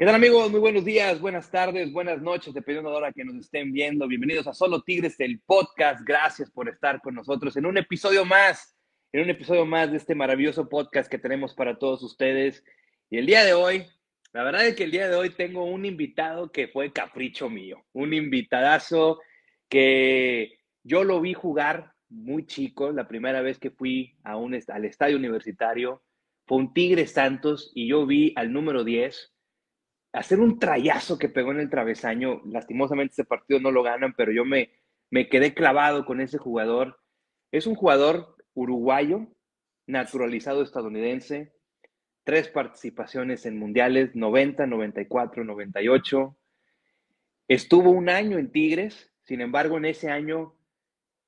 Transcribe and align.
¿Qué 0.00 0.06
tal 0.06 0.14
amigos? 0.14 0.50
Muy 0.50 0.60
buenos 0.60 0.86
días, 0.86 1.20
buenas 1.20 1.50
tardes, 1.50 1.92
buenas 1.92 2.22
noches, 2.22 2.54
dependiendo 2.54 2.88
de 2.88 2.94
la 2.94 2.98
hora 3.00 3.12
que 3.12 3.22
nos 3.22 3.36
estén 3.36 3.70
viendo. 3.70 4.08
Bienvenidos 4.08 4.46
a 4.46 4.54
Solo 4.54 4.80
Tigres, 4.80 5.20
el 5.20 5.40
podcast. 5.40 6.00
Gracias 6.06 6.50
por 6.50 6.70
estar 6.70 7.02
con 7.02 7.14
nosotros 7.14 7.54
en 7.58 7.66
un 7.66 7.76
episodio 7.76 8.24
más, 8.24 8.78
en 9.12 9.24
un 9.24 9.28
episodio 9.28 9.66
más 9.66 9.90
de 9.90 9.98
este 9.98 10.14
maravilloso 10.14 10.70
podcast 10.70 11.10
que 11.10 11.18
tenemos 11.18 11.52
para 11.52 11.78
todos 11.78 12.02
ustedes. 12.02 12.64
Y 13.10 13.18
el 13.18 13.26
día 13.26 13.44
de 13.44 13.52
hoy, 13.52 13.84
la 14.32 14.42
verdad 14.42 14.66
es 14.66 14.74
que 14.74 14.84
el 14.84 14.90
día 14.90 15.06
de 15.06 15.16
hoy 15.16 15.34
tengo 15.34 15.66
un 15.66 15.84
invitado 15.84 16.50
que 16.50 16.68
fue 16.68 16.94
capricho 16.94 17.50
mío, 17.50 17.84
un 17.92 18.14
invitadazo 18.14 19.20
que 19.68 20.60
yo 20.82 21.04
lo 21.04 21.20
vi 21.20 21.34
jugar 21.34 21.92
muy 22.08 22.46
chico, 22.46 22.90
la 22.90 23.06
primera 23.06 23.42
vez 23.42 23.58
que 23.58 23.70
fui 23.70 24.16
a 24.24 24.38
un, 24.38 24.58
al 24.66 24.84
estadio 24.86 25.18
universitario, 25.18 26.02
fue 26.46 26.56
un 26.56 26.72
Tigre 26.72 27.06
Santos 27.06 27.70
y 27.74 27.86
yo 27.86 28.06
vi 28.06 28.32
al 28.36 28.50
número 28.50 28.82
10 28.82 29.34
hacer 30.12 30.40
un 30.40 30.58
trayazo 30.58 31.18
que 31.18 31.28
pegó 31.28 31.52
en 31.52 31.60
el 31.60 31.70
travesaño. 31.70 32.42
Lastimosamente 32.46 33.12
ese 33.12 33.24
partido 33.24 33.60
no 33.60 33.70
lo 33.70 33.82
ganan, 33.82 34.14
pero 34.16 34.32
yo 34.32 34.44
me, 34.44 34.70
me 35.10 35.28
quedé 35.28 35.54
clavado 35.54 36.04
con 36.04 36.20
ese 36.20 36.38
jugador. 36.38 37.00
Es 37.52 37.66
un 37.66 37.74
jugador 37.74 38.36
uruguayo, 38.54 39.26
naturalizado 39.86 40.62
estadounidense, 40.62 41.52
tres 42.24 42.48
participaciones 42.48 43.46
en 43.46 43.58
mundiales, 43.58 44.14
90, 44.14 44.66
94, 44.66 45.44
98. 45.44 46.36
Estuvo 47.48 47.90
un 47.90 48.08
año 48.08 48.38
en 48.38 48.52
Tigres, 48.52 49.12
sin 49.22 49.40
embargo 49.40 49.78
en 49.78 49.86
ese 49.86 50.10
año 50.10 50.56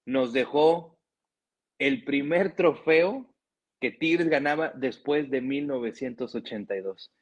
nos 0.04 0.32
dejó 0.32 0.98
el 1.78 2.04
primer 2.04 2.54
trofeo 2.54 3.32
que 3.80 3.90
Tigres 3.90 4.28
ganaba 4.28 4.72
después 4.74 5.30
de 5.30 5.40
1982. 5.40 7.12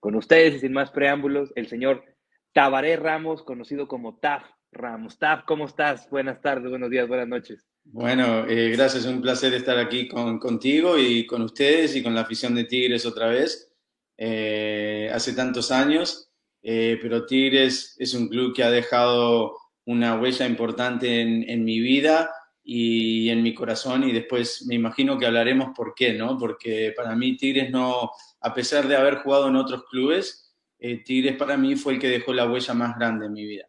Con 0.00 0.14
ustedes 0.14 0.54
y 0.54 0.60
sin 0.60 0.72
más 0.72 0.92
preámbulos, 0.92 1.52
el 1.56 1.66
señor 1.66 2.04
Tabaré 2.52 2.96
Ramos, 2.96 3.42
conocido 3.42 3.88
como 3.88 4.18
Taf 4.18 4.44
Ramos. 4.70 5.18
Taf, 5.18 5.44
¿cómo 5.44 5.66
estás? 5.66 6.08
Buenas 6.08 6.40
tardes, 6.40 6.70
buenos 6.70 6.88
días, 6.88 7.08
buenas 7.08 7.26
noches. 7.26 7.66
Bueno, 7.82 8.46
eh, 8.46 8.70
gracias, 8.70 9.06
un 9.06 9.20
placer 9.20 9.54
estar 9.54 9.76
aquí 9.76 10.06
con, 10.06 10.38
contigo 10.38 10.96
y 10.98 11.26
con 11.26 11.42
ustedes 11.42 11.96
y 11.96 12.02
con 12.02 12.14
la 12.14 12.20
afición 12.20 12.54
de 12.54 12.64
Tigres 12.64 13.06
otra 13.06 13.26
vez. 13.28 13.72
Eh, 14.16 15.10
hace 15.12 15.32
tantos 15.32 15.72
años, 15.72 16.30
eh, 16.62 16.98
pero 17.02 17.26
Tigres 17.26 17.96
es 17.98 18.14
un 18.14 18.28
club 18.28 18.54
que 18.54 18.62
ha 18.62 18.70
dejado 18.70 19.56
una 19.84 20.20
huella 20.20 20.46
importante 20.46 21.22
en, 21.22 21.48
en 21.48 21.64
mi 21.64 21.80
vida 21.80 22.30
y 22.70 23.30
en 23.30 23.42
mi 23.42 23.54
corazón 23.54 24.04
y 24.04 24.12
después 24.12 24.66
me 24.66 24.74
imagino 24.74 25.16
que 25.16 25.24
hablaremos 25.24 25.70
por 25.74 25.94
qué, 25.94 26.12
¿no? 26.12 26.36
Porque 26.36 26.92
para 26.94 27.16
mí 27.16 27.34
Tigres 27.34 27.70
no, 27.70 28.10
a 28.42 28.52
pesar 28.52 28.86
de 28.86 28.94
haber 28.94 29.14
jugado 29.20 29.48
en 29.48 29.56
otros 29.56 29.84
clubes, 29.84 30.54
eh, 30.78 31.02
Tigres 31.02 31.36
para 31.36 31.56
mí 31.56 31.76
fue 31.76 31.94
el 31.94 31.98
que 31.98 32.10
dejó 32.10 32.34
la 32.34 32.46
huella 32.46 32.74
más 32.74 32.94
grande 32.98 33.24
en 33.24 33.32
mi 33.32 33.46
vida. 33.46 33.66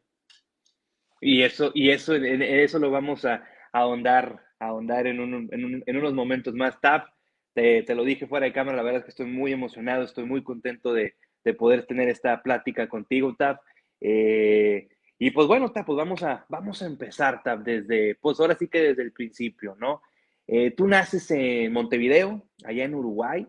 Y 1.22 1.44
eso, 1.44 1.72
y 1.74 1.92
eso, 1.92 2.14
en 2.14 2.42
eso 2.42 2.78
lo 2.78 2.92
vamos 2.92 3.24
a, 3.24 3.42
ahondar, 3.72 4.44
ahondar 4.60 5.08
en, 5.08 5.22
unos 5.22 6.14
momentos 6.14 6.54
más. 6.54 6.82
Tap, 6.82 7.08
te, 7.54 7.84
te, 7.84 7.96
lo 7.96 8.04
dije 8.04 8.28
fuera 8.28 8.48
de 8.48 8.54
cámara, 8.54 8.76
la 8.76 8.84
verdad 8.84 9.00
es 9.00 9.06
que 9.06 9.12
estoy 9.12 9.28
muy 9.28 9.54
emocionado, 9.54 10.04
estoy 10.04 10.26
muy 10.26 10.44
contento 10.44 10.92
de, 10.92 11.16
de 11.46 11.54
poder 11.54 11.86
tener 11.86 12.10
esta 12.10 12.44
plática 12.44 12.90
contigo, 12.90 13.34
Tap. 13.40 13.62
Eh, 14.02 14.90
y 15.20 15.32
pues 15.32 15.48
bueno, 15.48 15.72
Tap, 15.72 15.86
pues 15.86 15.98
vamos 15.98 16.24
a, 16.24 16.46
vamos 16.50 16.82
a 16.82 16.86
empezar, 16.88 17.44
Tap, 17.44 17.60
desde, 17.60 18.16
pues 18.16 18.40
ahora 18.40 18.56
sí 18.58 18.68
que 18.68 18.82
desde 18.82 19.04
el 19.04 19.12
principio, 19.12 19.76
¿no? 19.80 20.02
Eh, 20.48 20.72
tú 20.72 20.88
naces 20.88 21.30
en 21.30 21.72
Montevideo, 21.72 22.42
allá 22.64 22.86
en 22.86 22.96
Uruguay. 22.96 23.48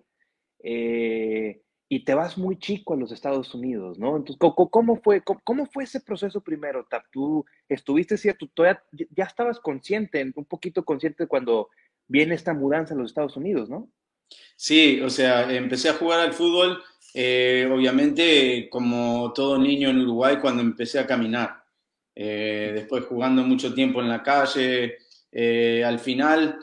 Eh, 0.62 1.62
y 1.92 2.04
te 2.04 2.14
vas 2.14 2.38
muy 2.38 2.56
chico 2.56 2.94
a 2.94 2.96
los 2.96 3.10
Estados 3.10 3.52
Unidos, 3.52 3.98
¿no? 3.98 4.16
Entonces, 4.16 4.36
¿cómo, 4.38 5.00
fue, 5.02 5.22
cómo, 5.22 5.66
fue 5.66 5.84
ese 5.84 6.00
proceso 6.00 6.40
primero, 6.40 6.86
Tap? 6.88 7.04
Tú 7.10 7.44
estuviste, 7.68 8.16
cierto, 8.16 8.48
todavía, 8.54 8.80
ya 9.10 9.24
estabas 9.24 9.58
consciente, 9.58 10.22
un 10.36 10.44
poquito 10.44 10.84
consciente 10.84 11.26
cuando 11.26 11.68
viene 12.06 12.36
esta 12.36 12.54
mudanza 12.54 12.94
a 12.94 12.96
los 12.96 13.10
Estados 13.10 13.36
Unidos, 13.36 13.68
¿no? 13.68 13.90
Sí, 14.54 15.00
o 15.00 15.10
sea, 15.10 15.52
empecé 15.52 15.88
a 15.88 15.94
jugar 15.94 16.20
al 16.20 16.32
fútbol, 16.32 16.80
eh, 17.12 17.68
obviamente, 17.72 18.68
como 18.70 19.32
todo 19.32 19.58
niño 19.58 19.90
en 19.90 20.02
Uruguay, 20.02 20.36
cuando 20.40 20.62
empecé 20.62 21.00
a 21.00 21.08
caminar. 21.08 21.59
Eh, 22.22 22.72
después 22.74 23.06
jugando 23.06 23.42
mucho 23.42 23.72
tiempo 23.72 24.02
en 24.02 24.08
la 24.10 24.22
calle. 24.22 24.98
al 25.84 25.98
final, 25.98 26.58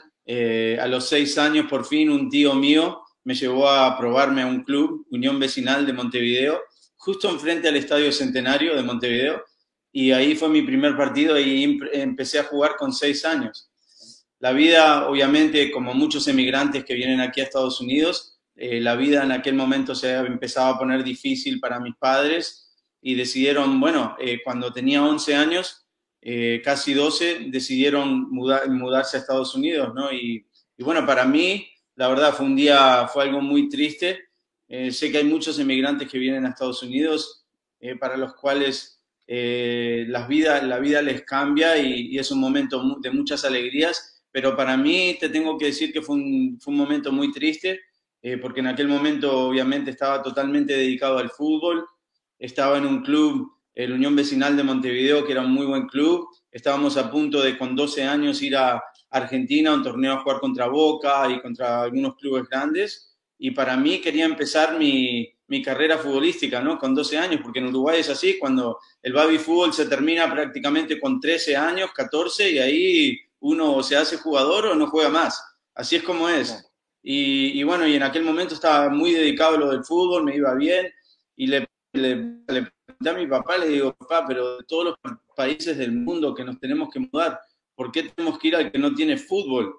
a 0.80 0.86
los 0.86 1.08
seis 1.08 1.36
años, 1.36 1.66
por 1.68 1.84
fin, 1.84 2.10
un 2.10 2.28
tío 2.28 2.54
mío 2.54 3.00
me 3.24 3.34
llevó 3.34 3.68
a 3.68 3.98
probarme 3.98 4.42
a 4.42 4.46
un 4.46 4.62
club, 4.62 5.04
Unión 5.10 5.38
Vecinal 5.40 5.84
de 5.84 5.92
Montevideo, 5.92 6.60
justo 6.96 7.28
enfrente 7.28 7.68
al 7.68 7.76
Estadio 7.76 8.12
Centenario 8.12 8.76
de 8.76 8.82
Montevideo, 8.84 9.42
y 9.90 10.12
ahí 10.12 10.36
fue 10.36 10.48
mi 10.48 10.62
primer 10.62 10.96
partido 10.96 11.38
y 11.40 11.80
empecé 11.92 12.38
a 12.38 12.44
jugar 12.44 12.76
con 12.76 12.92
seis 12.92 13.24
años. 13.24 13.70
La 14.38 14.52
vida, 14.52 15.08
obviamente, 15.08 15.72
como 15.72 15.92
muchos 15.92 16.28
emigrantes 16.28 16.84
que 16.84 16.94
vienen 16.94 17.20
aquí 17.20 17.40
a 17.40 17.44
Estados 17.44 17.80
Unidos, 17.80 18.38
eh, 18.54 18.80
la 18.80 18.94
vida 18.94 19.24
en 19.24 19.32
aquel 19.32 19.54
momento 19.54 19.94
se 19.94 20.14
empezaba 20.14 20.70
a 20.70 20.78
poner 20.78 21.02
difícil 21.02 21.58
para 21.58 21.80
mis 21.80 21.96
padres 21.96 22.67
y 23.00 23.14
decidieron, 23.14 23.80
bueno, 23.80 24.16
eh, 24.18 24.40
cuando 24.42 24.72
tenía 24.72 25.04
11 25.04 25.34
años, 25.34 25.86
eh, 26.20 26.60
casi 26.64 26.94
12, 26.94 27.46
decidieron 27.48 28.30
mudarse 28.30 29.16
a 29.16 29.20
Estados 29.20 29.54
Unidos, 29.54 29.94
¿no? 29.94 30.12
Y, 30.12 30.46
y 30.76 30.82
bueno, 30.82 31.06
para 31.06 31.24
mí 31.24 31.68
la 31.94 32.08
verdad 32.08 32.34
fue 32.34 32.46
un 32.46 32.56
día, 32.56 33.08
fue 33.08 33.24
algo 33.24 33.40
muy 33.40 33.68
triste. 33.68 34.28
Eh, 34.68 34.90
sé 34.92 35.10
que 35.10 35.18
hay 35.18 35.24
muchos 35.24 35.58
emigrantes 35.58 36.08
que 36.08 36.18
vienen 36.18 36.44
a 36.44 36.50
Estados 36.50 36.82
Unidos 36.82 37.44
para 38.00 38.16
los 38.16 38.34
cuales 38.34 39.00
las 39.28 40.26
vidas, 40.26 40.64
la 40.64 40.80
vida 40.80 41.00
les 41.00 41.22
cambia 41.22 41.78
y, 41.78 42.18
es 42.18 42.32
un 42.32 42.40
momento 42.40 42.98
de 43.00 43.10
muchas 43.12 43.44
alegrías, 43.44 44.20
pero 44.32 44.56
para 44.56 44.76
mí 44.76 45.16
te 45.20 45.28
tengo 45.28 45.56
que 45.56 45.66
decir 45.66 45.92
que 45.92 46.02
fue 46.02 46.16
un, 46.16 46.58
fue 46.60 46.72
un 46.72 46.80
momento 46.80 47.12
muy 47.12 47.30
triste, 47.30 47.80
porque 48.42 48.58
en 48.60 48.66
aquel 48.66 48.88
momento 48.88 49.46
obviamente 49.46 49.92
estaba 49.92 50.20
totalmente 50.24 50.72
dedicado 50.72 51.18
al 51.18 51.30
fútbol, 51.30 51.86
estaba 52.38 52.78
en 52.78 52.86
un 52.86 53.02
club, 53.02 53.52
el 53.74 53.92
Unión 53.92 54.16
Vecinal 54.16 54.56
de 54.56 54.64
Montevideo, 54.64 55.24
que 55.24 55.32
era 55.32 55.42
un 55.42 55.52
muy 55.52 55.66
buen 55.66 55.86
club, 55.86 56.28
estábamos 56.50 56.96
a 56.96 57.10
punto 57.10 57.42
de 57.42 57.56
con 57.56 57.76
12 57.76 58.04
años 58.04 58.42
ir 58.42 58.56
a, 58.56 58.82
Argentina, 59.10 59.72
un 59.72 59.82
torneo 59.82 60.14
a 60.14 60.20
jugar 60.20 60.40
contra 60.40 60.66
Boca 60.66 61.30
y 61.30 61.40
contra 61.40 61.82
algunos 61.82 62.16
clubes 62.16 62.48
grandes. 62.48 63.16
Y 63.38 63.52
para 63.52 63.76
mí 63.76 64.00
quería 64.00 64.24
empezar 64.24 64.78
mi, 64.78 65.32
mi 65.46 65.62
carrera 65.62 65.98
futbolística, 65.98 66.60
¿no? 66.60 66.78
Con 66.78 66.94
12 66.94 67.16
años, 67.16 67.40
porque 67.42 67.60
en 67.60 67.68
Uruguay 67.68 68.00
es 68.00 68.10
así, 68.10 68.38
cuando 68.38 68.78
el 69.02 69.12
baby 69.12 69.38
fútbol 69.38 69.72
se 69.72 69.86
termina 69.86 70.30
prácticamente 70.30 71.00
con 71.00 71.20
13 71.20 71.56
años, 71.56 71.90
14, 71.94 72.50
y 72.50 72.58
ahí 72.58 73.18
uno 73.40 73.82
se 73.82 73.96
hace 73.96 74.18
jugador 74.18 74.66
o 74.66 74.74
no 74.74 74.88
juega 74.88 75.08
más. 75.08 75.42
Así 75.74 75.96
es 75.96 76.02
como 76.02 76.28
es. 76.28 76.70
Y, 77.02 77.58
y 77.58 77.62
bueno, 77.62 77.86
y 77.86 77.94
en 77.94 78.02
aquel 78.02 78.24
momento 78.24 78.54
estaba 78.54 78.90
muy 78.90 79.12
dedicado 79.12 79.56
a 79.56 79.58
lo 79.58 79.70
del 79.70 79.84
fútbol, 79.84 80.24
me 80.24 80.36
iba 80.36 80.52
bien, 80.54 80.92
y 81.36 81.46
le, 81.46 81.66
le, 81.98 82.16
le 82.48 82.70
pregunté 82.84 83.10
a 83.10 83.12
mi 83.14 83.26
papá, 83.26 83.58
le 83.58 83.68
digo, 83.68 83.94
papá, 83.94 84.24
pero 84.26 84.58
de 84.58 84.64
todos 84.64 84.84
los 84.84 84.96
países 85.36 85.76
del 85.76 85.92
mundo 85.92 86.34
que 86.34 86.44
nos 86.44 86.58
tenemos 86.58 86.88
que 86.90 87.00
mudar, 87.00 87.40
¿por 87.74 87.92
qué 87.92 88.04
tenemos 88.04 88.38
que 88.38 88.48
ir 88.48 88.56
al 88.56 88.72
que 88.72 88.78
no 88.78 88.94
tiene 88.94 89.16
fútbol? 89.16 89.76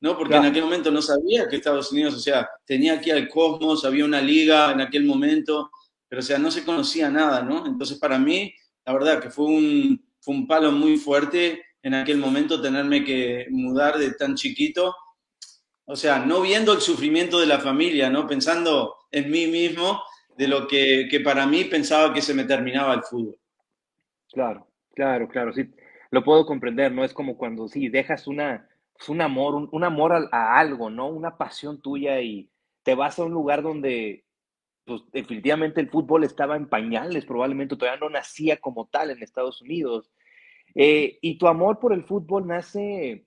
¿No? 0.00 0.16
Porque 0.16 0.36
en 0.36 0.44
aquel 0.44 0.64
momento 0.64 0.90
no 0.90 1.00
sabía 1.00 1.48
que 1.48 1.56
Estados 1.56 1.90
Unidos, 1.92 2.14
o 2.14 2.18
sea, 2.18 2.48
tenía 2.66 2.94
aquí 2.94 3.10
al 3.10 3.28
Cosmos, 3.28 3.84
había 3.84 4.04
una 4.04 4.20
liga 4.20 4.72
en 4.72 4.80
aquel 4.80 5.04
momento, 5.04 5.70
pero 6.08 6.20
o 6.20 6.22
sea, 6.22 6.38
no 6.38 6.50
se 6.50 6.64
conocía 6.64 7.10
nada, 7.10 7.42
¿no? 7.42 7.66
Entonces 7.66 7.98
para 7.98 8.18
mí, 8.18 8.52
la 8.84 8.92
verdad 8.92 9.20
que 9.20 9.30
fue 9.30 9.46
un, 9.46 10.04
fue 10.20 10.34
un 10.34 10.46
palo 10.46 10.72
muy 10.72 10.98
fuerte 10.98 11.62
en 11.82 11.94
aquel 11.94 12.18
momento 12.18 12.60
tenerme 12.60 13.04
que 13.04 13.46
mudar 13.50 13.98
de 13.98 14.12
tan 14.12 14.34
chiquito, 14.34 14.94
o 15.86 15.96
sea, 15.96 16.18
no 16.18 16.40
viendo 16.40 16.72
el 16.72 16.80
sufrimiento 16.80 17.38
de 17.38 17.46
la 17.46 17.60
familia, 17.60 18.08
¿no? 18.08 18.26
Pensando 18.26 18.94
en 19.10 19.30
mí 19.30 19.46
mismo 19.46 20.02
de 20.36 20.48
lo 20.48 20.66
que, 20.66 21.08
que 21.10 21.20
para 21.20 21.46
mí 21.46 21.64
pensaba 21.64 22.12
que 22.12 22.22
se 22.22 22.34
me 22.34 22.44
terminaba 22.44 22.94
el 22.94 23.02
fútbol. 23.02 23.38
Claro, 24.32 24.66
claro, 24.94 25.28
claro, 25.28 25.52
sí 25.52 25.70
lo 26.14 26.24
puedo 26.24 26.46
comprender, 26.46 26.92
¿no? 26.92 27.04
Es 27.04 27.12
como 27.12 27.36
cuando 27.36 27.68
sí, 27.68 27.88
dejas 27.88 28.26
una, 28.26 28.68
pues, 28.96 29.08
un 29.08 29.20
amor, 29.20 29.68
un, 29.70 29.84
amor 29.84 30.28
a, 30.32 30.58
algo, 30.58 30.88
¿no? 30.88 31.08
Una 31.08 31.36
pasión 31.36 31.82
tuya 31.82 32.20
y 32.20 32.48
te 32.82 32.94
vas 32.94 33.18
a 33.18 33.24
un 33.24 33.32
lugar 33.32 33.62
donde, 33.62 34.24
pues 34.84 35.02
definitivamente 35.12 35.80
el 35.80 35.90
fútbol 35.90 36.24
estaba 36.24 36.56
en 36.56 36.68
pañales, 36.68 37.26
probablemente 37.26 37.76
todavía 37.76 38.00
no 38.00 38.08
nacía 38.08 38.58
como 38.58 38.86
tal 38.86 39.10
en 39.10 39.22
Estados 39.22 39.60
Unidos. 39.60 40.10
Eh, 40.74 41.18
y 41.20 41.36
tu 41.36 41.48
amor 41.48 41.78
por 41.80 41.92
el 41.92 42.04
fútbol 42.04 42.46
nace, 42.46 43.26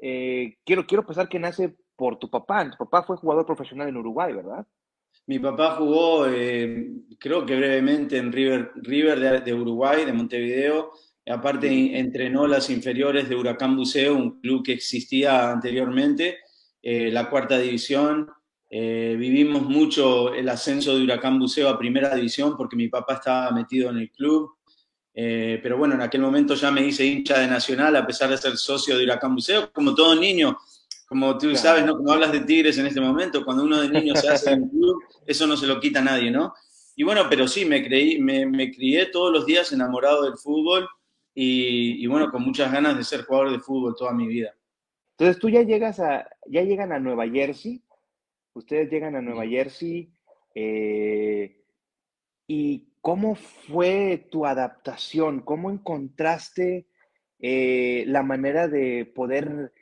eh, 0.00 0.56
quiero, 0.64 0.86
quiero 0.86 1.04
pensar 1.04 1.28
que 1.28 1.38
nace 1.38 1.74
por 1.96 2.18
tu 2.18 2.30
papá. 2.30 2.70
Tu 2.70 2.76
papá 2.76 3.02
fue 3.02 3.16
jugador 3.16 3.44
profesional 3.44 3.88
en 3.88 3.96
Uruguay, 3.96 4.32
¿verdad? 4.32 4.66
Mi 5.30 5.38
papá 5.38 5.76
jugó, 5.76 6.26
eh, 6.26 6.90
creo 7.16 7.46
que 7.46 7.54
brevemente 7.54 8.18
en 8.18 8.32
River, 8.32 8.72
River 8.74 9.44
de 9.44 9.54
Uruguay, 9.54 10.04
de 10.04 10.12
Montevideo 10.12 10.90
Aparte, 11.24 11.96
entrenó 11.96 12.48
las 12.48 12.68
inferiores 12.68 13.28
de 13.28 13.36
Huracán 13.36 13.76
Buceo, 13.76 14.16
un 14.16 14.40
club 14.40 14.64
que 14.64 14.72
existía 14.72 15.52
anteriormente, 15.52 16.38
eh, 16.82 17.12
la 17.12 17.30
cuarta 17.30 17.56
división. 17.60 18.28
Eh, 18.68 19.14
vivimos 19.16 19.62
mucho 19.62 20.34
el 20.34 20.48
ascenso 20.48 20.96
de 20.96 21.04
Huracán 21.04 21.38
Buceo 21.38 21.68
a 21.68 21.78
primera 21.78 22.12
división 22.16 22.56
porque 22.56 22.74
mi 22.74 22.88
papá 22.88 23.14
estaba 23.14 23.52
metido 23.52 23.88
en 23.90 23.98
el 23.98 24.10
club. 24.10 24.56
Pero 25.12 25.76
bueno, 25.78 25.94
en 25.94 26.00
aquel 26.00 26.22
momento 26.22 26.56
ya 26.56 26.72
me 26.72 26.84
hice 26.84 27.06
hincha 27.06 27.38
de 27.38 27.46
Nacional 27.46 27.94
a 27.94 28.06
pesar 28.06 28.30
de 28.30 28.38
ser 28.38 28.56
socio 28.56 28.98
de 28.98 29.04
Huracán 29.04 29.36
Buceo, 29.36 29.70
como 29.72 29.94
todo 29.94 30.16
niño. 30.16 30.58
Como 31.10 31.36
tú 31.38 31.56
sabes, 31.56 31.84
¿no? 31.84 31.96
Como 31.96 32.12
hablas 32.12 32.30
de 32.30 32.38
Tigres 32.38 32.78
en 32.78 32.86
este 32.86 33.00
momento, 33.00 33.44
cuando 33.44 33.64
uno 33.64 33.80
de 33.80 33.88
niño 33.88 34.14
se 34.14 34.28
hace 34.28 34.52
en 34.52 34.68
club, 34.70 35.02
eso 35.26 35.44
no 35.44 35.56
se 35.56 35.66
lo 35.66 35.80
quita 35.80 35.98
a 35.98 36.04
nadie, 36.04 36.30
¿no? 36.30 36.54
Y 36.94 37.02
bueno, 37.02 37.22
pero 37.28 37.48
sí, 37.48 37.64
me, 37.64 37.84
creí, 37.84 38.20
me, 38.20 38.46
me 38.46 38.70
crié 38.70 39.06
todos 39.06 39.32
los 39.32 39.44
días 39.44 39.72
enamorado 39.72 40.22
del 40.22 40.38
fútbol 40.38 40.88
y, 41.34 42.00
y, 42.00 42.06
bueno, 42.06 42.30
con 42.30 42.44
muchas 42.44 42.70
ganas 42.72 42.96
de 42.96 43.02
ser 43.02 43.24
jugador 43.24 43.50
de 43.50 43.58
fútbol 43.58 43.96
toda 43.98 44.12
mi 44.12 44.28
vida. 44.28 44.54
Entonces 45.18 45.40
tú 45.40 45.48
ya 45.48 45.62
llegas 45.62 45.98
a, 45.98 46.30
ya 46.46 46.62
llegan 46.62 46.92
a 46.92 47.00
Nueva 47.00 47.28
Jersey, 47.28 47.82
ustedes 48.52 48.88
llegan 48.88 49.16
a 49.16 49.20
Nueva 49.20 49.44
Jersey, 49.48 50.12
eh, 50.54 51.60
y 52.46 52.84
¿cómo 53.00 53.34
fue 53.34 54.28
tu 54.30 54.46
adaptación? 54.46 55.40
¿Cómo 55.40 55.72
encontraste 55.72 56.86
eh, 57.40 58.04
la 58.06 58.22
manera 58.22 58.68
de 58.68 59.06
poder 59.12 59.72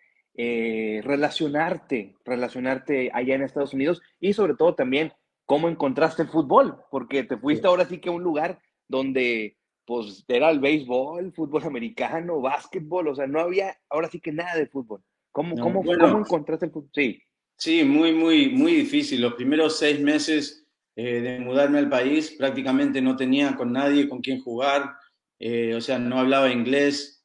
eh, 0.40 1.00
relacionarte, 1.02 2.14
relacionarte 2.24 3.10
allá 3.12 3.34
en 3.34 3.42
Estados 3.42 3.74
Unidos 3.74 4.00
y 4.20 4.34
sobre 4.34 4.54
todo 4.54 4.76
también 4.76 5.12
cómo 5.46 5.68
encontraste 5.68 6.22
el 6.22 6.28
fútbol, 6.28 6.78
porque 6.92 7.24
te 7.24 7.36
fuiste 7.36 7.66
ahora 7.66 7.86
sí 7.86 7.98
que 7.98 8.08
a 8.08 8.12
un 8.12 8.22
lugar 8.22 8.60
donde 8.86 9.56
pues 9.84 10.24
era 10.28 10.50
el 10.50 10.60
béisbol, 10.60 11.32
fútbol 11.32 11.64
americano, 11.64 12.40
básquetbol, 12.40 13.08
o 13.08 13.16
sea, 13.16 13.26
no 13.26 13.40
había 13.40 13.76
ahora 13.90 14.08
sí 14.08 14.20
que 14.20 14.30
nada 14.30 14.54
de 14.54 14.68
fútbol. 14.68 15.02
¿Cómo, 15.32 15.56
cómo, 15.58 15.82
¿cómo 15.82 16.18
encontraste 16.18 16.66
el 16.66 16.72
fútbol? 16.72 16.90
Sí. 16.94 17.20
Sí, 17.56 17.82
muy, 17.82 18.12
muy, 18.12 18.50
muy 18.50 18.74
difícil. 18.74 19.20
Los 19.20 19.34
primeros 19.34 19.76
seis 19.76 19.98
meses 19.98 20.64
eh, 20.94 21.20
de 21.20 21.40
mudarme 21.40 21.80
al 21.80 21.88
país 21.88 22.36
prácticamente 22.38 23.02
no 23.02 23.16
tenía 23.16 23.56
con 23.56 23.72
nadie 23.72 24.08
con 24.08 24.20
quien 24.20 24.40
jugar, 24.40 24.94
eh, 25.40 25.74
o 25.74 25.80
sea, 25.80 25.98
no 25.98 26.20
hablaba 26.20 26.52
inglés. 26.52 27.24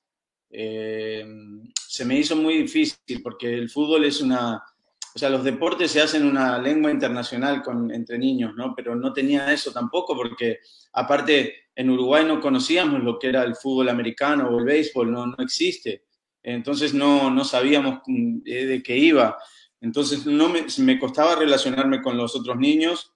Eh, 0.49 1.23
se 1.93 2.05
me 2.05 2.17
hizo 2.17 2.35
muy 2.35 2.57
difícil 2.57 3.21
porque 3.21 3.53
el 3.53 3.69
fútbol 3.69 4.03
es 4.03 4.19
una, 4.19 4.55
o 5.13 5.19
sea, 5.19 5.29
los 5.29 5.43
deportes 5.43 5.91
se 5.91 6.01
hacen 6.01 6.25
una 6.25 6.57
lengua 6.57 6.89
internacional 6.89 7.61
con, 7.61 7.93
entre 7.93 8.17
niños, 8.17 8.55
¿no? 8.55 8.73
Pero 8.75 8.95
no 8.95 9.13
tenía 9.13 9.53
eso 9.53 9.71
tampoco 9.71 10.15
porque 10.15 10.57
aparte 10.93 11.67
en 11.75 11.91
Uruguay 11.91 12.25
no 12.25 12.41
conocíamos 12.41 13.03
lo 13.03 13.19
que 13.19 13.27
era 13.27 13.43
el 13.43 13.55
fútbol 13.55 13.89
americano 13.89 14.49
o 14.49 14.57
el 14.57 14.65
béisbol, 14.65 15.11
no, 15.11 15.27
no 15.27 15.35
existe. 15.37 16.05
Entonces 16.41 16.95
no, 16.95 17.29
no 17.29 17.45
sabíamos 17.45 17.99
mm, 18.07 18.41
de 18.41 18.81
qué 18.83 18.97
iba. 18.97 19.37
Entonces 19.79 20.25
no 20.25 20.49
me, 20.49 20.65
me 20.79 20.97
costaba 20.97 21.35
relacionarme 21.35 22.01
con 22.01 22.17
los 22.17 22.35
otros 22.35 22.57
niños 22.57 23.13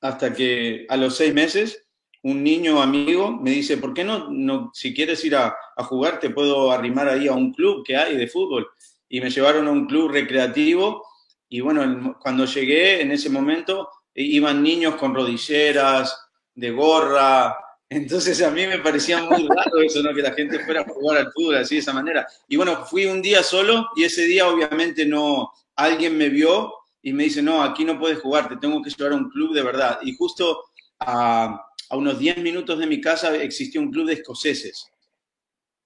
hasta 0.00 0.32
que 0.32 0.86
a 0.88 0.96
los 0.96 1.14
seis 1.14 1.34
meses 1.34 1.86
un 2.22 2.42
niño 2.42 2.82
amigo 2.82 3.30
me 3.30 3.50
dice, 3.50 3.76
¿por 3.76 3.94
qué 3.94 4.04
no, 4.04 4.28
no 4.30 4.70
si 4.74 4.94
quieres 4.94 5.24
ir 5.24 5.36
a, 5.36 5.56
jugar, 5.78 6.18
te 6.18 6.30
puedo 6.30 6.72
arrimar 6.72 7.08
ahí 7.08 7.28
a 7.28 7.32
un 7.32 7.52
club 7.52 7.84
que 7.84 7.96
hay 7.96 8.16
de 8.16 8.26
fútbol? 8.26 8.68
Y 9.08 9.20
me 9.20 9.30
llevaron 9.30 9.68
a 9.68 9.70
un 9.70 9.86
club 9.86 10.10
recreativo 10.10 11.04
y 11.48 11.60
bueno, 11.60 12.16
cuando 12.20 12.44
llegué 12.44 13.00
en 13.00 13.12
ese 13.12 13.30
momento 13.30 13.88
iban 14.14 14.62
niños 14.62 14.96
con 14.96 15.14
rodilleras, 15.14 16.28
de 16.54 16.70
gorra, 16.70 17.56
entonces 17.88 18.42
a 18.42 18.50
mí 18.50 18.66
me 18.66 18.78
parecía 18.78 19.22
muy 19.22 19.46
raro 19.46 19.80
eso, 19.80 20.02
¿no? 20.02 20.12
Que 20.12 20.22
la 20.22 20.32
gente 20.32 20.58
fuera 20.64 20.82
a 20.82 20.84
jugar 20.84 21.18
al 21.18 21.32
fútbol 21.32 21.56
así 21.56 21.76
de 21.76 21.80
esa 21.80 21.92
manera. 21.92 22.26
Y 22.48 22.56
bueno, 22.56 22.84
fui 22.84 23.06
un 23.06 23.22
día 23.22 23.42
solo 23.42 23.88
y 23.96 24.04
ese 24.04 24.22
día 24.22 24.48
obviamente 24.48 25.06
no, 25.06 25.52
alguien 25.76 26.18
me 26.18 26.28
vio 26.28 26.74
y 27.00 27.12
me 27.12 27.24
dice, 27.24 27.40
no, 27.40 27.62
aquí 27.62 27.84
no 27.84 27.98
puedes 27.98 28.18
jugar, 28.18 28.48
te 28.48 28.56
tengo 28.56 28.82
que 28.82 28.90
llevar 28.90 29.12
a 29.12 29.16
un 29.16 29.30
club 29.30 29.54
de 29.54 29.62
verdad. 29.62 30.00
Y 30.02 30.16
justo 30.16 30.64
a, 30.98 31.64
a 31.90 31.96
unos 31.96 32.18
10 32.18 32.38
minutos 32.38 32.78
de 32.78 32.86
mi 32.86 33.00
casa 33.00 33.34
existía 33.36 33.80
un 33.80 33.90
club 33.90 34.06
de 34.06 34.14
escoceses. 34.14 34.86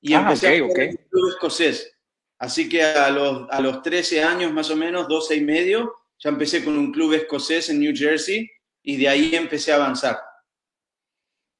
Y 0.01 0.15
ah, 0.15 0.21
empecé 0.21 0.49
a 0.49 0.61
jugar 0.61 0.89
un 0.89 0.97
club 1.11 1.29
escocés. 1.31 1.97
Así 2.39 2.69
que 2.69 2.83
a 2.83 3.09
los, 3.11 3.49
a 3.51 3.61
los 3.61 3.83
13 3.83 4.23
años 4.25 4.53
más 4.53 4.69
o 4.71 4.77
menos, 4.77 5.07
12 5.07 5.37
y 5.37 5.41
medio, 5.43 5.95
ya 6.19 6.31
empecé 6.31 6.65
con 6.65 6.77
un 6.77 6.93
club 6.93 7.13
escocés 7.15 7.69
en 7.71 7.81
New 7.81 7.93
Jersey 7.95 8.51
y 8.83 8.97
de 8.97 9.09
ahí 9.09 9.35
empecé 9.35 9.73
a 9.73 9.77
avanzar. 9.77 10.19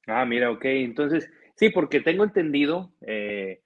Ah, 0.07 0.25
mira, 0.25 0.51
ok. 0.51 0.65
Entonces, 0.65 1.29
sí, 1.55 1.69
porque 1.69 2.01
tengo 2.01 2.23
entendido 2.23 2.93
eh, 3.01 3.61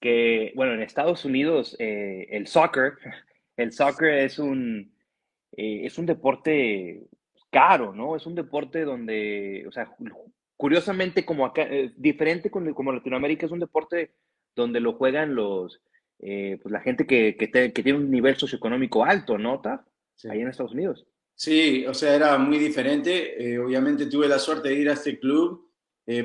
que, 0.00 0.52
bueno, 0.54 0.74
en 0.74 0.82
Estados 0.82 1.24
Unidos 1.24 1.76
eh, 1.78 2.26
el 2.30 2.46
soccer, 2.46 2.94
el 3.56 3.72
soccer 3.72 4.18
es 4.18 4.38
un, 4.38 4.94
eh, 5.56 5.86
es 5.86 5.96
un 5.98 6.06
deporte 6.06 7.08
caro, 7.50 7.94
¿no? 7.94 8.16
Es 8.16 8.26
un 8.26 8.34
deporte 8.34 8.84
donde, 8.84 9.64
o 9.68 9.72
sea, 9.72 9.94
curiosamente 10.56 11.24
como 11.24 11.46
acá, 11.46 11.62
eh, 11.62 11.92
diferente 11.96 12.50
con, 12.50 12.72
como 12.74 12.92
Latinoamérica, 12.92 13.46
es 13.46 13.52
un 13.52 13.60
deporte 13.60 14.12
donde 14.54 14.80
lo 14.80 14.94
juegan 14.94 15.34
los, 15.34 15.80
eh, 16.20 16.58
pues 16.62 16.72
la 16.72 16.80
gente 16.80 17.06
que, 17.06 17.36
que, 17.36 17.50
que, 17.50 17.82
tiene 17.82 17.98
un 17.98 18.10
nivel 18.10 18.36
socioeconómico 18.36 19.04
alto, 19.04 19.38
¿no, 19.38 19.62
Sí. 20.14 20.28
Ahí 20.28 20.40
en 20.40 20.48
Estados 20.48 20.72
Unidos. 20.72 21.06
Sí, 21.36 21.86
o 21.86 21.94
sea, 21.94 22.12
era 22.12 22.36
muy 22.38 22.58
diferente. 22.58 23.56
obviamente 23.60 24.06
tuve 24.06 24.26
la 24.26 24.40
suerte 24.40 24.70
de 24.70 24.74
ir 24.74 24.90
a 24.90 24.94
este 24.94 25.20
club, 25.20 25.70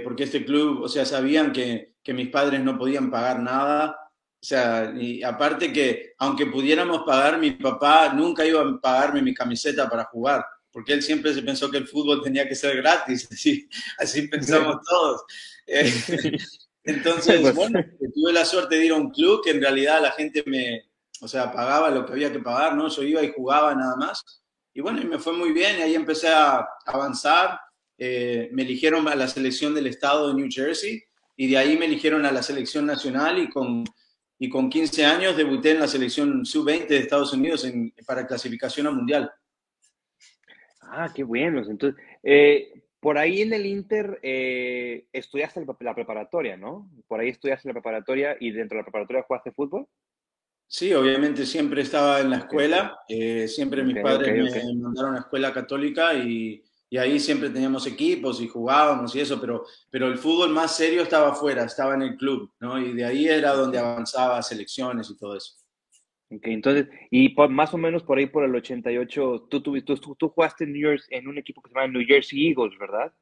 porque 0.04 0.24
este 0.24 0.44
club, 0.44 0.82
o 0.82 0.88
sea, 0.88 1.06
sabían 1.06 1.54
que, 1.54 1.94
que 2.02 2.16
mis 2.16 2.30
padres 2.30 2.62
no 2.62 2.76
podían 2.76 3.12
pagar 3.12 3.40
nada 3.40 4.04
o 4.44 4.46
sea, 4.46 4.94
y 4.94 5.24
aparte 5.24 5.72
que 5.72 6.16
aunque 6.18 6.48
pudiéramos 6.48 7.04
pagar, 7.04 7.40
mi 7.40 7.52
papá 7.52 8.12
nunca 8.14 8.46
iba 8.46 8.60
a 8.60 8.78
pagarme 8.78 9.22
mi 9.22 9.34
camiseta 9.34 9.90
para 9.90 10.04
jugar, 10.04 10.46
porque 10.74 10.92
él 10.92 11.04
siempre 11.04 11.34
se 11.34 11.44
pensó 11.44 11.72
que 11.72 11.78
el 11.78 11.88
fútbol 11.88 12.22
tenía 12.22 12.48
que 12.50 12.56
ser 12.56 12.76
gratis, 12.76 13.28
así, 13.32 13.70
así 14.00 14.28
pensamos 14.28 14.78
todos. 14.86 15.22
Eh, 15.68 15.94
entonces, 16.84 17.40
pues 17.40 17.56
bueno, 17.56 17.80
tuve 18.14 18.34
la 18.34 18.44
suerte 18.44 18.76
de 18.76 18.86
ir 18.88 18.92
a 18.92 18.96
un 18.96 19.12
club 19.12 19.42
que 19.44 19.52
en 19.52 19.62
realidad 19.62 20.02
la 20.02 20.12
gente 20.12 20.44
me, 20.46 20.90
o 21.22 21.28
sea, 21.28 21.52
pagaba 21.52 21.90
lo 21.92 22.06
que 22.06 22.14
había 22.14 22.34
que 22.34 22.40
pagar, 22.40 22.76
¿no? 22.76 22.90
Yo 22.90 23.04
iba 23.04 23.24
y 23.24 23.32
jugaba 23.32 23.74
nada 23.76 23.96
más. 23.96 24.44
Y 24.74 24.82
bueno, 24.82 25.00
y 25.00 25.06
me 25.06 25.20
fue 25.20 25.34
muy 25.34 25.54
bien, 25.54 25.78
y 25.78 25.84
ahí 25.84 25.96
empecé 25.96 26.30
a 26.30 26.68
avanzar. 26.88 27.60
Eh, 27.98 28.50
me 28.52 28.64
eligieron 28.64 29.08
a 29.08 29.16
la 29.16 29.28
selección 29.28 29.76
del 29.76 29.86
estado 29.86 30.28
de 30.28 30.34
New 30.34 30.50
Jersey, 30.50 31.04
y 31.38 31.48
de 31.48 31.58
ahí 31.58 31.78
me 31.78 31.86
eligieron 31.86 32.26
a 32.26 32.32
la 32.32 32.42
selección 32.42 32.88
nacional, 32.88 33.38
y 33.38 33.50
con 33.50 33.86
y 34.40 34.50
con 34.50 34.70
15 34.70 35.06
años 35.06 35.38
debuté 35.38 35.72
en 35.72 35.80
la 35.80 35.88
selección 35.88 36.46
sub-20 36.46 36.88
de 36.88 36.98
Estados 36.98 37.32
Unidos 37.32 37.64
en, 37.64 37.94
para 38.06 38.28
clasificación 38.28 38.88
al 38.88 38.96
mundial. 38.96 39.32
Ah, 40.90 41.12
qué 41.14 41.24
bueno. 41.24 41.60
Entonces, 41.68 42.02
eh, 42.22 42.84
por 43.00 43.18
ahí 43.18 43.42
en 43.42 43.54
el 43.54 43.66
Inter 43.66 44.20
eh, 44.24 45.08
estudiaste 45.12 45.66
la 45.80 45.94
preparatoria, 45.94 46.56
¿no? 46.56 46.90
Por 47.08 47.20
ahí 47.20 47.30
estudiaste 47.30 47.68
la 47.68 47.74
preparatoria 47.74 48.38
y 48.40 48.52
dentro 48.52 48.78
de 48.78 48.82
la 48.82 48.86
preparatoria 48.86 49.24
jugaste 49.24 49.52
fútbol. 49.52 49.88
Sí, 50.68 50.94
obviamente 50.94 51.46
siempre 51.46 51.82
estaba 51.82 52.22
en 52.22 52.30
la 52.30 52.38
escuela. 52.38 52.98
Eh, 53.08 53.48
siempre 53.48 53.84
mis 53.84 54.02
padres 54.02 54.34
me 54.34 54.74
mandaron 54.76 55.16
a 55.16 55.20
escuela 55.20 55.54
católica 55.54 56.14
y, 56.14 56.64
y 56.90 56.98
ahí 56.98 57.20
siempre 57.20 57.50
teníamos 57.50 57.88
equipos 57.88 58.40
y 58.40 58.48
jugábamos 58.48 59.16
y 59.16 59.20
eso, 59.20 59.42
pero, 59.42 59.66
pero 59.90 60.08
el 60.08 60.18
fútbol 60.18 60.52
más 60.52 60.76
serio 60.76 61.02
estaba 61.02 61.30
afuera, 61.30 61.64
estaba 61.64 61.96
en 61.96 62.04
el 62.04 62.16
club, 62.16 62.52
¿no? 62.60 62.80
Y 62.80 62.94
de 62.94 63.04
ahí 63.04 63.28
era 63.28 63.54
donde 63.54 63.80
avanzaba 63.80 64.42
selecciones 64.42 65.10
y 65.10 65.18
todo 65.18 65.36
eso. 65.36 65.56
Ok, 66.36 66.48
entonces, 66.48 66.88
y 67.12 67.30
por, 67.30 67.50
más 67.50 67.74
o 67.74 67.78
menos 67.78 68.04
por 68.04 68.18
ahí 68.18 68.26
por 68.26 68.44
el 68.44 68.56
88, 68.56 69.48
tú, 69.50 69.62
tú, 69.62 69.82
tú, 69.82 70.16
tú 70.16 70.30
jugaste 70.30 70.64
en, 70.64 70.74
New 70.74 70.82
York, 70.82 71.04
en 71.10 71.28
un 71.28 71.38
equipo 71.38 71.62
que 71.62 71.70
se 71.70 71.76
llama 71.76 71.92
New 71.92 72.06
Jersey 72.08 72.48
Eagles, 72.48 72.78
¿verdad? 72.80 73.14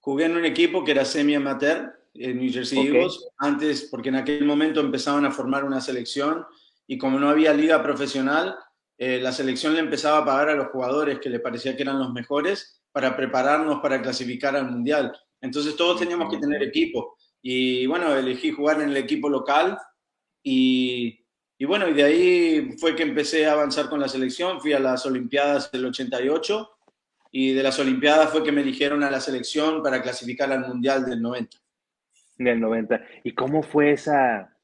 Jugué 0.00 0.26
en 0.26 0.36
un 0.36 0.44
equipo 0.44 0.84
que 0.84 0.92
era 0.92 1.04
semi-amateur, 1.04 1.92
en 2.14 2.38
New 2.38 2.52
Jersey 2.52 2.78
okay. 2.78 2.94
Eagles, 2.94 3.28
antes, 3.38 3.88
porque 3.90 4.10
en 4.10 4.16
aquel 4.16 4.44
momento 4.44 4.80
empezaban 4.80 5.24
a 5.24 5.30
formar 5.30 5.64
una 5.64 5.80
selección 5.80 6.44
y 6.86 6.98
como 6.98 7.18
no 7.18 7.28
había 7.28 7.52
liga 7.52 7.82
profesional, 7.82 8.56
eh, 8.98 9.18
la 9.20 9.32
selección 9.32 9.74
le 9.74 9.80
empezaba 9.80 10.18
a 10.18 10.24
pagar 10.24 10.50
a 10.50 10.54
los 10.54 10.68
jugadores 10.68 11.18
que 11.18 11.28
le 11.28 11.40
parecía 11.40 11.76
que 11.76 11.82
eran 11.82 11.98
los 11.98 12.12
mejores 12.12 12.82
para 12.92 13.16
prepararnos 13.16 13.80
para 13.80 14.00
clasificar 14.00 14.56
al 14.56 14.70
Mundial. 14.70 15.12
Entonces 15.40 15.76
todos 15.76 15.98
teníamos 15.98 16.32
que 16.32 16.38
tener 16.38 16.62
equipo. 16.62 17.16
Y 17.42 17.86
bueno, 17.86 18.16
elegí 18.16 18.52
jugar 18.52 18.80
en 18.80 18.90
el 18.90 18.96
equipo 18.96 19.28
local 19.28 19.76
y, 20.42 21.25
y 21.58 21.64
bueno, 21.64 21.88
y 21.88 21.94
de 21.94 22.02
ahí 22.02 22.76
fue 22.78 22.94
que 22.94 23.02
empecé 23.02 23.46
a 23.46 23.52
avanzar 23.52 23.88
con 23.88 24.00
la 24.00 24.08
selección. 24.08 24.60
Fui 24.60 24.72
a 24.72 24.78
las 24.78 25.06
Olimpiadas 25.06 25.70
del 25.72 25.86
88 25.86 26.70
y 27.32 27.52
de 27.52 27.62
las 27.62 27.78
Olimpiadas 27.78 28.30
fue 28.30 28.44
que 28.44 28.52
me 28.52 28.62
eligieron 28.62 29.02
a 29.02 29.10
la 29.10 29.20
selección 29.20 29.82
para 29.82 30.02
clasificar 30.02 30.52
al 30.52 30.68
Mundial 30.68 31.06
del 31.06 31.22
90. 31.22 31.58
Del 32.38 32.60
90. 32.60 33.00
¿Y 33.24 33.32
cómo 33.32 33.62
fue 33.62 33.92
esa, 33.92 34.56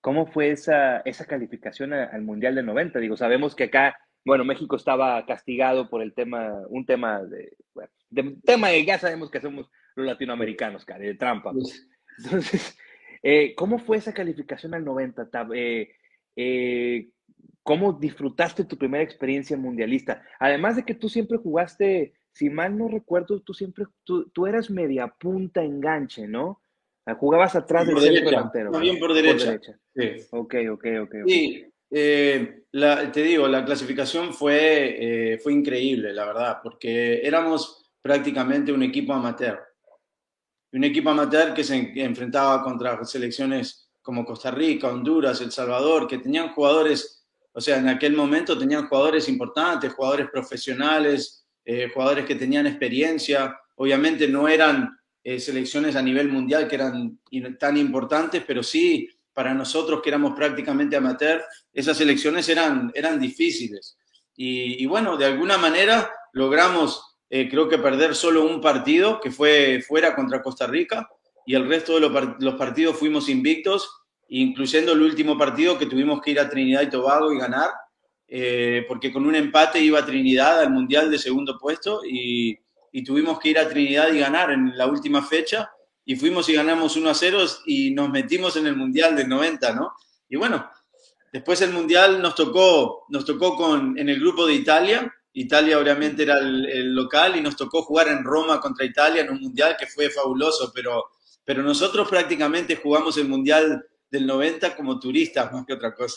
cómo 0.00 0.26
fue 0.26 0.50
esa, 0.50 0.98
esa 1.00 1.24
calificación 1.24 1.92
al 1.92 2.22
Mundial 2.22 2.54
del 2.54 2.66
90? 2.66 2.98
Digo, 2.98 3.16
sabemos 3.16 3.54
que 3.54 3.64
acá 3.64 3.96
bueno, 4.24 4.44
México 4.44 4.76
estaba 4.76 5.24
castigado 5.24 5.88
por 5.88 6.02
el 6.02 6.12
tema, 6.12 6.62
un 6.68 6.84
tema 6.84 7.22
de, 7.22 7.56
bueno, 7.74 7.90
de 8.10 8.36
tema 8.44 8.68
de, 8.68 8.84
ya 8.84 8.98
sabemos 8.98 9.30
que 9.30 9.40
somos 9.40 9.70
los 9.94 10.06
latinoamericanos, 10.06 10.84
cara, 10.84 11.00
de 11.00 11.14
trampa. 11.14 11.52
Entonces, 12.18 12.78
eh, 13.22 13.54
¿cómo 13.56 13.78
fue 13.78 13.96
esa 13.96 14.12
calificación 14.12 14.74
al 14.74 14.84
90? 14.84 15.28
Eh, 15.54 15.90
eh, 16.42 17.10
¿cómo 17.62 17.92
disfrutaste 17.92 18.64
tu 18.64 18.78
primera 18.78 19.04
experiencia 19.04 19.56
mundialista? 19.56 20.22
Además 20.38 20.76
de 20.76 20.84
que 20.84 20.94
tú 20.94 21.08
siempre 21.08 21.38
jugaste, 21.38 22.14
si 22.32 22.48
mal 22.48 22.76
no 22.76 22.88
recuerdo, 22.88 23.40
tú 23.40 23.52
siempre, 23.52 23.84
tú, 24.04 24.28
tú 24.30 24.46
eras 24.46 24.70
media 24.70 25.08
punta 25.08 25.62
enganche, 25.62 26.26
¿no? 26.26 26.62
Jugabas 27.18 27.56
atrás 27.56 27.86
del 27.86 27.98
centro 27.98 28.30
delantero. 28.30 28.70
bien 28.78 28.98
por 28.98 29.12
derecha. 29.12 29.58
Sí. 29.94 30.26
Ok, 30.30 30.54
ok, 30.70 30.86
ok. 31.02 31.14
Sí, 31.26 31.64
eh, 31.90 32.62
te 33.12 33.22
digo, 33.22 33.48
la 33.48 33.64
clasificación 33.64 34.32
fue, 34.32 35.32
eh, 35.34 35.38
fue 35.38 35.52
increíble, 35.52 36.12
la 36.12 36.26
verdad, 36.26 36.58
porque 36.62 37.20
éramos 37.22 37.90
prácticamente 38.00 38.72
un 38.72 38.82
equipo 38.82 39.12
amateur. 39.12 39.60
Un 40.72 40.84
equipo 40.84 41.10
amateur 41.10 41.52
que 41.52 41.64
se 41.64 41.92
enfrentaba 41.96 42.62
contra 42.62 43.04
selecciones 43.04 43.79
como 44.02 44.24
Costa 44.24 44.50
Rica, 44.50 44.88
Honduras, 44.88 45.40
El 45.40 45.52
Salvador, 45.52 46.06
que 46.06 46.18
tenían 46.18 46.52
jugadores, 46.54 47.24
o 47.52 47.60
sea, 47.60 47.78
en 47.78 47.88
aquel 47.88 48.14
momento 48.14 48.58
tenían 48.58 48.88
jugadores 48.88 49.28
importantes, 49.28 49.92
jugadores 49.92 50.28
profesionales, 50.30 51.44
eh, 51.64 51.90
jugadores 51.92 52.24
que 52.24 52.34
tenían 52.34 52.66
experiencia. 52.66 53.56
Obviamente 53.76 54.28
no 54.28 54.48
eran 54.48 54.96
selecciones 55.22 55.96
a 55.96 56.02
nivel 56.02 56.28
mundial 56.28 56.66
que 56.66 56.76
eran 56.76 57.18
tan 57.58 57.76
importantes, 57.76 58.42
pero 58.46 58.62
sí 58.62 59.06
para 59.32 59.54
nosotros 59.54 60.00
que 60.02 60.10
éramos 60.10 60.34
prácticamente 60.34 60.96
amateur, 60.96 61.42
esas 61.72 62.00
elecciones 62.00 62.48
eran, 62.48 62.90
eran 62.94 63.18
difíciles. 63.18 63.96
Y, 64.36 64.86
bueno, 64.86 65.16
de 65.16 65.26
alguna 65.26 65.58
manera 65.58 66.10
logramos, 66.32 67.16
eh, 67.28 67.48
creo 67.48 67.68
que 67.68 67.78
perder 67.78 68.14
solo 68.14 68.44
un 68.44 68.60
partido, 68.60 69.20
que 69.20 69.30
fue 69.30 69.82
fuera 69.86 70.14
contra 70.14 70.42
Costa 70.42 70.66
Rica, 70.66 71.08
y 71.50 71.54
el 71.56 71.66
resto 71.66 71.98
de 71.98 72.08
los, 72.38 72.54
partidos 72.54 72.96
fuimos 72.96 73.28
invictos, 73.28 73.90
incluyendo 74.28 74.92
el 74.92 75.02
último 75.02 75.36
partido 75.36 75.76
que 75.76 75.86
tuvimos 75.86 76.20
que 76.20 76.30
ir 76.30 76.38
a 76.38 76.48
Trinidad 76.48 76.82
y 76.82 76.90
Tobago 76.90 77.32
y 77.32 77.38
ganar, 77.38 77.70
eh, 78.28 78.84
porque 78.86 79.12
con 79.12 79.26
un 79.26 79.34
empate 79.34 79.80
iba 79.80 80.06
Trinidad 80.06 80.60
al 80.60 80.70
Mundial 80.70 81.10
de 81.10 81.18
segundo 81.18 81.58
puesto 81.58 82.02
y, 82.08 82.56
y 82.92 83.02
tuvimos 83.02 83.40
que 83.40 83.48
ir 83.48 83.58
a 83.58 83.68
Trinidad 83.68 84.12
y 84.12 84.20
ganar 84.20 84.52
en 84.52 84.78
la 84.78 84.86
última 84.86 85.24
fecha 85.24 85.68
y 86.04 86.14
fuimos 86.14 86.48
y 86.48 86.52
ganamos 86.52 86.94
1 86.94 87.10
a 87.10 87.14
0 87.14 87.44
y 87.66 87.90
nos 87.90 88.10
metimos 88.10 88.54
en 88.54 88.68
el 88.68 88.76
Mundial 88.76 89.16
del 89.16 89.28
90, 89.28 89.74
¿no? 89.74 89.90
Y 90.28 90.36
bueno, 90.36 90.70
después 91.32 91.60
el 91.62 91.72
Mundial 91.72 92.22
nos 92.22 92.36
tocó, 92.36 93.06
nos 93.08 93.24
tocó 93.24 93.56
con, 93.56 93.98
en 93.98 94.08
el 94.08 94.20
grupo 94.20 94.46
de 94.46 94.54
Italia, 94.54 95.12
Italia 95.32 95.80
obviamente 95.80 96.22
era 96.22 96.38
el, 96.38 96.94
local 96.94 97.34
y 97.34 97.40
nos 97.40 97.56
tocó 97.56 97.82
jugar 97.82 98.06
en 98.06 98.22
Roma 98.22 98.60
contra 98.60 98.84
Italia 98.84 99.22
en 99.22 99.30
un 99.30 99.40
Mundial 99.40 99.76
que 99.76 99.88
fue 99.88 100.10
fabuloso, 100.10 100.70
pero, 100.72 101.06
pero 101.50 101.64
nosotros 101.64 102.08
prácticamente 102.08 102.76
jugamos 102.76 103.18
el 103.18 103.26
Mundial 103.26 103.84
del 104.08 104.24
90 104.24 104.76
como 104.76 105.00
turistas 105.00 105.52
más 105.52 105.66
que 105.66 105.72
otra 105.72 105.92
cosa. 105.96 106.16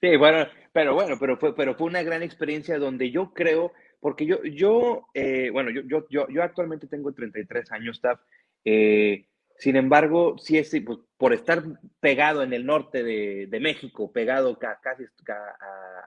Sí, 0.00 0.16
bueno, 0.16 0.44
pero 0.72 0.92
bueno, 0.92 1.16
pero 1.20 1.36
fue, 1.36 1.54
pero 1.54 1.76
fue 1.76 1.86
una 1.86 2.02
gran 2.02 2.24
experiencia 2.24 2.76
donde 2.76 3.12
yo 3.12 3.32
creo, 3.32 3.72
porque 4.00 4.26
yo, 4.26 4.42
yo 4.42 5.06
eh, 5.14 5.50
bueno, 5.52 5.70
yo, 5.70 5.82
yo, 5.82 6.08
yo, 6.10 6.26
yo 6.28 6.42
actualmente 6.42 6.88
tengo 6.88 7.14
33 7.14 7.70
años, 7.70 8.00
Taf, 8.00 8.18
eh, 8.64 9.28
sin 9.56 9.76
embargo, 9.76 10.36
sí 10.36 10.58
es 10.58 10.72
pues, 10.84 10.98
por 11.16 11.32
estar 11.32 11.62
pegado 12.00 12.42
en 12.42 12.52
el 12.52 12.66
norte 12.66 13.04
de, 13.04 13.60
México, 13.60 14.10
pegado 14.10 14.58
casi 14.58 15.04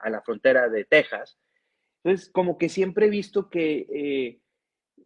a, 0.02 0.10
la 0.10 0.20
frontera 0.20 0.68
de 0.68 0.84
Texas, 0.84 1.38
entonces 2.04 2.28
como 2.28 2.58
que 2.58 2.68
siempre 2.68 3.06
he 3.06 3.10
visto 3.10 3.48
que, 3.48 3.86
eh, 3.90 4.40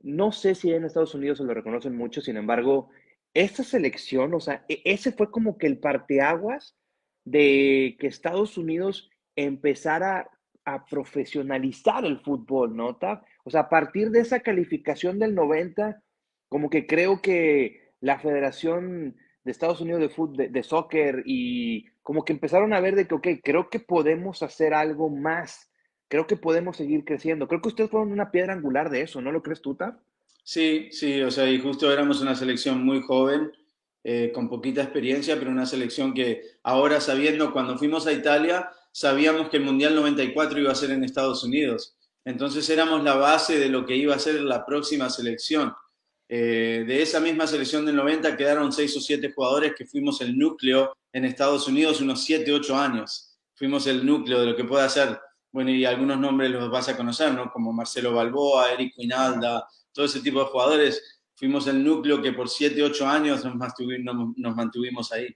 no 0.03 0.33
sé 0.33 0.57
si 0.57 0.73
en 0.73 0.85
Estados 0.85 1.15
Unidos 1.15 1.39
se 1.39 1.45
lo 1.45 1.55
reconocen 1.55 1.97
mucho, 1.97 2.21
sin 2.21 2.37
embargo, 2.37 2.91
esta 3.35 3.65
selección, 3.65 4.33
o 4.35 4.41
sea, 4.41 4.65
e, 4.69 4.81
ese 4.85 5.13
fue 5.13 5.31
como 5.31 5.59
que 5.59 5.67
el 5.67 5.79
parteaguas 5.79 6.77
de 7.25 7.97
que 7.99 8.07
Estados 8.07 8.57
Unidos 8.57 9.11
empezara 9.37 10.31
a 10.65 10.87
profesionalizar 10.87 12.05
el 12.05 12.21
fútbol, 12.21 12.77
¿no? 12.77 12.99
O 13.45 13.51
sea, 13.51 13.61
a 13.61 13.69
partir 13.69 14.11
de 14.11 14.21
esa 14.21 14.41
calificación 14.41 15.19
del 15.19 15.35
90, 15.35 16.03
como 16.49 16.71
que 16.71 16.87
creo 16.87 17.21
que 17.21 17.93
la 18.01 18.19
Federación 18.19 19.17
de 19.45 19.51
Estados 19.51 19.81
Unidos 19.81 20.01
de, 20.01 20.09
fútbol, 20.09 20.53
de, 20.53 20.63
soccer 20.63 21.23
y 21.27 21.87
como 22.03 22.25
que 22.25 22.33
empezaron 22.33 22.73
a 22.73 22.81
ver 22.81 22.95
de 22.97 23.07
que, 23.07 23.15
ok, 23.15 23.29
creo 23.43 23.69
que 23.69 23.81
podemos 23.81 24.43
hacer 24.43 24.73
algo 24.73 25.11
más, 25.11 25.71
creo 26.09 26.27
que 26.27 26.37
podemos 26.37 26.77
seguir 26.77 27.05
creciendo. 27.05 27.49
Creo 27.49 27.61
que 27.61 27.69
ustedes 27.69 27.91
fueron 27.91 28.13
una 28.13 28.31
piedra 28.31 28.55
angular 28.55 28.91
de 28.91 29.03
eso, 29.03 29.21
¿no 29.21 29.33
lo 29.33 29.43
crees 29.43 29.61
tú, 29.61 29.75
Tab? 29.75 30.01
Sí, 30.47 30.89
sí, 30.93 31.23
o 31.23 31.31
sea, 31.31 31.51
y 31.51 31.59
justo 31.59 31.91
éramos 31.91 32.21
una 32.21 32.35
selección 32.37 32.85
muy 32.85 33.01
joven, 33.03 33.51
eh, 34.05 34.31
con 34.35 34.51
poquita 34.51 34.83
experiencia, 34.83 35.39
pero 35.39 35.51
una 35.51 35.65
selección 35.65 36.13
que 36.13 36.43
ahora 36.63 37.01
sabiendo, 37.01 37.51
cuando 37.53 37.79
fuimos 37.79 38.07
a 38.07 38.13
Italia, 38.13 38.69
sabíamos 38.93 39.49
que 39.49 39.57
el 39.57 39.65
Mundial 39.65 39.95
94 39.95 40.61
iba 40.61 40.71
a 40.71 40.75
ser 40.75 40.91
en 40.91 41.03
Estados 41.03 41.43
Unidos. 41.45 41.97
Entonces 42.27 42.69
éramos 42.69 43.03
la 43.03 43.15
base 43.15 43.59
de 43.59 43.71
lo 43.71 43.87
que 43.87 43.97
iba 43.97 44.15
a 44.15 44.19
ser 44.19 44.43
la 44.43 44.67
próxima 44.67 45.09
selección. 45.09 45.73
Eh, 46.29 46.85
de 46.87 47.03
esa 47.03 47.21
misma 47.21 47.47
selección 47.47 47.87
del 47.87 47.97
90 47.97 48.37
quedaron 48.37 48.73
seis 48.73 48.95
o 48.97 49.01
siete 49.01 49.33
jugadores 49.33 49.75
que 49.77 49.87
fuimos 49.87 50.21
el 50.21 50.39
núcleo 50.39 50.97
en 51.13 51.25
Estados 51.25 51.69
Unidos 51.69 52.03
unos 52.03 52.23
siete, 52.23 52.53
ocho 52.53 52.77
años. 52.77 53.39
Fuimos 53.55 53.87
el 53.87 54.05
núcleo 54.05 54.41
de 54.41 54.47
lo 54.47 54.57
que 54.57 54.65
puede 54.65 54.85
hacer, 54.85 55.19
bueno, 55.53 55.71
y 55.71 55.85
algunos 55.85 56.19
nombres 56.19 56.51
los 56.51 56.71
vas 56.71 56.89
a 56.89 56.97
conocer, 56.97 57.33
¿no? 57.33 57.51
Como 57.53 57.73
Marcelo 57.73 58.13
Balboa, 58.13 58.73
Eric 58.73 58.95
Quinalda, 58.95 59.65
todo 59.95 60.05
ese 60.05 60.21
tipo 60.21 60.41
de 60.41 60.47
jugadores. 60.47 61.23
Fuimos 61.35 61.67
el 61.67 61.83
núcleo 61.83 62.21
que 62.21 62.33
por 62.33 62.49
siete, 62.49 62.83
ocho 62.83 63.07
años 63.07 63.45
nos 63.45 63.55
mantuvimos, 63.57 64.35
nos 64.37 64.57
mantuvimos 64.57 65.13
ahí. 65.13 65.35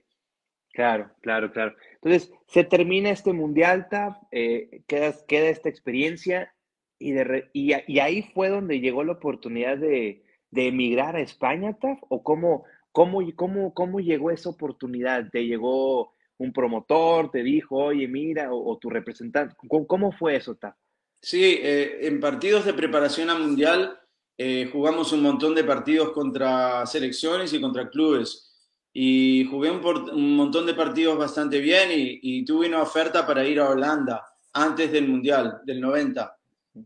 Claro, 0.71 1.09
claro, 1.21 1.51
claro. 1.51 1.75
Entonces, 1.95 2.31
se 2.47 2.63
termina 2.63 3.09
este 3.09 3.33
Mundial, 3.33 3.87
TAF, 3.89 4.15
eh, 4.31 4.83
queda, 4.87 5.13
queda, 5.27 5.49
esta 5.49 5.67
experiencia 5.67 6.53
y, 6.99 7.11
de 7.11 7.49
y 7.53 7.99
ahí 7.99 8.29
fue 8.33 8.49
donde 8.49 8.79
llegó 8.79 9.03
la 9.03 9.13
oportunidad 9.13 9.77
de, 9.77 10.23
de 10.51 10.67
emigrar 10.67 11.15
a 11.15 11.21
España, 11.21 11.77
Taf? 11.79 11.99
¿O 12.09 12.23
cómo, 12.23 12.65
cómo, 12.91 13.19
cómo, 13.35 13.73
cómo 13.73 13.99
llegó 13.99 14.31
esa 14.31 14.49
oportunidad? 14.49 15.29
¿Te 15.31 15.45
llegó 15.45 16.13
un 16.37 16.53
promotor, 16.53 17.31
te 17.31 17.43
dijo, 17.43 17.77
oye, 17.77 18.07
mira, 18.07 18.53
o, 18.53 18.77
tu 18.77 18.89
representante? 18.89 19.55
¿Cómo, 19.67 20.11
fue 20.11 20.35
eso, 20.35 20.55
Taf? 20.55 20.75
Sí, 21.21 21.59
eh, 21.61 22.07
en 22.07 22.19
partidos 22.19 22.65
de 22.65 22.73
preparación 22.73 23.29
a 23.29 23.37
Mundial 23.37 23.99
eh, 24.41 24.69
jugamos 24.71 25.11
un 25.11 25.21
montón 25.21 25.53
de 25.53 25.65
partidos 25.65 26.11
contra 26.11 26.85
selecciones 26.85 27.51
y 27.51 27.59
contra 27.59 27.89
clubes. 27.89 28.45
Y 28.93 29.45
jugué 29.51 29.69
un, 29.69 29.85
un 29.85 30.35
montón 30.37 30.65
de 30.65 30.73
partidos 30.73 31.17
bastante 31.17 31.59
bien 31.59 31.89
y, 31.91 32.45
tuve 32.45 32.69
una 32.69 32.81
oferta 32.81 33.27
para 33.27 33.45
ir 33.45 33.59
a 33.59 33.69
Holanda 33.69 34.25
antes 34.53 34.93
del 34.93 35.09
Mundial, 35.09 35.59
del 35.65 35.81
90. 35.81 36.37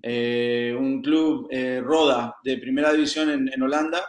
Eh, 0.02 0.76
un 0.76 1.00
club 1.04 1.48
eh, 1.52 1.80
Roda 1.86 2.36
de 2.44 2.58
primera 2.58 2.92
división 2.92 3.30
en, 3.30 3.62
Holanda. 3.62 4.04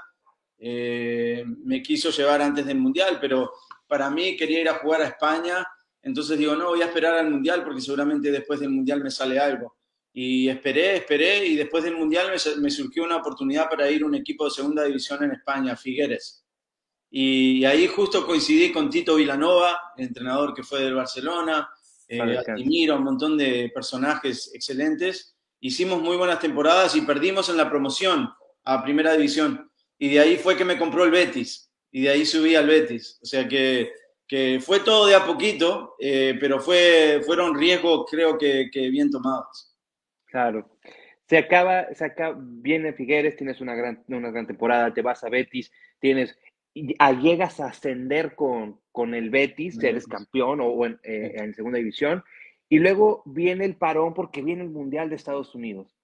Eh, 0.58 1.44
me 1.64 1.82
quiso 1.82 2.08
llevar 2.08 2.40
antes 2.40 2.64
del 2.64 2.78
Mundial, 2.78 3.18
pero 3.20 3.52
para 3.86 4.08
mí 4.08 4.38
quería 4.38 4.62
ir 4.62 4.68
a 4.70 4.78
jugar 4.78 5.02
a 5.02 5.08
España. 5.08 5.66
Entonces 6.00 6.38
digo, 6.38 6.56
no, 6.56 6.68
voy 6.68 6.80
a 6.80 6.86
esperar 6.86 7.18
al 7.18 7.30
Mundial 7.30 7.62
porque 7.62 7.82
seguramente 7.82 8.30
después 8.30 8.58
del 8.58 8.70
Mundial 8.70 9.02
me 9.02 9.10
sale 9.10 9.38
algo. 9.38 9.76
Y 10.14 10.48
esperé, 10.48 10.96
esperé 10.96 11.44
y 11.44 11.56
después 11.56 11.84
del 11.84 11.96
Mundial 11.96 12.30
me, 12.60 12.70
surgió 12.70 13.02
una 13.02 13.16
oportunidad 13.16 13.68
para 13.68 13.90
ir 13.90 14.02
a 14.02 14.06
un 14.06 14.14
equipo 14.14 14.44
de 14.44 14.52
segunda 14.52 14.84
división 14.84 15.22
en 15.24 15.32
España, 15.32 15.76
Figueres. 15.76 16.46
Y 17.10 17.64
ahí 17.64 17.86
justo 17.88 18.24
coincidí 18.24 18.72
con 18.72 18.88
Tito 18.88 19.16
Vilanova, 19.16 19.76
entrenador 19.96 20.54
que 20.54 20.62
fue 20.62 20.82
del 20.82 20.94
Barcelona, 20.94 21.68
eh, 22.08 22.38
admiro 22.46 22.96
un 22.96 23.04
montón 23.04 23.36
de 23.36 23.70
personajes 23.74 24.50
excelentes 24.54 25.34
hicimos 25.64 26.02
muy 26.02 26.18
buenas 26.18 26.40
temporadas 26.40 26.94
y 26.94 27.00
perdimos 27.00 27.48
en 27.48 27.56
la 27.56 27.70
promoción 27.70 28.30
a 28.64 28.84
Primera 28.84 29.14
División. 29.14 29.70
Y 29.98 30.10
de 30.10 30.20
ahí 30.20 30.36
fue 30.36 30.58
que 30.58 30.64
me 30.64 30.78
compró 30.78 31.04
el 31.04 31.10
Betis. 31.10 31.70
Y 31.90 32.02
de 32.02 32.10
ahí 32.10 32.26
subí 32.26 32.54
al 32.54 32.66
Betis. 32.66 33.18
O 33.22 33.26
sea 33.26 33.48
que, 33.48 33.90
que 34.28 34.60
fue 34.62 34.80
todo 34.80 35.06
de 35.06 35.14
a 35.14 35.24
poquito, 35.24 35.94
eh, 35.98 36.36
pero 36.38 36.60
fue, 36.60 37.22
fueron 37.24 37.58
riesgos 37.58 38.04
creo 38.10 38.36
que, 38.36 38.68
que, 38.70 38.90
bien 38.90 39.10
tomados. 39.10 39.73
Claro. 40.34 40.68
Se 41.28 41.38
acaba, 41.38 41.94
se 41.94 42.04
acaba, 42.04 42.36
viene 42.36 42.92
Figueres, 42.92 43.36
tienes 43.36 43.60
una 43.60 43.76
gran, 43.76 44.02
una 44.08 44.32
gran 44.32 44.48
temporada, 44.48 44.92
te 44.92 45.00
vas 45.00 45.22
a 45.22 45.28
Betis, 45.28 45.70
tienes, 46.00 46.36
llegas 46.74 47.60
a 47.60 47.66
ascender 47.66 48.34
con, 48.34 48.80
con 48.90 49.14
el 49.14 49.30
Betis, 49.30 49.80
eres 49.80 50.08
campeón 50.08 50.58
o, 50.60 50.86
en, 50.86 50.98
eh, 51.04 51.34
en 51.36 51.54
segunda 51.54 51.78
división, 51.78 52.24
y 52.68 52.80
luego 52.80 53.22
viene 53.26 53.64
el 53.64 53.76
parón 53.76 54.12
porque 54.12 54.42
viene 54.42 54.64
el 54.64 54.70
Mundial 54.70 55.08
de 55.08 55.14
Estados 55.14 55.54
Unidos. 55.54 55.96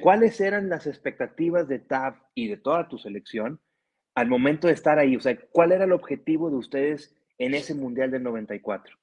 ¿Cuáles 0.00 0.40
eran 0.40 0.70
las 0.70 0.86
expectativas 0.86 1.68
de 1.68 1.80
TAF 1.80 2.16
y 2.34 2.48
de 2.48 2.56
toda 2.56 2.88
tu 2.88 2.96
selección 2.96 3.60
al 4.14 4.26
momento 4.26 4.68
de 4.68 4.72
estar 4.72 4.98
ahí? 4.98 5.16
O 5.16 5.20
sea, 5.20 5.38
¿cuál 5.52 5.72
era 5.72 5.84
el 5.84 5.92
objetivo 5.92 6.48
de 6.48 6.56
ustedes 6.56 7.14
en 7.36 7.52
ese 7.52 7.74
Mundial 7.74 8.10
del 8.10 8.22
94? 8.22 8.96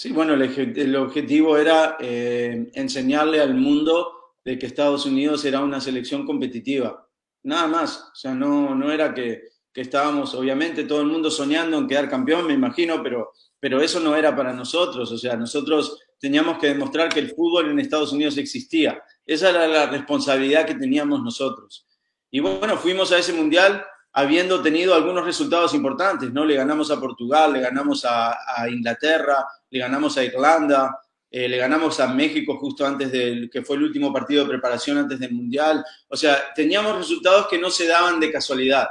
Sí, 0.00 0.12
bueno, 0.12 0.34
el, 0.34 0.94
objetivo 0.94 1.58
era 1.58 1.96
eh, 1.98 2.70
enseñarle 2.74 3.40
al 3.40 3.54
mundo 3.54 4.36
de 4.44 4.56
que 4.56 4.66
Estados 4.66 5.04
Unidos 5.06 5.44
era 5.44 5.60
una 5.60 5.80
selección 5.80 6.24
competitiva. 6.24 7.04
Nada 7.42 7.66
más. 7.66 8.10
O 8.12 8.14
sea, 8.14 8.32
no, 8.32 8.76
no 8.76 8.92
era 8.92 9.12
que, 9.12 9.48
que 9.72 9.80
estábamos, 9.80 10.36
obviamente, 10.36 10.84
todo 10.84 11.00
el 11.00 11.08
mundo 11.08 11.32
soñando 11.32 11.76
en 11.78 11.88
quedar 11.88 12.08
campeón, 12.08 12.46
me 12.46 12.54
imagino, 12.54 13.02
pero 13.02 13.32
pero 13.60 13.80
eso 13.80 14.00
no 14.00 14.14
era 14.14 14.34
para 14.36 14.52
nosotros, 14.52 15.10
o 15.10 15.18
sea, 15.18 15.36
nosotros 15.36 16.00
teníamos 16.20 16.58
que 16.58 16.68
demostrar 16.68 17.08
que 17.08 17.20
el 17.20 17.30
fútbol 17.30 17.70
en 17.70 17.80
Estados 17.80 18.12
Unidos 18.12 18.38
existía. 18.38 19.02
Esa 19.26 19.50
era 19.50 19.66
la 19.66 19.86
responsabilidad 19.86 20.66
que 20.66 20.74
teníamos 20.74 21.22
nosotros. 21.22 21.86
Y 22.30 22.40
bueno, 22.40 22.76
fuimos 22.76 23.10
a 23.12 23.18
ese 23.18 23.32
mundial 23.32 23.84
habiendo 24.12 24.62
tenido 24.62 24.94
algunos 24.94 25.24
resultados 25.24 25.74
importantes, 25.74 26.32
¿no? 26.32 26.44
Le 26.44 26.56
ganamos 26.56 26.90
a 26.90 27.00
Portugal, 27.00 27.52
le 27.52 27.60
ganamos 27.60 28.04
a, 28.04 28.36
Inglaterra, 28.70 29.46
le 29.70 29.78
ganamos 29.78 30.16
a 30.16 30.24
Irlanda, 30.24 30.98
eh, 31.30 31.48
le 31.48 31.56
ganamos 31.58 32.00
a 32.00 32.08
México 32.08 32.56
justo 32.58 32.86
antes 32.86 33.12
del, 33.12 33.50
que 33.50 33.62
fue 33.62 33.76
el 33.76 33.84
último 33.84 34.12
partido 34.12 34.44
de 34.44 34.50
preparación 34.50 34.98
antes 34.98 35.18
del 35.20 35.32
Mundial. 35.32 35.84
O 36.08 36.16
sea, 36.16 36.52
teníamos 36.54 36.96
resultados 36.96 37.48
que 37.48 37.58
no 37.58 37.70
se 37.70 37.86
daban 37.86 38.18
de 38.18 38.32
casualidad. 38.32 38.88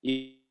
Y, 0.00 0.42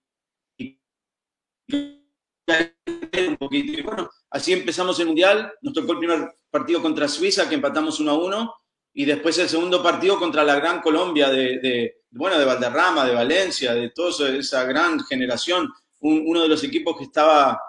así 4.30 4.54
empezamos 4.54 5.00
el 5.00 5.08
Mundial, 5.08 5.54
nos 5.62 5.74
tocó 5.74 5.94
el 5.94 6.00
primer 6.00 6.36
partido 6.50 6.82
contra 6.82 7.08
Suiza, 7.08 7.50
que 7.50 7.56
empatamos 7.56 8.00
1 8.00 8.12
a 8.12 8.18
1, 8.18 8.56
y 8.94 9.06
después 9.06 9.38
el 9.40 9.50
segundo 9.50 9.84
partido 9.84 10.18
contra 10.18 10.44
la 10.44 10.56
gran 10.56 10.82
Colombia 10.82 11.30
de 11.30 11.97
bueno, 12.12 12.38
de 12.40 12.46
Valderrama, 12.46 13.06
de 13.06 13.14
Valencia, 13.14 13.74
de 13.74 13.90
toda 13.90 14.30
esa 14.30 14.64
gran 14.64 15.00
generación, 15.06 15.70
uno 16.00 16.42
de 16.42 16.48
los 16.48 16.64
equipos 16.64 16.98
que 16.98 17.06
estaba 17.06 17.60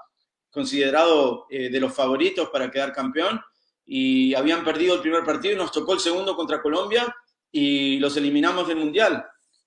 considerado 0.50 1.46
eh, 1.50 1.70
de 1.70 1.80
los 1.80 1.94
favoritos 1.94 2.48
para 2.50 2.70
quedar 2.70 2.92
campeón 2.92 3.40
y 3.84 4.34
habían 4.34 4.64
perdido 4.64 4.94
el 4.94 5.00
primer 5.00 5.24
partido 5.24 5.56
nos 5.56 5.72
tocó 5.72 5.94
el 5.94 6.00
segundo 6.00 6.36
contra 6.36 6.60
Colombia 6.60 7.14
y 7.50 7.98
los 7.98 8.16
eliminamos 8.16 8.68
del 8.68 8.76
Mundial. 8.76 9.24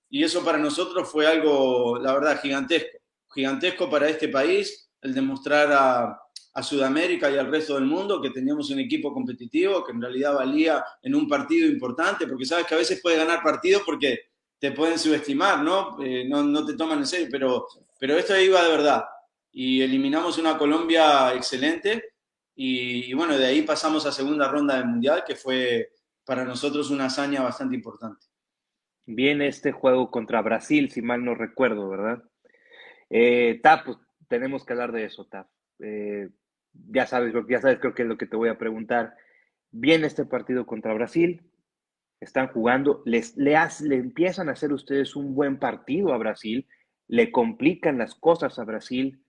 Y 0.09 0.23
eso 0.23 0.43
para 0.43 0.57
nosotros 0.57 1.09
fue 1.09 1.25
algo, 1.25 1.97
la 1.97 2.13
verdad, 2.13 2.39
gigantesco. 2.41 2.99
Gigantesco 3.33 3.89
para 3.89 4.09
este 4.09 4.27
país, 4.27 4.91
el 5.01 5.13
demostrar 5.13 5.71
a, 5.71 6.19
a 6.53 6.63
Sudamérica 6.63 7.31
y 7.31 7.37
al 7.37 7.49
resto 7.49 7.75
del 7.75 7.85
mundo 7.85 8.21
que 8.21 8.29
teníamos 8.29 8.69
un 8.69 8.79
equipo 8.79 9.13
competitivo, 9.13 9.83
que 9.83 9.93
en 9.93 10.01
realidad 10.01 10.35
valía 10.35 10.83
en 11.01 11.15
un 11.15 11.27
partido 11.27 11.67
importante, 11.67 12.27
porque 12.27 12.45
sabes 12.45 12.65
que 12.67 12.75
a 12.75 12.79
veces 12.79 12.99
puede 13.01 13.17
ganar 13.17 13.41
partidos 13.41 13.83
porque 13.85 14.30
te 14.61 14.71
pueden 14.71 14.99
subestimar, 14.99 15.63
¿no? 15.63 15.97
Eh, 16.03 16.23
¿no? 16.29 16.43
¿no? 16.43 16.63
te 16.63 16.75
toman 16.75 16.99
en 16.99 17.07
serio, 17.07 17.27
pero, 17.31 17.65
pero 17.99 18.15
esto 18.15 18.39
iba 18.39 18.63
de 18.63 18.69
verdad. 18.69 19.03
Y 19.51 19.81
eliminamos 19.81 20.37
una 20.37 20.55
Colombia 20.55 21.33
excelente 21.33 22.13
y, 22.53 23.11
bueno, 23.15 23.39
de 23.39 23.47
ahí 23.47 23.63
pasamos 23.63 24.05
a 24.05 24.11
segunda 24.11 24.47
ronda 24.47 24.75
del 24.75 24.85
Mundial, 24.85 25.23
que 25.25 25.35
fue 25.35 25.93
para 26.23 26.45
nosotros 26.45 26.91
una 26.91 27.05
hazaña 27.05 27.41
bastante 27.41 27.75
importante. 27.75 28.27
Viene 29.07 29.47
este 29.47 29.71
juego 29.71 30.11
contra 30.11 30.43
Brasil, 30.43 30.91
si 30.91 31.01
mal 31.01 31.25
no 31.25 31.33
recuerdo, 31.33 31.89
¿verdad? 31.89 32.23
Eh, 33.09 33.59
Tap, 33.63 33.85
pues, 33.85 33.97
tenemos 34.27 34.63
que 34.63 34.73
hablar 34.73 34.91
de 34.91 35.05
eso, 35.05 35.25
Tap. 35.25 35.47
Eh, 35.79 36.29
ya 36.71 37.07
sabes, 37.07 37.33
ya 37.49 37.61
sabes, 37.61 37.79
creo 37.79 37.95
que 37.95 38.03
es 38.03 38.07
lo 38.07 38.17
que 38.17 38.27
te 38.27 38.37
voy 38.37 38.49
a 38.49 38.59
preguntar. 38.59 39.15
Viene 39.71 40.05
este 40.05 40.25
partido 40.25 40.67
contra 40.67 40.93
Brasil, 40.93 41.41
están 42.21 42.47
jugando, 42.47 43.01
les, 43.05 43.35
le, 43.35 43.57
le 43.81 43.95
empiezan 43.95 44.47
a 44.47 44.53
hacer 44.53 44.71
ustedes 44.71 45.15
un 45.15 45.35
buen 45.35 45.57
partido 45.57 46.13
a 46.13 46.17
Brasil, 46.17 46.67
le 47.07 47.31
complican 47.31 47.97
las 47.97 48.15
cosas 48.15 48.57
a 48.59 48.63
Brasil, 48.63 49.21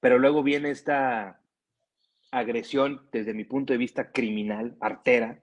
pero 0.00 0.18
luego 0.18 0.42
viene 0.42 0.70
esta 0.70 1.40
agresión 2.32 3.08
desde 3.12 3.34
mi 3.34 3.44
punto 3.44 3.72
de 3.72 3.78
vista 3.78 4.10
criminal, 4.10 4.76
artera, 4.80 5.40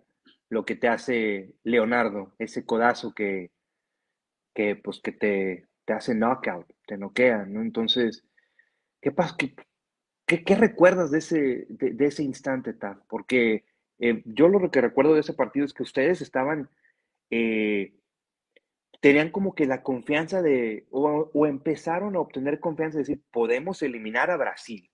lo 0.50 0.66
que 0.66 0.76
te 0.76 0.88
hace 0.88 1.56
Leonardo, 1.64 2.34
ese 2.40 2.66
codazo 2.66 3.14
que, 3.14 3.52
que 4.54 4.76
pues 4.76 5.00
que 5.00 5.12
te, 5.12 5.68
te 5.86 5.94
hace 5.94 6.14
knockout, 6.14 6.68
te 6.86 6.98
noquea, 6.98 7.46
¿no? 7.46 7.62
Entonces, 7.62 8.26
¿qué 9.02 9.12
pasa? 9.12 9.36
¿Qué, 10.26 10.44
qué, 10.44 10.56
recuerdas 10.56 11.12
de 11.12 11.20
ese, 11.20 11.66
de, 11.70 12.06
ese 12.06 12.24
instante, 12.24 12.74
Tav? 12.74 13.02
Porque 13.08 13.64
eh, 14.00 14.22
yo 14.26 14.48
lo 14.48 14.72
que 14.72 14.82
recuerdo 14.82 15.14
de 15.14 15.20
ese 15.20 15.34
partido 15.34 15.66
es 15.66 15.74
que 15.74 15.84
ustedes 15.84 16.22
estaban, 16.22 16.70
eh, 17.30 17.94
tenían 19.02 19.30
como 19.30 19.54
que 19.54 19.66
la 19.66 19.84
confianza 19.84 20.42
de, 20.42 20.88
o, 20.92 21.46
empezaron 21.46 22.16
a 22.16 22.20
obtener 22.20 22.60
confianza 22.60 22.98
de 22.98 23.04
decir, 23.04 23.22
podemos 23.32 23.82
eliminar 23.82 24.32
a 24.32 24.38
Brasil. 24.38 24.90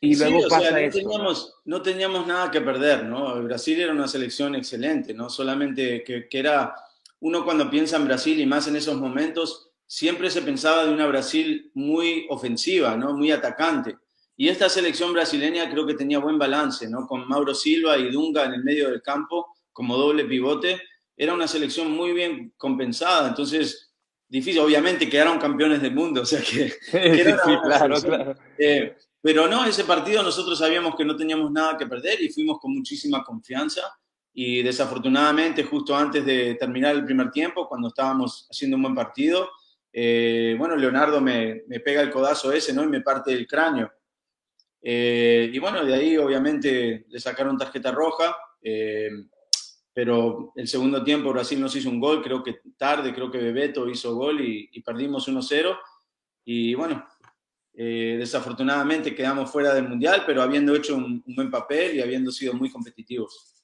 Y 0.00 0.16
luego 0.16 0.48
pasa 0.48 0.72
no, 0.72 0.90
Teníamos, 0.90 1.60
¿no? 1.64 1.80
teníamos 1.80 2.26
nada 2.26 2.50
que 2.50 2.60
perder, 2.60 3.04
¿no? 3.04 3.40
Brasil 3.44 3.80
era 3.80 3.92
una 3.92 4.08
selección 4.08 4.56
excelente, 4.56 5.14
¿no? 5.14 5.30
Solamente 5.30 6.02
que, 6.02 6.28
que 6.28 6.38
era, 6.40 6.74
uno 7.20 7.44
cuando 7.44 7.70
piensa 7.70 7.96
en 7.98 8.06
Brasil 8.06 8.40
y 8.40 8.46
más 8.46 8.66
en 8.66 8.74
esos 8.74 8.96
momentos, 8.96 9.70
siempre 9.86 10.28
se 10.30 10.42
pensaba 10.42 10.84
de 10.84 10.92
una 10.92 11.06
Brasil 11.06 11.70
muy 11.74 12.26
ofensiva, 12.30 12.96
¿no? 12.96 13.14
Muy 13.14 13.30
atacante. 13.30 13.96
Y 14.42 14.48
esta 14.48 14.68
selección 14.68 15.12
brasileña 15.12 15.70
creo 15.70 15.86
que 15.86 15.94
tenía 15.94 16.18
buen 16.18 16.36
balance, 16.36 16.90
¿no? 16.90 17.06
Con 17.06 17.28
Mauro 17.28 17.54
Silva 17.54 17.96
y 17.96 18.10
Dunga 18.10 18.44
en 18.44 18.54
el 18.54 18.64
medio 18.64 18.90
del 18.90 19.00
campo 19.00 19.54
como 19.72 19.96
doble 19.96 20.24
pivote. 20.24 20.82
Era 21.16 21.32
una 21.32 21.46
selección 21.46 21.92
muy 21.92 22.12
bien 22.12 22.52
compensada, 22.56 23.28
entonces 23.28 23.92
difícil. 24.26 24.60
Obviamente 24.60 25.08
quedaron 25.08 25.38
campeones 25.38 25.80
del 25.80 25.94
mundo, 25.94 26.22
o 26.22 26.26
sea 26.26 26.42
que... 26.42 26.74
claro, 27.62 28.00
claro. 28.00 28.34
Eh, 28.58 28.96
pero 29.20 29.46
no, 29.46 29.64
ese 29.64 29.84
partido 29.84 30.24
nosotros 30.24 30.58
sabíamos 30.58 30.96
que 30.96 31.04
no 31.04 31.14
teníamos 31.14 31.52
nada 31.52 31.76
que 31.76 31.86
perder 31.86 32.20
y 32.20 32.28
fuimos 32.28 32.58
con 32.58 32.74
muchísima 32.74 33.22
confianza. 33.22 33.96
Y 34.34 34.60
desafortunadamente, 34.60 35.62
justo 35.62 35.94
antes 35.94 36.26
de 36.26 36.56
terminar 36.56 36.96
el 36.96 37.04
primer 37.04 37.30
tiempo, 37.30 37.68
cuando 37.68 37.86
estábamos 37.86 38.48
haciendo 38.50 38.76
un 38.76 38.82
buen 38.82 38.94
partido, 38.96 39.48
eh, 39.92 40.56
bueno, 40.58 40.74
Leonardo 40.74 41.20
me, 41.20 41.62
me, 41.68 41.78
pega 41.78 42.00
el 42.00 42.10
codazo 42.10 42.50
ese, 42.50 42.72
¿no? 42.72 42.82
Y 42.82 42.88
me 42.88 43.02
parte 43.02 43.32
el 43.32 43.46
cráneo. 43.46 43.88
Eh, 44.84 45.48
y 45.52 45.58
bueno, 45.60 45.84
de 45.84 45.94
ahí 45.94 46.16
obviamente 46.16 47.06
le 47.08 47.20
sacaron 47.20 47.56
tarjeta 47.56 47.92
roja, 47.92 48.36
eh, 48.60 49.10
pero 49.94 50.52
el 50.56 50.66
segundo 50.66 51.04
tiempo 51.04 51.32
Brasil 51.32 51.60
nos 51.60 51.76
hizo 51.76 51.88
un 51.88 52.00
gol, 52.00 52.22
creo 52.22 52.42
que 52.42 52.60
tarde, 52.76 53.14
creo 53.14 53.30
que 53.30 53.38
Bebeto 53.38 53.88
hizo 53.88 54.16
gol 54.16 54.40
y, 54.40 54.80
perdimos 54.82 55.28
1-0. 55.28 55.78
Y 56.44 56.74
bueno, 56.74 57.06
eh, 57.74 58.16
desafortunadamente 58.18 59.14
quedamos 59.14 59.52
fuera 59.52 59.72
del 59.72 59.88
Mundial, 59.88 60.24
pero 60.26 60.42
habiendo 60.42 60.74
hecho 60.74 60.96
un, 60.96 61.22
buen 61.26 61.50
papel 61.50 61.96
y 61.96 62.02
habiendo 62.02 62.32
sido 62.32 62.54
muy 62.54 62.70
competitivos. 62.70 63.62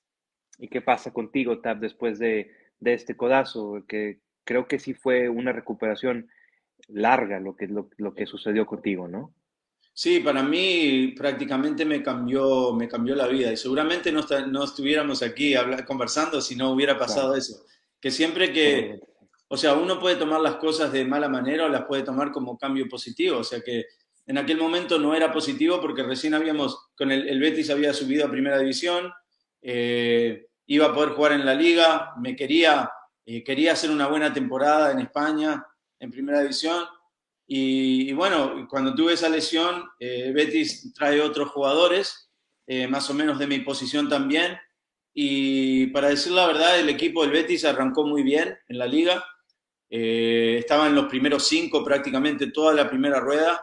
¿Y 0.59 0.69
qué 0.69 0.83
pasa 0.83 1.13
contigo, 1.13 1.61
Tab, 1.61 1.81
después 1.81 2.19
de, 2.19 2.53
de 2.79 2.95
este 2.95 3.17
codazo? 3.17 3.85
Que 3.89 4.21
creo 4.45 4.69
que 4.69 4.79
sí 4.79 4.95
fue 4.95 5.29
una 5.29 5.53
recuperación 5.53 6.29
larga 6.89 7.41
lo 7.41 7.57
que, 7.57 7.67
lo, 7.67 7.91
lo 7.97 8.15
que 8.15 8.27
sucedió 8.27 8.67
contigo, 8.67 9.09
¿no? 9.09 9.35
Sí, 9.99 10.21
para 10.21 10.45
mí 10.45 11.09
prácticamente 11.17 11.85
me 11.85 12.05
cambió, 12.05 12.73
me 12.73 12.87
cambió 12.87 13.17
la 13.17 13.27
vida 13.27 13.53
y 13.53 13.57
seguramente 13.57 14.13
no, 14.13 14.25
no 14.47 14.63
estuviéramos 14.63 15.25
aquí 15.25 15.57
conversando 15.85 16.41
si 16.41 16.55
no 16.55 16.71
hubiera 16.71 16.97
pasado 16.97 17.35
eso. 17.35 17.65
Que 18.01 18.13
siempre 18.13 18.53
que, 18.53 19.01
o 19.49 19.57
sea, 19.57 19.75
uno 19.75 19.99
puede 19.99 20.15
tomar 20.15 20.41
las 20.41 20.55
cosas 20.55 20.93
de 20.93 21.05
mala 21.05 21.29
manera 21.29 21.65
o 21.65 21.69
las 21.69 21.85
puede 21.87 22.05
tomar 22.05 22.31
como 22.31 22.57
cambio 22.57 22.89
positivo. 22.89 23.39
O 23.39 23.43
sea 23.43 23.61
que 23.61 23.87
en 24.25 24.39
aquel 24.39 24.59
momento 24.59 25.01
no 25.01 25.17
era 25.17 25.33
positivo 25.33 25.81
porque 25.81 26.05
recién 26.05 26.33
habíamos, 26.33 26.91
con 26.97 27.11
el, 27.11 27.29
el 27.29 27.41
Betis 27.41 27.69
había 27.69 27.93
subido 27.93 28.25
a 28.25 28.31
primera 28.31 28.61
división, 28.61 29.13
eh, 29.61 30.47
iba 30.67 30.87
a 30.87 30.95
poder 30.95 31.11
jugar 31.11 31.33
en 31.33 31.45
la 31.45 31.55
liga, 31.55 32.13
me 32.21 32.37
quería, 32.37 32.89
eh, 33.27 33.43
quería 33.43 33.73
hacer 33.73 33.91
una 33.91 34.07
buena 34.07 34.33
temporada 34.33 34.93
en 34.93 35.01
España, 35.01 35.67
en 35.99 36.13
primera 36.13 36.41
división 36.41 36.85
y, 37.51 38.13
bueno, 38.13 38.67
cuando 38.69 38.95
tuve 38.95 39.15
esa 39.15 39.31
lesión, 39.31 39.83
eh, 39.99 40.31
Betis 40.35 40.93
trae 40.93 41.23
otros 41.23 41.49
jugadores, 41.49 42.31
eh, 42.67 42.87
más 42.87 43.09
o 43.09 43.15
menos 43.15 43.39
de 43.39 43.47
mi 43.47 43.61
posición 43.61 44.07
también. 44.07 44.59
Y 45.15 45.87
para 45.87 46.11
decir 46.11 46.33
la 46.33 46.47
verdad, 46.47 46.79
el 46.79 46.91
equipo 46.91 47.23
del 47.23 47.33
Betis 47.33 47.65
arrancó 47.65 48.07
muy 48.07 48.23
bien 48.23 48.55
en 48.69 48.79
la 48.79 48.87
liga. 48.87 49.25
Eh, 49.89 50.57
estaba 50.59 50.89
en 50.89 50.95
los 50.95 51.07
primeros 51.07 51.49
cinco 51.49 51.83
prácticamente 51.83 52.51
toda 52.53 52.75
la 52.75 52.89
primera 52.89 53.19
rueda. 53.19 53.63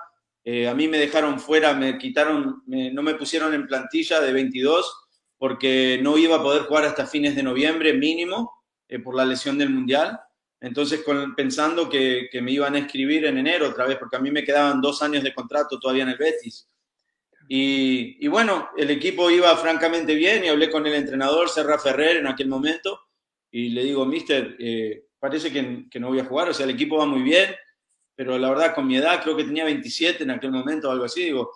a 0.70 0.74
mí 0.76 0.88
me 0.88 1.00
dejaron 1.00 1.40
fuera, 1.40 1.74
me 1.74 1.98
quitaron, 1.98 2.64
no 2.68 3.02
me 3.04 3.16
pusieron 3.16 3.54
en 3.54 3.66
plantilla 3.68 4.20
de 4.22 4.32
22 4.32 5.08
porque 5.40 6.00
no 6.04 6.18
iba 6.20 6.38
a 6.38 6.44
poder 6.44 6.64
jugar 6.64 6.86
hasta 6.86 7.08
fines 7.08 7.36
de 7.36 7.44
noviembre 7.44 7.94
mínimo 7.94 8.64
por 9.04 9.16
la 9.16 9.26
lesión 9.26 9.58
del 9.58 9.72
Mundial. 9.72 10.20
Entonces, 10.66 11.06
pensando 11.38 11.88
que, 11.88 12.28
me 12.42 12.52
iban 12.52 12.74
a 12.74 12.80
escribir 12.80 13.26
en 13.26 13.38
enero 13.38 13.70
otra 13.70 13.86
vez, 13.86 14.00
porque 14.00 14.16
a 14.16 14.20
mí 14.20 14.32
me 14.32 14.44
quedaban 14.44 14.82
dos 14.82 15.04
años 15.04 15.24
de 15.24 15.32
contrato 15.32 15.78
todavía 15.80 16.02
en 16.02 16.10
el 16.10 16.18
Betis. 16.18 16.68
Y, 17.48 18.28
bueno, 18.28 18.70
el 18.76 18.90
equipo 18.90 19.30
iba 19.30 19.56
francamente 19.58 20.16
bien 20.16 20.44
y 20.44 20.48
hablé 20.48 20.72
con 20.72 20.88
el 20.88 20.96
entrenador, 20.96 21.50
Serra 21.50 21.78
Ferrer, 21.78 22.18
en 22.18 22.26
aquel 22.26 22.48
momento, 22.48 23.00
y 23.52 23.70
le 23.70 23.84
digo, 23.84 24.08
mister, 24.08 24.56
eh, 24.58 25.06
parece 25.20 25.54
que, 25.54 26.00
no 26.00 26.08
voy 26.08 26.20
a 26.20 26.26
jugar, 26.26 26.50
o 26.50 26.54
sea, 26.54 26.64
el 26.64 26.72
equipo 26.72 26.98
va 26.98 27.06
muy 27.06 27.22
bien, 27.22 27.54
pero 28.16 28.36
la 28.40 28.50
verdad, 28.50 28.74
con 28.74 28.88
mi 28.88 28.98
edad, 28.98 29.22
creo 29.22 29.38
que 29.38 29.44
tenía 29.44 29.66
27 29.66 30.24
en 30.24 30.32
aquel 30.32 30.50
momento 30.50 30.90
o 30.90 30.92
algo 30.92 31.06
así, 31.06 31.26
digo, 31.26 31.52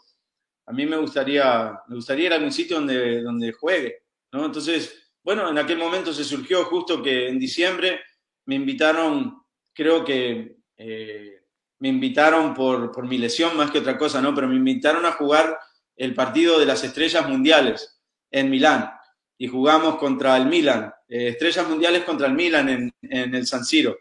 a 0.68 0.72
mí 0.72 0.86
me 0.86 0.98
gustaría, 0.98 1.80
me 1.88 1.96
gustaría 1.96 2.28
ir 2.28 2.34
a 2.34 2.36
algún 2.36 2.52
sitio 2.52 2.76
donde, 2.76 3.24
donde 3.24 3.54
juegue, 3.54 4.04
¿no? 4.32 4.46
Entonces, 4.46 5.12
bueno, 5.24 5.50
en 5.50 5.58
aquel 5.58 5.80
momento 5.80 6.14
se 6.14 6.24
surgió 6.24 6.66
justo 6.66 7.02
que 7.02 7.28
en 7.28 7.40
diciembre 7.40 8.02
me 8.50 8.56
invitaron, 8.56 9.44
creo 9.76 10.04
que 10.04 10.58
eh, 10.76 11.44
me 11.78 11.88
invitaron 11.88 12.56
por, 12.56 12.92
por, 12.92 13.08
mi 13.08 13.20
lesión 13.20 13.56
más 13.56 13.70
que 13.70 13.78
otra 13.78 13.96
cosa, 13.96 14.24
¿no? 14.24 14.34
Pero 14.34 14.48
me 14.48 14.56
invitaron 14.56 15.06
a 15.06 15.12
jugar 15.12 15.56
el 15.96 16.16
partido 16.16 16.58
de 16.58 16.66
las 16.66 16.84
estrellas 16.84 17.30
mundiales 17.30 18.02
en 18.32 18.50
Milán 18.50 18.90
y 19.38 19.48
jugamos 19.48 19.98
contra 19.98 20.36
el 20.36 20.48
Milan, 20.48 20.92
eh, 21.08 21.28
estrellas 21.28 21.70
mundiales 21.70 22.04
contra 22.06 22.26
el 22.26 22.34
Milan 22.34 22.70
en, 22.70 22.92
en 23.04 23.36
el 23.36 23.46
San 23.46 23.64
Siro. 23.64 23.96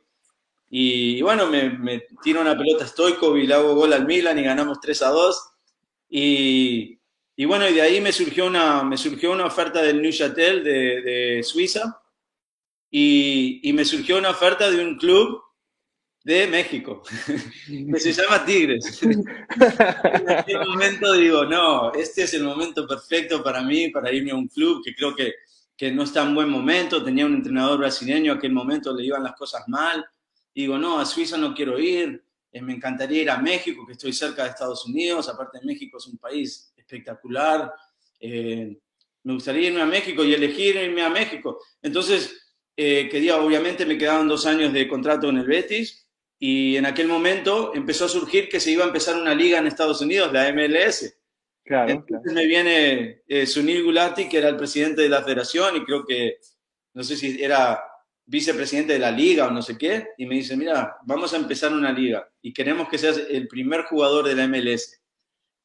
Y, 0.71 1.21
bueno, 1.21 1.47
me, 1.47 1.69
me, 1.69 2.05
tiro 2.23 2.41
una 2.41 2.57
pelota 2.57 2.87
estoico 2.87 3.37
y 3.37 3.47
le 3.47 3.53
hago 3.53 3.75
gol 3.75 3.93
al 3.93 4.07
Milan 4.07 4.39
y 4.39 4.45
ganamos 4.45 4.81
3 4.81 5.03
a 5.03 5.09
2. 5.09 5.51
Y, 6.09 6.99
y 7.37 7.45
bueno, 7.45 7.69
y 7.69 7.75
de 7.75 7.83
ahí 7.83 8.01
me 8.01 8.13
surgió 8.13 8.47
una, 8.47 8.83
me 8.83 8.97
surgió 8.97 9.31
una 9.31 9.45
oferta 9.45 9.83
del 9.83 10.01
Neuchâtel 10.01 10.65
de, 10.65 11.03
de 11.03 11.43
Suiza 11.43 12.01
y, 12.91 13.61
y, 13.63 13.73
me 13.73 13.85
surgió 13.85 14.19
una 14.19 14.31
oferta 14.31 14.71
de 14.71 14.85
un 14.85 14.97
club 14.97 15.43
de 16.25 16.47
México, 16.47 17.03
que 17.67 18.01
se 18.01 18.13
llama 18.13 18.45
Tigres. 18.45 19.03
en 19.03 20.31
aquel 20.31 20.67
momento 20.67 21.15
digo, 21.15 21.45
no, 21.45 21.93
este 21.95 22.25
es 22.25 22.35
el 22.35 22.45
momento 22.45 22.87
perfecto 22.87 23.43
para 23.43 23.63
mí, 23.63 23.89
para 23.89 24.13
irme 24.13 24.33
a 24.33 24.35
un 24.35 24.49
club 24.49 24.83
que 24.85 24.95
creo 24.95 25.15
que, 25.15 25.33
que 25.77 25.91
no 25.91 26.03
está 26.03 26.23
en 26.23 26.35
buen 26.35 26.51
momento. 26.51 27.03
Tenía 27.03 27.25
un 27.25 27.35
entrenador 27.35 27.79
brasileño, 27.79 28.33
a 28.33 28.37
aquel 28.37 28.53
momento 28.53 28.95
le 28.95 29.05
iban 29.05 29.23
las 29.23 29.37
cosas 29.37 29.67
mal. 29.69 30.05
Digo, 30.55 30.77
no, 30.77 30.99
a 30.99 31.07
Suiza 31.07 31.39
no 31.39 31.55
quiero 31.55 31.79
ir, 31.79 32.23
eh, 32.51 32.61
me 32.61 32.75
encantaría 32.75 33.23
ir 33.23 33.31
a 33.31 33.39
México, 33.39 33.87
que 33.87 33.93
estoy 33.93 34.13
cerca 34.13 34.43
de 34.45 34.51
Estados 34.51 34.85
Unidos, 34.87 35.29
aparte 35.29 35.61
México 35.63 35.99
es 35.99 36.07
un 36.09 36.19
país 36.19 36.73
espectacular. 36.77 37.73
Eh, 38.21 38.77
me 39.23 39.35
gustaría 39.35 39.69
irme 39.69 39.83
a 39.83 39.87
México 39.87 40.25
y 40.25 40.35
elegir 40.35 40.77
irme 40.77 41.03
a 41.03 41.11
México. 41.11 41.59
Entonces, 41.81 42.48
eh, 42.81 43.09
quería, 43.11 43.39
obviamente 43.39 43.85
me 43.85 43.99
quedaban 43.99 44.29
dos 44.29 44.47
años 44.47 44.73
de 44.73 44.87
contrato 44.87 45.29
en 45.29 45.39
el 45.39 45.47
Betis 45.47 46.07
y 46.39 46.77
en 46.77 46.87
aquel 46.87 47.09
momento 47.09 47.73
empezó 47.75 48.05
a 48.05 48.09
surgir 48.09 48.49
que 48.49 48.61
se 48.61 48.71
iba 48.71 48.85
a 48.85 48.87
empezar 48.87 49.21
una 49.21 49.35
liga 49.35 49.59
en 49.59 49.67
Estados 49.67 50.01
Unidos, 50.01 50.33
la 50.33 50.53
MLS. 50.53 51.13
Claro, 51.65 51.91
Entonces 51.91 52.33
claro. 52.33 52.35
me 52.37 52.47
viene 52.47 53.23
eh, 53.27 53.47
Sunil 53.47 53.83
Gulati, 53.83 54.29
que 54.29 54.39
era 54.39 54.49
el 54.49 54.57
presidente 54.57 55.03
de 55.03 55.09
la 55.09 55.25
federación 55.25 55.75
y 55.75 55.85
creo 55.85 56.07
que, 56.07 56.39
no 56.95 57.03
sé 57.03 57.17
si 57.17 57.43
era 57.43 57.83
vicepresidente 58.25 58.93
de 58.93 59.01
la 59.01 59.11
liga 59.11 59.49
o 59.49 59.51
no 59.51 59.61
sé 59.61 59.77
qué, 59.77 60.11
y 60.17 60.27
me 60.27 60.37
dice, 60.37 60.57
mira, 60.57 60.99
vamos 61.05 61.35
a 61.35 61.37
empezar 61.37 61.73
una 61.73 61.91
liga 61.91 62.31
y 62.41 62.53
queremos 62.53 62.89
que 62.89 62.99
seas 62.99 63.21
el 63.29 63.49
primer 63.49 63.87
jugador 63.87 64.29
de 64.29 64.37
la 64.37 64.47
MLS. 64.47 65.03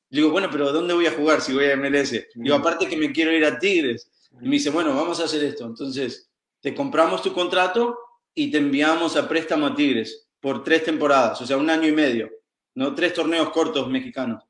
Le 0.10 0.22
digo, 0.22 0.32
bueno, 0.32 0.50
pero 0.52 0.72
¿dónde 0.72 0.96
voy 0.96 1.06
a 1.06 1.12
jugar 1.12 1.42
si 1.42 1.54
voy 1.54 1.66
a 1.66 1.78
MLS? 1.78 2.26
Digo, 2.34 2.56
aparte 2.56 2.88
que 2.88 2.98
me 2.98 3.12
quiero 3.12 3.32
ir 3.32 3.46
a 3.46 3.60
Tigres. 3.60 4.10
Y 4.42 4.46
me 4.46 4.56
dice, 4.56 4.72
bueno, 4.72 4.96
vamos 4.96 5.20
a 5.20 5.26
hacer 5.26 5.44
esto. 5.44 5.68
Entonces, 5.68 6.33
te 6.64 6.74
compramos 6.74 7.22
tu 7.22 7.34
contrato 7.34 8.00
y 8.34 8.50
te 8.50 8.58
enviamos 8.58 9.18
a 9.18 9.28
préstamo 9.28 9.68
a 9.68 9.76
Tigres 9.76 10.30
por 10.40 10.64
tres 10.64 10.86
temporadas, 10.86 11.42
o 11.42 11.46
sea, 11.46 11.58
un 11.58 11.70
año 11.70 11.90
y 11.90 11.92
medio, 11.92 12.32
¿no? 12.76 12.96
Tres 12.96 13.14
torneos 13.14 13.50
cortos 13.50 13.90
mexicanos. 13.90 14.44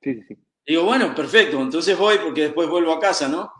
Sí, 0.00 0.14
sí, 0.14 0.22
sí. 0.28 0.36
Digo, 0.64 0.84
bueno, 0.84 1.12
perfecto, 1.12 1.60
entonces 1.60 1.98
voy 1.98 2.18
porque 2.18 2.42
después 2.42 2.68
vuelvo 2.68 2.92
a 2.92 3.00
casa, 3.00 3.28
¿no? 3.28 3.52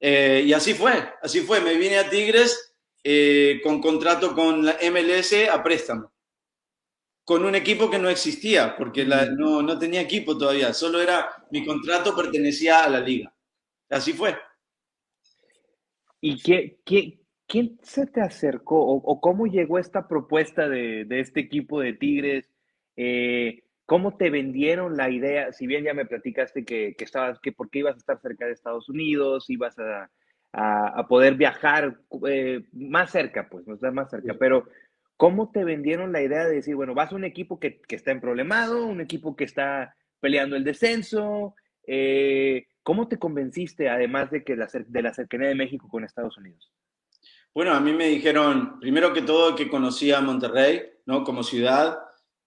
Eh, 0.00 0.42
y 0.46 0.54
así 0.54 0.72
fue, 0.72 1.12
así 1.22 1.42
fue. 1.42 1.60
Me 1.60 1.74
vine 1.74 1.98
a 1.98 2.08
Tigres 2.08 2.74
eh, 3.04 3.60
con 3.62 3.80
contrato 3.80 4.34
con 4.34 4.64
la 4.64 4.78
MLS 4.90 5.34
a 5.52 5.62
préstamo, 5.62 6.12
con 7.24 7.44
un 7.44 7.54
equipo 7.54 7.90
que 7.90 7.98
no 7.98 8.08
existía, 8.08 8.74
porque 8.74 9.04
la, 9.04 9.26
no, 9.26 9.60
no 9.60 9.78
tenía 9.78 10.00
equipo 10.00 10.36
todavía, 10.36 10.72
solo 10.72 10.98
era, 11.00 11.46
mi 11.50 11.64
contrato 11.66 12.16
pertenecía 12.16 12.84
a 12.84 12.88
la 12.88 13.00
liga. 13.00 13.34
Así 13.90 14.14
fue. 14.14 14.38
¿Y 16.22 16.42
qué, 16.42 16.80
qué, 16.84 17.19
¿quién 17.50 17.80
se 17.82 18.06
te 18.06 18.20
acercó 18.20 18.80
o, 18.80 19.20
cómo 19.20 19.46
llegó 19.46 19.80
esta 19.80 20.06
propuesta 20.06 20.68
de, 20.68 21.04
este 21.10 21.40
equipo 21.40 21.80
de 21.80 21.92
Tigres? 21.92 22.48
Eh, 22.96 23.64
¿Cómo 23.86 24.16
te 24.16 24.30
vendieron 24.30 24.96
la 24.96 25.10
idea? 25.10 25.52
Si 25.52 25.66
bien 25.66 25.82
ya 25.82 25.92
me 25.92 26.06
platicaste 26.06 26.64
que, 26.64 26.94
estabas, 27.00 27.40
que 27.40 27.50
porque 27.50 27.80
ibas 27.80 27.96
a 27.96 27.98
estar 27.98 28.20
cerca 28.20 28.46
de 28.46 28.52
Estados 28.52 28.88
Unidos, 28.88 29.50
ibas 29.50 29.76
a, 29.80 30.08
poder 31.08 31.34
viajar 31.34 31.98
eh, 32.28 32.62
más 32.72 33.10
cerca, 33.10 33.48
pues, 33.50 33.66
no 33.66 33.74
estar 33.74 33.92
más 33.92 34.10
cerca, 34.10 34.34
pero 34.38 34.68
¿cómo 35.16 35.50
te 35.50 35.64
vendieron 35.64 36.12
la 36.12 36.22
idea 36.22 36.44
de 36.44 36.54
decir, 36.54 36.76
bueno, 36.76 36.94
vas 36.94 37.12
a 37.12 37.16
un 37.16 37.24
equipo 37.24 37.58
que, 37.58 37.80
está 37.88 38.12
en 38.12 38.20
problemado, 38.20 38.86
un 38.86 39.00
equipo 39.00 39.34
que 39.34 39.44
está 39.44 39.96
peleando 40.20 40.54
el 40.54 40.62
descenso? 40.62 41.56
Eh, 41.84 42.68
¿Cómo 42.84 43.08
te 43.08 43.18
convenciste, 43.18 43.88
además 43.88 44.30
de 44.30 44.44
que 44.44 44.54
de 44.54 45.02
la 45.02 45.14
cercanía 45.14 45.48
de 45.48 45.54
México 45.56 45.88
con 45.88 46.04
Estados 46.04 46.38
Unidos? 46.38 46.72
Bueno, 47.52 47.74
a 47.74 47.80
mí 47.80 47.92
me 47.92 48.06
dijeron, 48.06 48.78
primero 48.78 49.12
que 49.12 49.22
todo, 49.22 49.56
que 49.56 49.68
conocía 49.68 50.20
Monterrey, 50.20 50.82
¿no? 51.06 51.24
Como 51.24 51.42
ciudad. 51.42 51.98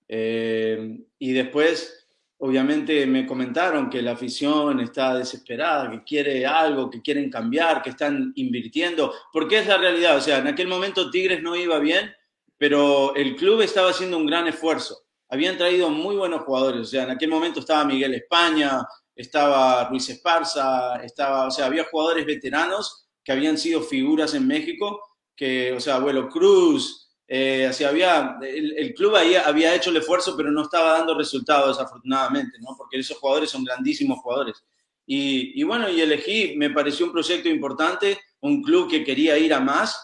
Eh, 0.07 0.97
y 1.19 1.33
después, 1.33 2.07
obviamente, 2.37 3.05
me 3.05 3.25
comentaron 3.25 3.89
que 3.89 4.01
la 4.01 4.13
afición 4.13 4.79
está 4.79 5.15
desesperada, 5.15 5.91
que 5.91 6.03
quiere 6.05 6.45
algo, 6.45 6.89
que 6.89 7.01
quieren 7.01 7.29
cambiar, 7.29 7.81
que 7.81 7.89
están 7.89 8.31
invirtiendo. 8.35 9.13
Porque 9.33 9.59
es 9.59 9.67
la 9.67 9.77
realidad. 9.77 10.15
O 10.15 10.21
sea, 10.21 10.37
en 10.37 10.47
aquel 10.47 10.69
momento 10.69 11.11
Tigres 11.11 11.43
no 11.43 11.53
iba 11.57 11.79
bien, 11.79 12.09
pero 12.57 13.13
el 13.15 13.35
club 13.35 13.59
estaba 13.61 13.89
haciendo 13.89 14.17
un 14.17 14.25
gran 14.25 14.47
esfuerzo. 14.47 14.99
Habían 15.27 15.57
traído 15.57 15.89
muy 15.89 16.15
buenos 16.15 16.43
jugadores. 16.43 16.81
O 16.81 16.85
sea, 16.85 17.03
en 17.03 17.11
aquel 17.11 17.29
momento 17.29 17.59
estaba 17.59 17.83
Miguel 17.83 18.13
España, 18.13 18.87
estaba 19.13 19.89
Ruiz 19.89 20.07
Esparza, 20.09 20.95
estaba, 21.03 21.47
o 21.47 21.51
sea, 21.51 21.65
había 21.65 21.83
jugadores 21.91 22.25
veteranos 22.25 23.02
que 23.23 23.31
habían 23.31 23.57
sido 23.57 23.81
figuras 23.81 24.33
en 24.33 24.47
México, 24.47 25.01
que, 25.35 25.73
o 25.73 25.79
sea, 25.79 25.95
Abuelo 25.95 26.29
Cruz, 26.29 27.03
eh, 27.27 27.71
había, 27.87 28.37
el, 28.41 28.93
club 28.93 29.15
ahí 29.15 29.35
había 29.35 29.73
hecho 29.73 29.89
el 29.89 29.97
esfuerzo, 29.97 30.35
pero 30.35 30.51
no 30.51 30.63
estaba 30.63 30.99
dando 30.99 31.17
resultados, 31.17 31.77
desafortunadamente, 31.77 32.59
¿no? 32.59 32.75
Porque 32.77 32.99
esos 32.99 33.17
jugadores 33.17 33.49
son 33.49 33.63
grandísimos 33.63 34.19
jugadores. 34.19 34.63
Y, 35.05 35.61
bueno, 35.63 35.89
y 35.89 35.99
elegí, 35.99 36.55
me 36.57 36.69
pareció 36.69 37.05
un 37.05 37.11
proyecto 37.11 37.49
importante, 37.49 38.19
un 38.41 38.61
club 38.61 38.89
que 38.89 39.03
quería 39.03 39.37
ir 39.37 39.53
a 39.53 39.59
más, 39.59 39.99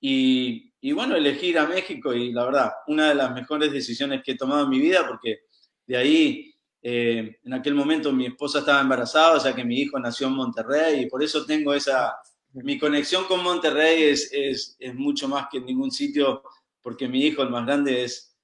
y, 0.00 0.72
y 0.80 0.92
bueno, 0.92 1.16
elegí 1.16 1.48
ir 1.48 1.58
a 1.58 1.66
México, 1.66 2.12
y 2.12 2.32
la 2.32 2.44
verdad, 2.44 2.72
una 2.88 3.10
de 3.10 3.14
las 3.14 3.32
mejores 3.32 3.72
decisiones 3.72 4.22
que 4.22 4.32
he 4.32 4.36
tomado 4.36 4.64
en 4.64 4.70
mi 4.70 4.80
vida, 4.80 5.06
porque 5.06 5.42
de 5.86 5.96
ahí, 5.96 6.54
eh, 6.82 7.38
en 7.44 7.54
aquel 7.54 7.74
momento 7.74 8.12
mi 8.12 8.26
esposa 8.26 8.58
estaba 8.58 8.80
embarazada, 8.80 9.36
o 9.36 9.40
sea 9.40 9.54
que 9.54 9.64
mi 9.64 9.78
hijo 9.78 9.98
nació 9.98 10.26
en 10.26 10.34
Monterrey, 10.34 11.02
y 11.02 11.06
por 11.06 11.22
eso 11.22 11.46
tengo 11.46 11.72
esa, 11.72 12.12
mi 12.54 12.78
conexión 12.78 13.24
con 13.24 13.42
Monterrey 13.42 14.02
es, 14.04 14.30
es, 14.32 14.76
es, 14.78 14.94
mucho 14.94 15.28
más 15.28 15.46
que 15.50 15.58
en 15.58 15.66
ningún 15.66 15.90
sitio, 15.90 16.42
porque 16.82 17.08
mi 17.08 17.24
hijo, 17.24 17.42
el 17.42 17.50
más 17.50 17.64
grande, 17.66 18.04
es, 18.04 18.36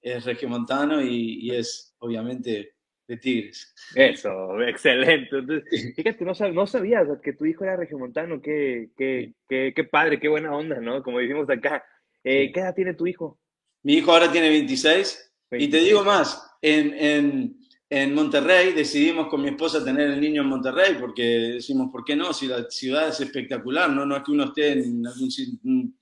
es 0.00 0.24
regiomontano 0.24 1.00
y, 1.00 1.38
y 1.40 1.54
es 1.54 1.94
obviamente 1.98 2.74
de 3.06 3.16
Tigres. 3.16 3.74
Eso, 3.94 4.60
excelente. 4.62 5.36
Entonces, 5.38 5.94
fíjate, 5.94 6.24
no, 6.24 6.34
sab, 6.34 6.52
no 6.52 6.66
sabías 6.66 7.06
que 7.22 7.32
tu 7.32 7.44
hijo 7.44 7.64
era 7.64 7.76
regiomontano, 7.76 8.40
qué, 8.40 8.90
qué, 8.96 9.34
qué, 9.48 9.72
qué, 9.74 9.84
padre, 9.84 10.18
qué 10.18 10.28
buena 10.28 10.54
onda, 10.54 10.80
¿no? 10.80 11.02
Como 11.02 11.18
decimos 11.18 11.48
acá. 11.48 11.84
Eh, 12.24 12.50
¿Qué 12.52 12.60
edad 12.60 12.74
tiene 12.74 12.94
tu 12.94 13.06
hijo? 13.06 13.38
Mi 13.84 13.94
hijo 13.94 14.10
ahora 14.12 14.32
tiene 14.32 14.48
26, 14.48 15.32
26. 15.50 15.68
y 15.68 15.70
te 15.70 15.86
digo 15.86 16.02
más, 16.02 16.56
en, 16.60 16.92
en 16.94 17.56
en 17.88 18.14
Monterrey 18.14 18.72
decidimos 18.72 19.28
con 19.28 19.42
mi 19.42 19.48
esposa 19.48 19.84
tener 19.84 20.10
el 20.10 20.20
niño 20.20 20.42
en 20.42 20.48
Monterrey 20.48 20.96
porque 20.98 21.22
decimos, 21.22 21.90
¿por 21.92 22.04
qué 22.04 22.16
no? 22.16 22.32
Si 22.32 22.48
la 22.48 22.68
ciudad 22.68 23.08
es 23.08 23.20
espectacular, 23.20 23.90
no, 23.90 24.04
no 24.04 24.16
es 24.16 24.24
que 24.24 24.32
uno 24.32 24.44
esté 24.44 24.72
en 24.72 25.06
algún 25.06 25.96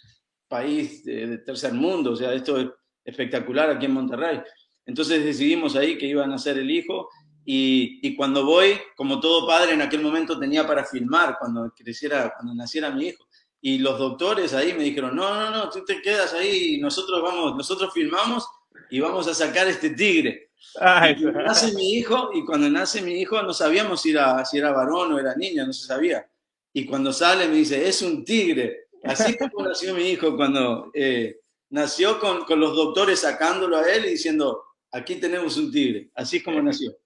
país 0.48 1.04
de, 1.04 1.38
tercer 1.38 1.74
mundo, 1.74 2.12
o 2.12 2.16
sea, 2.16 2.32
esto 2.32 2.58
es 2.58 2.68
espectacular 3.04 3.70
aquí 3.70 3.84
en 3.86 3.92
Monterrey. 3.92 4.40
Entonces 4.86 5.24
decidimos 5.24 5.76
ahí 5.76 5.98
que 5.98 6.06
iban 6.06 6.32
a 6.32 6.38
ser 6.38 6.58
el 6.58 6.70
hijo 6.70 7.08
y, 7.44 8.00
y, 8.06 8.16
cuando 8.16 8.46
voy, 8.46 8.78
como 8.96 9.20
todo 9.20 9.46
padre 9.46 9.74
en 9.74 9.82
aquel 9.82 10.00
momento 10.00 10.38
tenía 10.38 10.66
para 10.66 10.84
filmar 10.84 11.36
cuando 11.38 11.70
creciera, 11.76 12.32
cuando 12.34 12.54
naciera 12.54 12.90
mi 12.90 13.08
hijo. 13.08 13.26
Y 13.60 13.78
los 13.78 13.98
doctores 13.98 14.54
ahí 14.54 14.72
me 14.72 14.84
dijeron, 14.84 15.14
no, 15.14 15.34
no, 15.34 15.50
no, 15.50 15.70
tú 15.70 15.84
te 15.84 16.00
quedas 16.00 16.32
ahí, 16.32 16.78
nosotros 16.80 17.20
vamos, 17.22 17.56
nosotros 17.56 17.92
filmamos 17.92 18.46
y 18.90 19.00
vamos 19.00 19.28
a 19.28 19.34
sacar 19.34 19.68
este 19.68 19.90
tigre. 19.90 20.43
Nace 20.80 21.72
mi 21.74 21.94
hijo 21.94 22.30
y 22.34 22.44
cuando 22.44 22.68
nace 22.68 23.02
mi 23.02 23.20
hijo 23.20 23.42
no 23.42 23.52
sabíamos 23.52 24.02
si 24.02 24.10
era, 24.10 24.44
si 24.44 24.58
era 24.58 24.72
varón 24.72 25.12
o 25.12 25.18
era 25.18 25.34
niña, 25.36 25.64
no 25.66 25.72
se 25.72 25.86
sabía. 25.86 26.26
Y 26.72 26.84
cuando 26.86 27.12
sale 27.12 27.46
me 27.48 27.56
dice, 27.56 27.86
es 27.86 28.02
un 28.02 28.24
tigre. 28.24 28.88
Así 29.04 29.36
como 29.36 29.66
nació 29.66 29.94
mi 29.94 30.08
hijo 30.08 30.36
cuando 30.36 30.90
eh, 30.94 31.40
nació 31.70 32.18
con, 32.18 32.44
con, 32.44 32.58
los 32.58 32.74
doctores 32.74 33.20
sacándolo 33.20 33.76
a 33.76 33.92
él 33.92 34.06
y 34.06 34.10
diciendo, 34.10 34.62
aquí 34.90 35.16
tenemos 35.16 35.56
un 35.56 35.70
tigre. 35.70 36.10
Así 36.14 36.38
es 36.38 36.42
como 36.42 36.60
nació. 36.60 36.96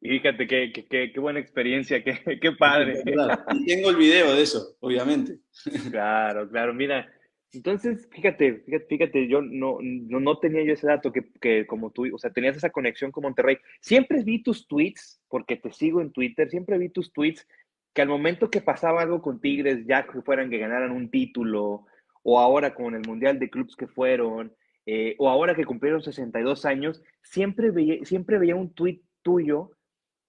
Y 0.00 0.10
fíjate 0.10 0.46
qué, 0.46 0.72
qué, 0.72 1.12
qué 1.12 1.20
buena 1.20 1.40
experiencia, 1.40 2.02
qué, 2.04 2.38
qué 2.40 2.52
padre. 2.52 3.02
Y 3.54 3.66
tengo 3.66 3.90
el 3.90 3.96
video 3.96 4.34
de 4.34 4.42
eso, 4.42 4.76
obviamente. 4.80 5.38
Claro, 5.90 6.48
claro. 6.48 6.74
Mira, 6.74 7.10
entonces, 7.52 8.08
fíjate, 8.12 8.62
fíjate, 8.66 8.86
fíjate 8.86 9.28
yo 9.28 9.40
no, 9.40 9.78
no, 9.80 10.20
no, 10.20 10.38
tenía 10.38 10.62
yo 10.64 10.74
ese 10.74 10.86
dato 10.86 11.12
que, 11.12 11.30
que, 11.40 11.66
como 11.66 11.90
tú, 11.90 12.06
o 12.14 12.18
sea, 12.18 12.30
tenías 12.30 12.56
esa 12.56 12.70
conexión 12.70 13.10
con 13.10 13.22
Monterrey. 13.22 13.58
Siempre 13.80 14.22
vi 14.22 14.42
tus 14.42 14.68
tweets, 14.68 15.20
porque 15.28 15.56
te 15.56 15.72
sigo 15.72 16.00
en 16.00 16.12
Twitter, 16.12 16.50
siempre 16.50 16.78
vi 16.78 16.90
tus 16.90 17.12
tweets 17.12 17.46
que 17.94 18.02
al 18.02 18.08
momento 18.08 18.50
que 18.50 18.60
pasaba 18.60 19.02
algo 19.02 19.22
con 19.22 19.40
Tigres, 19.40 19.84
ya 19.86 20.06
que 20.06 20.22
fueran 20.22 20.50
que 20.50 20.58
ganaran 20.58 20.92
un 20.92 21.10
título, 21.10 21.86
o 22.22 22.38
ahora 22.38 22.74
con 22.74 22.94
el 22.94 23.02
Mundial 23.06 23.38
de 23.38 23.50
Clubs 23.50 23.74
que 23.76 23.86
fueron, 23.86 24.54
eh, 24.86 25.16
o 25.18 25.28
ahora 25.28 25.54
que 25.54 25.64
cumplieron 25.64 26.02
62 26.02 26.64
años, 26.64 27.02
siempre 27.22 27.70
veía, 27.70 28.04
siempre 28.04 28.38
veía 28.38 28.56
un 28.56 28.72
tweet 28.74 29.00
tuyo 29.22 29.72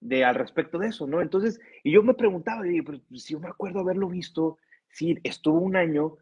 de, 0.00 0.24
al 0.24 0.34
respecto 0.34 0.78
de 0.78 0.88
eso, 0.88 1.06
¿no? 1.06 1.20
Entonces, 1.20 1.60
y 1.84 1.92
yo 1.92 2.02
me 2.02 2.14
preguntaba, 2.14 2.62
si 2.62 3.34
yo 3.34 3.40
me 3.40 3.48
acuerdo 3.48 3.80
haberlo 3.80 4.08
visto, 4.08 4.58
sí, 4.88 5.18
estuvo 5.22 5.60
un 5.60 5.76
año, 5.76 6.16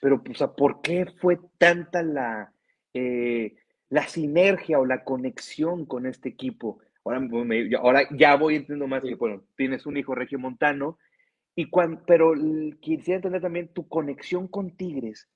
pero, 0.00 0.22
pues, 0.22 0.38
¿por 0.56 0.80
qué 0.82 1.06
fue 1.20 1.38
tanta 1.58 2.02
la, 2.02 2.52
eh, 2.92 3.56
la 3.88 4.06
sinergia 4.06 4.78
o 4.78 4.86
la 4.86 5.04
conexión 5.04 5.86
con 5.86 6.06
este 6.06 6.28
equipo? 6.28 6.80
Ahora, 7.04 7.20
ahora 7.80 8.08
ya 8.16 8.36
voy 8.36 8.56
entendiendo 8.56 8.86
más 8.86 9.02
que, 9.02 9.14
bueno, 9.14 9.42
tienes 9.56 9.86
un 9.86 9.96
hijo 9.96 10.14
regiomontano, 10.14 10.98
y 11.56 11.70
cuando, 11.70 12.02
pero 12.06 12.32
quisiera 12.80 13.16
entender 13.16 13.42
también 13.42 13.68
tu 13.68 13.88
conexión 13.88 14.48
con 14.48 14.76
Tigres. 14.76 15.28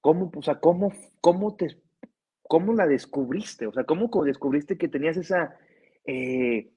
¿Cómo, 0.00 0.30
o 0.34 0.42
sea, 0.42 0.60
cómo, 0.60 0.92
cómo, 1.20 1.56
te, 1.56 1.80
cómo 2.42 2.74
la 2.74 2.86
descubriste? 2.86 3.66
O 3.66 3.72
sea, 3.72 3.84
¿cómo 3.84 4.08
descubriste 4.24 4.78
que 4.78 4.88
tenías 4.88 5.16
esa 5.16 5.56
eh, 6.04 6.70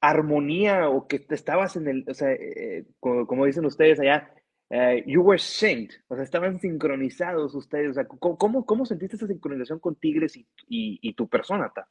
armonía 0.00 0.88
o 0.88 1.06
que 1.08 1.18
te 1.18 1.34
estabas 1.34 1.76
en 1.76 1.88
el, 1.88 2.04
o 2.08 2.14
sea, 2.14 2.32
eh, 2.32 2.86
como, 3.00 3.44
dicen 3.44 3.66
ustedes 3.66 4.00
allá, 4.00 4.32
eh, 4.70 5.04
you 5.06 5.20
were 5.20 5.38
synced, 5.38 6.00
o 6.08 6.14
sea, 6.14 6.24
estaban 6.24 6.60
sincronizados 6.60 7.54
ustedes. 7.54 7.90
O 7.90 7.94
sea, 7.94 8.06
¿cómo, 8.06 8.64
cómo, 8.64 8.86
sentiste 8.86 9.16
esa 9.16 9.26
sincronización 9.26 9.80
con 9.80 9.96
Tigres 9.96 10.36
y, 10.36 10.46
y, 10.68 11.12
tu 11.14 11.28
persona, 11.28 11.72
Ta? 11.74 11.88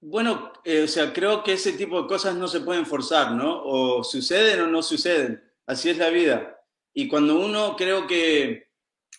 Bueno, 0.00 0.52
o 0.64 0.86
sea, 0.86 1.12
creo 1.12 1.42
que 1.42 1.54
ese 1.54 1.72
tipo 1.72 2.02
de 2.02 2.08
cosas 2.08 2.36
no 2.36 2.48
se 2.48 2.60
pueden 2.60 2.86
forzar, 2.86 3.32
¿no? 3.32 3.62
O 3.64 4.04
suceden 4.04 4.60
o 4.60 4.66
no 4.66 4.82
suceden. 4.82 5.42
Así 5.66 5.90
es 5.90 5.98
la 5.98 6.10
vida. 6.10 6.60
Y 6.92 7.08
cuando 7.08 7.38
uno 7.38 7.76
creo 7.76 8.06
que 8.06 8.72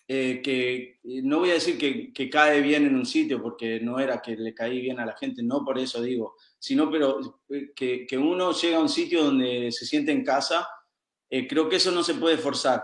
eh, 0.05 0.41
que 0.43 0.99
eh, 1.03 1.21
no 1.23 1.39
voy 1.39 1.51
a 1.51 1.53
decir 1.53 1.77
que, 1.77 2.11
que, 2.11 2.29
cae 2.29 2.59
bien 2.61 2.85
en 2.85 2.95
un 2.95 3.05
sitio, 3.05 3.41
porque 3.41 3.79
no 3.79 3.99
era 3.99 4.21
que 4.21 4.35
le 4.35 4.53
caí 4.53 4.81
bien 4.81 4.99
a 4.99 5.05
la 5.05 5.15
gente, 5.15 5.41
no 5.41 5.63
por 5.63 5.79
eso 5.79 6.01
digo, 6.01 6.35
sino 6.59 6.91
pero 6.91 7.41
eh, 7.49 7.71
que, 7.73 8.05
que 8.05 8.17
uno 8.17 8.51
llega 8.51 8.77
a 8.77 8.81
un 8.81 8.89
sitio 8.89 9.23
donde 9.23 9.71
se 9.71 9.85
siente 9.85 10.11
en 10.11 10.25
casa, 10.25 10.67
creo 11.47 11.69
que 11.69 11.77
eso 11.77 11.91
no 11.91 12.03
se 12.03 12.15
puede 12.15 12.37
forzar. 12.37 12.83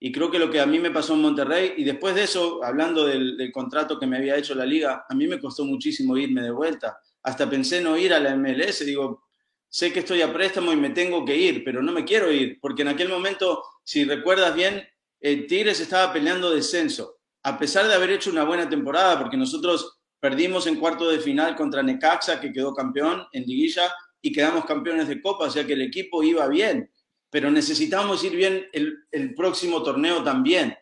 Y 0.00 0.12
creo 0.12 0.30
que 0.30 0.38
lo 0.38 0.50
que 0.50 0.60
a 0.60 0.66
mí 0.66 0.78
me 0.78 0.90
pasó 0.90 1.14
en 1.14 1.22
Monterrey, 1.22 1.74
y 1.76 1.84
después 1.84 2.14
de 2.14 2.24
eso, 2.24 2.62
hablando 2.62 3.04
del, 3.04 3.36
del 3.36 3.50
contrato 3.50 3.98
que 3.98 4.06
me 4.06 4.16
había 4.16 4.36
hecho 4.36 4.54
la 4.54 4.64
liga, 4.64 5.04
a 5.08 5.14
mí 5.14 5.26
me 5.26 5.40
costó 5.40 5.64
muchísimo 5.64 6.16
irme 6.16 6.42
de 6.42 6.50
vuelta. 6.50 6.98
Hasta 7.22 7.50
pensé 7.50 7.80
no 7.80 7.96
ir 7.96 8.14
a 8.14 8.20
la 8.20 8.36
MLS, 8.36 8.84
digo, 8.84 9.24
sé 9.68 9.92
que 9.92 10.00
estoy 10.00 10.22
a 10.22 10.32
préstamo 10.32 10.72
y 10.72 10.76
me 10.76 10.90
tengo 10.90 11.24
que 11.24 11.36
ir, 11.36 11.64
pero 11.64 11.82
no 11.82 11.92
me 11.92 12.04
quiero 12.04 12.32
ir, 12.32 12.58
porque 12.60 12.82
en 12.82 12.88
aquel 12.88 13.08
momento, 13.08 13.62
si 13.84 14.04
recuerdas 14.04 14.54
bien, 14.54 14.82
el 15.20 15.46
Tigres 15.46 15.80
estaba 15.80 16.12
peleando 16.12 16.50
descenso, 16.50 17.16
a 17.42 17.58
pesar 17.58 17.86
de 17.88 17.94
haber 17.94 18.10
hecho 18.10 18.30
una 18.30 18.44
buena 18.44 18.68
temporada, 18.68 19.18
porque 19.18 19.36
nosotros 19.36 20.00
perdimos 20.20 20.66
en 20.66 20.76
cuarto 20.76 21.08
de 21.08 21.20
final 21.20 21.54
contra 21.56 21.82
Necaxa, 21.82 22.40
que 22.40 22.52
quedó 22.52 22.74
campeón 22.74 23.26
en 23.32 23.44
liguilla, 23.44 23.92
y 24.20 24.32
quedamos 24.32 24.64
campeones 24.64 25.08
de 25.08 25.20
Copa, 25.20 25.44
o 25.44 25.50
sea 25.50 25.64
que 25.64 25.74
el 25.74 25.82
equipo 25.82 26.22
iba 26.22 26.46
bien, 26.48 26.90
pero 27.30 27.50
necesitábamos 27.50 28.24
ir 28.24 28.34
bien 28.34 28.66
el, 28.72 29.34
próximo 29.34 29.82
torneo 29.82 30.22
también. 30.22 30.76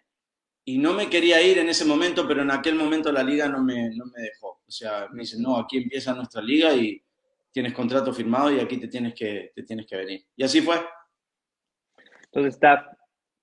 Y 0.65 0.79
no 0.79 0.95
me 0.95 1.09
quería 1.09 1.41
ir 1.43 1.59
en 1.59 1.69
ese 1.69 1.85
momento, 1.85 2.27
pero 2.27 2.43
en 2.43 2.51
aquel 2.51 2.75
momento 2.75 3.13
la 3.13 3.23
liga 3.23 3.49
no 3.49 3.63
me, 3.63 3.91
no 3.95 4.07
me 4.07 4.23
dejó. 4.23 4.61
O 4.67 4.71
sea, 4.71 5.09
me 5.13 5.21
dice, 5.21 5.41
no, 5.41 5.57
aquí 5.57 5.79
empieza 5.79 6.15
nuestra 6.15 6.43
liga 6.43 6.75
y 6.75 7.01
tienes 7.53 7.73
contrato 7.73 8.13
firmado 8.13 8.53
y 8.53 8.59
aquí 8.59 8.77
te 8.79 8.89
tienes 8.89 9.15
que, 9.15 9.53
te 9.55 9.63
tienes 9.63 9.87
que 9.87 9.97
venir. 9.97 10.27
Y 10.37 10.43
así 10.43 10.61
fue. 10.61 10.77
Entonces 12.25 12.55
está 12.55 12.97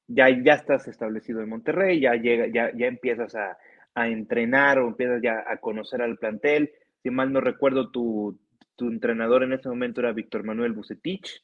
ya, 0.07 0.29
ya 0.29 0.53
estás 0.53 0.87
establecido 0.87 1.41
en 1.41 1.49
Monterrey, 1.49 1.99
ya, 1.99 2.15
llega, 2.15 2.47
ya, 2.47 2.71
ya 2.75 2.87
empiezas 2.87 3.35
a, 3.35 3.57
a, 3.93 4.07
entrenar 4.07 4.79
o 4.79 4.87
empiezas 4.87 5.21
ya 5.21 5.43
a 5.47 5.57
conocer 5.57 6.01
al 6.01 6.17
plantel. 6.17 6.71
Si 7.01 7.09
mal 7.09 7.31
no 7.31 7.41
recuerdo, 7.41 7.89
tu, 7.89 8.39
tu 8.75 8.87
entrenador 8.87 9.43
en 9.43 9.53
ese 9.53 9.69
momento 9.69 10.01
era 10.01 10.13
Víctor 10.13 10.43
Manuel 10.43 10.73
Bucetich. 10.73 11.43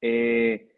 Eh, 0.00 0.68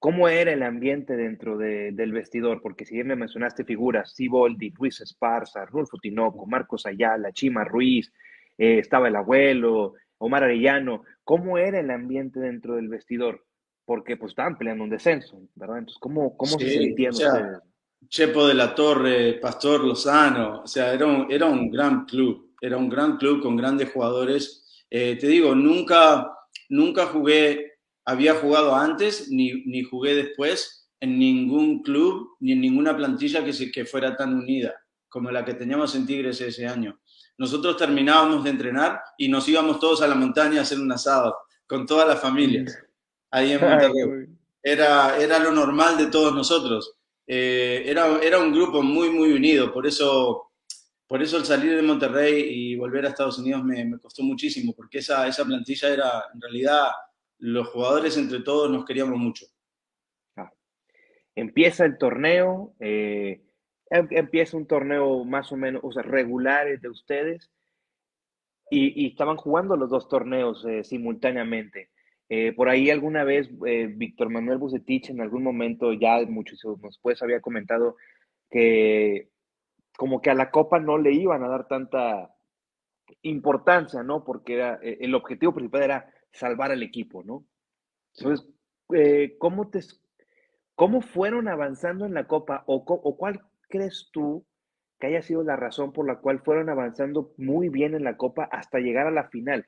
¿Cómo 0.00 0.26
era 0.26 0.52
el 0.52 0.64
ambiente 0.64 1.16
dentro 1.16 1.56
de, 1.56 1.92
del 1.92 2.10
vestidor? 2.10 2.60
Porque 2.60 2.84
si 2.84 2.94
bien 2.94 3.06
me 3.06 3.16
mencionaste 3.16 3.64
figuras, 3.64 4.12
Siboldi, 4.14 4.70
Luis 4.76 5.00
Esparza, 5.00 5.64
Rulfo 5.66 5.98
Tinoco, 5.98 6.46
Marcos 6.46 6.86
Ayala, 6.86 7.30
Chima 7.32 7.62
Ruiz, 7.62 8.12
eh, 8.58 8.78
estaba 8.78 9.06
el 9.06 9.14
abuelo, 9.14 9.94
Omar 10.18 10.42
Arellano, 10.42 11.04
¿cómo 11.22 11.56
era 11.58 11.78
el 11.78 11.90
ambiente 11.92 12.40
dentro 12.40 12.74
del 12.74 12.88
vestidor? 12.88 13.44
porque 13.90 14.16
pues 14.16 14.30
estaban 14.30 14.56
peleando 14.56 14.84
un 14.84 14.90
descenso, 14.90 15.42
¿verdad? 15.56 15.78
Entonces, 15.78 15.98
¿cómo, 16.00 16.36
cómo 16.36 16.56
se 16.60 16.70
sentían 16.70 17.12
Chepo 18.08 18.46
de 18.46 18.54
la 18.54 18.72
Torre, 18.72 19.32
Pastor 19.42 19.84
Lozano, 19.84 20.62
o 20.62 20.66
sea, 20.68 20.94
era 20.94 21.06
un, 21.06 21.26
era 21.28 21.46
un 21.46 21.68
gran 21.72 22.04
club, 22.04 22.54
era 22.60 22.76
un 22.76 22.88
gran 22.88 23.16
club 23.16 23.42
con 23.42 23.56
grandes 23.56 23.90
jugadores. 23.90 24.84
Eh, 24.88 25.18
te 25.20 25.26
digo, 25.26 25.56
nunca, 25.56 26.32
nunca 26.68 27.06
jugué, 27.06 27.69
había 28.04 28.34
jugado 28.34 28.74
antes 28.74 29.30
ni, 29.30 29.64
ni 29.64 29.82
jugué 29.82 30.14
después 30.14 30.88
en 31.00 31.18
ningún 31.18 31.82
club 31.82 32.36
ni 32.40 32.52
en 32.52 32.60
ninguna 32.60 32.96
plantilla 32.96 33.44
que, 33.44 33.52
se, 33.52 33.70
que 33.70 33.84
fuera 33.84 34.16
tan 34.16 34.34
unida 34.34 34.74
como 35.08 35.30
la 35.30 35.44
que 35.44 35.54
teníamos 35.54 35.94
en 35.94 36.06
Tigres 36.06 36.40
ese 36.40 36.66
año. 36.66 37.00
Nosotros 37.36 37.76
terminábamos 37.76 38.44
de 38.44 38.50
entrenar 38.50 39.00
y 39.18 39.28
nos 39.28 39.48
íbamos 39.48 39.80
todos 39.80 40.02
a 40.02 40.06
la 40.06 40.14
montaña 40.14 40.60
a 40.60 40.62
hacer 40.62 40.78
un 40.78 40.92
asado 40.92 41.36
con 41.66 41.86
todas 41.86 42.06
las 42.06 42.20
familias 42.20 42.78
ahí 43.30 43.52
en 43.52 43.60
Monterrey. 43.60 44.26
Era, 44.62 45.18
era 45.18 45.38
lo 45.38 45.50
normal 45.50 45.96
de 45.96 46.06
todos 46.06 46.34
nosotros. 46.34 46.94
Eh, 47.26 47.84
era, 47.86 48.18
era 48.22 48.38
un 48.38 48.52
grupo 48.52 48.82
muy, 48.82 49.10
muy 49.10 49.32
unido, 49.32 49.72
por 49.72 49.86
eso, 49.86 50.50
por 51.06 51.22
eso 51.22 51.36
el 51.36 51.44
salir 51.44 51.76
de 51.76 51.82
Monterrey 51.82 52.44
y 52.48 52.76
volver 52.76 53.06
a 53.06 53.10
Estados 53.10 53.38
Unidos 53.38 53.62
me, 53.62 53.84
me 53.84 53.98
costó 53.98 54.22
muchísimo, 54.22 54.74
porque 54.74 54.98
esa, 54.98 55.26
esa 55.28 55.44
plantilla 55.44 55.88
era, 55.90 56.24
en 56.34 56.40
realidad, 56.40 56.88
los 57.40 57.68
jugadores 57.68 58.16
entre 58.16 58.40
todos 58.40 58.70
nos 58.70 58.84
queríamos 58.84 59.18
mucho. 59.18 59.46
Empieza 61.34 61.84
el 61.84 61.96
torneo, 61.96 62.74
eh, 62.80 63.40
em, 63.88 64.08
empieza 64.10 64.56
un 64.56 64.66
torneo 64.66 65.24
más 65.24 65.50
o 65.52 65.56
menos, 65.56 65.80
o 65.84 65.92
sea, 65.92 66.02
regulares 66.02 66.82
de 66.82 66.88
ustedes, 66.88 67.50
y, 68.70 69.06
estaban 69.06 69.36
jugando 69.36 69.76
los 69.76 69.90
dos 69.90 70.08
torneos 70.08 70.64
eh, 70.68 70.84
simultáneamente. 70.84 71.90
Eh, 72.28 72.52
por 72.52 72.68
ahí 72.68 72.90
alguna 72.90 73.24
vez 73.24 73.48
Víctor 73.96 74.30
Manuel 74.30 74.58
Bucetich 74.58 75.10
en 75.10 75.20
algún 75.20 75.42
momento, 75.42 75.92
ya 75.92 76.20
muchos 76.28 76.60
después, 76.82 77.22
había 77.22 77.40
comentado 77.40 77.96
que 78.50 79.30
como 79.96 80.20
que 80.20 80.30
a 80.30 80.34
la 80.34 80.50
Copa 80.50 80.78
no 80.78 80.98
le 80.98 81.12
iban 81.12 81.42
a 81.42 81.48
dar 81.48 81.66
tanta 81.66 82.32
importancia, 83.22 84.02
¿no? 84.04 84.24
Porque 84.24 84.76
el 84.82 85.14
objetivo 85.14 85.52
principal 85.52 85.82
era 85.82 86.14
salvar 86.32 86.70
al 86.72 86.82
equipo, 86.82 87.22
¿no? 87.22 87.46
Entonces, 88.16 88.46
¿cómo, 89.38 89.70
te, 89.70 89.80
¿cómo 90.74 91.00
fueron 91.00 91.48
avanzando 91.48 92.06
en 92.06 92.14
la 92.14 92.26
Copa 92.26 92.64
o, 92.66 92.76
o 92.86 93.16
cuál 93.16 93.42
crees 93.68 94.08
tú 94.12 94.44
que 94.98 95.06
haya 95.06 95.22
sido 95.22 95.42
la 95.42 95.56
razón 95.56 95.92
por 95.92 96.06
la 96.06 96.16
cual 96.16 96.40
fueron 96.40 96.68
avanzando 96.68 97.32
muy 97.36 97.68
bien 97.68 97.94
en 97.94 98.04
la 98.04 98.16
Copa 98.16 98.48
hasta 98.50 98.78
llegar 98.78 99.06
a 99.06 99.12
la 99.12 99.28
final? 99.28 99.66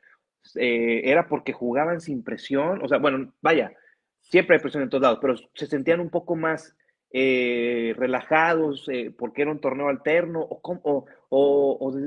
Eh, 0.56 1.02
era 1.04 1.28
porque 1.28 1.52
jugaban 1.52 2.00
sin 2.00 2.22
presión, 2.22 2.82
o 2.82 2.88
sea, 2.88 2.98
bueno, 2.98 3.32
vaya, 3.40 3.72
siempre 4.20 4.56
hay 4.56 4.62
presión 4.62 4.82
en 4.82 4.90
todos 4.90 5.02
lados, 5.02 5.18
pero 5.20 5.36
se 5.54 5.66
sentían 5.66 6.00
un 6.00 6.10
poco 6.10 6.34
más 6.34 6.76
eh, 7.10 7.94
relajados 7.96 8.88
eh, 8.88 9.14
porque 9.16 9.42
era 9.42 9.52
un 9.52 9.60
torneo 9.60 9.88
alterno, 9.88 10.40
o, 10.40 10.60
o, 10.62 11.06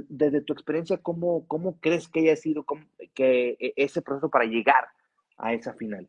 desde 0.08 0.42
tu 0.42 0.54
experiencia, 0.54 0.98
¿cómo, 0.98 1.48
¿cómo, 1.48 1.80
crees 1.80 2.08
que 2.08 2.22
haya 2.22 2.36
sido 2.36 2.66
que 3.14 3.58
e, 3.60 3.74
ese 3.76 4.02
proceso 4.02 4.30
para 4.30 4.46
llegar 4.46 4.88
a 5.38 5.54
esa 5.54 5.74
final? 5.74 6.08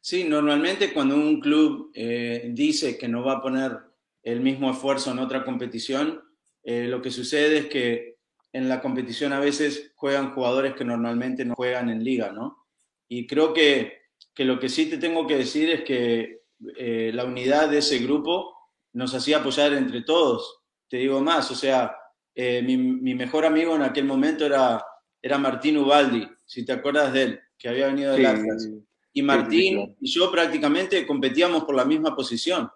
Sí, 0.00 0.24
normalmente 0.24 0.94
cuando 0.94 1.16
un 1.16 1.40
club 1.40 1.92
dice 1.92 2.96
que 2.96 3.08
no 3.08 3.24
va 3.24 3.34
a 3.34 3.42
poner 3.42 3.76
el 4.22 4.40
mismo 4.40 4.70
esfuerzo 4.70 5.10
en 5.10 5.18
otra 5.18 5.44
competición, 5.44 6.22
lo 6.62 7.02
que 7.02 7.10
sucede 7.10 7.58
es 7.58 7.66
que 7.66 8.16
en 8.52 8.68
la 8.68 8.80
competición 8.80 9.34
a 9.34 9.40
veces 9.40 9.92
juegan 9.96 10.32
jugadores 10.32 10.74
que 10.74 10.84
normalmente 10.84 11.44
no 11.44 11.54
juegan 11.54 11.90
en 11.90 12.02
liga, 12.02 12.32
¿no? 12.32 12.66
Y 13.06 13.26
creo 13.26 13.52
que, 13.52 13.98
que 14.34 14.44
lo 14.46 14.58
que 14.58 14.70
sí 14.70 14.86
te 14.86 14.96
tengo 14.96 15.26
que 15.26 15.36
decir 15.36 15.68
es 15.68 15.82
que 15.82 16.42
eh, 16.76 17.10
la 17.12 17.24
unidad 17.24 17.68
de 17.68 17.78
ese 17.78 17.98
grupo 17.98 18.56
nos 18.94 19.14
hacía 19.14 19.38
apoyar 19.38 19.74
entre 19.74 20.02
todos. 20.02 20.62
Te 20.88 20.96
digo 20.96 21.20
más, 21.20 21.50
o 21.50 21.54
sea, 21.54 21.94
eh, 22.38 22.60
mi, 22.62 22.76
mi, 22.76 23.14
mejor 23.14 23.46
amigo 23.46 23.74
en 23.74 23.82
aquel 23.82 24.04
momento 24.04 24.44
era, 24.44 24.84
era 25.22 25.38
Martín 25.38 25.78
Ubaldi, 25.78 26.28
si 26.44 26.66
te 26.66 26.72
acuerdas 26.72 27.10
de 27.14 27.22
él, 27.22 27.40
que 27.56 27.70
había 27.70 27.86
venido 27.86 28.12
del 28.12 28.26
Atlas. 28.26 28.68
Y 29.14 29.22
Martín 29.22 29.96
y 29.98 30.10
yo 30.10 30.30
prácticamente 30.30 31.06
competíamos 31.06 31.64
por 31.64 31.74
la 31.74 31.86
misma 31.86 32.14
posición. 32.14 32.70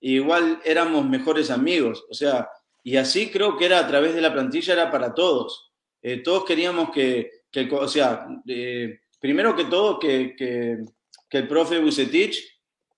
igual 0.00 0.60
éramos 0.64 1.06
mejores 1.06 1.50
amigos, 1.50 2.06
o 2.08 2.14
sea, 2.14 2.48
y 2.82 2.96
así 2.96 3.30
creo 3.30 3.58
que 3.58 3.66
era 3.66 3.80
a 3.80 3.86
través 3.86 4.14
de 4.14 4.22
la 4.22 4.32
plantilla, 4.32 4.72
era 4.72 4.90
para 4.90 5.12
todos. 5.12 5.70
Eh, 6.00 6.22
todos 6.22 6.46
queríamos 6.46 6.90
que, 6.90 7.42
que 7.50 7.68
o 7.70 7.88
sea, 7.88 8.26
eh, 8.46 9.00
primero 9.20 9.54
que 9.54 9.66
todo, 9.66 9.98
que, 9.98 10.34
que, 10.34 10.78
que 11.28 11.38
el 11.38 11.48
profe 11.48 11.80
Bucetich 11.80 12.42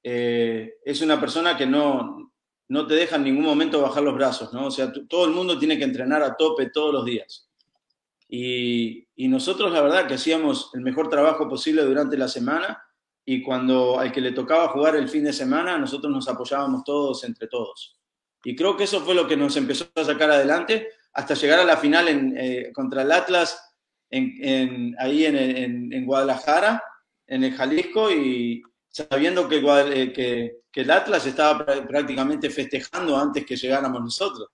eh, 0.04 0.74
es 0.84 1.00
una 1.02 1.20
persona 1.20 1.56
que 1.56 1.66
no, 1.66 2.32
no 2.68 2.86
te 2.86 2.94
deja 2.94 3.16
en 3.16 3.24
ningún 3.24 3.44
momento 3.44 3.80
bajar 3.80 4.02
los 4.02 4.14
brazos, 4.14 4.52
¿no? 4.52 4.66
O 4.66 4.70
sea, 4.70 4.92
todo 5.08 5.26
el 5.26 5.32
mundo 5.32 5.58
tiene 5.58 5.78
que 5.78 5.84
entrenar 5.84 6.22
a 6.22 6.36
tope 6.36 6.70
todos 6.70 6.92
los 6.92 7.04
días. 7.04 7.48
Y, 8.28 9.06
nosotros 9.28 9.72
la 9.72 9.80
verdad 9.82 10.06
que 10.06 10.14
hacíamos 10.14 10.70
el 10.74 10.80
mejor 10.80 11.08
trabajo 11.08 11.48
posible 11.48 11.82
durante 11.82 12.16
la 12.16 12.28
semana 12.28 12.82
y 13.24 13.42
cuando 13.42 13.98
al 13.98 14.12
que 14.12 14.20
le 14.20 14.32
tocaba 14.32 14.68
jugar 14.68 14.96
el 14.96 15.08
fin 15.08 15.24
de 15.24 15.32
semana, 15.32 15.78
nosotros 15.78 16.12
nos 16.12 16.28
apoyábamos 16.28 16.84
todos 16.84 17.24
entre 17.24 17.48
todos. 17.48 17.98
Y 18.44 18.54
creo 18.54 18.76
que 18.76 18.84
eso 18.84 19.00
fue 19.00 19.14
lo 19.14 19.26
que 19.26 19.36
nos 19.36 19.56
empezó 19.56 19.86
a 19.94 20.04
sacar 20.04 20.30
adelante 20.30 20.88
hasta 21.12 21.34
llegar 21.34 21.58
a 21.58 21.64
la 21.64 21.76
final 21.76 22.08
en, 22.08 22.34
eh, 22.36 22.70
contra 22.72 23.02
el 23.02 23.12
Atlas 23.12 23.58
en, 24.10 24.34
en, 24.40 24.96
ahí 24.98 25.24
en, 25.24 25.92
en, 25.92 26.06
Guadalajara, 26.06 26.82
en 27.26 27.42
el 27.42 27.54
Jalisco, 27.54 28.10
y 28.10 28.62
sabiendo 28.96 29.46
que, 29.46 29.58
eh, 29.58 30.12
que, 30.12 30.56
que 30.72 30.80
el 30.80 30.90
Atlas 30.90 31.26
estaba 31.26 31.66
prácticamente 31.66 32.48
festejando 32.48 33.16
antes 33.18 33.44
que 33.44 33.56
llegáramos 33.56 34.00
nosotros. 34.00 34.48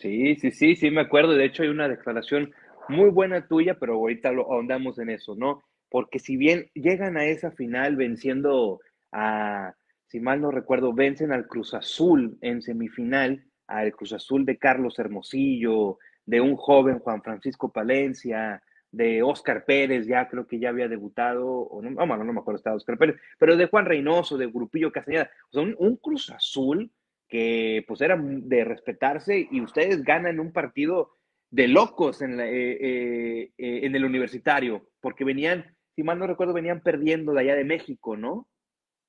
Sí, 0.00 0.34
sí, 0.36 0.50
sí, 0.50 0.74
sí, 0.74 0.90
me 0.90 1.02
acuerdo. 1.02 1.32
De 1.32 1.44
hecho, 1.44 1.62
hay 1.62 1.68
una 1.68 1.88
declaración 1.88 2.52
muy 2.88 3.10
buena 3.10 3.46
tuya, 3.46 3.78
pero 3.78 3.94
ahorita 3.94 4.32
lo 4.32 4.52
ahondamos 4.52 4.98
en 4.98 5.10
eso, 5.10 5.36
¿no? 5.36 5.62
Porque 5.88 6.18
si 6.18 6.36
bien 6.36 6.70
llegan 6.74 7.16
a 7.16 7.26
esa 7.26 7.52
final 7.52 7.96
venciendo 7.96 8.80
a, 9.12 9.74
si 10.06 10.18
mal 10.18 10.40
no 10.40 10.50
recuerdo, 10.50 10.92
vencen 10.92 11.32
al 11.32 11.46
Cruz 11.46 11.74
Azul 11.74 12.36
en 12.40 12.62
semifinal, 12.62 13.44
al 13.68 13.92
Cruz 13.92 14.12
Azul 14.12 14.44
de 14.44 14.58
Carlos 14.58 14.98
Hermosillo, 14.98 15.98
de 16.26 16.40
un 16.40 16.56
joven 16.56 16.98
Juan 16.98 17.22
Francisco 17.22 17.72
Palencia, 17.72 18.62
de 18.90 19.22
Oscar 19.22 19.64
Pérez, 19.64 20.06
ya 20.06 20.28
creo 20.28 20.46
que 20.46 20.58
ya 20.58 20.70
había 20.70 20.88
debutado, 20.88 21.46
o 21.46 21.82
no, 21.82 21.90
no, 21.90 22.24
no 22.24 22.32
me 22.32 22.40
acuerdo, 22.40 22.58
estaba 22.58 22.76
Oscar 22.76 22.98
Pérez, 22.98 23.16
pero 23.38 23.56
de 23.56 23.66
Juan 23.66 23.84
Reynoso, 23.84 24.36
de 24.38 24.46
Grupillo 24.46 24.92
Castañeda, 24.92 25.30
o 25.50 25.52
sea, 25.52 25.62
un, 25.62 25.76
un 25.78 25.96
Cruz 25.96 26.30
Azul 26.30 26.90
que 27.28 27.84
pues 27.86 28.00
era 28.00 28.18
de 28.18 28.64
respetarse 28.64 29.46
y 29.50 29.60
ustedes 29.60 30.02
ganan 30.02 30.40
un 30.40 30.52
partido 30.52 31.18
de 31.50 31.68
locos 31.68 32.22
en, 32.22 32.36
la, 32.36 32.46
eh, 32.46 32.78
eh, 32.80 33.52
eh, 33.58 33.80
en 33.82 33.94
el 33.94 34.04
universitario, 34.04 34.90
porque 35.00 35.24
venían, 35.24 35.76
si 35.94 36.02
mal 36.02 36.18
no 36.18 36.26
recuerdo, 36.26 36.54
venían 36.54 36.82
perdiendo 36.82 37.32
de 37.32 37.40
allá 37.40 37.54
de 37.54 37.64
México, 37.64 38.16
¿no? 38.16 38.48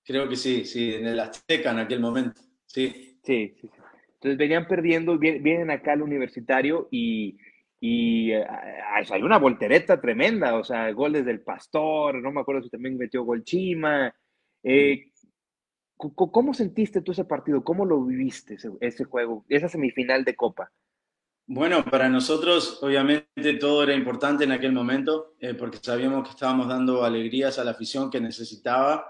Creo 0.03 0.27
que 0.27 0.35
sí, 0.35 0.65
sí, 0.65 0.95
en 0.95 1.07
el 1.07 1.19
Azteca 1.19 1.71
en 1.71 1.79
aquel 1.79 1.99
momento, 1.99 2.41
sí. 2.65 3.17
Sí, 3.23 3.53
sí, 3.59 3.67
sí. 3.67 3.69
Entonces 4.15 4.37
venían 4.37 4.67
perdiendo, 4.67 5.17
vienen 5.17 5.71
acá 5.71 5.93
al 5.93 6.01
universitario 6.01 6.89
y, 6.91 7.37
y 7.79 8.33
hay 8.33 9.21
una 9.23 9.37
voltereta 9.37 10.01
tremenda, 10.01 10.55
o 10.55 10.63
sea, 10.63 10.91
goles 10.91 11.25
del 11.25 11.41
Pastor, 11.41 12.15
no 12.21 12.31
me 12.31 12.41
acuerdo 12.41 12.63
si 12.63 12.69
también 12.69 12.97
metió 12.97 13.23
gol 13.23 13.43
Chima. 13.43 14.13
Eh, 14.63 15.11
¿Cómo 15.97 16.53
sentiste 16.53 17.01
tú 17.01 17.11
ese 17.11 17.25
partido? 17.25 17.63
¿Cómo 17.63 17.85
lo 17.85 18.03
viviste 18.03 18.55
ese, 18.55 18.69
ese 18.79 19.03
juego, 19.05 19.45
esa 19.49 19.69
semifinal 19.69 20.23
de 20.23 20.35
Copa? 20.35 20.71
Bueno, 21.45 21.83
para 21.83 22.09
nosotros 22.09 22.79
obviamente 22.83 23.53
todo 23.55 23.83
era 23.83 23.95
importante 23.95 24.43
en 24.43 24.51
aquel 24.51 24.71
momento 24.71 25.35
eh, 25.39 25.55
porque 25.55 25.79
sabíamos 25.81 26.23
que 26.23 26.29
estábamos 26.31 26.67
dando 26.67 27.03
alegrías 27.03 27.59
a 27.59 27.63
la 27.63 27.71
afición 27.71 28.11
que 28.11 28.21
necesitaba 28.21 29.05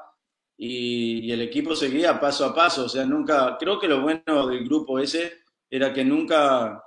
y, 0.58 1.20
y, 1.28 1.32
el 1.32 1.42
equipo 1.42 1.76
seguía 1.76 2.20
paso 2.20 2.46
a 2.46 2.56
paso. 2.56 2.86
O 2.86 2.90
sea, 2.90 3.06
nunca, 3.06 3.58
creo 3.60 3.80
que 3.80 3.88
lo 3.88 4.02
bueno 4.02 4.48
del 4.48 4.64
grupo 4.64 5.00
ese 5.00 5.34
era 5.70 5.94
que 5.94 6.04
nunca 6.04 6.84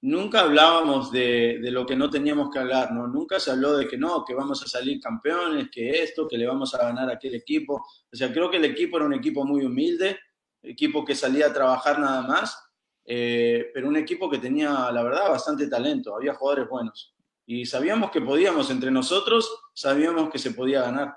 nunca 0.00 0.40
hablábamos 0.40 1.10
de, 1.10 1.58
de, 1.60 1.70
lo 1.70 1.84
que 1.86 1.96
no 1.96 2.08
teníamos 2.10 2.50
que 2.50 2.58
hablar, 2.58 2.92
¿no? 2.92 3.06
Nunca 3.06 3.40
se 3.40 3.50
habló 3.50 3.76
de 3.76 3.88
que 3.88 3.96
no, 3.96 4.24
que 4.24 4.34
vamos 4.34 4.62
a 4.62 4.68
salir 4.68 5.00
campeones, 5.00 5.68
que 5.70 6.02
esto, 6.02 6.28
que 6.28 6.38
le 6.38 6.46
vamos 6.46 6.74
a 6.74 6.78
ganar 6.78 7.10
a 7.10 7.14
aquel 7.14 7.34
equipo. 7.34 7.74
O 7.74 8.16
sea, 8.16 8.32
creo 8.32 8.50
que 8.50 8.58
el 8.58 8.64
equipo 8.64 8.96
era 8.96 9.06
un 9.06 9.14
equipo 9.14 9.44
muy 9.44 9.64
humilde, 9.64 10.18
equipo 10.62 11.04
que 11.04 11.14
salía 11.14 11.46
a 11.46 11.52
trabajar 11.52 11.98
nada 11.98 12.22
más, 12.22 12.58
eh, 13.04 13.70
pero 13.72 13.88
un 13.88 13.96
equipo 13.96 14.30
que 14.30 14.38
tenía, 14.38 14.90
la 14.92 15.02
verdad, 15.02 15.30
bastante 15.30 15.66
talento, 15.66 16.14
había 16.14 16.34
jugadores 16.34 16.68
buenos. 16.68 17.14
Y 17.46 17.64
sabíamos 17.64 18.10
que 18.10 18.20
podíamos, 18.20 18.70
entre 18.70 18.90
nosotros, 18.90 19.50
sabíamos 19.72 20.30
que 20.30 20.38
se 20.38 20.50
podía 20.50 20.82
ganar. 20.82 21.14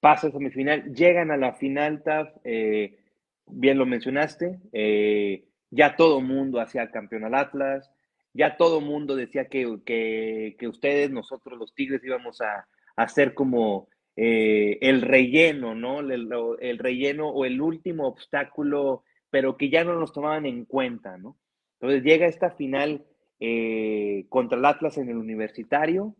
Pasa 0.00 0.30
semifinal, 0.30 0.92
llegan 0.92 1.30
a 1.30 1.36
la 1.36 1.54
final, 1.54 2.02
Taf, 2.02 2.28
eh, 2.44 2.98
bien 3.46 3.78
lo 3.78 3.86
mencionaste, 3.86 4.60
eh, 4.72 5.45
ya 5.70 5.96
todo 5.96 6.20
mundo 6.20 6.60
hacía 6.60 6.90
campeón 6.90 7.24
al 7.24 7.34
Atlas, 7.34 7.90
ya 8.32 8.56
todo 8.56 8.80
mundo 8.80 9.16
decía 9.16 9.46
que, 9.48 9.78
que, 9.84 10.56
que, 10.58 10.68
ustedes, 10.68 11.10
nosotros 11.10 11.58
los 11.58 11.74
Tigres, 11.74 12.04
íbamos 12.04 12.40
a, 12.40 12.68
hacer 12.96 13.34
como 13.34 13.88
eh, 14.16 14.78
el 14.80 15.02
relleno, 15.02 15.74
¿no? 15.74 16.00
El, 16.00 16.30
el, 16.60 16.78
relleno 16.78 17.28
o 17.28 17.44
el 17.44 17.60
último 17.60 18.06
obstáculo, 18.06 19.04
pero 19.30 19.56
que 19.56 19.68
ya 19.68 19.84
no 19.84 19.94
nos 19.98 20.12
tomaban 20.12 20.46
en 20.46 20.64
cuenta, 20.64 21.18
¿no? 21.18 21.36
Entonces 21.78 22.02
llega 22.02 22.26
esta 22.26 22.50
final 22.52 23.04
eh, 23.38 24.24
contra 24.30 24.58
el 24.58 24.64
Atlas 24.64 24.96
en 24.96 25.10
el 25.10 25.16
universitario 25.16 26.16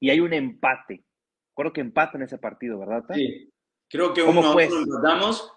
y 0.00 0.10
hay 0.10 0.20
un 0.20 0.32
empate. 0.32 1.04
Creo 1.54 1.72
que 1.72 1.80
empatan 1.80 2.22
ese 2.22 2.38
partido, 2.38 2.78
¿verdad? 2.78 3.04
Sí, 3.14 3.52
creo 3.88 4.12
que 4.12 4.22
uno 4.22 4.42
a 4.42 4.52
uno 4.52 4.60
empatamos 4.60 5.55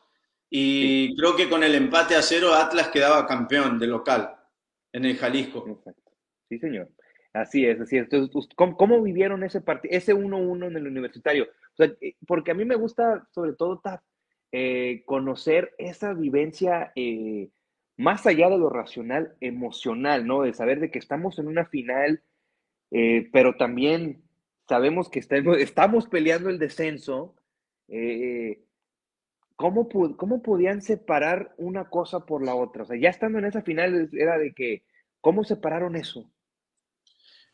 y 0.49 1.09
sí. 1.09 1.15
creo 1.17 1.35
que 1.35 1.49
con 1.49 1.63
el 1.63 1.75
empate 1.75 2.15
a 2.15 2.21
cero 2.21 2.53
Atlas 2.53 2.89
quedaba 2.89 3.27
campeón 3.27 3.79
de 3.79 3.87
local 3.87 4.35
en 4.93 5.05
el 5.05 5.17
Jalisco. 5.17 5.65
Exacto. 5.67 6.11
Sí, 6.49 6.59
señor. 6.59 6.89
Así 7.33 7.65
es, 7.65 7.79
así 7.79 7.97
es. 7.97 8.03
Entonces, 8.03 8.49
¿cómo, 8.55 8.75
cómo 8.75 9.01
vivieron 9.01 9.43
ese 9.43 9.61
partido, 9.61 9.95
ese 9.95 10.15
1-1 10.15 10.67
en 10.67 10.77
el 10.77 10.87
universitario? 10.87 11.45
O 11.45 11.75
sea, 11.75 11.85
eh, 12.01 12.15
porque 12.25 12.51
a 12.51 12.55
mí 12.55 12.65
me 12.65 12.75
gusta, 12.75 13.27
sobre 13.31 13.53
todo, 13.53 13.81
eh, 14.51 15.03
conocer 15.05 15.73
esa 15.77 16.13
vivencia 16.13 16.91
eh, 16.95 17.49
más 17.99 18.25
allá 18.25 18.49
de 18.49 18.57
lo 18.57 18.69
racional, 18.69 19.35
emocional, 19.41 20.25
¿no? 20.25 20.43
De 20.43 20.53
saber 20.53 20.79
de 20.79 20.89
que 20.89 20.99
estamos 20.99 21.37
en 21.37 21.47
una 21.47 21.65
final, 21.65 22.23
eh, 22.91 23.29
pero 23.33 23.57
también 23.57 24.23
sabemos 24.69 25.09
que 25.09 25.19
estamos, 25.19 25.57
estamos 25.59 26.07
peleando 26.07 26.49
el 26.49 26.59
descenso. 26.59 27.35
Eh, 27.89 28.63
¿cómo, 29.59 29.89
¿cómo, 30.15 30.41
podían 30.41 30.81
separar 30.81 31.53
una 31.57 31.89
cosa 31.89 32.25
por 32.25 32.45
la 32.45 32.55
otra? 32.55 32.83
O 32.83 32.85
sea, 32.85 32.97
ya 32.97 33.09
estando 33.09 33.39
en 33.39 33.45
esa 33.45 33.61
final 33.61 34.09
era 34.13 34.37
de 34.37 34.53
que, 34.53 34.83
¿cómo 35.19 35.43
separaron 35.43 35.97
eso? 35.97 36.31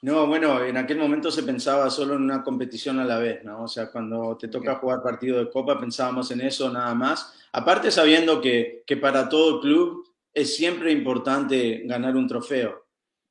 No, 0.03 0.27
bueno, 0.27 0.63
en 0.63 0.77
aquel 0.77 0.99
momento 0.99 1.31
se 1.31 1.41
pensaba 1.41 1.89
solo 1.89 2.13
en 2.13 2.21
una 2.21 2.43
competición 2.43 2.99
a 2.99 3.05
la 3.05 3.17
vez, 3.17 3.43
¿no? 3.43 3.63
O 3.63 3.67
sea, 3.67 3.91
cuando 3.91 4.37
te 4.37 4.49
toca 4.49 4.75
jugar 4.75 5.01
partido 5.01 5.39
de 5.39 5.49
copa 5.49 5.79
pensábamos 5.79 6.29
en 6.29 6.41
eso 6.41 6.69
nada 6.69 6.93
más. 6.93 7.33
Aparte 7.51 7.89
sabiendo 7.89 8.39
que, 8.39 8.83
que 8.85 8.97
para 8.97 9.27
todo 9.27 9.59
club 9.59 10.07
es 10.31 10.55
siempre 10.55 10.91
importante 10.91 11.81
ganar 11.85 12.15
un 12.15 12.27
trofeo, 12.27 12.85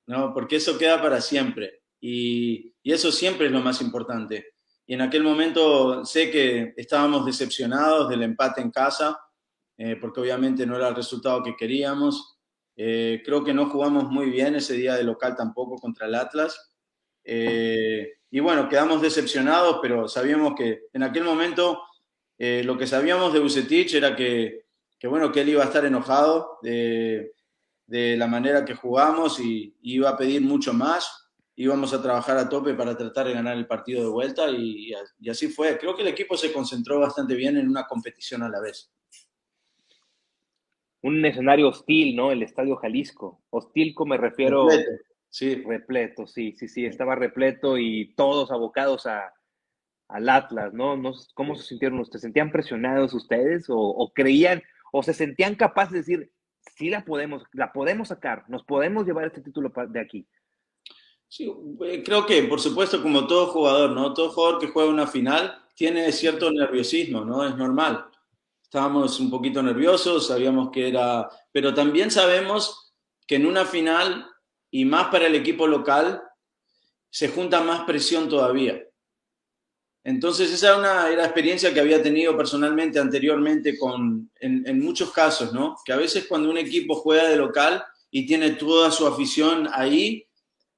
¿no? 0.09 0.35
Porque 0.35 0.57
eso 0.57 0.77
queda 0.77 1.01
para 1.01 1.21
siempre 1.21 1.83
y, 2.01 2.75
y 2.83 2.93
eso 2.93 3.13
siempre 3.13 3.47
es 3.47 3.53
lo 3.53 3.61
más 3.61 3.81
importante. 3.81 4.54
Y 4.87 4.95
en 4.95 5.01
aquel 5.01 5.23
momento 5.23 6.05
sé 6.05 6.31
que 6.31 6.75
estábamos 6.77 7.25
decepcionados 7.25 8.09
del 8.09 8.23
empate 8.23 8.61
en 8.61 8.71
casa, 8.71 9.19
eh, 9.79 9.97
porque 10.01 10.21
obviamente 10.21 10.67
no 10.67 10.77
era 10.77 10.89
el 10.89 10.95
resultado 10.95 11.43
que 11.43 11.57
queríamos. 11.57 12.39
Eh, 12.77 13.23
creo 13.25 13.43
que 13.43 13.55
no 13.55 13.71
jugamos 13.71 14.11
muy 14.11 14.31
bien 14.31 14.57
ese 14.57 14.75
día 14.75 14.95
de 14.95 15.05
local 15.05 15.37
tampoco 15.37 15.77
contra 15.77 16.07
el 16.07 16.15
Atlas. 16.15 16.75
Eh, 17.25 18.15
y 18.31 18.41
bueno, 18.41 18.69
quedamos 18.69 19.01
decepcionados, 19.01 19.79
pero 19.81 20.07
sabíamos 20.07 20.55
que 20.55 20.83
en 20.93 21.03
aquel 21.03 21.25
momento 21.25 21.83
lo 22.37 22.77
que 22.77 22.87
sabíamos 22.87 23.33
de 23.33 23.39
Bucetich 23.39 23.95
era 23.95 24.15
que, 24.15 24.67
que, 24.99 25.07
bueno, 25.07 25.33
que 25.33 25.41
él 25.41 25.51
iba 25.51 25.63
a 25.63 25.67
estar 25.67 25.85
enojado 25.85 26.59
de, 26.63 27.33
de 27.87 28.17
la 28.17 28.27
manera 28.27 28.65
que 28.65 28.75
jugamos 28.75 29.41
y, 29.41 29.77
y 29.81 29.95
iba 29.95 30.11
a 30.11 30.17
pedir 30.17 30.43
mucho 30.43 30.75
más 30.75 31.24
íbamos 31.57 31.93
a 31.95 32.03
trabajar 32.03 32.37
a 32.37 32.49
tope 32.49 32.75
para 32.75 32.97
tratar 32.97 33.27
de 33.27 33.35
ganar 33.35 33.57
el 33.57 33.67
partido 33.67 34.03
de 34.03 34.09
vuelta 34.09 34.51
y, 34.51 34.93
y, 35.21 35.31
así 35.31 35.49
fue. 35.49 35.79
Creo 35.79 35.95
que 35.95 36.03
el 36.03 36.09
equipo 36.09 36.37
se 36.37 36.53
concentró 36.53 37.01
bastante 37.01 37.35
bien 37.35 37.57
en 37.57 37.69
una 37.69 37.87
competición 37.87 38.43
a 38.43 38.49
la 38.49 38.61
vez. 38.61 38.93
Un 41.03 41.25
escenario 41.25 41.69
hostil, 41.69 42.17
¿no? 42.17 42.33
El 42.33 42.43
Estadio 42.43 42.77
Jalisco. 42.77 43.43
Hostil, 43.51 43.95
como 43.95 44.11
me 44.11 44.17
refiero. 44.17 44.69
Repleto, 44.69 45.03
sí. 45.29 45.55
Repleto, 45.67 46.27
sí, 46.27 46.55
sí, 46.57 46.67
sí. 46.67 46.87
Estaba 46.87 47.15
repleto 47.15 47.79
y 47.79 48.15
todos 48.15 48.51
abocados 48.51 49.07
a, 49.07 49.33
al 50.09 50.29
Atlas, 50.29 50.73
¿no? 50.73 50.97
¿no? 50.97 51.13
¿Cómo 51.35 51.57
se 51.57 51.65
sintieron 51.65 52.01
ustedes? 52.01 52.23
¿Se 52.23 52.27
sentían 52.27 52.51
presionados 52.51 53.15
ustedes 53.15 53.69
o, 53.69 53.79
o 53.79 54.13
creían 54.13 54.63
o 54.93 55.03
se 55.03 55.13
sentían 55.13 55.57
capaces 55.57 55.93
de 55.93 55.99
decir, 55.99 56.33
sí 56.77 56.89
la 56.89 57.05
podemos, 57.05 57.43
la 57.53 57.73
podemos 57.73 58.09
sacar, 58.09 58.45
nos 58.49 58.65
podemos 58.65 59.05
llevar 59.05 59.27
este 59.27 59.43
título 59.43 59.73
de 59.89 60.01
aquí? 60.01 60.27
Sí, 61.37 61.53
creo 62.05 62.25
que, 62.25 62.45
por 62.45 62.61
supuesto, 62.61 63.03
como 63.03 63.27
todo 63.27 63.49
jugador, 63.49 63.91
¿no? 63.91 64.15
Todo 64.15 64.31
jugador 64.31 64.61
que 64.61 64.69
juega 64.69 64.89
una 64.89 65.09
final 65.09 65.61
tiene 65.75 66.13
cierto 66.13 66.49
nerviosismo, 66.53 67.25
¿no? 67.25 67.45
Es 67.45 67.57
normal. 67.57 68.07
Estábamos 68.63 69.19
un 69.19 69.31
poquito 69.31 69.61
nerviosos, 69.61 70.29
sabíamos 70.29 70.71
que 70.71 70.87
era... 70.87 71.29
Pero 71.51 71.75
también 71.75 72.13
sabemos 72.13 72.95
que 73.27 73.35
en 73.35 73.47
una 73.47 73.65
final, 73.65 74.29
y 74.71 74.85
más 74.85 75.09
para 75.09 75.27
el 75.27 75.35
equipo 75.35 75.67
local, 75.67 76.23
se 77.11 77.31
junta 77.31 77.61
más 77.63 77.81
presión 77.81 78.29
todavía. 78.29 78.81
Entonces, 80.05 80.53
esa 80.53 80.69
era 80.69 80.79
una 80.79 81.09
era 81.11 81.25
experiencia 81.25 81.75
que 81.75 81.81
había 81.81 82.01
tenido 82.01 82.37
personalmente 82.37 83.01
anteriormente 83.01 83.77
con, 83.77 84.31
en 84.39 84.81
muchos 84.85 85.11
casos, 85.11 85.53
¿no? 85.53 85.79
Que 85.85 85.93
a 85.93 85.97
veces 85.97 86.27
cuando 86.29 86.49
un 86.49 86.59
equipo 86.59 86.95
juega 86.95 87.29
de 87.29 87.37
local 87.37 87.85
y 88.09 88.25
tiene 88.25 88.51
toda 88.51 88.93
su 88.93 89.05
afición 89.05 89.69
ahí, 89.73 90.24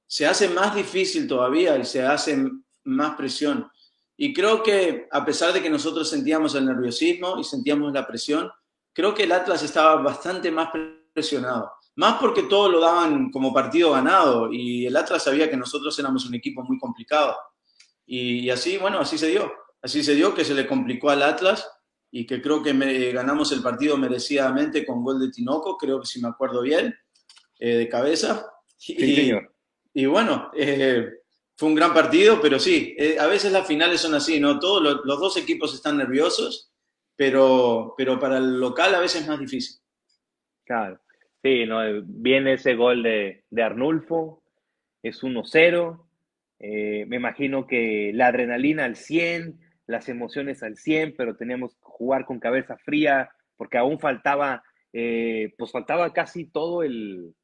se 0.07 0.25
hace 0.25 0.47
más 0.47 0.73
difícil 0.73 1.27
todavía 1.27 1.77
y 1.77 1.85
se 1.85 2.03
hace 2.03 2.49
más 2.85 3.15
presión. 3.15 3.69
Y 4.15 4.33
creo 4.33 4.63
que 4.63 5.07
a 5.11 5.23
pesar 5.23 5.53
de 5.53 5.61
que 5.61 5.69
nosotros 5.69 6.09
sentíamos 6.09 6.55
el 6.55 6.65
nerviosismo 6.65 7.37
y 7.37 7.43
sentíamos 7.43 7.93
la 7.93 8.07
presión, 8.07 8.49
creo 8.93 9.13
que 9.13 9.23
el 9.23 9.31
Atlas 9.31 9.61
estaba 9.61 10.01
bastante 10.01 10.49
más 10.49 10.69
presionado. 11.13 11.71
Más 11.95 12.19
porque 12.19 12.43
todo 12.43 12.69
lo 12.69 12.79
daban 12.79 13.31
como 13.31 13.53
partido 13.53 13.91
ganado 13.91 14.51
y 14.51 14.85
el 14.85 14.95
Atlas 14.95 15.23
sabía 15.23 15.49
que 15.49 15.57
nosotros 15.57 15.97
éramos 15.99 16.25
un 16.25 16.35
equipo 16.35 16.63
muy 16.63 16.79
complicado. 16.79 17.35
Y, 18.05 18.49
así, 18.49 18.77
bueno, 18.77 18.99
así 18.99 19.17
se 19.17 19.27
dio. 19.27 19.51
Así 19.81 20.03
se 20.03 20.15
dio 20.15 20.33
que 20.33 20.45
se 20.45 20.53
le 20.53 20.65
complicó 20.65 21.09
al 21.09 21.21
Atlas 21.21 21.69
y 22.09 22.25
que 22.25 22.41
creo 22.41 22.63
que 22.63 23.11
ganamos 23.11 23.51
el 23.51 23.61
partido 23.61 23.97
merecidamente 23.97 24.85
con 24.85 25.03
gol 25.03 25.19
de 25.19 25.29
Tinoco, 25.29 25.77
creo 25.77 25.99
que 25.99 26.07
si 26.07 26.21
me 26.21 26.29
acuerdo 26.29 26.61
bien, 26.61 26.95
eh, 27.59 27.75
de 27.75 27.89
cabeza. 27.89 28.49
y, 28.87 29.33
y, 29.93 30.05
bueno, 30.05 30.51
eh, 30.55 31.09
fue 31.55 31.69
un 31.69 31.75
gran 31.75 31.93
partido, 31.93 32.39
pero 32.41 32.59
sí, 32.59 32.95
eh, 32.97 33.17
a 33.19 33.27
veces 33.27 33.51
las 33.51 33.67
finales 33.67 34.01
son 34.01 34.13
así, 34.15 34.39
¿no? 34.39 34.59
Todos 34.59 34.81
los, 34.81 35.19
dos 35.19 35.37
equipos 35.37 35.73
están 35.73 35.97
nerviosos, 35.97 36.71
pero, 37.15 37.93
pero 37.97 38.19
para 38.19 38.37
el 38.37 38.59
local 38.59 38.93
a 38.93 38.99
veces 38.99 39.21
es 39.21 39.27
más 39.27 39.39
difícil. 39.39 39.79
Claro, 40.65 40.99
sí, 41.41 41.65
¿no? 41.65 41.79
Viene 42.03 42.53
ese 42.53 42.75
gol 42.75 43.03
de, 43.03 43.43
de 43.49 43.63
Arnulfo, 43.63 44.43
es 45.01 45.23
1-0, 45.23 46.07
eh, 46.59 47.05
me 47.07 47.17
imagino 47.17 47.67
que 47.67 48.11
la 48.13 48.27
adrenalina 48.27 48.85
al 48.85 48.95
100, 48.95 49.59
las 49.85 50.09
emociones 50.09 50.63
al 50.63 50.75
100, 50.75 51.15
pero 51.15 51.35
teníamos 51.35 51.73
que 51.75 51.81
jugar 51.81 52.25
con 52.25 52.39
cabeza 52.39 52.77
fría, 52.77 53.29
porque 53.55 53.77
aún 53.77 53.99
faltaba, 53.99 54.63
eh, 54.93 55.53
pues 55.57 55.71
faltaba 55.71 56.13
casi 56.13 56.45
todo 56.45 56.83
el, 56.83 57.35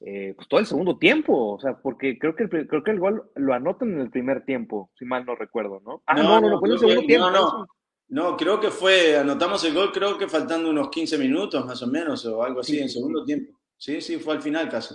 eh, 0.00 0.34
pues 0.36 0.48
todo 0.48 0.60
el 0.60 0.66
segundo 0.66 0.98
tiempo, 0.98 1.54
o 1.54 1.60
sea, 1.60 1.76
porque 1.80 2.18
creo 2.18 2.34
que, 2.34 2.44
el, 2.44 2.68
creo 2.68 2.82
que 2.82 2.90
el 2.90 3.00
gol 3.00 3.30
lo 3.34 3.54
anotan 3.54 3.92
en 3.92 4.00
el 4.00 4.10
primer 4.10 4.44
tiempo, 4.44 4.90
si 4.98 5.04
mal 5.04 5.24
no 5.24 5.34
recuerdo, 5.34 5.80
¿no? 5.84 6.02
Ah, 6.06 6.14
no, 6.14 6.40
no, 6.40 6.50
no, 6.50 6.58
fue 6.58 6.68
en 6.68 6.72
el 6.72 6.78
segundo 6.78 7.06
tiempo. 7.06 7.30
No, 7.30 7.66
no, 8.08 8.36
creo 8.36 8.60
que 8.60 8.70
fue, 8.70 9.16
anotamos 9.16 9.64
el 9.64 9.74
gol, 9.74 9.92
creo 9.92 10.18
que 10.18 10.28
faltando 10.28 10.70
unos 10.70 10.90
15 10.90 11.16
minutos 11.18 11.64
más 11.64 11.82
o 11.82 11.86
menos, 11.86 12.24
o 12.26 12.42
algo 12.42 12.60
así, 12.60 12.78
en 12.78 12.88
segundo 12.88 13.24
tiempo. 13.24 13.58
Sí, 13.76 14.00
sí, 14.00 14.18
fue 14.18 14.34
al 14.34 14.42
final 14.42 14.68
casi. 14.68 14.94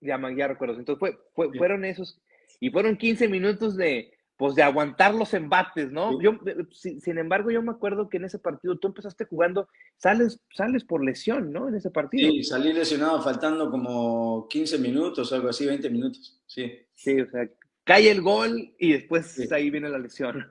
Ya, 0.00 0.20
ya 0.36 0.48
recuerdo. 0.48 0.78
Entonces 0.78 0.98
fue, 0.98 1.18
fue 1.34 1.56
fueron 1.56 1.84
esos, 1.84 2.20
y 2.60 2.70
fueron 2.70 2.96
15 2.96 3.28
minutos 3.28 3.76
de, 3.76 4.12
pues 4.38 4.54
de 4.54 4.62
aguantar 4.62 5.14
los 5.14 5.34
embates, 5.34 5.90
¿no? 5.90 6.22
Yo, 6.22 6.38
sin, 6.70 7.18
embargo, 7.18 7.50
yo 7.50 7.60
me 7.60 7.72
acuerdo 7.72 8.08
que 8.08 8.18
en 8.18 8.24
ese 8.24 8.38
partido 8.38 8.78
tú 8.78 8.86
empezaste 8.86 9.24
jugando, 9.24 9.68
sales, 9.96 10.40
sales 10.54 10.84
por 10.84 11.04
lesión, 11.04 11.52
¿no? 11.52 11.68
En 11.68 11.74
ese 11.74 11.90
partido. 11.90 12.30
Sí, 12.30 12.44
salí 12.44 12.72
lesionado 12.72 13.20
faltando 13.20 13.68
como 13.68 14.46
15 14.48 14.78
minutos, 14.78 15.32
algo 15.32 15.48
así, 15.48 15.66
20 15.66 15.90
minutos, 15.90 16.40
sí. 16.46 16.72
Sí, 16.94 17.20
o 17.20 17.28
sea, 17.28 17.50
cae 17.82 18.12
el 18.12 18.22
gol 18.22 18.74
y 18.78 18.92
después 18.92 19.50
ahí 19.50 19.70
viene 19.70 19.88
la 19.88 19.98
lesión. 19.98 20.46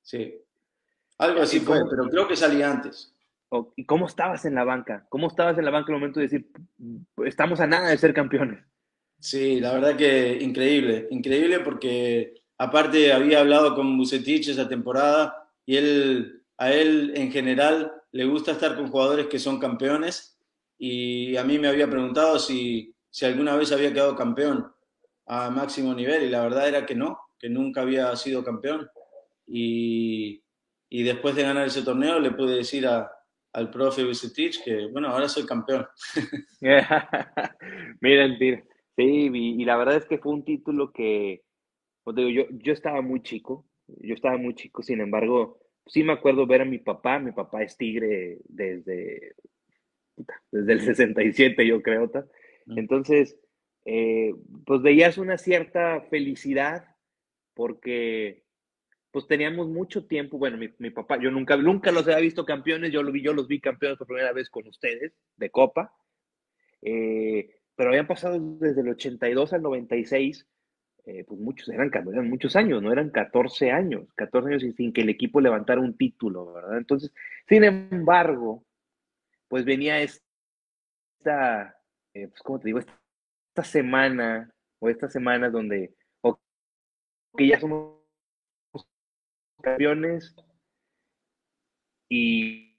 Sí, 0.00 0.32
algo 1.18 1.42
así 1.42 1.58
fue, 1.58 1.80
pero 1.90 2.08
creo 2.08 2.28
que 2.28 2.36
salí 2.36 2.62
antes. 2.62 3.12
¿Y 3.74 3.84
cómo 3.84 4.06
estabas 4.06 4.44
en 4.44 4.54
la 4.54 4.62
banca? 4.62 5.06
¿Cómo 5.08 5.26
estabas 5.26 5.58
en 5.58 5.64
la 5.64 5.72
banca 5.72 5.90
en 5.90 5.96
el 5.96 6.00
momento 6.00 6.20
de 6.20 6.26
decir, 6.26 6.48
estamos 7.24 7.58
a 7.58 7.66
nada 7.66 7.88
de 7.88 7.98
ser 7.98 8.14
campeones? 8.14 8.64
Sí, 9.18 9.58
la 9.58 9.72
verdad 9.72 9.96
que 9.96 10.38
increíble, 10.40 11.08
increíble 11.10 11.60
porque 11.60 12.43
Aparte, 12.58 13.12
había 13.12 13.40
hablado 13.40 13.74
con 13.74 13.96
Bucetich 13.96 14.48
esa 14.48 14.68
temporada 14.68 15.50
y 15.66 15.76
él, 15.76 16.42
a 16.56 16.72
él 16.72 17.12
en 17.16 17.32
general 17.32 17.92
le 18.12 18.24
gusta 18.24 18.52
estar 18.52 18.76
con 18.76 18.88
jugadores 18.88 19.26
que 19.26 19.38
son 19.38 19.58
campeones 19.58 20.38
y 20.78 21.36
a 21.36 21.44
mí 21.44 21.58
me 21.58 21.68
había 21.68 21.90
preguntado 21.90 22.38
si, 22.38 22.94
si 23.10 23.24
alguna 23.24 23.56
vez 23.56 23.72
había 23.72 23.92
quedado 23.92 24.14
campeón 24.14 24.72
a 25.26 25.50
máximo 25.50 25.94
nivel 25.94 26.22
y 26.24 26.30
la 26.30 26.42
verdad 26.42 26.68
era 26.68 26.86
que 26.86 26.94
no, 26.94 27.18
que 27.38 27.48
nunca 27.48 27.80
había 27.80 28.14
sido 28.16 28.44
campeón. 28.44 28.88
Y, 29.46 30.42
y 30.88 31.02
después 31.02 31.34
de 31.34 31.42
ganar 31.42 31.66
ese 31.66 31.82
torneo 31.82 32.20
le 32.20 32.30
pude 32.30 32.56
decir 32.56 32.86
a, 32.86 33.10
al 33.52 33.70
profe 33.70 34.04
Bucetich 34.04 34.62
que, 34.62 34.86
bueno, 34.86 35.08
ahora 35.08 35.28
soy 35.28 35.44
campeón. 35.44 35.86
Miren, 38.00 38.38
sí, 38.38 39.30
y 39.32 39.64
la 39.64 39.76
verdad 39.76 39.96
es 39.96 40.06
que 40.06 40.18
fue 40.18 40.32
un 40.32 40.44
título 40.44 40.92
que, 40.92 41.42
pues 42.04 42.16
digo, 42.16 42.28
yo, 42.28 42.44
yo 42.50 42.72
estaba 42.72 43.00
muy 43.00 43.22
chico, 43.22 43.66
yo 43.86 44.14
estaba 44.14 44.36
muy 44.36 44.54
chico, 44.54 44.82
sin 44.82 45.00
embargo, 45.00 45.58
sí 45.86 46.02
me 46.02 46.12
acuerdo 46.12 46.46
ver 46.46 46.62
a 46.62 46.66
mi 46.66 46.78
papá, 46.78 47.18
mi 47.18 47.32
papá 47.32 47.62
es 47.62 47.76
tigre 47.76 48.38
desde, 48.44 49.34
desde 50.50 50.72
el 50.72 50.80
67, 50.80 51.66
yo 51.66 51.82
creo. 51.82 52.10
Entonces, 52.66 53.38
eh, 53.84 54.34
pues 54.64 54.82
veías 54.82 55.18
una 55.18 55.38
cierta 55.38 56.02
felicidad 56.02 56.84
porque 57.54 58.44
pues 59.10 59.28
teníamos 59.28 59.68
mucho 59.68 60.06
tiempo, 60.06 60.38
bueno, 60.38 60.56
mi, 60.56 60.70
mi, 60.78 60.90
papá, 60.90 61.20
yo 61.20 61.30
nunca, 61.30 61.56
nunca 61.56 61.92
los 61.92 62.02
había 62.08 62.18
visto 62.18 62.44
campeones, 62.44 62.90
yo, 62.90 63.00
lo 63.00 63.12
vi, 63.12 63.22
yo 63.22 63.32
los 63.32 63.46
vi 63.46 63.60
campeones 63.60 63.96
por 63.96 64.08
primera 64.08 64.32
vez 64.32 64.50
con 64.50 64.66
ustedes, 64.66 65.12
de 65.36 65.50
Copa, 65.50 65.94
eh, 66.82 67.48
pero 67.76 67.90
habían 67.90 68.08
pasado 68.08 68.40
desde 68.58 68.80
el 68.80 68.88
82 68.88 69.52
al 69.52 69.62
96 69.62 70.48
eh, 71.06 71.24
pues 71.24 71.38
muchos, 71.38 71.68
eran, 71.68 71.90
eran 71.94 72.30
muchos 72.30 72.56
años, 72.56 72.82
¿no? 72.82 72.90
Eran 72.90 73.10
14 73.10 73.70
años, 73.70 74.08
14 74.14 74.48
años 74.48 74.62
sin 74.74 74.92
que 74.92 75.02
el 75.02 75.10
equipo 75.10 75.38
levantara 75.38 75.80
un 75.80 75.96
título, 75.96 76.54
¿verdad? 76.54 76.78
Entonces, 76.78 77.12
sin 77.46 77.62
embargo, 77.64 78.64
pues 79.48 79.66
venía 79.66 80.00
esta, 80.00 81.76
eh, 82.14 82.28
pues, 82.28 82.40
¿cómo 82.42 82.58
te 82.58 82.68
digo? 82.68 82.78
Esta, 82.78 83.64
semana, 83.64 84.52
o 84.78 84.88
estas 84.88 85.12
semanas 85.12 85.52
donde, 85.52 85.94
ya 87.38 87.60
somos 87.60 88.00
campeones 89.62 90.34
y, 92.08 92.78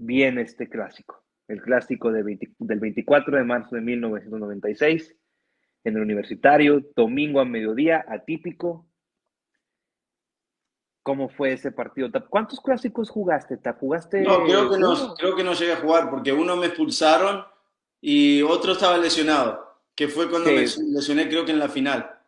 viene 0.00 0.42
este 0.42 0.68
clásico, 0.68 1.24
el 1.48 1.60
clásico 1.60 2.10
del 2.12 2.80
24 2.80 3.36
de 3.36 3.44
marzo 3.44 3.74
de 3.74 3.82
1996 3.82 5.18
en 5.84 5.96
el 5.96 6.02
universitario, 6.02 6.82
domingo 6.94 7.40
a 7.40 7.44
mediodía, 7.44 8.04
atípico. 8.08 8.86
¿Cómo 11.02 11.28
fue 11.28 11.52
ese 11.52 11.72
partido? 11.72 12.10
¿Cuántos 12.28 12.60
clásicos 12.60 13.08
jugaste? 13.08 13.58
¿Jugaste? 13.80 14.22
No, 14.22 14.44
creo 14.44 14.70
que 14.70 14.78
no, 14.78 15.14
creo 15.14 15.36
que 15.36 15.44
no 15.44 15.54
llegué 15.54 15.72
a 15.72 15.76
jugar 15.76 16.10
porque 16.10 16.32
uno 16.32 16.56
me 16.56 16.66
expulsaron 16.66 17.44
y 18.00 18.42
otro 18.42 18.72
estaba 18.72 18.98
lesionado, 18.98 19.80
que 19.94 20.08
fue 20.08 20.28
cuando 20.28 20.50
me 20.50 20.60
lesioné 20.60 21.28
creo 21.28 21.44
que 21.44 21.52
en 21.52 21.58
la 21.58 21.68
final. 21.68 22.18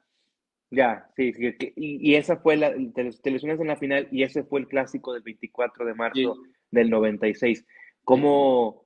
Ya, 0.72 1.11
sí, 1.16 1.32
y, 1.74 2.14
esa 2.14 2.36
fue 2.36 2.57
la, 2.57 2.70
te, 2.70 3.03
lesionaste 3.03 3.62
en 3.62 3.68
la 3.68 3.76
final 3.76 4.09
y 4.12 4.22
ese 4.22 4.44
fue 4.44 4.61
el 4.61 4.68
clásico 4.68 5.12
del 5.12 5.22
24 5.22 5.84
de 5.84 5.94
marzo 5.94 6.36
del 6.70 6.90
96. 6.90 7.66
¿Cómo, 8.05 8.80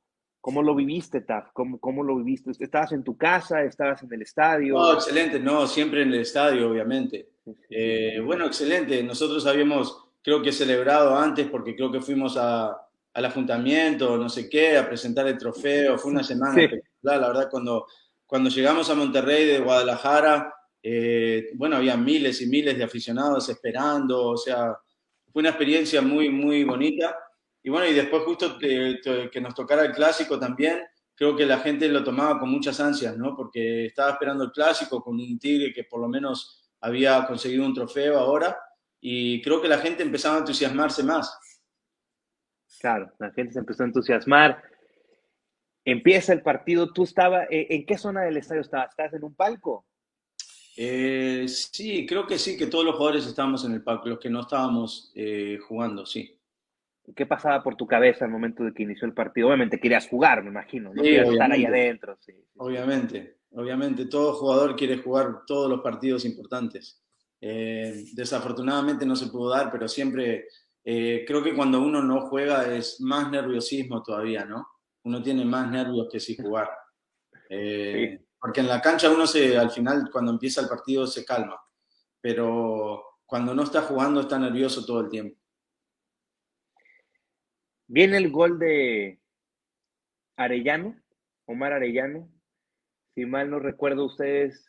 ¿Cómo 0.45 0.63
lo 0.63 0.75
viviste, 0.75 1.23
Taf? 1.23 1.53
¿Cómo, 1.55 1.81
¿Cómo, 1.81 2.03
lo 2.03 2.17
viviste? 2.17 2.51
¿Estabas 2.63 2.93
en 2.93 3.03
tu 3.03 3.17
casa? 3.17 3.63
¿Estabas 3.63 4.03
en 4.03 4.13
el 4.13 4.21
estadio? 4.21 4.75
No, 4.75 4.93
excelente, 4.93 5.41
no, 5.41 5.67
siempre 5.67 6.03
en 6.03 6.09
el 6.09 6.21
estadio, 6.21 6.69
obviamente. 6.69 7.31
Eh, 7.71 8.21
bueno, 8.23 8.45
excelente. 8.45 9.03
Nosotros 9.03 9.47
habíamos, 9.47 10.05
creo 10.23 10.43
que 10.43 10.53
celebrado 10.53 11.17
antes 11.17 11.49
porque 11.49 11.75
creo 11.75 11.91
que 11.91 12.03
fuimos 12.03 12.37
a, 12.37 12.77
al 13.15 13.25
ajuntamiento, 13.25 14.19
no 14.19 14.29
sé 14.29 14.47
qué, 14.51 14.77
a 14.77 14.87
presentar 14.87 15.27
el 15.29 15.39
trofeo. 15.39 15.97
Fue 15.97 16.11
una 16.11 16.23
semana 16.23 16.61
espectacular, 16.61 17.21
la 17.23 17.29
verdad, 17.29 17.49
cuando, 17.51 17.87
cuando 18.27 18.51
llegamos 18.51 18.91
a 18.91 18.95
Monterrey 18.95 19.47
de 19.47 19.61
Guadalajara, 19.61 20.53
eh, 20.83 21.53
bueno, 21.55 21.77
había 21.77 21.97
miles 21.97 22.43
y 22.43 22.49
miles 22.49 22.77
de 22.77 22.85
aficionados 22.85 23.49
esperando, 23.49 24.27
o 24.27 24.37
sea, 24.37 24.77
fue 25.33 25.41
una 25.41 25.49
experiencia 25.49 26.03
muy, 26.03 26.29
muy 26.29 26.65
bonita. 26.65 27.17
Y 27.65 27.71
bueno, 27.71 27.89
y 27.89 27.95
después 27.95 28.23
justo 28.25 28.59
que, 28.59 29.01
que, 29.33 29.41
nos 29.41 29.55
tocara 29.55 29.87
el 29.87 29.93
clásico 29.93 30.39
también, 30.39 30.83
creo 31.15 31.35
que 31.35 31.47
la 31.47 31.61
gente 31.61 31.89
lo 31.89 32.05
tomaba 32.05 32.39
con 32.39 32.51
muchas 32.51 32.79
ansias, 32.79 33.17
¿no? 33.17 33.35
Porque 33.35 33.87
estaba 33.87 34.11
esperando 34.11 34.45
el 34.45 34.53
clásico 34.53 35.03
con 35.03 35.15
un 35.15 35.39
Tigre 35.39 35.73
que 35.73 35.85
por 35.85 35.99
lo 35.99 36.07
menos 36.07 36.63
había 36.81 37.27
conseguido 37.27 37.65
un 37.65 37.73
trofeo 37.73 38.19
ahora 38.19 38.55
y 39.01 39.41
creo 39.41 39.63
que 39.63 39.69
la 39.69 39.79
gente 39.79 40.03
empezaba 40.03 40.37
a 40.37 40.39
entusiasmarse 40.41 41.03
más. 41.03 41.39
Claro, 42.81 43.11
la 43.19 43.31
gente 43.31 43.55
se 43.55 43.61
empezó 43.61 43.83
a 43.83 43.87
entusiasmar. 43.87 44.63
Empieza 45.87 46.35
el 46.35 46.43
partido, 46.43 46.93
tú 46.93 47.05
estabas, 47.05 47.47
eh, 47.51 47.67
¿en 47.71 47.87
qué 47.87 47.97
zona 47.97 48.25
del 48.25 48.37
estadio 48.37 48.61
estabas? 48.61 48.91
¿Estás 48.91 49.15
en 49.15 49.25
un 49.25 49.35
palco? 49.35 49.87
Eh, 50.77 51.47
sí, 51.49 52.05
creo 52.05 52.27
que 52.27 52.39
sí, 52.39 52.59
que 52.59 52.67
todos 52.67 52.85
los 52.85 52.97
jugadores 52.97 53.27
estábamos 53.27 53.65
en 53.65 53.73
el 53.73 53.83
palco, 53.83 54.11
los 54.11 54.19
que 54.19 54.29
no 54.29 54.41
estábamos 54.41 55.13
eh, 55.15 55.59
jugando, 55.67 56.05
sí. 56.05 56.39
¿Qué 57.15 57.27
pasaba 57.27 57.63
por 57.63 57.77
tu 57.77 57.87
cabeza 57.87 58.25
al 58.25 58.31
momento 58.31 58.65
de 58.65 58.73
que 58.73 58.83
inició 58.83 59.07
el 59.07 59.13
partido? 59.13 59.49
Obviamente 59.49 59.79
querías 59.79 60.09
jugar, 60.09 60.43
me 60.43 60.51
imagino, 60.51 60.95
no 60.95 61.03
querías 61.03 61.29
estar 61.29 61.53
ahí 61.53 61.67
adentro. 61.67 62.17
Obviamente, 62.57 63.39
obviamente, 63.51 64.07
todo 64.07 64.33
jugador 64.35 64.75
quiere 64.75 64.97
jugar 64.99 65.45
todos 65.47 65.69
los 65.69 65.81
partidos 65.83 66.25
importantes. 66.25 67.03
Eh, 67.41 68.07
desafortunadamente 68.15 69.05
no 69.05 69.17
se 69.17 69.27
pudo 69.27 69.51
dar, 69.51 69.71
pero 69.71 69.87
siempre 69.87 70.47
eh, 70.83 71.25
creo 71.27 71.43
que 71.43 71.55
cuando 71.55 71.81
uno 71.81 72.03
no 72.03 72.23
juega 72.29 72.75
es 72.75 73.01
más 73.01 73.31
nerviosismo 73.31 74.03
todavía, 74.03 74.47
¿no? 74.47 74.67
Uno 75.03 75.23
tiene 75.23 75.45
más 75.45 75.71
nervios 75.71 76.09
que 76.11 76.21
si 76.21 76.37
jugar. 76.43 76.71
Eh, 77.51 78.19
porque 78.41 78.61
en 78.61 78.69
la 78.69 78.81
cancha 78.81 79.11
uno 79.11 79.27
se, 79.27 79.59
al 79.59 79.71
final, 79.71 80.09
cuando 80.11 80.33
empieza 80.33 80.63
el 80.63 80.69
partido, 80.69 81.07
se 81.07 81.25
calma. 81.25 81.61
Pero 82.21 83.19
cuando 83.27 83.55
no 83.55 83.63
está 83.63 83.83
jugando, 83.83 84.23
está 84.23 84.39
nervioso 84.39 84.85
todo 84.85 85.01
el 85.01 85.09
tiempo. 85.09 85.39
Viene 87.95 88.17
el 88.17 88.33
gol 88.33 88.59
de 88.59 89.21
Arellano, 90.35 90.97
Omar 91.47 91.73
Arellano. 91.73 92.29
Si 93.15 93.25
mal 93.25 93.49
no 93.49 93.61
recuerdo, 93.61 94.07
ustedes 94.07 94.69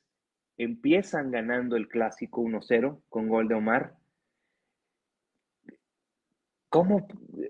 empiezan 0.57 1.31
ganando 1.31 1.75
el 1.75 1.87
clásico 1.87 2.43
1-0 2.43 3.01
con 3.09 3.27
gol 3.27 3.47
de 3.47 3.55
Omar. 3.55 3.95
¿Cómo, 6.69 7.07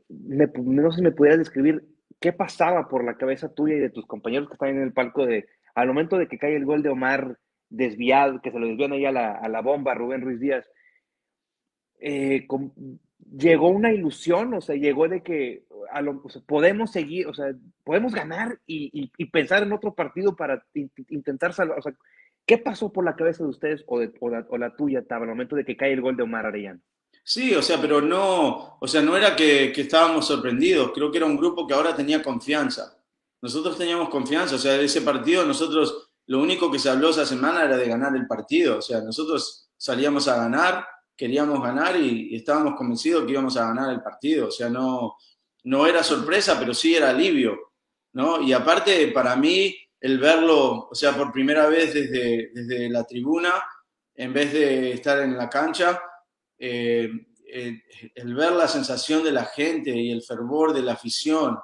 no 0.07 0.91
sé 0.91 0.95
si 0.95 1.01
me 1.01 1.11
pudieras 1.11 1.39
describir 1.39 1.85
qué 2.21 2.31
pasaba 2.31 2.87
por 2.87 3.03
la 3.03 3.17
cabeza 3.17 3.53
tuya 3.53 3.75
y 3.75 3.79
de 3.79 3.89
tus 3.89 4.05
compañeros 4.05 4.47
que 4.47 4.53
están 4.53 4.69
en 4.69 4.81
el 4.81 4.93
palco 4.93 5.25
de, 5.25 5.45
al 5.73 5.89
momento 5.89 6.17
de 6.17 6.29
que 6.29 6.37
cae 6.37 6.55
el 6.55 6.63
gol 6.63 6.83
de 6.83 6.89
Omar 6.89 7.37
desviado, 7.67 8.41
que 8.41 8.51
se 8.51 8.59
lo 8.59 8.67
desvían 8.67 8.93
ahí 8.93 9.05
a 9.05 9.11
la, 9.11 9.61
bomba 9.61 9.93
Rubén 9.93 10.21
Ruiz 10.21 10.39
Díaz? 10.39 10.65
Eh, 11.99 12.47
llegó 13.19 13.69
una 13.69 13.91
ilusión, 13.91 14.53
o 14.53 14.61
sea, 14.61 14.75
llegó 14.75 15.07
de 15.07 15.21
que 15.23 15.65
a 15.91 16.01
lo, 16.01 16.21
podemos 16.45 16.91
seguir, 16.91 17.27
o 17.27 17.33
sea, 17.33 17.53
podemos 17.83 18.13
ganar 18.13 18.59
y, 18.65 19.07
pensar 19.27 19.63
en 19.63 19.73
otro 19.73 19.93
partido 19.93 20.35
para 20.35 20.65
intentar 21.09 21.53
salvar, 21.53 21.79
o 21.79 21.81
sea, 21.81 21.93
¿qué 22.45 22.57
pasó 22.57 22.91
por 22.91 23.05
la 23.05 23.15
cabeza 23.15 23.43
de 23.43 23.49
ustedes 23.49 23.83
o, 23.87 23.99
de, 23.99 24.13
o, 24.19 24.57
la, 24.57 24.75
tuya, 24.75 25.03
Tab, 25.03 25.23
al 25.23 25.29
momento 25.29 25.55
de 25.55 25.65
que 25.65 25.77
cae 25.77 25.93
el 25.93 26.01
gol 26.01 26.15
de 26.15 26.23
Omar 26.23 26.45
Arellano? 26.45 26.81
Sí, 27.23 27.55
o 27.55 27.61
sea, 27.61 27.81
pero 27.81 28.01
no, 28.01 28.77
o 28.79 28.87
sea, 28.87 29.01
no 29.01 29.17
era 29.17 29.35
que, 29.35 29.71
que, 29.73 29.81
estábamos 29.81 30.27
sorprendidos, 30.27 30.91
creo 30.93 31.11
que 31.11 31.17
era 31.17 31.25
un 31.25 31.37
grupo 31.37 31.65
que 31.65 31.73
ahora 31.73 31.95
tenía 31.95 32.21
confianza. 32.21 32.97
Nosotros 33.41 33.77
teníamos 33.77 34.09
confianza, 34.09 34.55
o 34.55 34.59
sea, 34.59 34.75
ese 34.79 35.01
partido 35.01 35.45
nosotros, 35.45 36.11
lo 36.27 36.39
único 36.39 36.71
que 36.71 36.79
se 36.79 36.89
habló 36.89 37.09
esa 37.09 37.25
semana 37.25 37.63
era 37.63 37.77
de 37.77 37.87
ganar 37.87 38.15
el 38.15 38.27
partido, 38.27 38.77
o 38.77 38.81
sea, 38.81 39.01
nosotros 39.01 39.69
salíamos 39.77 40.27
a 40.27 40.37
ganar, 40.37 40.85
queríamos 41.15 41.61
ganar 41.61 41.95
y, 41.95 42.35
estábamos 42.35 42.75
convencidos 42.75 43.25
que 43.25 43.31
íbamos 43.31 43.57
a 43.57 43.67
ganar 43.67 43.91
el 43.91 44.01
partido. 44.01 44.47
O 44.47 44.51
sea, 44.51 44.69
no, 44.69 45.15
no 45.63 45.87
era 45.87 46.03
sorpresa, 46.03 46.57
pero 46.59 46.73
sí 46.73 46.95
era 46.95 47.09
alivio. 47.09 47.73
¿no? 48.13 48.41
Y 48.41 48.53
aparte, 48.53 49.07
para 49.09 49.35
mí, 49.35 49.75
el 49.99 50.19
verlo, 50.19 50.87
o 50.89 50.95
sea, 50.95 51.15
por 51.15 51.31
primera 51.31 51.67
vez 51.67 51.93
desde, 51.93 52.51
desde 52.53 52.89
la 52.89 53.03
tribuna, 53.03 53.53
en 54.13 54.33
vez 54.33 54.53
de 54.53 54.93
estar 54.93 55.19
en 55.19 55.37
la 55.37 55.49
cancha, 55.49 56.01
eh, 56.57 57.09
eh, 57.47 57.81
el 58.15 58.33
ver 58.33 58.53
la 58.53 58.67
sensación 58.67 59.23
de 59.23 59.31
la 59.31 59.45
gente 59.45 59.91
y 59.91 60.11
el 60.11 60.23
fervor 60.23 60.73
de 60.73 60.81
la 60.81 60.93
afición 60.93 61.57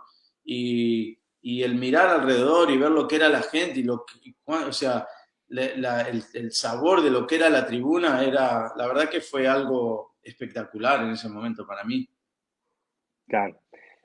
y, 0.44 1.18
y, 1.42 1.64
el 1.64 1.76
mirar 1.76 2.10
alrededor 2.10 2.70
y 2.72 2.78
ver 2.78 2.92
lo 2.92 3.08
que 3.08 3.16
era 3.16 3.30
la 3.30 3.42
gente 3.42 3.80
y 3.80 3.84
lo 3.84 4.06
que, 4.06 4.36
o 4.46 4.74
sea, 4.74 5.08
el, 5.52 6.52
sabor 6.52 7.02
de 7.02 7.10
lo 7.10 7.28
que 7.28 7.36
era 7.36 7.50
la 7.50 7.66
tribuna 7.66 8.24
era, 8.24 8.72
la 8.76 8.88
verdad 8.88 9.10
que 9.10 9.22
fue 9.22 9.48
algo 9.48 10.16
espectacular 10.24 11.04
en 11.04 11.12
ese 11.12 11.30
momento 11.30 11.66
para 11.66 11.84
mí. 11.84 12.08
Claro, 13.28 13.60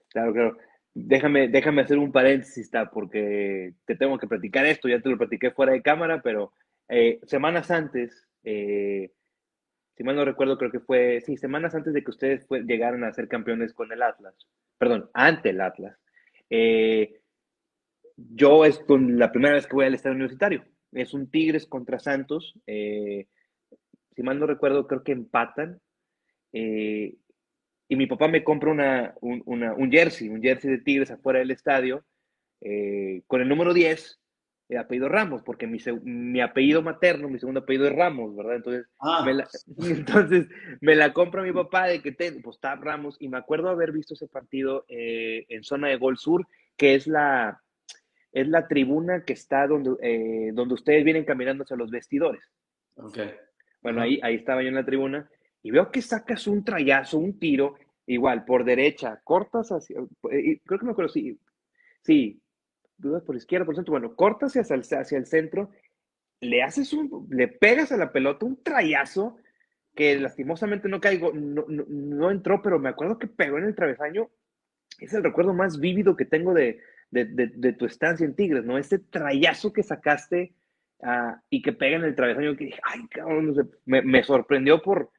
claro, 0.09 0.33
claro. 0.33 0.59
Déjame, 0.95 1.49
déjame 1.49 1.83
hacer 1.83 1.99
un 1.99 2.11
paréntesis, 2.11 2.71
porque 2.93 3.75
te 3.85 3.97
tengo 3.97 4.19
que 4.19 4.27
platicar 4.27 4.65
esto, 4.65 4.89
ya 4.89 5.01
te 5.01 5.11
lo 5.11 5.19
platiqué 5.19 5.51
fuera 5.51 5.73
de 5.73 5.83
cámara, 5.83 6.23
pero 6.23 6.53
eh, 6.89 7.21
semanas 7.27 7.71
antes, 7.71 8.27
eh, 8.43 9.13
si 9.95 10.05
mal 10.05 10.17
no 10.17 10.25
recuerdo, 10.25 10.57
creo 10.57 10.71
que 10.71 10.81
fue, 10.81 11.21
sí, 11.21 11.37
semanas 11.37 11.75
antes 11.75 11.93
de 11.93 12.03
que 12.03 12.11
ustedes 12.11 12.47
llegaran 12.67 13.05
a 13.05 13.13
ser 13.13 13.29
campeones 13.29 13.75
con 13.75 13.93
el 13.93 14.03
Atlas, 14.03 14.35
perdón, 14.79 15.11
ante 15.13 15.51
el 15.51 15.61
Atlas, 15.61 15.99
eh, 16.49 17.21
yo 18.17 18.65
es 18.65 18.79
con 18.79 19.19
la 19.19 19.31
primera 19.31 19.55
vez 19.55 19.67
que 19.67 19.75
voy 19.77 19.85
al 19.85 19.95
estadio 19.95 20.17
universitario 20.17 20.65
es 20.93 21.15
un 21.15 21.31
Tigres 21.31 21.67
contra 21.67 21.99
Santos. 21.99 22.55
Eh, 22.67 23.27
si 24.15 24.23
mal 24.23 24.39
no 24.39 24.47
recuerdo, 24.47 24.87
creo 24.87 25.03
que 25.03 25.13
empatan. 25.13 25.81
Eh, 26.53 27.15
y 27.89 27.97
mi 27.97 28.07
papá 28.07 28.29
me 28.29 28.43
compra 28.43 28.71
una, 28.71 29.15
un, 29.21 29.91
jersey, 29.91 30.29
un 30.29 30.43
jersey 30.43 30.71
de 30.71 30.79
Tigres 30.79 31.11
afuera 31.11 31.39
del 31.39 31.51
estadio, 31.51 32.05
eh, 32.61 33.23
con 33.27 33.41
el 33.41 33.49
número 33.49 33.73
10, 33.73 34.19
el 34.69 34.79
apellido 34.79 35.09
Ramos, 35.09 35.43
porque 35.43 35.69
mi, 35.69 35.79
mi, 36.03 36.41
apellido 36.41 36.83
materno, 36.83 37.29
mi 37.29 37.39
segundo 37.39 37.61
apellido 37.61 37.87
es 37.87 37.95
Ramos, 37.95 38.35
¿verdad? 38.35 38.57
Entonces, 38.57 38.87
ah. 38.99 39.23
me 39.25 39.35
la, 39.35 39.49
entonces 39.79 40.49
me 40.81 40.97
la 40.97 41.13
compra 41.13 41.43
mi 41.43 41.53
papá 41.53 41.87
de 41.87 42.03
que 42.03 42.11
ten, 42.11 42.43
pues 42.43 42.57
está 42.57 42.75
Ramos, 42.75 43.17
y 43.21 43.29
me 43.29 43.39
acuerdo 43.39 43.69
haber 43.69 43.93
visto 43.93 44.15
ese 44.15 44.27
partido 44.27 44.85
en 44.89 45.63
zona 45.63 45.89
de 45.89 45.97
Gol 45.97 46.19
Sur, 46.19 46.49
que 46.77 46.97
es 46.97 47.07
la, 47.07 47.63
es 48.37 48.47
la 48.49 48.69
tribuna 48.69 49.25
que 49.25 49.33
está 49.33 49.67
donde, 49.67 49.97
eh, 50.03 50.51
donde 50.53 50.75
ustedes 50.75 51.03
vienen 51.05 51.25
caminando 51.25 51.65
hacia 51.65 51.75
los 51.75 51.91
vestidores. 51.91 52.43
Okay. 52.95 53.31
Bueno, 53.81 54.03
ahí, 54.03 54.21
ahí 54.23 54.35
estaba 54.35 54.63
yo 54.63 54.69
en 54.69 54.75
la 54.75 54.85
tribuna 54.85 55.31
y 55.63 55.71
veo 55.71 55.91
que 55.91 56.03
sacas 56.03 56.47
un 56.47 56.63
trayazo, 56.63 57.17
un 57.17 57.39
tiro, 57.39 57.77
igual, 58.05 58.45
por 58.45 58.65
derecha, 58.65 59.23
cortas 59.25 59.73
hacia, 59.73 60.01
eh, 60.31 60.61
creo 60.67 60.79
que 60.79 60.85
me 60.85 60.93
acuerdo, 60.93 61.09
sí, 61.09 61.41
sí, 62.03 62.43
dudas 62.99 63.23
por 63.23 63.37
izquierda, 63.37 63.65
por 63.65 63.75
centro, 63.75 63.93
bueno, 63.93 64.15
cortas 64.15 64.55
hacia 64.55 64.77
el, 64.77 64.83
hacia 64.83 65.17
el 65.17 65.25
centro, 65.25 65.71
le 66.41 66.63
haces 66.63 66.93
un, 66.93 67.27
le 67.31 67.49
pegas 67.49 67.91
a 67.91 67.97
la 67.97 68.13
pelota 68.13 68.45
un 68.45 68.63
trayazo 68.63 69.39
que 69.95 70.21
lastimosamente 70.21 70.91
no 70.91 71.01
caigo, 71.01 71.33
no, 71.33 71.65
no 71.69 72.31
entró, 72.31 72.61
pero 72.61 72.79
me 72.79 72.91
acuerdo 72.91 73.19
que 73.19 73.29
pegó 73.29 73.57
en 73.57 73.65
el 73.65 73.75
travesaño. 73.75 74.29
Es 75.01 75.15
el 75.15 75.25
recuerdo 75.25 75.55
más 75.55 75.81
vívido 75.81 76.17
que 76.17 76.27
tengo 76.27 76.53
de, 76.53 76.81
de, 77.11 77.73
tu 77.73 77.87
estancia 77.87 78.25
en 78.27 78.35
Tigres, 78.35 78.65
¿no? 78.65 78.79
Ese 78.79 78.99
trayazo 78.99 79.73
que 79.73 79.83
sacaste 79.83 80.55
ah, 81.03 81.41
y 81.51 81.63
que 81.63 81.73
pega 81.73 81.97
en 81.97 82.05
el 82.05 82.15
travesaño, 82.15 82.57
que 82.57 82.67
dije, 82.67 82.81
ay, 82.85 83.07
cabrón, 83.09 83.55
me, 83.85 84.23
sorprendió 84.23 84.83
por 84.83 85.11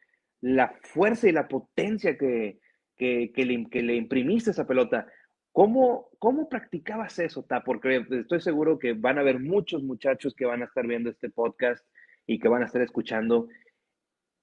la 0.41 0.73
fuerza 0.81 1.27
y 1.27 1.31
la 1.31 1.47
potencia 1.47 2.17
que, 2.17 2.59
que, 2.97 3.31
le, 3.35 3.95
imprimiste 3.95 4.49
a 4.49 4.53
esa 4.53 4.67
pelota. 4.67 5.07
¿Cómo, 5.51 6.09
¿Cómo 6.19 6.49
practicabas 6.49 7.17
eso, 7.19 7.43
Ta? 7.43 7.63
Porque 7.63 8.05
estoy 8.11 8.41
seguro 8.41 8.77
que 8.77 8.93
van 8.93 9.17
a 9.17 9.21
haber 9.21 9.39
muchos 9.39 9.81
muchachos 9.81 10.35
que 10.35 10.45
van 10.45 10.61
a 10.61 10.65
estar 10.65 10.85
viendo 10.85 11.09
este 11.09 11.29
podcast 11.29 11.83
y 12.27 12.37
que 12.37 12.47
van 12.47 12.61
a 12.61 12.65
estar 12.65 12.81
escuchando. 12.81 13.47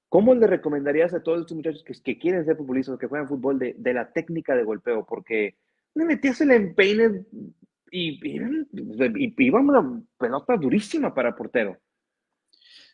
¿Cómo 0.08 0.34
le 0.34 0.46
recomendarías 0.46 1.14
a 1.14 1.22
todos 1.22 1.40
estos 1.40 1.56
muchachos 1.56 1.84
que, 1.84 1.94
que 2.02 2.18
quieren 2.18 2.44
ser 2.44 2.56
futbolistas, 2.56 2.98
que 2.98 3.06
juegan 3.06 3.28
fútbol, 3.28 3.58
de, 3.58 3.74
de, 3.78 3.94
la 3.94 4.12
técnica 4.12 4.56
de 4.56 4.64
golpeo? 4.64 5.04
Porque 5.04 5.56
le 5.94 6.04
metías 6.04 6.40
el 6.40 6.50
empeine 6.50 7.24
y, 7.90 8.18
y, 8.24 9.34
iba 9.38 9.60
una 9.60 10.02
pelota 10.18 10.56
durísima 10.56 11.14
para 11.14 11.34
portero. 11.34 11.78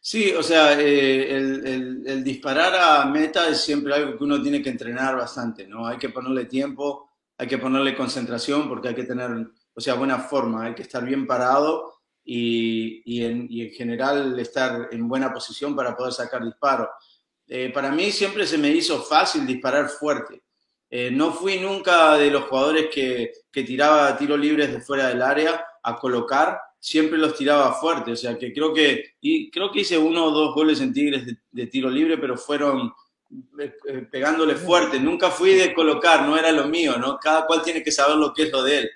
Sí, 0.02 0.32
o 0.32 0.42
sea, 0.42 0.80
eh, 0.80 1.36
el, 1.36 2.24
disparar 2.24 2.74
a 2.74 3.04
meta 3.06 3.48
es 3.48 3.60
siempre 3.60 3.94
algo 3.94 4.16
que 4.16 4.24
uno 4.24 4.40
tiene 4.40 4.62
que 4.62 4.70
entrenar 4.70 5.16
bastante, 5.16 5.66
¿no? 5.66 5.86
Hay 5.86 5.98
que 5.98 6.08
ponerle 6.08 6.46
tiempo, 6.46 7.10
hay 7.36 7.46
que 7.46 7.58
ponerle 7.58 7.94
concentración 7.94 8.66
porque 8.68 8.88
hay 8.88 8.94
que 8.94 9.04
tener, 9.04 9.30
o 9.74 9.80
sea, 9.80 9.94
buena 9.94 10.18
forma, 10.18 10.64
hay 10.64 10.74
que 10.74 10.82
estar 10.82 11.04
bien 11.04 11.26
parado 11.26 12.00
y, 12.24 13.02
y, 13.04 13.24
en, 13.24 13.48
general 13.72 14.38
estar 14.38 14.88
en 14.90 15.06
buena 15.06 15.32
posición 15.32 15.76
para 15.76 15.94
poder 15.94 16.12
sacar 16.14 16.44
disparo. 16.44 16.88
Eh, 17.46 17.70
para 17.72 17.90
mí 17.90 18.10
siempre 18.10 18.46
se 18.46 18.56
me 18.56 18.70
hizo 18.70 19.02
fácil 19.02 19.46
disparar 19.46 19.88
fuerte. 19.88 20.42
Eh, 20.92 21.10
no 21.12 21.32
fui 21.32 21.58
nunca 21.60 22.16
de 22.18 22.32
los 22.32 22.44
jugadores 22.44 22.88
que, 22.92 23.32
que 23.52 23.62
tiraba 23.62 24.16
tiros 24.18 24.40
libres 24.40 24.72
de 24.72 24.80
fuera 24.80 25.06
del 25.08 25.22
área 25.22 25.64
a 25.84 25.96
colocar, 25.96 26.58
siempre 26.80 27.16
los 27.16 27.36
tiraba 27.36 27.74
fuerte, 27.74 28.10
o 28.10 28.16
sea 28.16 28.36
que 28.36 28.52
creo 28.52 28.74
que, 28.74 29.14
y 29.20 29.50
creo 29.52 29.70
que 29.70 29.80
hice 29.80 29.96
uno 29.96 30.24
o 30.24 30.30
dos 30.32 30.52
goles 30.52 30.80
en 30.80 30.92
Tigres 30.92 31.24
de, 31.52 31.66
tiro 31.68 31.88
libre, 31.88 32.18
pero 32.18 32.36
fueron 32.36 32.92
eh, 33.60 33.72
eh, 33.86 34.06
pegándole 34.10 34.56
fuerte, 34.56 34.98
nunca 34.98 35.30
fui 35.30 35.54
de 35.54 35.72
colocar, 35.72 36.26
no 36.26 36.36
era 36.36 36.50
lo 36.50 36.66
mío, 36.66 36.96
¿no? 36.98 37.18
Cada 37.18 37.46
cual 37.46 37.62
tiene 37.62 37.84
que 37.84 37.92
saber 37.92 38.16
lo 38.16 38.32
que 38.34 38.44
es 38.44 38.50
lo 38.50 38.64
de 38.64 38.78
él. 38.78 38.90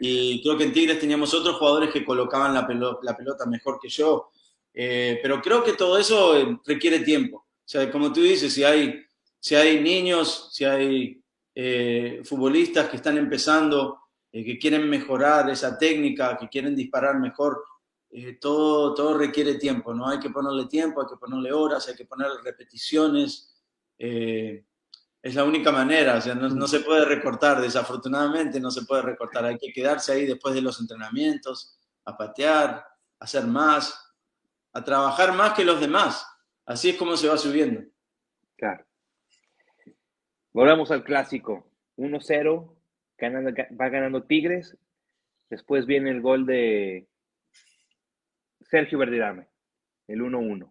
Y 0.00 0.42
creo 0.42 0.56
que 0.56 0.64
en 0.64 0.72
Tigres 0.72 0.98
teníamos 0.98 1.34
otros 1.34 1.56
jugadores 1.56 1.90
que 1.90 2.04
colocaban 2.04 2.54
la 2.54 2.66
pelota, 2.66 3.00
la 3.02 3.16
pelota 3.16 3.46
mejor 3.46 3.78
que 3.80 3.88
yo, 3.88 4.30
pero 4.72 5.42
creo 5.42 5.62
que 5.62 5.74
todo 5.74 5.98
eso 5.98 6.60
requiere 6.64 7.00
tiempo. 7.00 7.38
O 7.38 7.68
sea, 7.68 7.90
como 7.90 8.12
tú 8.12 8.22
dices, 8.22 8.52
si 8.52 8.64
hay, 8.64 9.04
si 9.38 9.54
hay 9.54 9.80
niños, 9.80 10.50
si 10.52 10.64
hay 10.64 11.23
eh, 11.54 12.22
futbolistas 12.24 12.88
que 12.88 12.96
están 12.96 13.16
empezando, 13.16 14.00
eh, 14.32 14.44
que 14.44 14.58
quieren 14.58 14.88
mejorar 14.88 15.48
esa 15.50 15.78
técnica, 15.78 16.36
que 16.36 16.48
quieren 16.48 16.74
disparar 16.74 17.20
mejor, 17.20 17.62
eh, 18.10 18.38
todo, 18.40 18.94
todo 18.94 19.16
requiere 19.16 19.54
tiempo, 19.54 19.94
¿no? 19.94 20.08
Hay 20.08 20.18
que 20.18 20.30
ponerle 20.30 20.66
tiempo, 20.66 21.00
hay 21.00 21.08
que 21.08 21.16
ponerle 21.16 21.52
horas, 21.52 21.88
hay 21.88 21.94
que 21.94 22.06
ponerle 22.06 22.36
repeticiones. 22.42 23.50
es 23.96 25.34
la 25.34 25.44
única 25.44 25.72
manera, 25.72 26.18
o 26.18 26.20
sea, 26.20 26.34
no, 26.34 26.48
no, 26.48 26.66
se 26.66 26.80
puede 26.80 27.04
recortar, 27.04 27.60
desafortunadamente 27.60 28.60
no 28.60 28.70
se 28.70 28.84
puede 28.84 29.02
recortar, 29.02 29.44
hay 29.46 29.56
que 29.56 29.72
quedarse 29.72 30.12
ahí 30.12 30.26
después 30.26 30.54
de 30.54 30.60
los 30.60 30.80
entrenamientos, 30.80 31.78
a 32.04 32.16
patear, 32.16 32.70
a 32.70 32.84
hacer 33.24 33.46
más, 33.46 33.94
a 34.72 34.84
trabajar 34.84 35.32
más 35.32 35.54
que 35.54 35.64
los 35.64 35.80
demás. 35.80 36.26
Así 36.66 36.90
es 36.90 36.96
como 36.96 37.16
se 37.16 37.28
va 37.28 37.38
subiendo. 37.38 37.82
Claro. 38.56 38.84
Volvemos 40.54 40.90
al 40.90 41.04
clásico. 41.04 41.68
1-0, 41.98 42.74
va 43.78 43.88
ganando 43.90 44.24
Tigres. 44.24 44.78
Después 45.50 45.84
viene 45.84 46.10
el 46.10 46.22
gol 46.22 46.46
de, 46.46 47.06
Sergio 48.74 48.98
Verdirame, 48.98 49.46
el 50.08 50.20
1-1. 50.20 50.70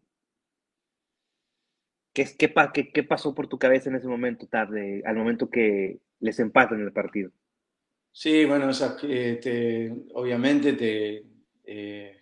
¿Qué, 2.13 2.25
qué, 2.37 2.91
qué, 2.91 3.03
pasó 3.03 3.33
por 3.33 3.47
tu 3.47 3.57
cabeza 3.57 3.89
en 3.89 3.95
ese 3.95 4.07
momento, 4.07 4.47
tarde, 4.47 5.01
al 5.05 5.15
momento 5.15 5.49
que 5.49 5.99
les 6.19 6.39
empatan 6.39 6.81
el 6.81 6.91
partido? 6.91 7.31
Sí, 8.11 8.45
bueno, 8.45 8.69
obviamente 10.13 10.73
te, 10.73 11.23
eh, 11.65 12.19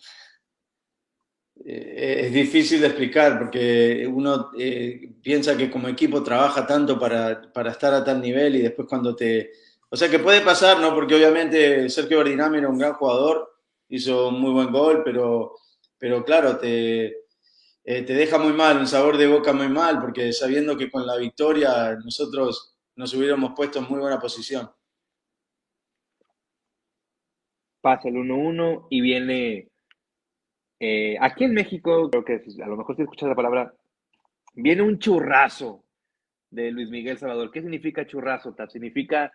eh, 1.65 2.21
es 2.25 2.33
difícil 2.33 2.81
de 2.81 2.87
explicar 2.87 3.37
porque 3.39 4.07
uno 4.11 4.51
eh, 4.57 5.13
piensa 5.21 5.57
que 5.57 5.69
como 5.69 5.87
equipo 5.87 6.23
trabaja 6.23 6.65
tanto 6.65 6.99
para, 6.99 7.41
para, 7.53 7.71
estar 7.71 7.93
a 7.93 8.03
tal 8.03 8.21
nivel 8.21 8.55
y 8.55 8.61
después 8.61 8.87
cuando 8.87 9.15
te... 9.15 9.51
O 9.89 9.95
sea 9.95 10.09
que 10.09 10.19
puede 10.19 10.41
pasar, 10.41 10.79
¿no? 10.79 10.95
Porque 10.95 11.15
obviamente 11.15 11.89
Sergio 11.89 12.19
Bardinami 12.19 12.59
era 12.59 12.69
un 12.69 12.77
gran 12.77 12.93
jugador, 12.93 13.51
hizo 13.89 14.29
un 14.29 14.39
muy 14.39 14.51
buen 14.51 14.71
gol, 14.71 15.01
pero, 15.03 15.55
pero 15.97 16.23
claro, 16.23 16.57
te, 16.57 17.25
te 17.83 18.13
deja 18.13 18.37
muy 18.37 18.53
mal, 18.53 18.77
un 18.77 18.87
sabor 18.87 19.17
de 19.17 19.27
boca 19.27 19.51
muy 19.51 19.67
mal, 19.67 19.99
porque 19.99 20.31
sabiendo 20.31 20.77
que 20.77 20.89
con 20.89 21.05
la 21.05 21.17
victoria 21.17 21.97
nosotros 22.03 22.77
nos 22.95 23.13
hubiéramos 23.13 23.51
puesto 23.55 23.79
en 23.79 23.85
muy 23.89 23.99
buena 23.99 24.19
posición 24.19 24.69
pasa 27.81 28.07
el 28.07 28.15
1-1 28.15 28.87
y 28.89 29.01
viene. 29.01 29.70
Eh, 30.83 31.15
aquí 31.21 31.43
en 31.43 31.53
México, 31.53 32.09
creo 32.09 32.25
que 32.25 32.41
a 32.63 32.67
lo 32.67 32.75
mejor 32.75 32.95
si 32.95 33.03
escuchas 33.03 33.29
la 33.29 33.35
palabra, 33.35 33.71
viene 34.55 34.81
un 34.81 34.97
churrazo 34.97 35.85
de 36.49 36.71
Luis 36.71 36.89
Miguel 36.89 37.19
Salvador. 37.19 37.51
¿Qué 37.51 37.61
significa 37.61 38.07
churrazo, 38.07 38.55
Significa 38.67 39.31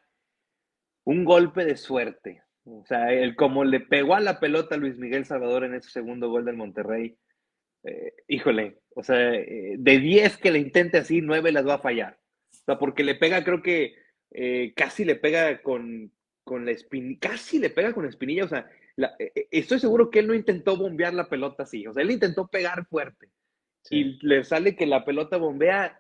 un 1.05 1.25
golpe 1.25 1.65
de 1.65 1.77
suerte. 1.77 2.43
O 2.65 2.85
sea, 2.85 3.13
el 3.13 3.37
como 3.37 3.63
le 3.63 3.79
pegó 3.79 4.17
a 4.17 4.21
la 4.21 4.41
pelota 4.41 4.77
Luis 4.77 4.99
Miguel 4.99 5.25
Salvador 5.25 5.63
en 5.63 5.75
ese 5.75 5.89
segundo 5.89 6.29
gol 6.31 6.45
del 6.47 6.57
Monterrey, 6.57 7.17
eh, 7.85 8.13
híjole, 8.27 8.81
o 8.97 9.05
sea, 9.05 9.33
eh, 9.33 9.77
de 9.79 9.99
10 10.01 10.39
que 10.39 10.51
le 10.51 10.59
intente 10.59 10.99
así, 10.99 11.21
9 11.21 11.53
las 11.53 11.65
va 11.65 11.75
a 11.75 11.79
fallar. 11.79 12.19
O 12.51 12.65
sea, 12.65 12.77
porque 12.77 13.05
le 13.05 13.15
pega, 13.15 13.45
creo 13.45 13.63
que 13.63 13.95
casi 14.75 15.05
le 15.05 15.15
pega 15.15 15.63
con, 15.63 16.11
con 16.43 16.67
la 16.67 16.73
espinilla, 16.73 17.19
casi 17.21 17.61
le 17.61 17.71
pega 17.71 17.93
con 17.93 18.03
la 18.03 18.11
espinilla, 18.11 18.45
o 18.45 18.49
sea, 18.49 18.69
e, 18.97 19.33
e, 19.35 19.49
estoy 19.51 19.79
seguro 19.79 20.11
que 20.11 20.21
él 20.21 20.27
no 20.27 20.35
intentó 20.35 20.77
bombear 20.77 21.15
la 21.15 21.29
pelota 21.29 21.65
así, 21.65 21.87
o 21.87 21.93
sea, 21.93 22.03
él 22.03 22.11
intentó 22.11 22.49
pegar 22.49 22.87
fuerte. 22.87 23.31
Y 23.89 24.19
le 24.27 24.43
sale 24.43 24.75
que 24.75 24.85
la 24.85 25.05
pelota 25.05 25.37
bombea, 25.37 25.97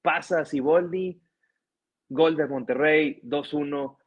pasa 0.00 0.40
a 0.40 0.44
Siboldi, 0.44 1.20
gol 2.08 2.36
de 2.36 2.46
Monterrey, 2.46 3.20
2-1. 3.22 3.98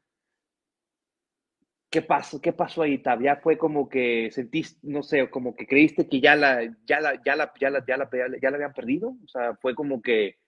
¿Qué 1.90 2.02
pasó? 2.02 2.42
¿Qué 2.42 2.52
pasó 2.52 2.82
ahí, 2.82 2.98
Tab? 2.98 3.22
Ya 3.22 3.38
fue 3.38 3.58
como 3.58 3.88
que 3.88 4.30
sentiste, 4.32 4.80
no 4.84 5.04
sé, 5.04 5.30
como 5.30 5.56
que 5.56 5.68
creíste 5.68 6.10
que 6.10 6.20
ya 6.20 6.36
la, 6.36 6.64
ya 6.86 7.00
la, 7.00 7.22
ya 7.24 7.36
la, 7.36 7.54
ya 7.60 7.70
la, 7.70 7.86
ya 7.86 7.98
la, 7.98 8.10
ya 8.42 8.50
la 8.50 8.56
habían 8.56 8.74
perdido. 8.74 9.16
O 9.24 9.28
sea, 9.28 9.56
fue 9.56 9.76
como 9.76 10.02
que 10.02 10.40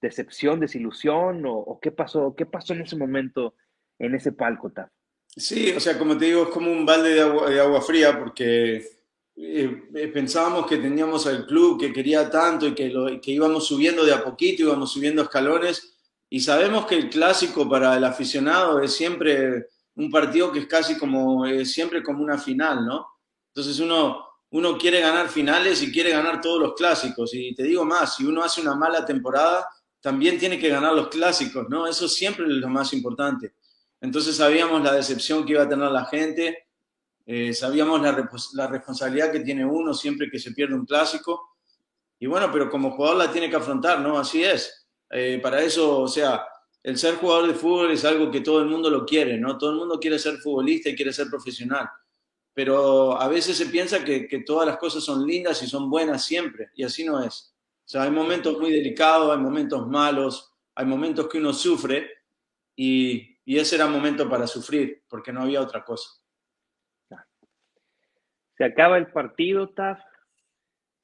decepción, 0.00 0.58
desilusión, 0.58 1.44
o, 1.46 1.52
o 1.54 1.80
qué 1.80 1.92
pasó, 1.92 2.34
qué 2.34 2.46
pasó 2.46 2.72
en 2.74 2.82
ese 2.82 2.96
momento 2.96 3.54
en 3.98 4.14
ese 4.14 4.32
palco, 4.32 4.70
tal. 4.70 4.90
Sí, 5.38 5.70
o 5.72 5.80
sea, 5.80 5.98
como 5.98 6.16
te 6.16 6.24
digo, 6.26 6.44
es 6.44 6.48
como 6.48 6.72
un 6.72 6.86
balde 6.86 7.10
de 7.14 7.20
agua, 7.60 7.82
fría 7.82 8.18
porque 8.18 8.76
eh, 9.36 9.82
eh, 9.94 10.08
pensábamos 10.08 10.66
que 10.66 10.78
teníamos 10.78 11.26
al 11.26 11.44
club 11.46 11.78
que 11.78 11.92
quería 11.92 12.30
tanto 12.30 12.66
y 12.66 12.74
que, 12.74 13.30
íbamos 13.32 13.66
subiendo 13.66 14.04
de 14.04 14.14
a 14.14 14.24
poquito, 14.24 14.62
íbamos 14.62 14.92
subiendo 14.92 15.20
escalones 15.22 15.94
y 16.30 16.40
sabemos 16.40 16.86
que 16.86 16.96
el 16.96 17.10
clásico 17.10 17.68
para 17.68 17.96
el 17.98 18.04
aficionado 18.04 18.80
es 18.80 18.94
siempre 18.94 19.68
un 19.96 20.10
partido 20.10 20.50
que 20.50 20.60
es 20.60 20.66
casi 20.66 20.96
como, 20.96 21.44
siempre 21.66 22.02
como 22.02 22.22
una 22.22 22.38
final, 22.38 22.86
¿no? 22.86 23.06
Entonces 23.48 23.78
uno, 23.78 24.26
uno 24.50 24.78
quiere 24.78 25.00
ganar 25.00 25.28
finales 25.28 25.82
y 25.82 25.92
quiere 25.92 26.10
ganar 26.12 26.40
todos 26.40 26.60
los 26.60 26.74
clásicos. 26.74 27.34
Y 27.34 27.54
te 27.54 27.62
digo 27.62 27.84
más, 27.84 28.16
si 28.16 28.24
uno 28.24 28.42
hace 28.42 28.62
una 28.62 28.74
mala 28.74 29.04
temporada, 29.04 29.68
también 30.00 30.38
tiene 30.38 30.58
que 30.58 30.70
ganar 30.70 30.94
los 30.94 31.08
clásicos, 31.08 31.68
¿no? 31.68 31.86
Eso 31.86 32.08
siempre 32.08 32.46
es 32.46 32.52
lo 32.52 32.68
más 32.68 32.94
importante. 32.94 33.54
Entonces 34.00 34.36
sabíamos 34.36 34.82
la 34.82 34.92
decepción 34.92 35.44
que 35.44 35.52
iba 35.52 35.62
a 35.62 35.68
tener 35.68 35.90
la 35.90 36.04
gente, 36.04 36.66
eh, 37.24 37.52
sabíamos 37.52 38.00
la, 38.00 38.66
responsabilidad 38.68 39.32
que 39.32 39.40
tiene 39.40 39.64
uno 39.64 39.92
siempre 39.92 40.30
que 40.30 40.38
se 40.38 40.52
pierde 40.52 40.74
un 40.74 40.86
clásico. 40.86 41.56
Y 42.18 42.26
bueno, 42.26 42.50
pero 42.52 42.70
como 42.70 42.92
jugador 42.92 43.18
la 43.18 43.32
tiene 43.32 43.50
que 43.50 43.56
afrontar, 43.56 44.00
¿no? 44.00 44.18
Así 44.18 44.44
es. 44.44 44.86
Eh, 45.10 45.40
para 45.42 45.60
eso, 45.62 46.00
o 46.00 46.08
sea, 46.08 46.44
el 46.82 46.96
ser 46.96 47.16
jugador 47.16 47.48
de 47.48 47.54
fútbol 47.54 47.90
es 47.90 48.04
algo 48.04 48.30
que 48.30 48.40
todo 48.40 48.60
el 48.60 48.66
mundo 48.68 48.88
lo 48.88 49.04
quiere, 49.04 49.38
¿no? 49.38 49.58
Todo 49.58 49.70
el 49.70 49.76
mundo 49.76 49.98
quiere 49.98 50.18
ser 50.18 50.36
futbolista 50.36 50.88
y 50.88 50.94
quiere 50.94 51.12
ser 51.12 51.28
profesional. 51.28 51.88
Pero 52.54 53.20
a 53.20 53.28
veces 53.28 53.56
se 53.56 53.66
piensa 53.66 54.04
que, 54.04 54.28
que 54.28 54.40
todas 54.40 54.66
las 54.66 54.78
cosas 54.78 55.04
son 55.04 55.26
lindas 55.26 55.62
y 55.62 55.66
son 55.66 55.90
buenas 55.90 56.24
siempre, 56.24 56.70
y 56.74 56.84
así 56.84 57.04
no 57.04 57.22
es. 57.22 57.54
O 57.84 57.88
sea, 57.88 58.02
hay 58.04 58.10
momentos 58.10 58.58
muy 58.58 58.72
delicados, 58.72 59.30
hay 59.30 59.42
momentos 59.42 59.86
malos, 59.88 60.52
hay 60.74 60.86
momentos 60.86 61.28
que 61.28 61.38
uno 61.38 61.52
sufre, 61.52 62.08
y, 62.76 63.35
y 63.46 63.58
ese 63.60 63.76
era 63.76 63.86
momento 63.86 64.28
para 64.28 64.48
sufrir, 64.48 65.04
porque 65.08 65.32
no 65.32 65.42
había 65.42 65.62
otra 65.62 65.84
cosa. 65.84 66.10
Se 68.56 68.64
acaba 68.64 68.98
el 68.98 69.06
partido, 69.12 69.72
Taf. 69.72 70.00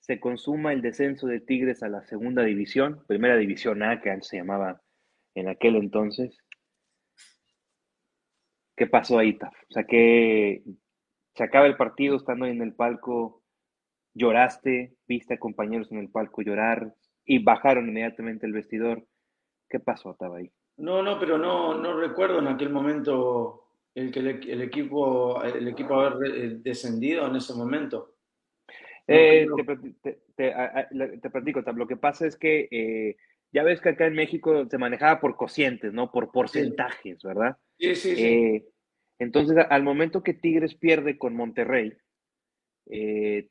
Se 0.00 0.18
consuma 0.18 0.72
el 0.72 0.82
descenso 0.82 1.28
de 1.28 1.38
Tigres 1.38 1.84
a 1.84 1.88
la 1.88 2.02
segunda 2.02 2.42
división, 2.42 3.04
primera 3.06 3.36
división 3.36 3.84
A, 3.84 4.00
que 4.00 4.10
antes 4.10 4.28
se 4.28 4.38
llamaba 4.38 4.82
en 5.34 5.48
aquel 5.48 5.76
entonces. 5.76 6.36
¿Qué 8.76 8.88
pasó 8.88 9.20
ahí, 9.20 9.38
Taf? 9.38 9.54
O 9.70 9.72
sea, 9.72 9.84
que 9.84 10.64
se 11.36 11.44
acaba 11.44 11.66
el 11.66 11.76
partido 11.76 12.16
estando 12.16 12.46
ahí 12.46 12.50
en 12.50 12.62
el 12.62 12.74
palco, 12.74 13.44
lloraste, 14.14 14.96
viste 15.06 15.34
a 15.34 15.38
compañeros 15.38 15.92
en 15.92 15.98
el 15.98 16.10
palco 16.10 16.42
llorar 16.42 16.92
y 17.24 17.38
bajaron 17.38 17.88
inmediatamente 17.88 18.46
el 18.46 18.52
vestidor. 18.52 19.06
¿Qué 19.68 19.78
pasó, 19.78 20.16
Taf, 20.16 20.32
ahí? 20.32 20.50
No, 20.82 21.00
no, 21.00 21.16
pero 21.16 21.38
no, 21.38 21.78
no 21.78 21.96
recuerdo 21.96 22.40
en 22.40 22.48
aquel 22.48 22.68
momento 22.68 23.68
el 23.94 24.10
que 24.10 24.18
el, 24.18 24.62
equipo 24.62 25.40
el 25.44 25.68
equipo 25.68 26.00
haber 26.00 26.34
eh, 26.34 26.56
descendido 26.58 27.24
en 27.28 27.36
ese 27.36 27.54
momento. 27.54 28.16
Eh, 29.06 29.46
te, 30.02 30.18
te, 30.34 31.30
platico, 31.30 31.60
lo 31.60 31.86
que 31.86 31.96
pasa 31.96 32.26
es 32.26 32.36
que 32.36 32.66
eh, 32.72 33.16
ya 33.52 33.62
ves 33.62 33.80
que 33.80 33.90
acá 33.90 34.06
en 34.08 34.14
México 34.14 34.66
se 34.68 34.76
manejaba 34.76 35.20
por 35.20 35.36
cocientes, 35.36 35.92
¿no? 35.92 36.10
Por 36.10 36.32
porcentajes, 36.32 37.22
¿verdad? 37.22 37.56
Sí, 37.78 37.94
sí, 37.94 38.16
sí. 38.16 38.64
entonces, 39.20 39.64
al 39.70 39.84
momento 39.84 40.24
que 40.24 40.34
Tigres 40.34 40.74
pierde 40.74 41.16
con 41.16 41.36
Monterrey, 41.36 41.92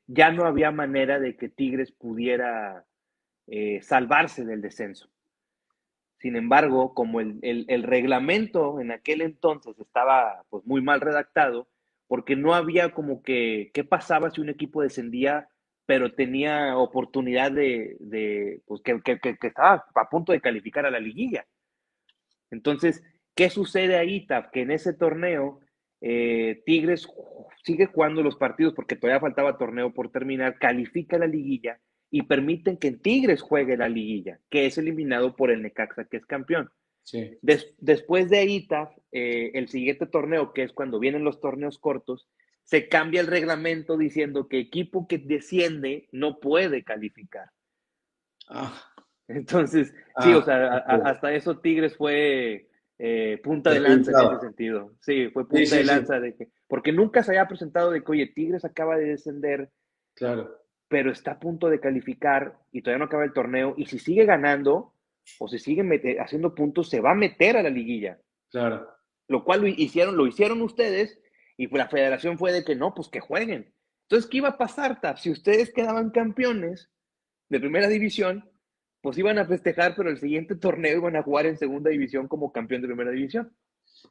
ya 0.05 0.31
no 0.31 0.43
había 0.43 0.71
manera 0.71 1.17
de 1.17 1.37
que 1.37 1.47
Tigres 1.47 1.93
pudiera 1.93 2.85
salvarse 3.79 4.43
del 4.43 4.61
descenso. 4.61 5.09
Sin 6.21 6.35
embargo, 6.35 6.93
como 6.93 7.19
el, 7.19 7.83
reglamento 7.83 8.79
en 8.79 8.91
aquel 8.91 9.21
entonces 9.21 9.77
estaba 9.79 10.45
pues, 10.49 10.63
muy 10.67 10.79
mal 10.79 11.01
redactado, 11.01 11.67
porque 12.07 12.35
no 12.35 12.53
había 12.53 12.93
como 12.93 13.23
que 13.23 13.71
qué 13.73 13.83
pasaba 13.83 14.29
si 14.29 14.39
un 14.39 14.49
equipo 14.49 14.83
descendía, 14.83 15.49
pero 15.87 16.13
tenía 16.13 16.77
oportunidad 16.77 17.51
de, 17.51 18.61
pues, 18.67 18.81
que, 18.81 19.01
estaba 19.41 19.83
a 19.95 20.09
punto 20.09 20.31
de 20.31 20.41
calificar 20.41 20.85
a 20.85 20.91
la 20.91 20.99
liguilla. 20.99 21.47
Entonces, 22.51 23.01
¿qué 23.33 23.49
sucede 23.49 23.97
ahí, 23.97 24.27
Taf? 24.27 24.51
Que 24.51 24.61
en 24.61 24.69
ese 24.69 24.93
torneo 24.93 25.59
eh, 26.01 26.61
Tigres 26.67 27.07
sigue 27.63 27.87
jugando 27.87 28.21
los 28.21 28.35
partidos 28.35 28.73
porque 28.75 28.95
todavía 28.95 29.19
faltaba 29.19 29.57
torneo 29.57 29.91
por 29.91 30.11
terminar, 30.11 30.59
califica 30.59 31.17
la 31.17 31.27
liguilla 31.27 31.79
y 32.11 32.23
permiten 32.23 32.77
que 32.77 32.91
Tigres 32.91 33.41
juegue 33.41 33.77
la 33.77 33.87
liguilla, 33.87 34.39
que 34.49 34.65
es 34.65 34.77
eliminado 34.77 35.35
por 35.37 35.49
el 35.49 35.63
Necaxa, 35.63 36.05
que 36.05 36.17
es 36.17 36.25
campeón. 36.25 36.69
después 37.79 38.29
de 38.29 38.37
ahí, 38.37 38.67
eh, 39.13 39.51
el 39.53 39.69
siguiente 39.69 40.05
torneo, 40.05 40.51
que 40.53 40.63
es 40.63 40.73
cuando 40.73 40.99
vienen 40.99 41.23
los 41.23 41.39
torneos 41.39 41.79
cortos, 41.79 42.27
se 42.63 42.89
cambia 42.89 43.21
el 43.21 43.27
reglamento 43.27 43.97
diciendo 43.97 44.49
que 44.49 44.59
equipo 44.59 45.07
que 45.07 45.17
desciende 45.17 46.09
no 46.11 46.39
puede 46.39 46.83
calificar. 46.83 47.49
Ah. 48.49 48.83
Entonces, 49.27 49.93
sí, 50.21 50.33
o 50.33 50.43
sea, 50.43 50.83
ah, 50.85 51.01
hasta 51.05 51.33
eso 51.33 51.59
Tigres 51.59 51.95
fue 51.95 52.67
eh, 52.99 53.39
punta 53.41 53.71
de 53.71 53.79
lanza 53.79 54.11
en 54.11 54.27
ese 54.27 54.39
sentido. 54.41 54.93
Sí, 54.99 55.29
fue 55.29 55.47
punta 55.47 55.77
de 55.77 55.83
lanza 55.85 56.19
de 56.19 56.35
que, 56.35 56.49
porque 56.67 56.91
nunca 56.91 57.23
se 57.23 57.31
había 57.31 57.47
presentado 57.47 57.91
de 57.91 58.03
que, 58.03 58.11
oye, 58.11 58.27
Tigres 58.27 58.65
acaba 58.65 58.97
de 58.97 59.05
descender. 59.05 59.69
Claro 60.13 60.60
pero 60.91 61.09
está 61.09 61.31
a 61.31 61.39
punto 61.39 61.69
de 61.69 61.79
calificar 61.79 62.59
y 62.69 62.81
todavía 62.81 62.99
no 62.99 63.05
acaba 63.05 63.23
el 63.23 63.31
torneo. 63.31 63.75
Y 63.77 63.85
si 63.85 63.97
sigue 63.97 64.25
ganando 64.25 64.93
o 65.39 65.47
si 65.47 65.57
sigue 65.57 65.85
haciendo 66.19 66.53
puntos, 66.53 66.89
se 66.89 66.99
va 66.99 67.11
a 67.11 67.15
meter 67.15 67.55
a 67.55 67.63
la 67.63 67.69
liguilla. 67.69 68.19
Claro. 68.49 68.89
Lo 69.29 69.45
cual 69.45 69.61
lo 69.61 69.67
hicieron, 69.67 70.17
lo 70.17 70.27
hicieron 70.27 70.61
ustedes 70.61 71.17
y 71.55 71.67
la 71.67 71.87
federación 71.87 72.37
fue 72.37 72.51
de 72.51 72.65
que 72.65 72.75
no, 72.75 72.93
pues 72.93 73.07
que 73.07 73.21
jueguen. 73.21 73.73
Entonces, 74.01 74.29
¿qué 74.29 74.39
iba 74.39 74.49
a 74.49 74.57
pasar, 74.57 74.99
Tap? 74.99 75.15
Si 75.15 75.31
ustedes 75.31 75.71
quedaban 75.71 76.09
campeones 76.09 76.91
de 77.47 77.61
primera 77.61 77.87
división, 77.87 78.51
pues 78.99 79.17
iban 79.17 79.39
a 79.39 79.45
festejar, 79.45 79.95
pero 79.95 80.09
el 80.09 80.19
siguiente 80.19 80.55
torneo 80.57 80.97
iban 80.97 81.15
a 81.15 81.23
jugar 81.23 81.45
en 81.45 81.57
segunda 81.57 81.89
división 81.89 82.27
como 82.27 82.51
campeón 82.51 82.81
de 82.81 82.89
primera 82.89 83.11
división. 83.11 83.55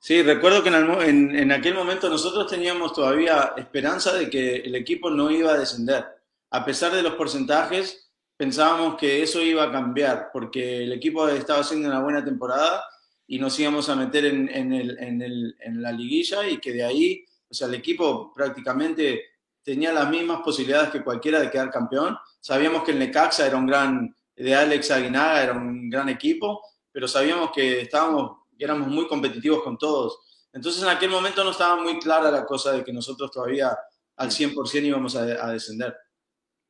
Sí, 0.00 0.22
recuerdo 0.22 0.62
que 0.62 0.70
en, 0.70 1.36
en, 1.36 1.52
aquel 1.52 1.74
momento 1.74 2.08
nosotros 2.08 2.50
teníamos 2.50 2.94
todavía 2.94 3.52
esperanza 3.58 4.14
de 4.14 4.30
que 4.30 4.56
el 4.56 4.74
equipo 4.76 5.10
no 5.10 5.30
iba 5.30 5.52
a 5.52 5.58
descender. 5.58 6.19
A 6.50 6.64
pesar 6.64 6.92
de 6.92 7.02
los 7.02 7.14
porcentajes, 7.14 8.10
pensábamos 8.36 8.96
que 8.96 9.22
eso 9.22 9.40
iba 9.40 9.64
a 9.64 9.72
cambiar, 9.72 10.30
porque 10.32 10.84
el 10.84 10.92
equipo 10.92 11.28
estaba 11.28 11.60
haciendo 11.60 11.88
una 11.88 12.00
buena 12.00 12.24
temporada 12.24 12.84
y 13.26 13.38
nos 13.38 13.58
íbamos 13.60 13.88
a 13.88 13.96
meter 13.96 14.24
en, 14.24 14.48
en, 14.48 14.72
el, 14.72 15.56
en, 15.60 15.82
la 15.82 15.92
liguilla 15.92 16.48
y 16.48 16.58
que 16.58 16.72
de 16.72 16.84
ahí, 16.84 17.24
o 17.48 17.54
sea, 17.54 17.68
el 17.68 17.74
equipo 17.74 18.32
prácticamente 18.32 19.22
tenía 19.62 19.92
las 19.92 20.10
mismas 20.10 20.40
posibilidades 20.40 20.90
que 20.90 21.04
cualquiera 21.04 21.38
de 21.38 21.50
quedar 21.50 21.70
campeón. 21.70 22.18
Sabíamos 22.40 22.82
que 22.82 22.90
el 22.90 22.98
Necaxa 22.98 23.46
era 23.46 23.56
un 23.56 23.66
gran, 23.66 24.16
de 24.34 24.54
Alex 24.54 24.90
Aguinaga 24.90 25.42
era 25.42 25.52
un 25.52 25.88
gran 25.88 26.08
equipo, 26.08 26.60
pero 26.90 27.06
sabíamos 27.06 27.50
que 27.52 27.82
estábamos, 27.82 28.38
que 28.58 28.64
éramos 28.64 28.88
muy 28.88 29.06
competitivos 29.06 29.62
con 29.62 29.78
todos. 29.78 30.18
Entonces 30.52 30.82
en 30.82 30.88
aquel 30.88 31.10
momento 31.10 31.44
no 31.44 31.50
estaba 31.50 31.80
muy 31.80 31.98
clara 31.98 32.30
la 32.30 32.44
cosa 32.44 32.72
de 32.72 32.82
que 32.82 32.92
nosotros 32.92 33.30
todavía 33.30 33.76
al 34.16 34.30
100% 34.30 34.84
íbamos 34.84 35.14
a, 35.14 35.52
descender. 35.52 35.96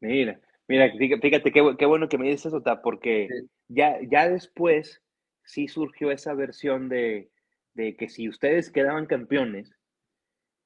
Mira, 0.00 0.40
mira, 0.66 0.90
fíjate 0.96 1.52
qué, 1.52 1.76
qué 1.78 1.86
bueno 1.86 2.08
que 2.08 2.18
me 2.18 2.28
dices 2.28 2.46
eso, 2.46 2.62
porque 2.82 3.28
ya, 3.68 3.98
ya 4.10 4.28
después 4.28 5.02
sí 5.44 5.68
surgió 5.68 6.10
esa 6.10 6.34
versión 6.34 6.88
de, 6.88 7.30
que 7.74 8.08
si 8.08 8.28
ustedes 8.28 8.70
quedaban 8.70 9.06
campeones, 9.06 9.72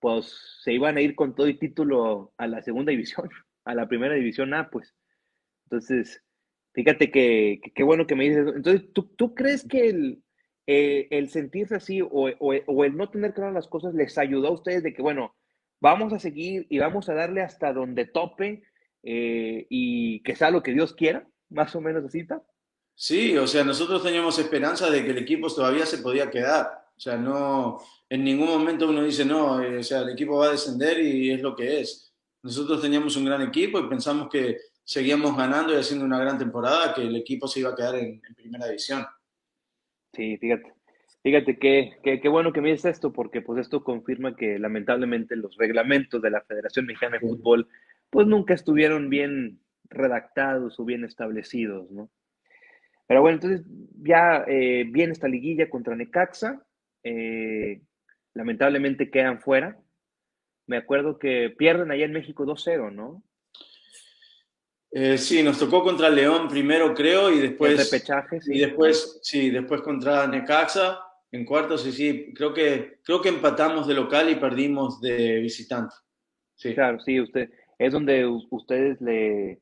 pues 0.01 0.61
se 0.63 0.73
iban 0.73 0.97
a 0.97 1.01
ir 1.01 1.15
con 1.15 1.35
todo 1.35 1.47
el 1.47 1.59
título 1.59 2.33
a 2.37 2.47
la 2.47 2.63
segunda 2.63 2.91
división, 2.91 3.29
a 3.65 3.75
la 3.75 3.89
primera 3.89 4.15
división 4.15 4.55
A, 4.55 4.71
pues. 4.71 4.95
Entonces, 5.65 6.23
fíjate 6.73 7.11
que 7.11 7.61
qué 7.75 7.83
bueno 7.83 8.07
que 8.07 8.15
me 8.15 8.25
dices. 8.25 8.47
Entonces, 8.55 8.93
¿tú, 8.93 9.35
crees 9.35 9.67
que 9.67 9.89
el, 9.89 10.23
eh, 10.67 11.09
el 11.11 11.31
sentirse 11.31 11.77
así 11.77 12.01
o, 12.03 12.29
el 12.29 12.97
no 12.97 13.11
tener 13.11 13.33
claras 13.33 13.55
las 13.55 13.69
cosas 13.69 13.95
les 13.95 14.19
ayudó 14.19 14.49
a 14.49 14.53
ustedes 14.53 14.83
de 14.83 14.93
que, 14.93 15.03
bueno, 15.03 15.35
vamos 15.81 16.13
a 16.13 16.19
seguir 16.19 16.67
y 16.69 16.79
vamos 16.79 17.09
a 17.09 17.15
darle 17.15 17.41
hasta 17.41 17.73
donde 17.73 18.05
tope 18.05 18.63
eh, 19.05 19.67
y 19.69 20.23
que 20.23 20.35
sea 20.35 20.51
lo 20.51 20.63
que 20.63 20.73
Dios 20.73 20.95
quiera, 20.95 21.29
más 21.51 21.75
o 21.77 21.81
menos 21.81 22.05
así. 22.05 22.27
Sí, 22.95 23.37
o 23.37 23.47
sea, 23.47 23.63
nosotros 23.63 24.03
teníamos 24.03 24.39
esperanza 24.39 24.91
de 24.91 25.05
que 25.05 25.11
el 25.11 25.19
equipo 25.19 25.49
todavía 25.49 25.85
se 25.85 25.99
podía 25.99 26.31
quedar. 26.31 26.85
O 26.97 27.01
sea, 27.01 27.17
no, 27.17 27.81
en 28.09 28.25
ningún 28.25 28.49
momento 28.49 28.89
uno 28.89 29.03
dice, 29.05 29.25
no, 29.25 29.63
eh, 29.63 29.79
o 29.79 29.83
sea, 29.83 30.01
el 30.01 30.11
equipo 30.11 30.39
va 30.39 30.47
a 30.47 30.53
descender 30.53 30.99
y 31.01 31.31
es 31.31 31.43
lo 31.43 31.55
que 31.55 31.81
es. 31.81 32.15
Nosotros 32.43 32.81
teníamos 32.81 33.17
un 33.17 33.25
gran 33.25 33.43
equipo 33.43 33.79
y 33.79 33.89
pensamos 33.89 34.29
que 34.31 34.59
seguíamos 34.85 35.37
ganando 35.37 35.73
y 35.73 35.77
haciendo 35.77 36.05
una 36.05 36.21
gran 36.21 36.39
temporada, 36.39 36.95
que 36.95 37.03
el 37.03 37.17
equipo 37.17 37.49
se 37.49 37.61
iba 37.61 37.71
a 37.71 37.75
quedar 37.75 37.97
en, 37.97 38.21
primera 38.37 38.67
división. 38.67 39.05
Sí, 40.13 40.37
fíjate. 40.39 40.73
Fíjate 41.23 41.59
qué 41.59 41.97
que, 42.03 42.29
bueno 42.29 42.53
que 42.53 42.61
me 42.61 42.71
dices 42.71 42.97
esto, 42.97 43.11
porque 43.11 43.41
pues 43.41 43.59
esto 43.59 43.83
confirma 43.83 44.37
que 44.37 44.59
lamentablemente 44.59 45.37
los 45.37 45.57
reglamentos 45.57 46.21
de 46.21 46.31
la 46.31 46.43
Federación 46.43 46.85
Mexicana 46.85 47.19
de 47.19 47.27
Fútbol 47.27 47.67
pues 48.15 48.29
nunca 48.29 48.55
estuvieron 48.55 49.11
bien 49.11 49.59
redactados 49.91 50.79
o 50.79 50.85
bien 50.85 51.05
establecidos, 51.05 51.91
¿no? 51.91 52.13
Pero 53.09 53.23
bueno, 53.23 53.39
entonces 53.39 53.67
ya 54.05 54.45
eh, 54.47 54.85
viene 54.89 55.13
esta 55.13 55.27
liguilla 55.27 55.69
contra 55.69 55.97
Necaxa. 55.97 56.65
Eh, 57.03 57.83
lamentablemente 58.33 59.11
quedan 59.11 59.41
fuera. 59.41 59.81
Me 60.69 60.77
acuerdo 60.77 61.19
que 61.19 61.53
pierden 61.59 61.91
allá 61.91 62.05
en 62.05 62.13
México 62.13 62.47
2-0, 62.47 62.93
¿no? 62.93 63.25
Eh, 64.93 65.19
sí, 65.19 65.43
nos 65.43 65.59
tocó 65.59 65.83
contra 65.83 66.09
León 66.09 66.47
primero, 66.47 66.95
creo, 66.95 67.33
y 67.33 67.41
después. 67.41 67.91
repechaje, 67.91 68.41
sí. 68.41 68.55
Y 68.55 68.61
después, 68.61 69.19
sí, 69.25 69.51
después 69.51 69.81
contra 69.81 70.29
Necaxa 70.29 71.01
en 71.33 71.45
cuartos, 71.45 71.85
y 71.85 71.91
sí, 71.91 72.33
creo 72.33 72.55
que, 72.55 73.01
creo 73.03 73.21
que 73.21 73.31
empatamos 73.31 73.89
de 73.89 73.95
local 73.95 74.31
y 74.31 74.37
perdimos 74.37 75.01
de 75.01 75.41
visitante. 75.41 75.97
Sí. 76.55 76.75
Claro, 76.75 77.01
sí, 77.01 77.21
usted, 77.21 77.51
es 77.87 77.93
donde 77.93 78.27
ustedes 78.51 79.01
le, 79.01 79.61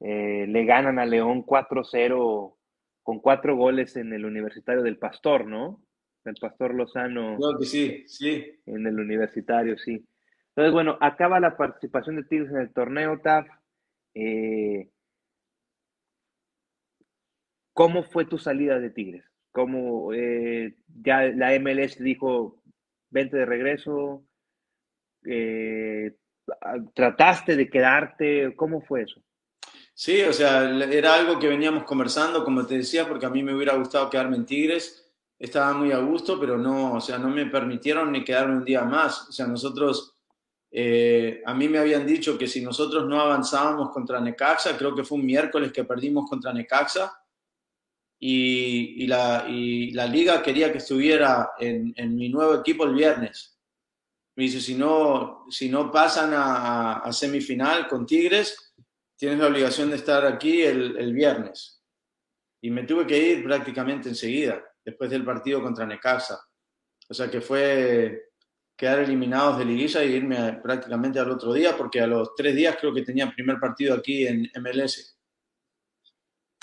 le 0.00 0.64
ganan 0.64 0.98
a 0.98 1.06
León 1.06 1.44
4-0 1.44 2.56
con 3.02 3.20
cuatro 3.20 3.56
goles 3.56 3.96
en 3.96 4.12
el 4.12 4.24
Universitario 4.24 4.82
del 4.82 4.98
Pastor, 4.98 5.46
¿no? 5.46 5.80
El 6.24 6.34
Pastor 6.40 6.74
Lozano. 6.74 7.36
Creo 7.36 7.58
que 7.58 7.64
sí, 7.64 8.04
sí. 8.08 8.60
En 8.66 8.86
el 8.86 8.98
Universitario, 8.98 9.78
sí. 9.78 10.04
Entonces, 10.48 10.72
bueno, 10.72 10.98
acaba 11.00 11.38
la 11.38 11.56
participación 11.56 12.16
de 12.16 12.24
Tigres 12.24 12.50
en 12.50 12.58
el 12.58 12.72
torneo, 12.72 13.20
TAF. 13.20 13.46
Eh, 14.14 14.90
¿Cómo 17.72 18.02
fue 18.02 18.24
tu 18.24 18.38
salida 18.38 18.80
de 18.80 18.90
Tigres? 18.90 19.24
¿Cómo 19.52 20.12
eh, 20.12 20.74
ya 21.02 21.22
la 21.24 21.56
MLS 21.60 21.98
dijo, 21.98 22.60
vente 23.10 23.36
de 23.36 23.46
regreso? 23.46 24.26
Eh, 25.24 26.16
¿Trataste 26.94 27.56
de 27.56 27.68
quedarte? 27.68 28.54
¿Cómo 28.56 28.80
fue 28.80 29.02
eso? 29.02 29.20
Sí, 29.94 30.22
o 30.22 30.32
sea, 30.32 30.68
era 30.90 31.14
algo 31.14 31.38
que 31.38 31.48
veníamos 31.48 31.84
conversando, 31.84 32.44
como 32.44 32.66
te 32.66 32.76
decía, 32.76 33.08
porque 33.08 33.26
a 33.26 33.30
mí 33.30 33.42
me 33.42 33.54
hubiera 33.54 33.74
gustado 33.76 34.10
quedarme 34.10 34.36
en 34.36 34.46
Tigres. 34.46 35.10
Estaba 35.38 35.72
muy 35.72 35.92
a 35.92 35.98
gusto, 35.98 36.38
pero 36.38 36.58
no, 36.58 36.94
o 36.94 37.00
sea, 37.00 37.18
no 37.18 37.28
me 37.28 37.46
permitieron 37.46 38.12
ni 38.12 38.22
quedarme 38.22 38.56
un 38.56 38.64
día 38.64 38.82
más. 38.82 39.28
O 39.28 39.32
sea, 39.32 39.46
nosotros, 39.46 40.14
eh, 40.70 41.42
a 41.46 41.54
mí 41.54 41.68
me 41.68 41.78
habían 41.78 42.06
dicho 42.06 42.36
que 42.36 42.46
si 42.46 42.60
nosotros 42.60 43.06
no 43.06 43.20
avanzábamos 43.20 43.90
contra 43.90 44.20
Necaxa, 44.20 44.76
creo 44.76 44.94
que 44.94 45.04
fue 45.04 45.18
un 45.18 45.26
miércoles 45.26 45.72
que 45.72 45.84
perdimos 45.84 46.28
contra 46.28 46.52
Necaxa, 46.52 47.12
y, 48.18 49.06
la, 49.06 49.46
la, 49.48 50.06
liga 50.06 50.42
quería 50.42 50.72
que 50.72 50.78
estuviera 50.78 51.50
en, 51.58 52.16
mi 52.16 52.28
nuevo 52.28 52.54
equipo 52.54 52.84
el 52.84 52.94
viernes. 52.94 53.55
Me 54.36 54.44
dice, 54.44 54.60
si 54.60 54.74
no, 54.74 55.46
si 55.50 55.68
no 55.68 55.90
pasan 55.90 56.32
a, 56.34 56.98
a 56.98 57.12
semifinal 57.12 57.88
con 57.88 58.06
Tigres, 58.06 58.66
tienes 59.16 59.38
la 59.38 59.48
obligación 59.48 59.90
de 59.90 59.96
estar 59.96 60.24
aquí 60.26 60.62
el, 60.62 61.12
viernes. 61.12 61.82
Y 62.60 62.70
me 62.70 62.84
tuve 62.84 63.06
que 63.06 63.18
ir 63.18 63.44
prácticamente 63.44 64.08
enseguida, 64.08 64.62
después 64.84 65.10
del 65.10 65.24
partido 65.24 65.62
contra 65.62 65.86
Necaxa. 65.86 66.38
O 67.08 67.14
sea 67.14 67.30
que 67.30 67.40
fue 67.40 68.30
quedar 68.76 69.00
eliminados 69.00 69.58
de 69.58 69.64
liguilla 69.64 70.04
y 70.04 70.12
irme 70.12 70.54
prácticamente 70.62 71.18
al 71.18 71.30
otro 71.30 71.52
día, 71.52 71.76
porque 71.76 72.00
a 72.00 72.06
los 72.06 72.34
tres 72.34 72.54
días 72.54 72.76
creo 72.78 72.92
que 72.92 73.02
tenía 73.02 73.30
primer 73.30 73.58
partido 73.58 73.94
aquí 73.94 74.26
en 74.26 74.50
MLS. 74.60 75.18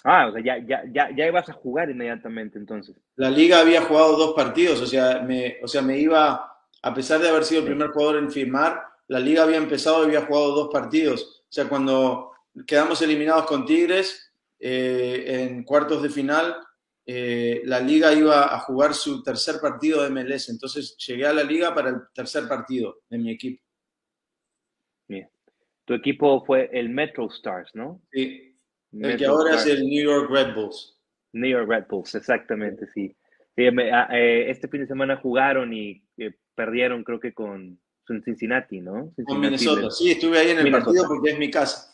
Ah, 0.03 0.27
o 0.27 0.33
sea, 0.33 0.43
ya, 0.43 0.57
ya, 0.57 0.83
ya, 0.91 1.15
ya 1.15 1.27
ibas 1.27 1.47
a 1.49 1.53
jugar 1.53 1.89
inmediatamente 1.89 2.59
entonces. 2.59 2.95
La 3.15 3.31
liga 3.31 3.61
había 3.61 3.81
jugado 3.81 4.17
dos 4.17 4.33
partidos, 4.35 4.81
o 4.81 4.85
sea, 4.85 5.21
me, 5.21 5.57
o 5.63 5.67
sea, 5.67 5.81
me 5.81 5.97
iba, 5.97 6.52
a 6.83 6.93
pesar 6.93 7.19
de 7.19 7.29
haber 7.29 7.43
sido 7.43 7.61
el 7.61 7.67
primer 7.67 7.89
jugador 7.89 8.17
en 8.17 8.31
firmar, 8.31 8.83
la 9.07 9.19
liga 9.19 9.43
había 9.43 9.57
empezado 9.57 10.03
y 10.03 10.05
había 10.05 10.25
jugado 10.25 10.53
dos 10.53 10.69
partidos. 10.71 11.43
O 11.49 11.51
sea, 11.51 11.67
cuando 11.67 12.31
quedamos 12.67 13.01
eliminados 13.01 13.45
con 13.45 13.65
Tigres 13.65 14.33
eh, 14.65 15.43
en 15.43 15.63
cuartos 15.63 16.01
de 16.01 16.09
final. 16.09 16.55
Eh, 17.05 17.61
la 17.65 17.81
liga 17.81 18.13
iba 18.13 18.55
a 18.55 18.59
jugar 18.59 18.93
su 18.93 19.21
tercer 19.21 19.55
partido 19.59 20.01
de 20.01 20.09
MLS, 20.09 20.47
entonces 20.47 20.95
llegué 21.05 21.25
a 21.25 21.33
la 21.33 21.43
liga 21.43 21.75
para 21.75 21.89
el 21.89 21.95
tercer 22.13 22.47
partido 22.47 23.01
de 23.09 23.17
mi 23.17 23.31
equipo. 23.31 23.61
Bien. 25.09 25.29
Tu 25.83 25.95
equipo 25.95 26.45
fue 26.45 26.69
el 26.71 26.87
Metro 26.87 27.27
Stars, 27.27 27.71
¿no? 27.73 28.01
Sí. 28.09 28.55
el 28.93 29.17
que 29.17 29.25
ahora 29.25 29.55
es 29.55 29.65
el 29.65 29.83
New 29.83 30.05
York 30.05 30.31
Red 30.31 30.55
Bulls. 30.55 30.97
New 31.33 31.49
York 31.49 31.67
Red 31.67 31.87
Bulls, 31.89 32.15
exactamente, 32.15 32.87
sí. 32.93 33.13
Ah, 33.91 34.07
eh, 34.13 34.49
este 34.49 34.69
fin 34.69 34.81
de 34.81 34.87
semana 34.87 35.17
jugaron 35.17 35.73
y 35.73 36.01
perdieron, 36.55 37.03
creo 37.03 37.19
que 37.19 37.33
con 37.33 37.79
Cincinnati, 38.23 38.81
¿no? 38.81 39.13
con 39.25 39.39
Minnesota, 39.39 39.89
sí, 39.89 40.11
estuve 40.11 40.39
ahí 40.39 40.51
en 40.51 40.59
el 40.59 40.71
partido 40.71 41.05
porque 41.07 41.31
es 41.31 41.39
mi 41.39 41.49
casa. 41.49 41.89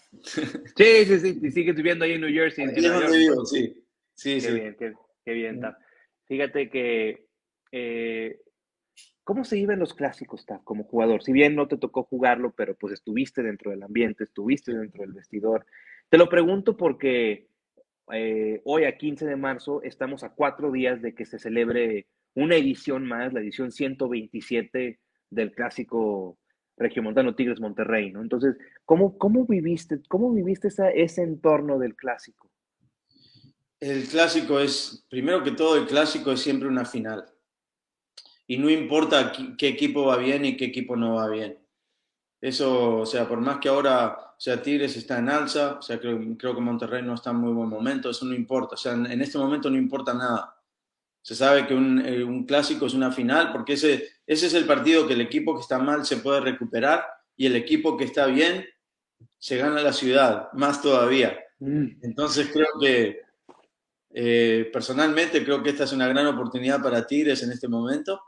Sí, 0.75 1.05
sí, 1.05 1.19
sí, 1.19 1.39
y 1.41 1.51
sigues 1.51 1.75
viviendo 1.75 2.03
ahí 2.03 2.13
en 2.13 2.21
New 2.21 2.33
Jersey. 2.33 2.67
sí. 3.45 3.85
Sí, 4.19 4.33
qué 4.33 4.41
sí. 4.41 4.53
Bien, 4.53 4.75
qué, 5.23 5.31
bien. 5.31 5.61
Fíjate 6.27 6.69
que, 6.69 7.27
eh, 7.71 8.41
¿cómo 9.23 9.45
se 9.45 9.55
viven 9.55 9.79
los 9.79 9.93
clásicos, 9.93 10.45
Taff, 10.45 10.61
como 10.65 10.83
jugador? 10.83 11.23
Si 11.23 11.31
bien 11.31 11.55
no 11.55 11.69
te 11.69 11.77
tocó 11.77 12.03
jugarlo, 12.03 12.53
pero 12.53 12.75
pues 12.75 12.91
estuviste 12.91 13.41
dentro 13.43 13.71
del 13.71 13.81
ambiente, 13.81 14.25
estuviste 14.25 14.73
dentro 14.73 15.03
del 15.03 15.13
vestidor. 15.13 15.65
Te 16.09 16.17
lo 16.17 16.27
pregunto 16.27 16.75
porque 16.75 17.47
eh, 18.11 18.61
hoy, 18.65 18.83
a 18.83 18.97
15 18.97 19.25
de 19.25 19.37
marzo, 19.37 19.81
estamos 19.83 20.25
a 20.25 20.33
cuatro 20.33 20.69
días 20.69 21.01
de 21.01 21.15
que 21.15 21.25
se 21.25 21.39
celebre 21.39 22.07
una 22.35 22.55
edición 22.55 23.05
más, 23.05 23.33
la 23.33 23.39
edición 23.39 23.71
127 23.71 24.99
del 25.29 25.51
clásico 25.51 26.37
Regiomontano 26.77 27.35
Tigres 27.35 27.59
Monterrey, 27.59 28.11
¿no? 28.11 28.21
Entonces, 28.21 28.55
¿cómo, 28.85 29.17
cómo 29.17 29.45
viviste, 29.45 29.99
cómo 30.07 30.33
viviste 30.33 30.69
ese 30.95 31.23
entorno 31.23 31.77
del 31.77 31.95
clásico? 31.95 32.49
El 33.79 34.07
clásico 34.07 34.59
es, 34.59 35.05
primero 35.09 35.43
que 35.43 35.51
todo, 35.51 35.77
el 35.77 35.87
clásico 35.87 36.31
es 36.31 36.41
siempre 36.41 36.67
una 36.67 36.85
final. 36.85 37.25
Y 38.47 38.57
no 38.57 38.69
importa 38.69 39.31
qué 39.57 39.67
equipo 39.67 40.05
va 40.05 40.17
bien 40.17 40.45
y 40.45 40.57
qué 40.57 40.65
equipo 40.65 40.95
no 40.95 41.15
va 41.15 41.29
bien. 41.29 41.57
Eso, 42.41 42.99
o 42.99 43.05
sea, 43.05 43.27
por 43.27 43.41
más 43.41 43.59
que 43.59 43.69
ahora, 43.69 44.29
sea, 44.39 44.61
Tigres 44.61 44.95
está 44.95 45.19
en 45.19 45.29
alza, 45.29 45.73
o 45.79 45.81
sea, 45.81 45.99
creo, 45.99 46.17
creo 46.37 46.55
que 46.55 46.61
Monterrey 46.61 47.03
no 47.03 47.13
está 47.13 47.31
en 47.31 47.35
muy 47.37 47.51
buen 47.51 47.67
momento, 47.67 48.09
eso 48.09 48.25
no 48.25 48.33
importa. 48.33 48.75
O 48.75 48.77
sea, 48.77 48.93
en, 48.93 49.21
este 49.21 49.37
momento 49.37 49.69
no 49.69 49.77
importa 49.77 50.13
nada. 50.13 50.55
Se 51.21 51.35
sabe 51.35 51.67
que 51.67 51.73
un, 51.73 51.99
eh, 52.05 52.23
un, 52.23 52.45
clásico 52.45 52.85
es 52.85 52.93
una 52.93 53.11
final 53.11 53.51
porque 53.51 53.73
ese, 53.73 54.09
ese 54.25 54.47
es 54.47 54.53
el 54.53 54.65
partido 54.65 55.07
que 55.07 55.13
el 55.13 55.21
equipo 55.21 55.55
que 55.55 55.61
está 55.61 55.77
mal 55.77 56.05
se 56.05 56.17
puede 56.17 56.41
recuperar 56.41 57.05
y 57.35 57.45
el 57.45 57.55
equipo 57.55 57.97
que 57.97 58.05
está 58.05 58.25
bien 58.25 58.65
se 59.37 59.57
gana 59.57 59.81
la 59.81 59.93
ciudad, 59.93 60.51
más 60.53 60.81
todavía. 60.81 61.37
Mm. 61.59 61.87
Entonces 62.01 62.49
creo 62.51 62.67
que 62.79 63.21
eh, 64.11 64.69
personalmente 64.73 65.43
creo 65.43 65.61
que 65.61 65.69
esta 65.69 65.83
es 65.83 65.93
una 65.93 66.07
gran 66.07 66.25
oportunidad 66.27 66.81
para 66.81 67.05
Tigres 67.05 67.43
en 67.43 67.51
este 67.51 67.67
momento. 67.67 68.21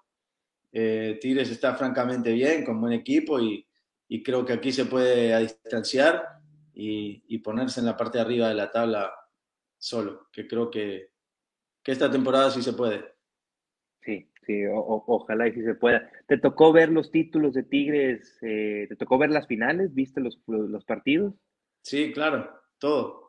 Eh, 0.72 1.18
Tigres 1.20 1.50
está 1.50 1.76
francamente 1.76 2.32
bien, 2.32 2.64
con 2.64 2.80
buen 2.80 2.94
equipo 2.94 3.40
y, 3.40 3.66
y 4.08 4.24
creo 4.24 4.46
que 4.46 4.54
aquí 4.54 4.72
se 4.72 4.86
puede 4.86 5.38
distanciar 5.40 6.24
y, 6.74 7.24
y, 7.28 7.40
ponerse 7.40 7.82
en 7.82 7.88
la 7.88 7.98
parte 7.98 8.18
de 8.18 8.24
arriba 8.24 8.48
de 8.48 8.56
la 8.56 8.72
tabla 8.72 9.12
solo, 9.78 10.28
que 10.32 10.48
creo 10.48 10.72
que, 10.72 11.11
que 11.84 11.92
esta 11.92 12.10
temporada 12.10 12.52
sí 12.52 12.62
se 12.62 12.74
puede. 12.74 13.04
Sí, 14.04 14.30
sí, 14.46 14.64
ojalá 14.68 15.48
y 15.48 15.54
sí 15.54 15.64
se 15.64 15.76
pueda. 15.76 16.10
¿Te 16.28 16.38
tocó 16.38 16.72
ver 16.72 16.90
los 16.90 17.12
títulos 17.12 17.54
de 17.54 17.64
Tigres? 17.64 18.38
Eh, 18.42 18.88
¿Te 18.90 18.96
tocó 18.96 19.18
ver 19.18 19.30
las 19.30 19.48
finales? 19.48 19.94
¿Viste 19.94 20.22
los, 20.22 20.40
los 20.48 20.86
partidos? 20.86 21.34
Sí, 21.82 22.12
claro, 22.12 22.50
todo. 22.80 23.22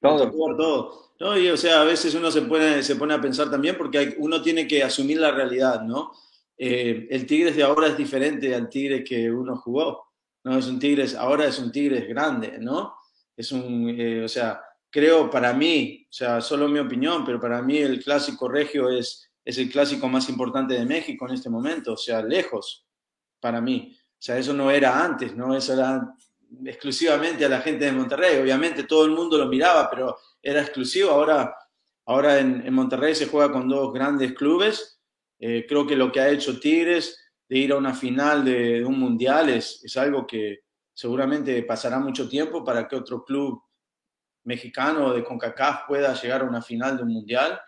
Todo. 0.00 0.30
todo. 0.30 1.14
No, 1.20 1.36
y 1.36 1.48
o 1.48 1.56
sea, 1.56 1.82
a 1.82 1.84
veces 1.84 2.14
uno 2.14 2.30
se 2.30 2.42
pone, 2.42 2.82
se 2.82 2.96
pone 2.96 3.12
a 3.12 3.20
pensar 3.20 3.50
también 3.50 3.76
porque 3.76 3.98
hay, 3.98 4.14
uno 4.18 4.40
tiene 4.40 4.66
que 4.66 4.82
asumir 4.82 5.20
la 5.20 5.30
realidad, 5.30 5.82
¿no? 5.82 6.12
Eh, 6.56 7.06
el 7.10 7.26
Tigres 7.26 7.56
de 7.56 7.62
ahora 7.62 7.88
es 7.88 7.96
diferente 7.96 8.54
al 8.54 8.68
Tigres 8.70 9.04
que 9.06 9.30
uno 9.30 9.56
jugó. 9.56 10.06
No 10.44 10.56
es 10.56 10.66
un 10.66 10.78
Tigres, 10.78 11.14
ahora 11.14 11.46
es 11.46 11.58
un 11.58 11.70
Tigres 11.70 12.08
grande, 12.08 12.58
¿no? 12.58 12.94
Es 13.36 13.52
un, 13.52 13.88
eh, 13.90 14.24
o 14.24 14.28
sea, 14.28 14.62
creo 14.90 15.30
para 15.30 15.52
mí, 15.52 16.06
o 16.08 16.12
sea, 16.12 16.40
solo 16.40 16.68
mi 16.68 16.78
opinión, 16.78 17.24
pero 17.24 17.40
para 17.40 17.62
mí 17.62 17.78
el 17.78 18.02
clásico 18.02 18.48
regio 18.48 18.90
es, 18.90 19.30
es 19.44 19.58
el 19.58 19.70
clásico 19.70 20.08
más 20.08 20.28
importante 20.28 20.74
de 20.74 20.84
México 20.84 21.26
en 21.28 21.34
este 21.34 21.48
momento, 21.48 21.94
o 21.94 21.96
sea, 21.96 22.22
lejos, 22.22 22.86
para 23.40 23.60
mí. 23.60 23.96
O 23.96 24.22
sea, 24.22 24.36
eso 24.36 24.52
no 24.52 24.70
era 24.70 25.02
antes, 25.02 25.34
¿no? 25.34 25.56
Eso 25.56 25.72
era 25.72 26.14
exclusivamente 26.64 27.44
a 27.44 27.48
la 27.48 27.60
gente 27.60 27.86
de 27.86 27.92
Monterrey. 27.92 28.38
Obviamente 28.38 28.84
todo 28.84 29.04
el 29.06 29.12
mundo 29.12 29.38
lo 29.38 29.46
miraba, 29.46 29.88
pero 29.88 30.18
era 30.42 30.60
exclusivo. 30.60 31.10
Ahora, 31.10 31.54
ahora 32.04 32.38
en, 32.38 32.72
Monterrey 32.74 33.14
se 33.14 33.26
juega 33.26 33.50
con 33.50 33.68
dos 33.68 33.94
grandes 33.94 34.34
clubes. 34.34 35.00
Eh, 35.38 35.64
creo 35.66 35.86
que 35.86 35.96
lo 35.96 36.12
que 36.12 36.20
ha 36.20 36.28
hecho 36.28 36.60
Tigres 36.60 37.16
de 37.48 37.58
ir 37.58 37.72
a 37.72 37.78
una 37.78 37.94
final 37.94 38.44
de, 38.44 38.84
un 38.84 38.98
mundial 38.98 39.48
es 39.48 39.96
algo 39.96 40.26
que 40.26 40.60
seguramente 40.92 41.62
pasará 41.62 41.98
mucho 41.98 42.28
tiempo 42.28 42.62
para 42.62 42.86
que 42.86 42.94
otro 42.94 43.24
club 43.24 43.62
mexicano 44.50 45.14
de 45.14 45.22
CONCACAF 45.22 45.86
pueda 45.86 46.12
llegar 46.14 46.42
a 46.42 46.44
una 46.44 46.60
final 46.60 46.96
de 46.96 47.04
un 47.04 47.12
mundial, 47.12 47.60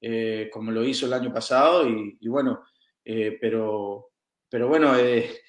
eh, 0.00 0.50
como 0.52 0.72
lo 0.72 0.84
hizo 0.84 1.06
el 1.06 1.12
año 1.12 1.32
pasado, 1.32 1.88
y, 1.88 2.28
bueno, 2.28 2.64
eh, 3.04 3.38
pero, 3.40 4.10
pero 4.48 4.68
bueno, 4.68 4.98
eh, 4.98 5.42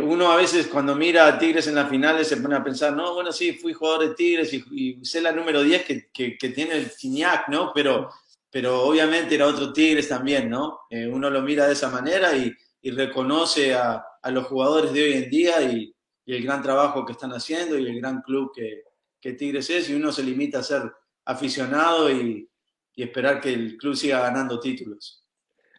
uno 0.00 0.30
a 0.30 0.36
veces 0.36 0.68
cuando 0.68 0.94
mira 0.94 1.26
a 1.26 1.38
Tigres 1.38 1.66
en 1.66 1.74
las 1.74 1.90
finales 1.90 2.28
se 2.28 2.36
pone 2.36 2.54
a 2.54 2.62
pensar, 2.62 2.94
no, 2.94 3.14
bueno, 3.14 3.32
sí, 3.32 3.54
fui 3.54 3.72
jugador 3.72 4.08
de 4.08 4.14
Tigres 4.14 4.54
y, 4.54 4.64
y 4.70 5.04
sé 5.04 5.20
la 5.20 5.32
número 5.32 5.60
10 5.62 5.84
que, 5.84 6.10
que, 6.12 6.48
tiene 6.50 6.76
el 6.76 6.90
Gignac, 6.90 7.48
¿no? 7.48 7.72
Pero, 7.74 8.08
pero 8.48 8.82
obviamente 8.82 9.34
era 9.34 9.48
otro 9.48 9.72
Tigres 9.72 10.08
también, 10.08 10.48
¿no? 10.48 10.82
uno 10.90 11.30
lo 11.30 11.42
mira 11.42 11.66
de 11.66 11.72
esa 11.72 11.90
manera 11.90 12.36
y, 12.36 12.54
reconoce 12.90 13.74
a, 13.74 14.04
los 14.30 14.46
jugadores 14.46 14.92
de 14.92 15.02
hoy 15.02 15.12
en 15.14 15.30
día 15.30 15.62
y 15.62 15.94
el 16.26 16.42
gran 16.44 16.62
trabajo 16.62 17.04
que 17.04 17.12
están 17.12 17.32
haciendo 17.32 17.76
y 17.76 17.86
el 17.86 18.00
gran 18.00 18.22
club 18.22 18.52
que, 18.54 18.82
que 19.22 19.32
Tigres 19.32 19.70
es 19.70 19.88
y 19.88 19.94
uno 19.94 20.12
se 20.12 20.24
limita 20.24 20.58
a 20.58 20.64
ser 20.64 20.82
aficionado 21.24 22.10
y, 22.10 22.48
esperar 22.94 23.40
que 23.40 23.52
el 23.52 23.78
club 23.78 23.96
siga 23.96 24.20
ganando 24.20 24.60
títulos. 24.60 25.26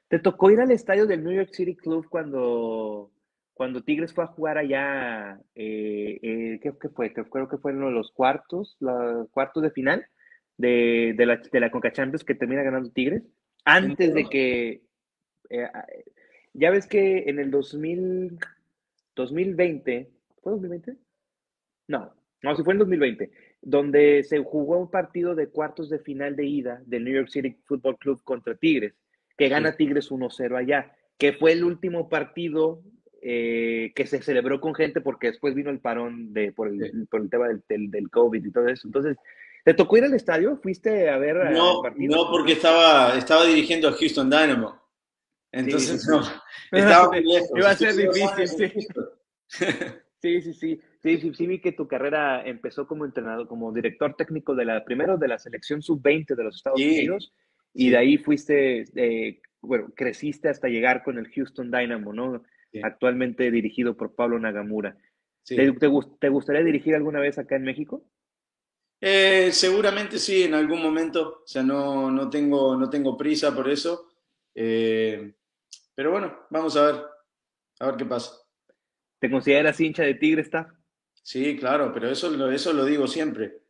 ¿Te 0.08 0.18
tocó 0.18 0.50
ir 0.50 0.60
al 0.60 0.72
estadio 0.72 1.06
del 1.06 1.24
New 1.24 1.34
York 1.34 1.52
City 1.54 1.76
Club 1.76 2.08
cuando, 2.10 3.12
cuando 3.54 3.84
Tigres 3.84 4.14
fue 4.14 4.24
a 4.24 4.28
jugar 4.28 4.58
allá? 4.58 5.40
Eh, 5.54 6.20
eh, 6.22 6.60
¿qué, 6.62 6.74
¿qué, 6.82 6.90
fue? 6.90 7.14
Creo 7.14 7.48
que 7.48 7.58
fueron 7.58 7.94
los 7.94 8.12
cuartos, 8.12 8.76
los 8.80 9.30
cuartos 9.30 9.62
de 9.62 9.72
final 9.72 10.06
de, 10.58 11.14
de, 11.16 11.26
la, 11.26 11.38
de 11.38 11.60
la 11.60 11.70
Conca 11.70 11.94
Champions 11.94 12.24
que 12.24 12.36
termina 12.36 12.64
ganando 12.64 12.90
Tigres. 12.90 13.24
Antes 13.64 14.14
de 14.14 14.26
que. 14.26 14.82
Eh, 15.50 15.70
ya 16.54 16.72
ves 16.72 16.88
que 16.88 17.26
en 17.28 17.40
el 17.40 17.52
2000, 17.52 18.40
2020. 19.16 20.12
¿Fue 20.42 20.52
2020? 20.52 20.98
No, 21.88 22.14
no, 22.44 22.56
si 22.56 22.64
fue 22.64 22.74
en 22.74 22.80
2020, 22.80 23.32
donde 23.62 24.24
se 24.24 24.40
jugó 24.44 24.78
un 24.78 24.92
partido 24.92 25.34
de 25.34 25.48
cuartos 25.48 25.90
de 25.90 26.00
final 26.00 26.36
de 26.36 26.46
ida 26.46 26.82
del 26.86 27.06
New 27.06 27.14
York 27.14 27.30
City 27.30 27.58
Football 27.66 27.98
Club 27.98 28.22
contra 28.24 28.56
Tigres, 28.56 28.94
que 29.38 29.48
gana 29.48 29.78
Tigres 29.78 30.12
1-0 30.12 30.58
allá, 30.58 30.94
que 31.18 31.32
fue 31.32 31.54
el 31.54 31.64
último 31.64 32.10
partido 32.10 32.82
eh, 33.22 33.94
que 33.96 34.06
se 34.06 34.22
celebró 34.22 34.60
con 34.60 34.76
gente 34.76 35.00
porque 35.00 35.28
después 35.28 35.56
vino 35.56 35.70
el 35.70 35.80
parón 35.80 36.34
de, 36.34 36.52
por, 36.52 36.68
el, 36.68 37.08
por 37.10 37.22
el 37.22 37.30
tema 37.30 37.48
del, 37.48 37.90
del, 37.90 38.10
COVID 38.10 38.46
y 38.46 38.52
todo 38.52 38.68
eso. 38.68 38.90
Entonces, 38.90 39.16
¿te 39.64 39.74
tocó 39.74 39.96
ir 39.96 40.04
al 40.04 40.14
estadio? 40.14 40.60
¿Fuiste 40.62 41.10
a 41.10 41.18
ver 41.18 41.38
no, 41.52 41.78
el 41.78 41.82
partido? 41.82 42.16
No, 42.18 42.30
porque 42.30 42.52
estaba, 42.52 43.18
estaba 43.18 43.46
dirigiendo 43.46 43.88
a 43.88 43.94
Houston 43.94 44.30
Dynamo. 44.30 44.78
Entonces, 45.54 46.06
no, 46.10 46.22
estaba 46.72 47.08
muy 47.08 47.24
lejos. 47.24 47.50
Iba 47.56 47.70
a 47.70 47.76
ser 47.78 47.96
difícil, 47.96 48.48
sí, 48.50 48.88
sí, 50.42 50.42
sí. 50.42 50.54
Sí, 50.54 50.82
sí, 51.04 51.34
sí 51.34 51.48
vi 51.48 51.60
que 51.60 51.72
tu 51.72 51.88
carrera 51.88 52.46
empezó 52.46 52.88
como 52.88 53.06
entrenador, 53.06 53.48
como 53.48 53.72
director 53.72 54.16
técnico 54.16 54.56
de 54.56 54.66
la, 54.66 54.84
primero 54.86 55.18
de 55.18 55.28
la 55.28 55.38
selección 55.38 55.82
sub-20 55.82 56.36
de 56.36 56.44
los 56.44 56.56
Estados 56.56 56.80
Unidos, 56.80 57.34
y 57.74 57.90
de 57.90 57.98
ahí 57.98 58.18
fuiste, 58.18 58.86
eh, 58.96 59.42
bueno, 59.62 59.92
creciste 59.96 60.50
hasta 60.50 60.68
llegar 60.68 61.04
con 61.04 61.18
el 61.18 61.30
Houston 61.30 61.72
Dynamo, 61.72 62.14
¿no? 62.14 62.44
Actualmente 62.82 63.52
dirigido 63.52 63.96
por 63.96 64.16
Pablo 64.16 64.40
Nagamura. 64.40 64.98
¿Te, 65.46 65.72
te, 65.74 66.30
gustaría 66.30 66.64
dirigir 66.64 66.96
alguna 66.96 67.20
vez 67.20 67.38
acá 67.38 67.56
en 67.56 67.64
México? 67.64 68.04
Eh, 69.02 69.52
seguramente 69.52 70.18
sí, 70.18 70.44
en 70.44 70.54
algún 70.54 70.82
momento. 70.82 71.42
O 71.44 71.48
sea, 71.48 71.62
no, 71.62 72.10
no, 72.10 72.30
tengo, 72.30 72.78
no 72.78 72.90
tengo 72.90 73.18
prisa 73.18 73.54
por 73.54 73.70
eso. 73.70 74.08
Eh, 74.56 75.34
pero 75.94 76.12
bueno, 76.12 76.48
vamos 76.50 76.76
a 76.78 76.86
ver, 76.86 76.96
a 77.80 77.86
ver 77.88 77.96
qué 77.98 78.06
pasa. 78.06 78.32
¿Te 79.20 79.30
consideras 79.30 79.80
hincha 79.80 80.04
de 80.04 80.16
Tigre, 80.16 80.42
está? 80.42 80.74
Sí, 81.24 81.56
claro, 81.58 81.92
pero 81.94 82.12
eso, 82.12 82.52
eso 82.52 82.74
lo 82.74 82.86
digo 82.86 83.08
siempre. 83.08 83.62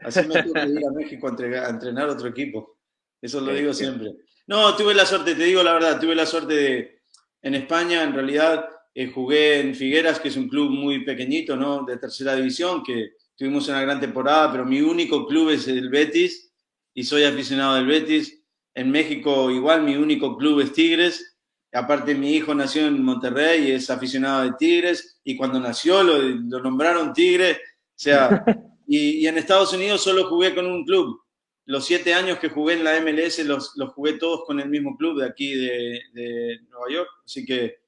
Así 0.00 0.20
me 0.26 0.42
que 0.42 0.48
ir 0.48 0.86
a 0.86 0.90
México 0.96 1.26
a, 1.26 1.68
entrenar 1.68 2.08
otro 2.08 2.28
equipo. 2.28 2.78
Eso 3.20 3.40
lo 3.40 3.52
digo 3.52 3.74
siempre. 3.74 4.12
No, 4.46 4.74
tuve 4.76 4.94
la 4.94 5.04
suerte, 5.04 5.34
te 5.34 5.44
digo 5.44 5.62
la 5.62 5.74
verdad, 5.74 6.00
tuve 6.00 6.14
la 6.14 6.24
suerte 6.24 6.54
de, 6.54 7.02
en 7.42 7.54
España, 7.54 8.02
en 8.04 8.14
realidad, 8.14 8.64
eh, 8.94 9.08
jugué 9.08 9.60
en 9.60 9.74
Figueras, 9.74 10.20
que 10.20 10.28
es 10.28 10.36
un 10.36 10.48
club 10.48 10.70
muy 10.70 11.04
pequeñito, 11.04 11.56
¿no? 11.56 11.84
De 11.84 11.98
tercera 11.98 12.34
división, 12.34 12.82
que 12.82 13.10
tuvimos 13.36 13.68
una 13.68 13.82
gran 13.82 14.00
temporada, 14.00 14.50
pero 14.50 14.64
mi 14.64 14.80
único 14.80 15.26
club 15.26 15.50
es 15.50 15.68
el 15.68 15.90
Betis 15.90 16.52
y 16.94 17.04
soy 17.04 17.24
aficionado 17.24 17.74
del 17.74 17.86
Betis. 17.86 18.42
En 18.74 18.90
México, 18.90 19.50
igual, 19.50 19.82
mi 19.82 19.96
único 19.96 20.36
club 20.36 20.60
es 20.60 20.72
Tigres 20.72 21.29
Aparte, 21.72 22.14
mi 22.14 22.34
hijo 22.34 22.54
nació 22.54 22.86
en 22.86 23.02
Monterrey 23.02 23.68
y 23.68 23.72
es 23.72 23.90
aficionado 23.90 24.42
de 24.42 24.52
Tigres, 24.58 25.20
y 25.22 25.36
cuando 25.36 25.60
nació 25.60 26.02
lo, 26.02 26.18
lo 26.18 26.60
nombraron 26.60 27.12
Tigre. 27.12 27.52
O 27.52 27.56
sea, 27.94 28.44
y, 28.86 29.20
y, 29.20 29.26
en 29.26 29.38
Estados 29.38 29.72
Unidos 29.72 30.02
solo 30.02 30.28
jugué 30.28 30.54
con 30.54 30.66
un 30.66 30.84
club. 30.84 31.20
Los 31.66 31.84
siete 31.84 32.12
años 32.14 32.38
que 32.40 32.48
jugué 32.48 32.74
en 32.74 32.82
la 32.84 33.00
MLS 33.00 33.38
los, 33.44 33.76
los 33.76 33.90
jugué 33.90 34.14
todos 34.14 34.44
con 34.44 34.58
el 34.58 34.68
mismo 34.68 34.96
club 34.96 35.20
de 35.20 35.26
aquí 35.26 35.54
de, 35.54 36.00
de, 36.12 36.58
Nueva 36.68 36.86
York. 36.90 37.08
Así 37.24 37.44
que, 37.44 37.78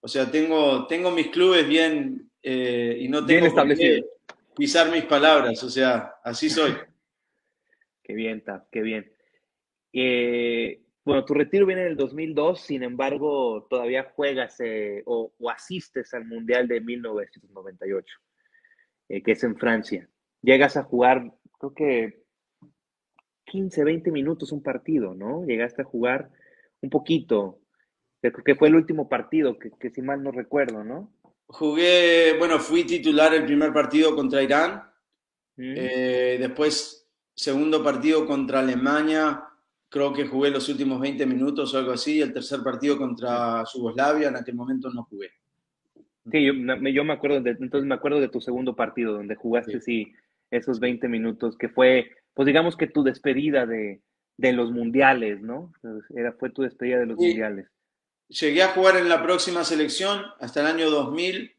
o 0.00 0.08
sea, 0.08 0.30
tengo, 0.30 0.86
tengo 0.86 1.10
mis 1.10 1.28
clubes 1.28 1.68
bien 1.68 2.30
eh, 2.42 2.96
y 3.00 3.08
no 3.08 3.26
tengo 3.26 3.54
que 3.66 4.04
pisar 4.56 4.90
mis 4.90 5.04
palabras. 5.04 5.62
O 5.62 5.68
sea, 5.68 6.14
así 6.24 6.48
soy. 6.48 6.74
qué 8.02 8.14
bien, 8.14 8.42
Tap, 8.42 8.70
qué 8.70 8.80
bien. 8.80 9.12
Eh, 9.92 10.81
bueno, 11.22 11.26
tu 11.26 11.34
retiro 11.34 11.66
viene 11.66 11.82
en 11.82 11.88
el 11.88 11.96
2002, 11.96 12.60
sin 12.60 12.82
embargo, 12.82 13.66
todavía 13.70 14.10
juegas 14.14 14.58
eh, 14.60 15.02
o, 15.06 15.32
asistes 15.50 16.12
al 16.14 16.24
Mundial 16.24 16.66
de 16.66 16.80
1998, 16.80 18.18
eh, 19.08 19.22
que 19.22 19.32
es 19.32 19.44
en 19.44 19.56
Francia. 19.56 20.08
Llegas 20.40 20.76
a 20.76 20.82
jugar, 20.82 21.32
creo 21.58 21.74
que 21.74 22.24
15, 23.44 23.84
20 23.84 24.10
minutos 24.10 24.50
un 24.50 24.62
partido, 24.62 25.14
¿no? 25.14 25.44
Llegaste 25.44 25.82
a 25.82 25.84
jugar 25.84 26.30
un 26.80 26.90
poquito, 26.90 27.60
creo 28.20 28.44
que 28.44 28.56
fue 28.56 28.68
el 28.68 28.74
último 28.74 29.08
partido, 29.08 29.58
que, 29.58 29.90
si 29.90 30.02
mal 30.02 30.22
no 30.22 30.32
recuerdo, 30.32 30.82
¿no? 30.82 31.12
Jugué, 31.46 32.36
bueno, 32.38 32.58
fui 32.58 32.84
titular 32.84 33.32
el 33.34 33.44
primer 33.44 33.72
partido 33.72 34.16
contra 34.16 34.42
Irán, 34.42 34.82
mm. 35.56 35.74
eh, 35.76 36.36
después 36.40 37.08
segundo 37.34 37.84
partido 37.84 38.26
contra 38.26 38.60
Alemania 38.60 39.51
creo 39.92 40.14
que 40.14 40.26
jugué 40.26 40.50
los 40.50 40.66
últimos 40.70 40.98
20 40.98 41.26
minutos 41.26 41.74
o 41.74 41.78
algo 41.78 41.92
así, 41.92 42.22
el 42.22 42.32
tercer 42.32 42.62
partido 42.62 42.96
contra 42.96 43.62
Yugoslavia, 43.74 44.28
en 44.28 44.36
aquel 44.36 44.54
momento 44.54 44.90
no 44.90 45.04
jugué. 45.04 45.30
Sí, 46.30 46.46
yo, 46.46 46.54
yo 46.54 47.04
me 47.04 47.12
acuerdo 47.12 47.42
de, 47.42 47.50
entonces 47.50 47.86
me 47.86 47.94
acuerdo 47.94 48.18
de 48.18 48.28
tu 48.28 48.40
segundo 48.40 48.74
partido, 48.74 49.12
donde 49.12 49.34
jugaste 49.34 49.82
sí. 49.82 50.10
esos 50.50 50.80
20 50.80 51.08
minutos, 51.08 51.58
que 51.58 51.68
fue, 51.68 52.10
pues 52.32 52.46
digamos 52.46 52.74
que 52.74 52.86
tu 52.86 53.02
despedida 53.02 53.66
de, 53.66 54.00
de 54.38 54.52
los 54.54 54.72
mundiales, 54.72 55.42
¿no? 55.42 55.70
Era, 56.16 56.32
fue 56.32 56.48
tu 56.48 56.62
despedida 56.62 56.98
de 56.98 57.06
los 57.06 57.18
mundiales. 57.18 57.68
Llegué 58.28 58.62
a 58.62 58.68
jugar 58.68 58.96
en 58.96 59.10
la 59.10 59.22
próxima 59.22 59.62
selección 59.62 60.22
hasta 60.40 60.60
el 60.60 60.68
año 60.68 60.90
2000. 60.90 61.54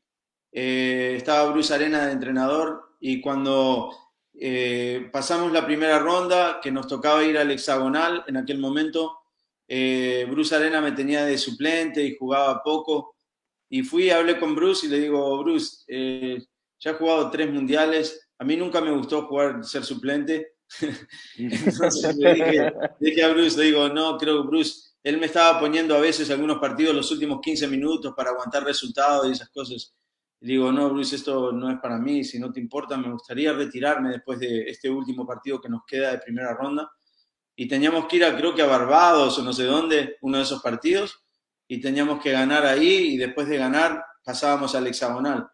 Eh, 0.54 1.14
estaba 1.18 1.52
Bruce 1.52 1.72
Arena 1.72 2.08
de 2.08 2.14
entrenador 2.14 2.96
y 3.00 3.22
cuando 3.22 3.92
eh, 4.34 5.10
pasamos 5.12 5.52
la 5.52 5.66
primera 5.66 6.00
ronda, 6.00 6.60
que 6.62 6.72
nos 6.72 6.88
tocaba 6.88 7.24
ir 7.24 7.38
al 7.38 7.52
hexagonal 7.52 8.24
en 8.28 8.38
aquel 8.38 8.60
momento, 8.60 9.20
eh, 9.68 10.28
Bruce 10.30 10.56
Arena 10.56 10.82
me 10.82 10.92
tenía 10.92 11.26
de 11.26 11.38
suplente 11.38 12.04
y 12.04 12.18
jugaba 12.18 12.62
poco. 12.64 13.16
Y 13.70 13.84
fui, 13.84 14.10
hablé 14.10 14.40
con 14.40 14.56
Bruce 14.56 14.86
y 14.86 14.90
le 14.90 15.00
digo, 15.00 15.44
Bruce, 15.44 15.86
ya 16.80 16.92
he 16.92 16.94
jugado 16.94 17.32
tres 17.32 17.52
mundiales, 17.52 18.30
a 18.38 18.44
mí 18.44 18.58
nunca 18.58 18.82
me 18.82 18.92
gustó 18.92 19.26
jugar, 19.26 19.64
ser 19.64 19.84
suplente. 19.84 20.56
Entonces 21.38 22.16
le 22.18 22.34
dije, 22.34 22.74
dije, 23.00 23.24
a 23.24 23.30
Bruce, 23.30 23.58
le 23.58 23.66
digo, 23.66 23.90
no, 23.90 24.18
creo 24.18 24.42
que 24.42 24.48
Bruce, 24.48 24.94
él 25.04 25.18
me 25.18 25.28
estaba 25.28 25.60
poniendo 25.60 25.96
a 25.96 26.00
veces 26.00 26.30
algunos 26.30 26.60
partidos 26.60 26.96
los 26.96 27.10
últimos 27.12 27.40
15 27.42 27.68
minutos 27.68 28.14
para 28.16 28.32
aguantar 28.32 28.64
resultados 28.64 29.28
y 29.28 29.32
esas 29.32 29.50
cosas. 29.50 29.94
Digo, 30.44 30.74
no, 30.74 30.90
Bruce, 30.90 31.16
esto 31.16 31.54
no 31.54 31.72
es 31.72 31.80
para 31.80 31.98
mí, 31.98 32.22
si 32.26 32.38
no 32.38 32.52
te 32.52 32.60
importa, 32.60 32.98
me 32.98 33.10
gustaría 33.10 33.54
retirarme 33.54 34.10
después 34.10 34.40
de 34.40 34.64
este 34.64 34.90
último 34.90 35.26
partido 35.26 35.62
que 35.62 35.70
nos 35.70 35.86
queda 35.88 36.12
de 36.12 36.18
primera 36.18 36.54
ronda. 36.54 36.92
Y 37.56 37.66
teníamos 37.66 38.08
que 38.08 38.18
ir, 38.18 38.26
a, 38.26 38.36
creo 38.36 38.54
que 38.54 38.62
a 38.62 38.66
Barbados 38.66 39.40
o 39.40 39.42
no 39.42 39.54
sé 39.54 39.64
dónde, 39.64 40.18
uno 40.20 40.38
de 40.38 40.44
esos 40.44 40.62
partidos, 40.62 41.24
y 41.66 41.80
teníamos 41.80 42.22
que 42.22 42.34
ganar 42.34 42.66
ahí 42.66 43.14
y 43.14 43.18
después 43.18 43.48
de 43.48 43.58
ganar 43.58 44.04
pasábamos 44.22 44.76
al 44.76 44.86
hexagonal. 44.86 45.48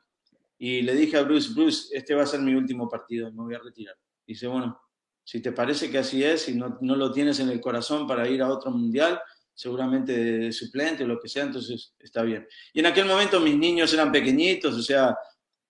Y 0.57 0.81
le 0.81 0.95
dije 0.95 1.17
a 1.17 1.21
Bruce, 1.21 1.53
Bruce, 1.53 1.95
este 1.95 2.15
va 2.15 2.23
a 2.23 2.25
ser 2.25 2.39
mi 2.39 2.55
último 2.55 2.89
partido, 2.89 3.31
me 3.31 3.43
voy 3.43 3.53
a 3.53 3.59
retirar. 3.59 3.95
dice, 4.25 4.47
bueno, 4.47 4.81
si 5.23 5.39
te 5.39 5.51
parece 5.51 5.91
que 5.91 5.99
así 5.99 6.23
es 6.23 6.49
y 6.49 6.55
no, 6.55 6.79
no, 6.81 6.95
lo 6.95 7.11
tienes 7.11 7.39
en 7.39 7.49
el 7.49 7.61
corazón 7.61 8.07
para 8.07 8.27
ir 8.27 8.41
a 8.41 8.49
otro 8.49 8.71
mundial, 8.71 9.21
seguramente 9.59 10.13
de, 10.13 10.51
suplente 10.53 11.03
o 11.03 11.07
lo 11.07 11.19
que 11.19 11.27
sea, 11.27 11.43
entonces 11.43 11.93
está 11.99 12.21
bien. 12.21 12.47
Y 12.71 12.79
en 12.79 12.85
aquel 12.85 13.05
momento 13.05 13.41
mis 13.41 13.57
niños 13.57 13.93
eran 13.93 14.09
pequeñitos, 14.09 14.73
o 14.73 14.81
sea, 14.81 15.13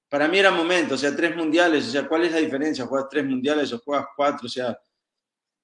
para 0.08 0.28
mí 0.28 0.38
era 0.38 0.52
momento, 0.52 0.94
o 0.94 0.98
sea, 0.98 1.16
tres 1.16 1.36
mundiales, 1.36 1.88
o 1.88 1.90
sea, 1.90 2.08
¿cuál 2.08 2.26
es 2.26 2.32
la 2.32 2.38
diferencia? 2.38 2.86
¿Juegas 2.86 3.10
tres 3.10 3.26
mundiales 3.26 3.74
o 3.74 3.80
juegas 3.80 4.06
cuatro? 4.16 4.46
O 4.46 4.50
sea, 4.50 4.80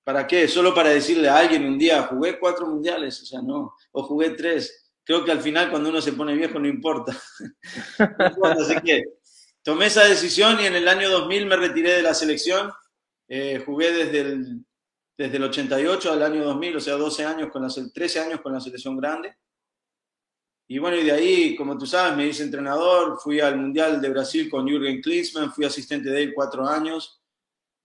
¿para 0.03 0.25
qué? 0.25 0.47
Solo 0.47 0.73
para 0.73 0.89
decirle 0.89 1.29
a 1.29 1.37
alguien 1.37 1.65
un 1.65 1.77
día, 1.77 2.01
jugué 2.01 2.39
cuatro 2.39 2.65
mundiales, 2.65 3.21
o 3.21 3.25
sea, 3.27 3.43
no, 3.43 3.75
o 3.91 4.01
jugué 4.01 4.31
tres 4.31 4.85
creo 5.03 5.23
que 5.23 5.31
al 5.31 5.41
final 5.41 5.69
cuando 5.69 5.89
uno 5.89 6.01
se 6.01 6.13
pone 6.13 6.33
viejo 6.33 6.57
no 6.57 6.67
importa. 6.67 7.15
Así 8.59 8.75
que 8.83 9.03
tomé 9.61 9.85
esa 9.85 10.03
decisión 10.05 10.59
y 10.59 10.65
en 10.65 10.75
el 10.75 10.87
año 10.87 11.11
2000 11.11 11.45
me 11.45 11.57
retiré 11.57 11.91
de 11.91 12.01
la 12.01 12.15
selección. 12.15 12.71
Eh, 13.27 13.61
jugué 13.63 13.91
desde 13.91 14.21
el, 14.21 14.65
desde 15.17 15.37
el 15.37 15.43
88 15.43 16.11
al 16.11 16.23
año 16.23 16.43
2000, 16.43 16.77
o 16.77 16.79
sea, 16.79 16.95
12 16.95 17.25
años 17.25 17.49
con 17.51 17.61
la, 17.61 17.69
13 17.69 18.19
años 18.19 18.41
con 18.41 18.53
la 18.53 18.59
selección 18.59 18.97
grande. 18.97 19.35
Y 20.67 20.79
bueno, 20.79 20.97
y 20.97 21.03
de 21.03 21.11
ahí, 21.11 21.55
como 21.55 21.77
tú 21.77 21.85
sabes, 21.85 22.17
me 22.17 22.27
hice 22.27 22.43
entrenador, 22.43 23.19
fui 23.19 23.39
al 23.39 23.57
Mundial 23.57 24.01
de 24.01 24.09
Brasil 24.09 24.49
con 24.49 24.67
Jürgen 24.67 25.01
Klinsmann, 25.01 25.53
fui 25.53 25.65
asistente 25.65 26.09
de 26.09 26.23
él 26.23 26.33
cuatro 26.33 26.67
años. 26.67 27.21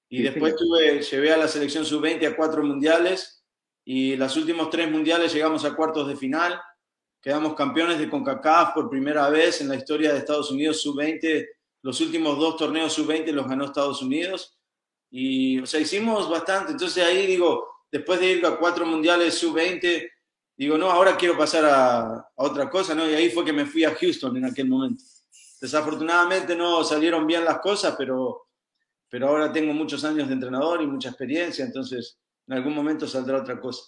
Y 0.09 0.22
después 0.22 0.57
tuve, 0.57 1.03
llevé 1.03 1.33
a 1.33 1.37
la 1.37 1.47
selección 1.47 1.85
sub-20 1.85 2.26
a 2.26 2.35
cuatro 2.35 2.64
mundiales 2.64 3.45
y 3.85 4.16
los 4.16 4.37
últimos 4.37 4.70
tres 4.70 4.91
mundiales 4.91 5.33
llegamos 5.33 5.64
a 5.64 5.74
cuartos 5.76 6.09
de 6.09 6.16
final 6.16 6.61
Quedamos 7.22 7.55
campeones 7.55 7.99
de 7.99 8.09
CONCACAF 8.09 8.72
por 8.72 8.89
primera 8.89 9.28
vez 9.28 9.61
en 9.61 9.68
la 9.68 9.74
historia 9.74 10.12
de 10.12 10.20
Estados 10.20 10.51
Unidos 10.51 10.81
sub-20. 10.81 11.47
Los 11.83 12.01
últimos 12.01 12.39
dos 12.39 12.57
torneos 12.57 12.95
sub-20 12.95 13.31
los 13.33 13.47
ganó 13.47 13.66
Estados 13.66 14.01
Unidos. 14.01 14.59
Y, 15.11 15.59
o 15.59 15.67
sea, 15.67 15.81
hicimos 15.81 16.29
bastante. 16.31 16.73
Entonces 16.73 17.05
ahí 17.05 17.27
digo, 17.27 17.85
después 17.91 18.21
de 18.21 18.33
ir 18.33 18.47
a 18.47 18.57
cuatro 18.57 18.87
mundiales 18.87 19.35
sub-20, 19.35 20.11
digo, 20.57 20.79
no, 20.79 20.91
ahora 20.91 21.17
quiero 21.17 21.37
pasar 21.37 21.65
a, 21.65 22.01
a, 22.01 22.31
otra 22.37 22.71
cosa, 22.71 22.95
¿no? 22.95 23.09
Y 23.09 23.15
ahí 23.15 23.31
fue 23.31 23.45
que 23.45 23.53
me 23.53 23.67
fui 23.67 23.85
a 23.85 23.95
Houston 23.95 24.37
en 24.37 24.45
aquel 24.45 24.69
momento. 24.69 25.03
Desafortunadamente 25.61 26.57
no 26.57 26.83
salieron 26.85 27.27
bien 27.27 27.45
las 27.45 27.59
cosas, 27.59 27.95
pero, 27.99 28.47
pero 29.09 29.29
ahora 29.29 29.53
tengo 29.53 29.75
muchos 29.75 30.05
años 30.05 30.29
de 30.29 30.35
entrenador 30.35 30.81
y 30.83 30.87
mucha 30.87 31.11
experiencia, 31.11 31.65
entonces 31.65 32.19
en 32.47 32.55
algún 32.55 32.75
momento 32.75 33.07
saldrá 33.07 33.39
otra 33.39 33.61
cosa. 33.61 33.83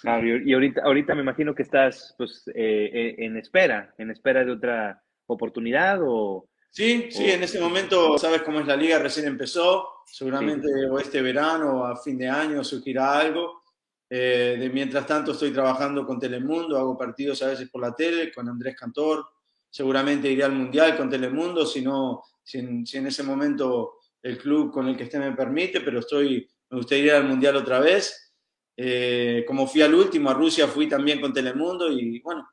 Claro, 0.00 0.26
y 0.26 0.52
ahorita, 0.52 0.82
ahorita 0.82 1.14
me 1.14 1.22
imagino 1.22 1.54
que 1.54 1.62
estás 1.62 2.14
pues, 2.18 2.42
eh, 2.48 2.90
eh, 2.92 3.14
en 3.18 3.36
espera, 3.36 3.94
en 3.98 4.10
espera 4.10 4.44
de 4.44 4.52
otra 4.52 5.02
oportunidad 5.26 6.00
o... 6.02 6.48
Sí, 6.74 7.06
sí, 7.08 7.30
en 7.30 7.40
ese 7.40 7.60
momento, 7.60 8.18
sabes 8.18 8.42
cómo 8.42 8.58
es 8.58 8.66
la 8.66 8.74
liga, 8.74 8.98
recién 8.98 9.28
empezó, 9.28 9.86
seguramente 10.06 10.66
o 10.90 10.98
este 10.98 11.22
verano 11.22 11.82
o 11.82 11.84
a 11.84 11.96
fin 11.96 12.18
de 12.18 12.28
año 12.28 12.64
surgirá 12.64 13.16
algo. 13.16 13.62
Eh, 14.10 14.56
de 14.58 14.70
mientras 14.70 15.06
tanto 15.06 15.30
estoy 15.30 15.52
trabajando 15.52 16.04
con 16.04 16.18
Telemundo, 16.18 16.76
hago 16.76 16.98
partidos 16.98 17.40
a 17.42 17.46
veces 17.46 17.70
por 17.70 17.80
la 17.80 17.94
tele 17.94 18.32
con 18.32 18.48
Andrés 18.48 18.74
Cantor, 18.76 19.24
seguramente 19.70 20.28
iré 20.28 20.42
al 20.42 20.50
Mundial 20.50 20.96
con 20.96 21.08
Telemundo, 21.08 21.64
si, 21.64 21.80
no, 21.80 22.24
si, 22.42 22.58
en, 22.58 22.84
si 22.84 22.96
en 22.96 23.06
ese 23.06 23.22
momento 23.22 23.98
el 24.20 24.36
club 24.36 24.72
con 24.72 24.88
el 24.88 24.96
que 24.96 25.04
esté 25.04 25.20
me 25.20 25.30
permite, 25.30 25.80
pero 25.80 26.00
estoy, 26.00 26.44
me 26.70 26.78
gustaría 26.78 27.04
ir 27.04 27.12
al 27.12 27.28
Mundial 27.28 27.54
otra 27.54 27.78
vez. 27.78 28.34
Eh, 28.76 29.44
como 29.46 29.68
fui 29.68 29.82
al 29.82 29.94
último, 29.94 30.28
a 30.28 30.34
Rusia 30.34 30.66
fui 30.66 30.88
también 30.88 31.20
con 31.20 31.32
Telemundo 31.32 31.88
y 31.88 32.18
bueno, 32.18 32.48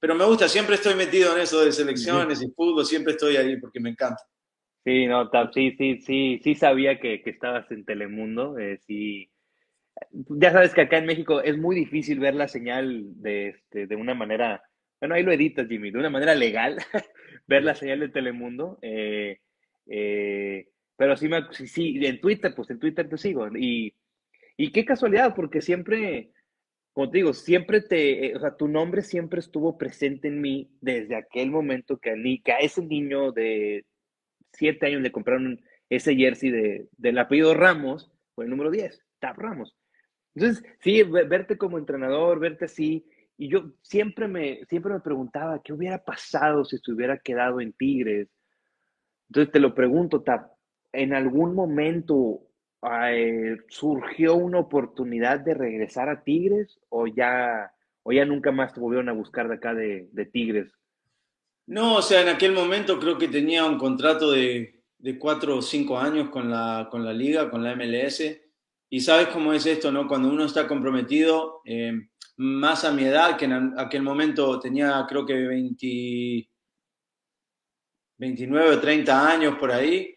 pero 0.00 0.14
me 0.14 0.24
gusta, 0.24 0.48
siempre 0.48 0.76
estoy 0.76 0.94
metido 0.94 1.34
en 1.34 1.42
eso 1.42 1.64
de 1.64 1.72
selecciones 1.72 2.42
y 2.42 2.50
fútbol, 2.50 2.84
siempre 2.84 3.12
estoy 3.12 3.36
ahí 3.36 3.56
porque 3.58 3.80
me 3.80 3.90
encanta. 3.90 4.22
Sí, 4.84 5.06
no, 5.06 5.30
sí, 5.52 5.74
sí, 5.76 6.00
sí, 6.00 6.40
sí 6.42 6.54
sabía 6.54 6.98
que, 6.98 7.22
que 7.22 7.30
estabas 7.30 7.70
en 7.70 7.84
Telemundo, 7.84 8.58
eh, 8.58 8.78
sí. 8.86 9.30
Ya 10.12 10.52
sabes 10.52 10.72
que 10.72 10.82
acá 10.82 10.98
en 10.98 11.06
México 11.06 11.40
es 11.40 11.58
muy 11.58 11.74
difícil 11.74 12.20
ver 12.20 12.34
la 12.34 12.48
señal 12.48 13.04
de, 13.20 13.48
este, 13.48 13.86
de 13.86 13.96
una 13.96 14.14
manera, 14.14 14.62
bueno, 15.00 15.14
ahí 15.14 15.22
lo 15.22 15.32
editas, 15.32 15.68
Jimmy, 15.68 15.90
de 15.90 15.98
una 15.98 16.10
manera 16.10 16.34
legal, 16.34 16.76
ver 17.46 17.64
la 17.64 17.74
señal 17.74 18.00
de 18.00 18.08
Telemundo. 18.08 18.78
Eh, 18.80 19.40
eh, 19.88 20.68
pero 20.96 21.16
sí, 21.16 21.28
me, 21.28 21.42
sí, 21.52 21.66
sí, 21.66 22.06
en 22.06 22.20
Twitter, 22.20 22.54
pues 22.54 22.70
en 22.70 22.78
Twitter 22.78 23.08
te 23.08 23.18
sigo. 23.18 23.48
Y 23.56 23.94
y 24.60 24.72
qué 24.72 24.84
casualidad, 24.84 25.36
porque 25.36 25.62
siempre, 25.62 26.32
como 26.98 27.12
te 27.12 27.18
digo, 27.18 27.32
siempre 27.32 27.80
te, 27.80 28.26
eh, 28.26 28.34
o 28.34 28.40
sea, 28.40 28.56
tu 28.56 28.66
nombre 28.66 29.02
siempre 29.02 29.38
estuvo 29.38 29.78
presente 29.78 30.26
en 30.26 30.40
mí 30.40 30.68
desde 30.80 31.14
aquel 31.14 31.48
momento 31.48 31.98
que 31.98 32.10
a, 32.10 32.58
ese 32.58 32.84
niño 32.84 33.30
de 33.30 33.86
siete 34.52 34.86
años 34.86 35.02
le 35.02 35.12
compraron 35.12 35.60
ese 35.88 36.16
jersey 36.16 36.50
de, 36.50 36.88
del 36.96 37.18
apellido 37.18 37.54
Ramos, 37.54 38.10
fue 38.34 38.46
el 38.46 38.50
número 38.50 38.72
10, 38.72 39.00
Tap 39.20 39.38
Ramos. 39.38 39.76
Entonces, 40.34 40.64
sí, 40.80 41.04
verte 41.04 41.56
como 41.56 41.78
entrenador, 41.78 42.40
verte 42.40 42.64
así, 42.64 43.06
y 43.36 43.46
yo 43.46 43.70
siempre 43.80 44.26
me, 44.26 44.64
siempre 44.68 44.92
me 44.92 44.98
preguntaba 44.98 45.62
qué 45.62 45.72
hubiera 45.72 46.02
pasado 46.04 46.64
si 46.64 46.78
se 46.78 46.90
hubiera 46.90 47.16
quedado 47.18 47.60
en 47.60 47.74
Tigres. 47.74 48.26
Entonces 49.28 49.52
te 49.52 49.60
lo 49.60 49.72
pregunto, 49.72 50.24
Tap, 50.24 50.50
¿en 50.90 51.14
algún 51.14 51.54
momento 51.54 52.47
eh, 52.82 53.56
surgió 53.68 54.34
una 54.34 54.58
oportunidad 54.58 55.40
de 55.40 55.54
regresar 55.54 56.08
a 56.08 56.22
Tigres 56.22 56.78
o 56.88 57.06
ya, 57.06 57.72
o 58.02 58.12
ya 58.12 58.24
nunca 58.24 58.52
más 58.52 58.72
te 58.72 58.80
volvieron 58.80 59.08
a 59.08 59.12
buscar 59.12 59.48
de 59.48 59.54
acá 59.54 59.74
de, 59.74 60.30
Tigres? 60.32 60.72
No, 61.66 61.96
o 61.96 62.02
sea, 62.02 62.22
en 62.22 62.28
aquel 62.28 62.52
momento 62.52 62.98
creo 62.98 63.18
que 63.18 63.28
tenía 63.28 63.64
un 63.64 63.78
contrato 63.78 64.30
de, 64.30 64.82
de 64.98 65.18
cuatro 65.18 65.58
o 65.58 65.62
cinco 65.62 65.98
años 65.98 66.30
con 66.30 66.50
la, 66.50 66.88
con 66.90 67.04
la 67.04 67.12
liga, 67.12 67.50
con 67.50 67.62
la 67.62 67.74
MLS. 67.74 68.22
Y 68.90 69.00
sabes 69.00 69.28
cómo 69.28 69.52
es 69.52 69.66
esto, 69.66 69.92
¿no? 69.92 70.08
Cuando 70.08 70.28
uno 70.30 70.44
está 70.44 70.66
comprometido, 70.66 71.60
eh, 71.66 71.92
más 72.36 72.84
a 72.84 72.92
mi 72.92 73.04
edad, 73.04 73.36
que 73.36 73.44
en 73.44 73.78
aquel 73.78 74.02
momento 74.02 74.58
tenía 74.60 75.04
creo 75.08 75.26
que 75.26 75.34
20, 75.34 76.48
29 78.16 78.76
o 78.76 78.80
30 78.80 79.30
años 79.30 79.56
por 79.58 79.72
ahí, 79.72 80.14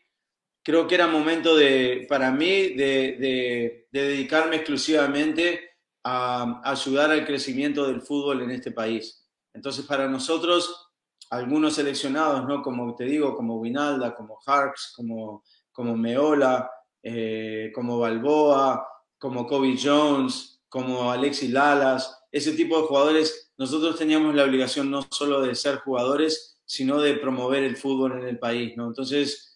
creo 0.64 0.88
que 0.88 0.96
era 0.96 1.08
momento 1.08 1.56
de, 1.56 2.06
para 2.10 2.32
mí 2.32 2.74
de, 2.74 3.88
dedicarme 3.92 4.58
exclusivamente 4.58 5.72
a, 6.04 6.62
ayudar 6.64 7.12
al 7.12 7.26
crecimiento 7.26 7.88
del 7.88 8.02
fútbol 8.02 8.42
en 8.42 8.52
este 8.52 8.72
país. 8.72 9.28
Entonces, 9.54 9.86
para 9.86 10.08
nosotros, 10.08 10.90
algunos 11.30 11.76
seleccionados, 11.76 12.48
¿no? 12.48 12.62
como 12.62 12.96
te 12.96 13.06
digo, 13.06 13.36
como 13.36 13.58
Winalda, 13.58 14.16
como 14.16 14.40
Harks, 14.46 14.94
como, 14.96 15.44
como 15.72 15.96
Meola, 15.98 16.70
eh, 17.04 17.72
como 17.74 18.00
Balboa, 18.00 18.88
como 19.18 19.48
Kobe 19.48 19.76
Jones, 19.82 20.62
como 20.70 21.12
Alexis 21.12 21.52
Lalas, 21.52 22.24
ese 22.32 22.54
tipo 22.54 22.80
de 22.80 22.88
jugadores, 22.88 23.52
nosotros 23.58 23.98
teníamos 23.98 24.34
la 24.36 24.46
obligación 24.46 24.90
no 24.90 25.02
solo 25.12 25.42
de 25.42 25.54
ser 25.54 25.80
jugadores, 25.80 26.60
sino 26.66 27.02
de 27.02 27.16
promover 27.16 27.64
el 27.64 27.76
fútbol 27.76 28.14
en 28.14 28.28
el 28.28 28.40
país. 28.40 28.74
¿no? 28.78 28.88
Entonces, 28.88 29.51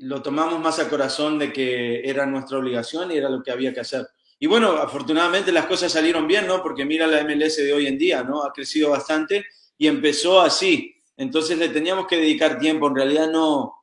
lo 0.00 0.22
tomamos 0.22 0.60
más 0.60 0.78
a 0.78 0.88
corazón 0.88 1.38
de 1.38 1.52
que 1.52 2.08
era 2.08 2.26
nuestra 2.26 2.58
obligación 2.58 3.10
y 3.10 3.16
era 3.16 3.28
lo 3.28 3.42
que 3.42 3.50
había 3.50 3.72
que 3.72 3.80
hacer. 3.80 4.06
Y 4.38 4.46
bueno, 4.46 4.72
afortunadamente 4.72 5.50
las 5.50 5.66
cosas 5.66 5.90
salieron 5.90 6.26
bien, 6.26 6.46
¿no? 6.46 6.62
Porque 6.62 6.84
mira 6.84 7.06
la 7.06 7.24
MLS 7.24 7.56
de 7.56 7.72
hoy 7.72 7.86
en 7.86 7.98
día, 7.98 8.22
¿no? 8.22 8.44
Ha 8.44 8.52
crecido 8.52 8.90
bastante 8.90 9.46
y 9.76 9.88
empezó 9.88 10.40
así. 10.40 10.94
Entonces 11.16 11.58
le 11.58 11.68
teníamos 11.68 12.06
que 12.06 12.16
dedicar 12.16 12.58
tiempo. 12.58 12.86
En 12.86 12.94
realidad 12.94 13.30
no, 13.30 13.74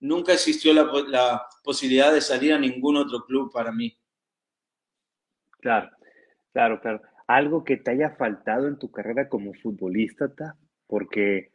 nunca 0.00 0.32
existió 0.32 0.72
la, 0.72 1.46
posibilidad 1.64 2.12
de 2.12 2.20
salir 2.20 2.52
a 2.52 2.58
ningún 2.58 2.96
otro 2.96 3.24
club 3.24 3.50
para 3.52 3.72
mí. 3.72 3.96
Claro, 5.60 5.90
claro, 6.52 6.80
claro. 6.80 7.02
Algo 7.26 7.64
que 7.64 7.78
te 7.78 7.90
haya 7.90 8.10
faltado 8.10 8.68
en 8.68 8.78
tu 8.78 8.90
carrera 8.90 9.28
como 9.28 9.54
futbolista, 9.54 10.32
Ta? 10.32 10.56
porque 10.86 11.52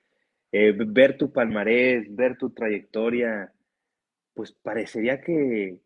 eh, 0.51 0.73
ver 0.75 1.15
tu 1.15 1.31
palmarés, 1.31 2.13
ver 2.13 2.37
tu 2.37 2.49
trayectoria, 2.49 3.53
pues 4.33 4.51
parecería 4.51 5.21
que, 5.21 5.79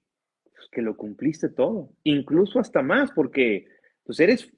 pues, 0.44 0.70
que 0.72 0.82
lo 0.82 0.96
cumpliste 0.96 1.50
todo, 1.50 1.91
incluso 2.04 2.60
hasta 2.60 2.82
más, 2.82 3.12
porque 3.12 3.68
pues 4.04 4.20
eres, 4.20 4.52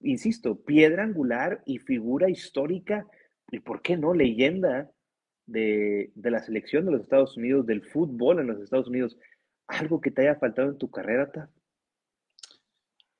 insisto, 0.00 0.62
piedra 0.64 1.04
angular 1.04 1.62
y 1.66 1.78
figura 1.78 2.30
histórica, 2.30 3.06
y 3.50 3.60
por 3.60 3.82
qué 3.82 3.96
no, 3.96 4.14
leyenda 4.14 4.90
de, 5.46 6.10
de 6.14 6.30
la 6.30 6.42
selección 6.42 6.84
de 6.86 6.92
los 6.92 7.02
Estados 7.02 7.36
Unidos, 7.36 7.66
del 7.66 7.82
fútbol 7.82 8.40
en 8.40 8.48
los 8.48 8.60
Estados 8.60 8.88
Unidos. 8.88 9.16
¿Algo 9.68 10.00
que 10.00 10.10
te 10.10 10.22
haya 10.22 10.36
faltado 10.36 10.70
en 10.70 10.78
tu 10.78 10.90
carrera, 10.90 11.30
Ta? 11.30 11.50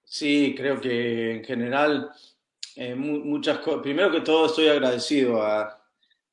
Sí, 0.05 0.55
creo 0.57 0.81
que 0.81 1.37
en 1.37 1.45
general 1.45 2.11
eh, 2.77 2.95
muchas 2.95 3.59
cosas. 3.59 3.83
Primero 3.83 4.11
que 4.12 4.21
todo 4.21 4.47
estoy 4.47 4.69
agradecido 4.69 5.43
a, 5.43 5.83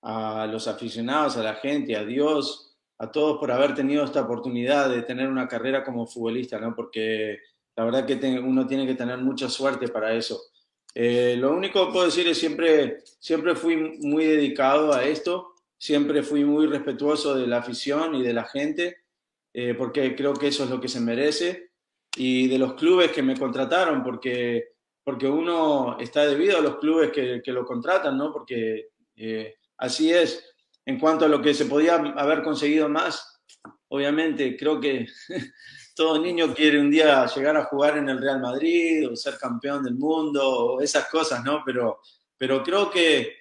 a, 0.02 0.46
los 0.48 0.68
aficionados, 0.68 1.38
a 1.38 1.44
la 1.44 1.56
gente, 1.56 1.96
a 1.96 2.06
Dios, 2.06 2.63
a 2.98 3.12
todos 3.12 3.40
por 3.40 3.52
haber 3.52 3.76
tenido 3.76 4.04
esta 4.04 4.22
oportunidad 4.22 4.90
de 4.90 5.02
tener 5.02 5.28
una 5.28 5.48
carrera 5.48 5.84
como 5.84 6.06
futbolista, 6.06 6.60
¿no? 6.60 6.76
Porque 6.76 7.40
la 7.76 7.86
verdad 7.86 8.06
que 8.06 8.16
uno 8.40 8.68
tiene 8.68 8.86
que 8.86 8.96
tener 8.96 9.18
mucha 9.18 9.50
suerte 9.50 9.88
para 9.88 10.14
eso. 10.14 10.40
Eh, 10.96 11.36
lo 11.38 11.52
único 11.52 11.86
que 11.86 11.92
puedo 11.92 12.06
decir 12.06 12.28
es 12.28 12.38
siempre, 12.38 13.00
siempre 13.20 13.56
fui 13.56 13.76
muy 13.76 14.26
dedicado 14.26 14.94
a 14.94 15.04
esto, 15.04 15.54
siempre 15.78 16.22
fui 16.22 16.46
muy 16.46 16.68
respetuoso 16.68 17.36
de 17.36 17.48
la 17.48 17.58
afición 17.58 18.16
y 18.16 18.22
de 18.22 18.34
la 18.34 18.44
gente, 18.46 18.98
eh, 19.54 19.74
porque 19.74 20.16
creo 20.16 20.34
que 20.34 20.48
eso 20.48 20.64
es 20.64 20.70
lo 20.70 20.80
que 20.80 20.88
se 20.88 21.00
merece 21.00 21.72
y 22.16 22.48
de 22.48 22.60
los 22.60 22.74
clubes 22.76 23.12
que 23.12 23.24
me 23.24 23.38
contrataron, 23.38 24.04
porque, 24.04 24.70
porque 25.04 25.28
uno 25.28 25.98
está 26.00 26.26
debido 26.28 26.58
a 26.58 26.62
los 26.62 26.78
clubes 26.78 27.12
que, 27.12 27.42
que 27.44 27.52
lo 27.52 27.66
contratan, 27.66 28.18
¿no? 28.18 28.32
Porque 28.32 28.90
eh, 29.16 29.56
así 29.78 30.12
es. 30.12 30.53
En 30.86 31.00
cuanto 31.00 31.26
a 31.26 31.30
lo 31.30 31.42
que 31.42 31.54
se 31.54 31.66
podía 31.66 31.96
haber 31.96 32.44
conseguido 32.44 32.90
más, 32.90 33.42
obviamente 33.90 34.58
creo 34.58 34.80
que 34.80 35.06
todo 35.96 36.20
niño 36.20 36.54
quiere 36.54 36.80
un 36.80 36.90
día 36.92 37.26
llegar 37.28 37.56
a 37.56 37.66
jugar 37.66 37.98
en 37.98 38.10
el 38.10 38.20
Real 38.20 38.42
Madrid 38.42 39.10
o 39.10 39.16
ser 39.16 39.38
campeón 39.38 39.84
del 39.84 39.96
mundo 39.96 40.80
esas 40.82 41.08
cosas, 41.10 41.44
¿no? 41.44 41.62
Pero, 41.66 42.00
pero 42.38 42.64
creo 42.64 42.90
que, 42.90 43.34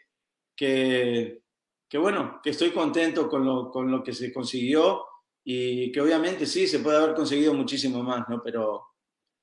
que, 0.55 1.43
que 1.89 1.99
bueno, 1.99 2.41
que 2.43 2.51
estoy 2.51 2.71
contento 2.71 3.29
con 3.29 3.45
lo, 3.45 3.71
con 3.71 3.91
lo 3.91 4.03
que 4.03 4.13
se 4.13 4.33
consiguió 4.33 5.05
y 5.45 5.91
que 5.91 6.01
obviamente 6.01 6.47
sí, 6.47 6.69
se 6.69 6.79
puede 6.79 6.99
haber 6.99 7.15
conseguido 7.15 7.53
muchísimo 7.55 8.03
más, 8.03 8.29
¿no? 8.29 8.41
Pero, 8.43 8.85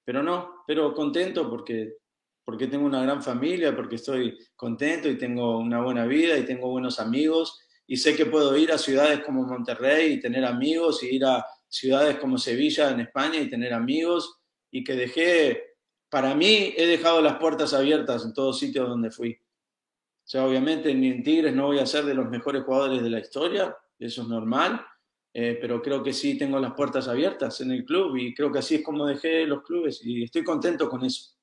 pero 0.05 0.23
no, 0.23 0.63
pero 0.65 0.93
contento 0.93 1.49
porque, 1.49 1.97
porque 2.45 2.67
tengo 2.67 2.85
una 2.85 3.01
gran 3.01 3.21
familia, 3.21 3.75
porque 3.75 3.95
estoy 3.95 4.37
contento 4.55 5.09
y 5.09 5.17
tengo 5.17 5.57
una 5.57 5.81
buena 5.81 6.05
vida 6.05 6.37
y 6.37 6.45
tengo 6.45 6.69
buenos 6.69 6.99
amigos 6.99 7.59
y 7.91 7.97
sé 7.97 8.15
que 8.15 8.27
puedo 8.27 8.55
ir 8.55 8.71
a 8.71 8.77
ciudades 8.77 9.21
como 9.21 9.41
Monterrey 9.41 10.13
y 10.13 10.19
tener 10.19 10.45
amigos 10.45 11.01
y 11.01 11.15
ir 11.15 11.25
a 11.25 11.43
ciudades 11.67 12.19
como 12.19 12.37
Sevilla 12.37 12.91
en 12.91 12.99
España 12.99 13.39
y 13.39 13.49
tener 13.49 13.73
amigos 13.73 14.41
y 14.69 14.83
que 14.83 14.95
dejé, 14.95 15.73
para 16.07 16.35
mí 16.35 16.71
he 16.77 16.85
dejado 16.85 17.19
las 17.19 17.39
puertas 17.39 17.73
abiertas 17.73 18.23
en 18.23 18.33
todos 18.35 18.59
sitios 18.59 18.87
donde 18.87 19.09
fui. 19.09 19.33
O 19.33 20.23
sea, 20.23 20.45
obviamente 20.45 20.91
en 20.91 21.23
Tigres 21.23 21.55
no 21.55 21.65
voy 21.65 21.79
a 21.79 21.87
ser 21.87 22.05
de 22.05 22.13
los 22.13 22.29
mejores 22.29 22.61
jugadores 22.61 23.01
de 23.01 23.09
la 23.09 23.21
historia, 23.21 23.75
eso 23.97 24.21
es 24.21 24.27
normal, 24.27 24.85
eh, 25.33 25.57
pero 25.59 25.81
creo 25.81 26.03
que 26.03 26.13
sí 26.13 26.37
tengo 26.37 26.59
las 26.59 26.73
puertas 26.73 27.07
abiertas 27.07 27.59
en 27.61 27.71
el 27.71 27.85
club 27.85 28.15
y 28.17 28.35
creo 28.35 28.51
que 28.51 28.59
así 28.59 28.75
es 28.75 28.83
como 28.83 29.07
dejé 29.07 29.47
los 29.47 29.63
clubes 29.63 29.99
y 30.05 30.25
estoy 30.25 30.43
contento 30.43 30.87
con 30.87 31.03
eso. 31.05 31.35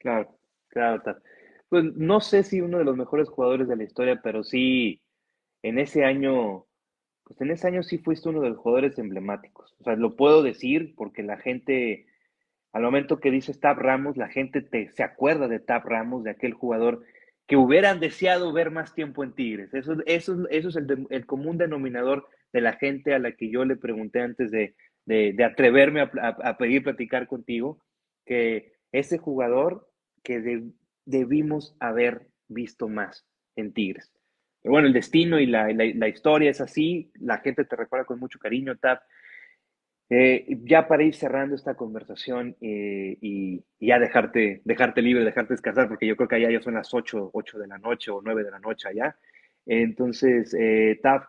Claro, 0.00 0.36
claro. 0.66 1.00
Pues 1.68 1.84
no 1.94 2.20
sé 2.20 2.42
si 2.42 2.60
uno 2.60 2.78
de 2.78 2.84
los 2.84 2.96
mejores 2.96 3.28
jugadores 3.28 3.68
de 3.68 3.76
la 3.76 3.84
historia, 3.84 4.20
pero 4.20 4.42
sí 4.42 5.00
en 5.62 5.78
ese 5.78 6.04
año, 6.04 6.66
pues 7.24 7.40
en 7.40 7.50
ese 7.50 7.68
año 7.68 7.82
sí 7.82 7.98
fuiste 7.98 8.28
uno 8.28 8.40
de 8.40 8.50
los 8.50 8.58
jugadores 8.58 8.98
emblemáticos. 8.98 9.74
O 9.80 9.84
sea, 9.84 9.96
lo 9.96 10.16
puedo 10.16 10.42
decir 10.42 10.94
porque 10.96 11.22
la 11.22 11.36
gente, 11.36 12.06
al 12.72 12.82
momento 12.82 13.20
que 13.20 13.30
dices 13.30 13.60
Tap 13.60 13.78
Ramos, 13.78 14.16
la 14.16 14.28
gente 14.28 14.62
te, 14.62 14.90
se 14.90 15.02
acuerda 15.02 15.48
de 15.48 15.60
Tap 15.60 15.84
Ramos, 15.84 16.24
de 16.24 16.30
aquel 16.30 16.54
jugador 16.54 17.02
que 17.46 17.56
hubieran 17.56 18.00
deseado 18.00 18.52
ver 18.52 18.70
más 18.70 18.94
tiempo 18.94 19.24
en 19.24 19.34
Tigres. 19.34 19.74
Eso, 19.74 19.96
eso, 20.06 20.48
eso 20.50 20.68
es 20.68 20.76
el, 20.76 21.06
el 21.10 21.26
común 21.26 21.58
denominador 21.58 22.28
de 22.52 22.60
la 22.60 22.74
gente 22.74 23.14
a 23.14 23.18
la 23.18 23.32
que 23.32 23.50
yo 23.50 23.64
le 23.64 23.76
pregunté 23.76 24.20
antes 24.20 24.50
de, 24.50 24.74
atreverme 25.44 26.02
a, 26.02 26.56
pedir 26.56 26.82
platicar 26.82 27.26
contigo, 27.26 27.82
que 28.24 28.72
ese 28.92 29.18
jugador 29.18 29.88
que 30.22 30.62
debimos 31.04 31.76
haber 31.80 32.28
visto 32.48 32.88
más 32.88 33.26
en 33.56 33.72
Tigres. 33.72 34.12
Pero 34.62 34.72
bueno, 34.72 34.88
el 34.88 34.92
destino 34.92 35.40
y 35.40 35.46
la, 35.46 36.08
historia 36.08 36.50
es 36.50 36.60
así, 36.60 37.10
la 37.14 37.38
gente 37.38 37.64
te 37.64 37.76
recuerda 37.76 38.04
con 38.04 38.20
mucho 38.20 38.38
cariño, 38.38 38.76
Tap. 38.76 39.02
Eh, 40.12 40.58
ya 40.64 40.88
para 40.88 41.04
ir 41.04 41.14
cerrando 41.14 41.54
esta 41.54 41.76
conversación 41.76 42.56
eh, 42.60 43.16
y, 43.20 43.62
ya 43.78 44.00
dejarte, 44.00 44.60
dejarte 44.64 45.02
libre, 45.02 45.24
dejarte 45.24 45.54
descansar, 45.54 45.88
porque 45.88 46.06
yo 46.06 46.16
creo 46.16 46.28
que 46.28 46.34
allá 46.34 46.50
ya 46.50 46.60
son 46.60 46.74
las 46.74 46.92
8, 46.92 47.30
8 47.32 47.58
de 47.60 47.68
la 47.68 47.78
noche 47.78 48.10
o 48.10 48.20
9 48.20 48.42
de 48.42 48.50
la 48.50 48.58
noche 48.58 48.88
allá. 48.88 49.16
Entonces, 49.66 50.52
eh, 50.58 50.98
Tap, 51.00 51.26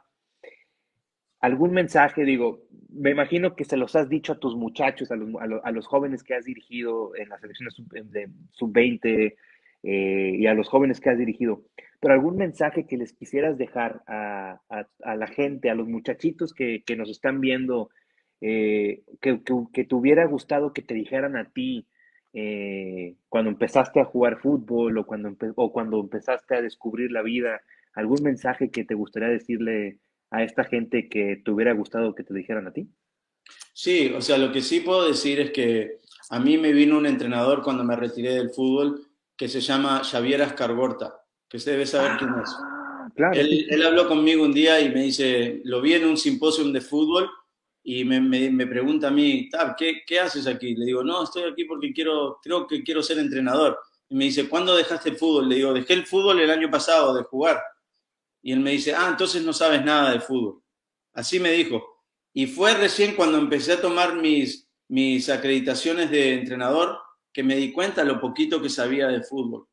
algún 1.40 1.74
mensaje, 1.74 2.26
digo, 2.26 2.64
me 2.90 3.12
imagino 3.12 3.56
que 3.56 3.66
se 3.66 3.78
los 3.78 3.96
has 3.96 4.10
dicho 4.10 4.34
a 4.34 4.40
tus 4.40 4.56
muchachos, 4.56 5.12
a 5.12 5.16
los, 5.16 5.30
a 5.64 5.72
los, 5.72 5.88
jóvenes 5.88 6.24
que 6.24 6.34
has 6.34 6.46
dirigido 6.46 7.16
en 7.16 7.30
las 7.30 7.40
selecciones 7.40 7.76
sub-20 7.76 9.36
eh, 9.84 10.36
y 10.38 10.46
a 10.48 10.54
los 10.54 10.68
jóvenes 10.68 11.00
que 11.00 11.10
has 11.10 11.18
dirigido, 11.18 11.64
pero 12.00 12.14
algún 12.14 12.38
mensaje 12.38 12.86
que 12.88 12.98
les 12.98 13.14
quisieras 13.14 13.58
dejar 13.58 14.02
a, 14.08 14.60
la 15.16 15.28
gente, 15.28 15.70
a 15.70 15.76
los 15.76 15.88
muchachitos 15.88 16.54
que, 16.54 16.84
nos 16.98 17.10
están 17.10 17.40
viendo, 17.42 17.90
eh, 18.42 19.04
que, 19.22 19.42
que, 19.74 19.84
te 19.86 19.96
hubiera 19.96 20.26
gustado 20.26 20.74
que 20.74 20.82
te 20.82 20.94
dijeran 20.94 21.38
a 21.38 21.50
ti 21.52 21.88
eh, 22.34 23.16
cuando 23.28 23.52
empezaste 23.52 24.00
a 24.00 24.06
jugar 24.06 24.40
fútbol 24.40 24.98
o 24.98 25.06
cuando, 25.06 25.36
o 25.56 25.72
cuando 25.72 26.00
empezaste 26.00 26.56
a 26.56 26.62
descubrir 26.62 27.12
la 27.12 27.22
vida, 27.22 27.62
algún 27.94 28.24
mensaje 28.24 28.72
que 28.72 28.86
te 28.86 28.96
gustaría 28.96 29.30
decirle 29.30 30.00
a 30.30 30.44
esta 30.44 30.64
gente 30.64 31.10
que 31.10 31.42
te 31.44 31.52
hubiera 31.52 31.74
gustado 31.74 32.16
que 32.16 32.24
te 32.24 32.34
dijeran 32.34 32.68
a 32.68 32.72
ti? 32.72 32.88
Sí, 33.74 34.12
o 34.16 34.22
sea, 34.22 34.38
lo 34.38 34.52
que 34.52 34.62
sí 34.62 34.80
puedo 34.80 35.08
decir 35.08 35.40
es 35.40 35.52
que 35.52 35.98
a 36.30 36.40
mí 36.40 36.58
me 36.58 36.72
vino 36.72 36.98
un 36.98 37.06
entrenador 37.06 37.62
cuando 37.64 37.84
me 37.84 37.96
retiré 37.96 38.34
del 38.34 38.50
fútbol 38.50 39.11
que 39.42 39.50
se 39.50 39.60
llama 39.60 40.04
Xavier 40.04 40.44
Ascargorta, 40.44 41.20
que 41.50 41.58
usted 41.58 41.72
debe 41.72 41.88
saber 41.88 42.16
quién 42.20 42.30
es. 42.44 42.52
Ah, 42.60 43.10
claro, 43.16 43.40
él, 43.40 43.84
habló 43.84 44.08
conmigo 44.08 44.44
un 44.44 44.54
día 44.54 44.80
y 44.80 44.90
me 44.90 45.02
dice, 45.02 45.62
lo 45.64 45.82
vi 45.82 45.96
en 45.96 46.06
un 46.06 46.16
simposio 46.16 46.64
de 46.72 46.80
fútbol 46.80 47.28
y 47.82 48.06
me, 48.06 48.22
me, 48.22 48.68
pregunta 48.68 49.08
a 49.08 49.10
mí, 49.10 49.50
¿qué, 49.80 50.04
¿qué, 50.06 50.20
haces 50.20 50.46
aquí? 50.46 50.76
Le 50.76 50.86
digo, 50.86 51.04
no, 51.04 51.24
estoy 51.24 51.52
aquí 51.52 51.66
porque 51.66 51.92
quiero, 51.92 52.38
creo 52.44 52.68
que 52.68 52.84
quiero 52.84 53.02
ser 53.02 53.18
entrenador. 53.18 53.80
Y 54.10 54.16
me 54.16 54.26
dice, 54.26 54.48
¿cuándo 54.48 54.76
dejaste 54.76 55.10
el 55.10 55.18
fútbol? 55.18 55.50
Le 55.50 55.56
digo, 55.56 55.74
dejé 55.74 55.94
el 55.94 56.06
fútbol 56.06 56.40
el 56.40 56.52
año 56.52 56.70
pasado 56.70 57.16
de 57.16 57.24
jugar. 57.24 57.60
Y 58.44 58.52
él 58.52 58.60
me 58.60 58.70
dice, 58.70 58.94
ah, 58.94 59.08
entonces 59.10 59.42
no 59.44 59.54
sabes 59.54 59.84
nada 59.84 60.12
de 60.12 60.20
fútbol. 60.20 60.62
Así 61.14 61.40
me 61.40 61.52
dijo. 61.54 61.84
Y 62.32 62.46
fue 62.46 62.76
recién 62.76 63.16
cuando 63.16 63.40
empecé 63.40 63.74
a 63.74 63.82
tomar 63.82 64.18
mis, 64.18 64.70
mis 64.88 65.30
acreditaciones 65.30 66.12
de 66.12 66.36
entrenador 66.36 67.00
que 67.34 67.44
me 67.44 67.56
di 67.56 67.72
cuenta 67.72 68.04
lo 68.04 68.20
poquito 68.20 68.62
que 68.62 68.70
sabía 68.70 69.08
de 69.08 69.24
fútbol. 69.24 69.68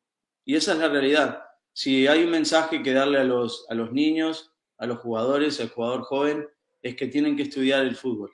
Y 0.45 0.55
esa 0.55 0.73
es 0.73 0.79
la 0.79 0.89
realidad. 0.89 1.43
Si 1.73 2.07
hay 2.07 2.23
un 2.23 2.31
mensaje 2.31 2.81
que 2.81 2.93
darle 2.93 3.19
a 3.19 3.23
los, 3.23 3.65
a 3.69 3.75
los 3.75 3.91
niños, 3.91 4.53
a 4.77 4.85
los 4.85 4.99
jugadores, 4.99 5.59
al 5.59 5.69
jugador 5.69 6.03
joven, 6.03 6.47
es 6.81 6.95
que 6.95 7.07
tienen 7.07 7.35
que 7.35 7.43
estudiar 7.43 7.85
el 7.85 7.95
fútbol. 7.95 8.31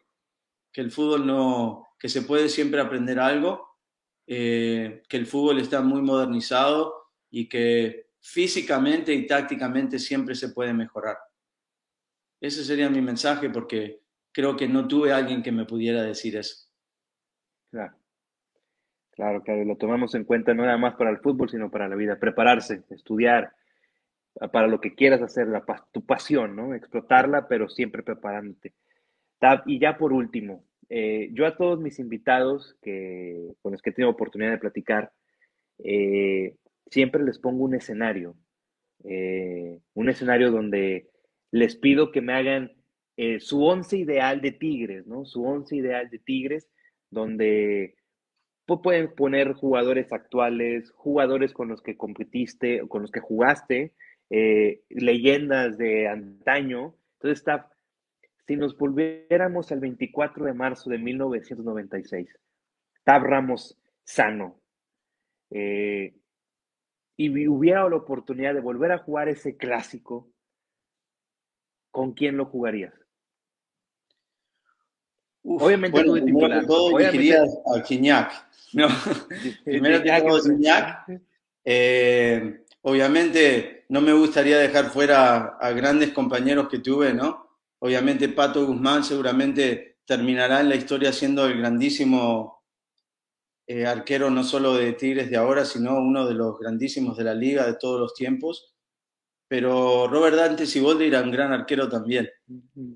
Que 0.72 0.82
el 0.82 0.92
fútbol 0.92 1.26
no, 1.26 1.88
que 2.00 2.10
se 2.10 2.22
puede 2.22 2.50
siempre 2.50 2.82
aprender 2.82 3.20
algo, 3.20 3.80
eh, 4.28 5.04
que 5.08 5.18
el 5.18 5.26
fútbol 5.26 5.60
está 5.60 5.82
muy 5.82 6.02
modernizado 6.02 7.12
y 7.30 7.48
que 7.50 8.10
físicamente 8.20 9.14
y 9.14 9.28
tácticamente 9.28 10.00
siempre 10.00 10.36
se 10.36 10.50
puede 10.50 10.74
mejorar. 10.74 11.18
Ese 12.42 12.64
sería 12.64 12.90
mi 12.90 13.02
mensaje 13.02 13.50
porque 13.50 14.02
creo 14.32 14.56
que 14.56 14.68
no 14.68 14.88
tuve 14.88 15.14
alguien 15.14 15.42
que 15.42 15.52
me 15.52 15.66
pudiera 15.66 16.04
decir 16.04 16.36
eso. 16.36 16.68
Claro. 17.72 17.96
Claro, 19.16 19.44
claro, 19.44 19.64
lo 19.64 19.78
tomamos 19.78 20.14
en 20.14 20.26
cuenta 20.26 20.54
no 20.54 20.64
nada 20.66 20.78
más 20.78 20.96
para 20.96 21.10
el 21.10 21.20
fútbol, 21.20 21.50
sino 21.50 21.72
para 21.72 21.88
la 21.88 21.96
vida. 21.96 22.20
Prepararse, 22.20 22.84
estudiar, 22.90 23.54
para 24.52 24.68
lo 24.68 24.82
que 24.82 24.94
quieras 24.94 25.22
hacer, 25.22 25.48
tu 25.92 26.06
pasión, 26.06 26.56
¿no? 26.56 26.74
Explotarla, 26.74 27.48
pero 27.48 27.70
siempre 27.70 28.04
preparándote. 28.04 28.74
Y 29.68 29.80
ya 29.80 29.98
por 29.98 30.12
último, 30.12 30.66
eh, 30.90 31.30
yo 31.34 31.46
a 31.46 31.56
todos 31.56 31.80
mis 31.80 32.00
invitados 32.00 32.78
que, 32.82 33.54
con 33.62 33.72
los 33.72 33.82
que 33.82 33.92
he 33.92 33.94
tenido 33.94 34.12
oportunidad 34.12 34.52
de 34.52 34.58
platicar, 34.58 35.12
eh, 35.80 36.56
siempre 36.88 37.24
les 37.24 37.40
pongo 37.40 37.64
un 37.64 37.76
escenario, 37.76 38.36
eh, 39.04 39.80
un 39.94 40.10
escenario 40.10 40.52
donde 40.52 41.10
les 41.52 41.76
pido 41.76 42.12
que 42.12 42.22
me 42.22 42.34
hagan 42.34 42.72
su 43.40 43.64
once 43.64 43.98
ideal 43.98 44.42
de 44.42 44.52
Tigres, 44.52 45.08
¿no? 45.08 45.24
Su 45.24 45.46
once 45.46 45.78
ideal 45.78 46.10
de 46.10 46.20
Tigres, 46.20 46.68
donde 47.10 47.96
pueden 48.66 49.14
poner 49.14 49.54
jugadores 49.54 50.12
actuales, 50.12 50.92
jugadores 50.92 51.54
con 51.54 51.68
los 51.68 51.82
que 51.82 51.98
competiste, 51.98 52.88
con 52.88 53.04
los 53.04 53.12
que 53.12 53.20
jugaste, 53.20 53.94
eh, 54.30 54.82
leyendas 54.90 55.78
de 55.78 56.08
antaño. 56.08 56.96
Entonces 57.14 57.40
está, 57.40 57.70
si 58.48 58.56
nos 58.56 58.78
volviéramos 58.78 59.72
al 59.72 59.80
24 59.80 60.46
de 60.46 60.54
marzo 60.54 60.90
de 60.90 60.98
1996, 60.98 62.30
Tab 63.04 63.24
Ramos 63.24 63.78
sano, 64.04 64.60
eh, 65.52 66.16
y 67.18 67.48
hubiera 67.48 67.88
la 67.88 67.96
oportunidad 67.96 68.54
de 68.54 68.62
volver 68.62 68.92
a 68.92 68.98
jugar 68.98 69.30
ese 69.30 69.56
clásico, 69.56 70.30
¿con 71.92 72.14
quién 72.14 72.36
lo 72.36 72.46
jugarías? 72.46 73.05
Obviamente 75.46 76.04
bueno, 76.04 76.26
titular. 76.26 76.66
Todo 76.66 76.98
a 76.98 77.82
Gignac. 77.82 78.48
No, 78.74 78.88
primero 79.66 80.02
que 80.04 80.22
todo 80.22 80.42
Gignac. 80.42 81.06
Eh, 81.64 82.64
obviamente 82.82 83.86
no 83.90 84.02
me 84.02 84.14
gustaría 84.14 84.58
dejar 84.58 84.86
fuera 84.86 85.58
a 85.60 85.72
grandes 85.72 86.12
compañeros 86.12 86.68
que 86.70 86.80
tuve, 86.80 87.14
¿no? 87.14 87.46
Obviamente 87.80 88.30
Pato 88.30 88.66
Guzmán 88.66 89.04
seguramente 89.04 89.98
terminará 90.06 90.62
en 90.62 90.70
la 90.70 90.76
historia 90.76 91.12
siendo 91.12 91.46
el 91.46 91.58
grandísimo 91.58 92.64
eh, 93.68 93.86
arquero 93.86 94.30
no 94.30 94.44
solo 94.44 94.76
de 94.76 94.94
Tigres 94.94 95.30
de 95.30 95.38
ahora, 95.38 95.66
sino 95.66 95.98
uno 95.98 96.28
de 96.28 96.36
los 96.36 96.60
grandísimos 96.60 97.18
de 97.18 97.24
la 97.24 97.34
liga 97.34 97.66
de 97.66 97.76
todos 97.76 98.00
los 98.00 98.14
tiempos. 98.14 98.76
Pero 99.48 100.08
Robert 100.08 100.36
Dante 100.36 100.66
Siboldi 100.66 101.06
era 101.06 101.22
un 101.22 101.32
gran 101.32 101.52
arquero 101.52 101.88
también, 101.90 102.30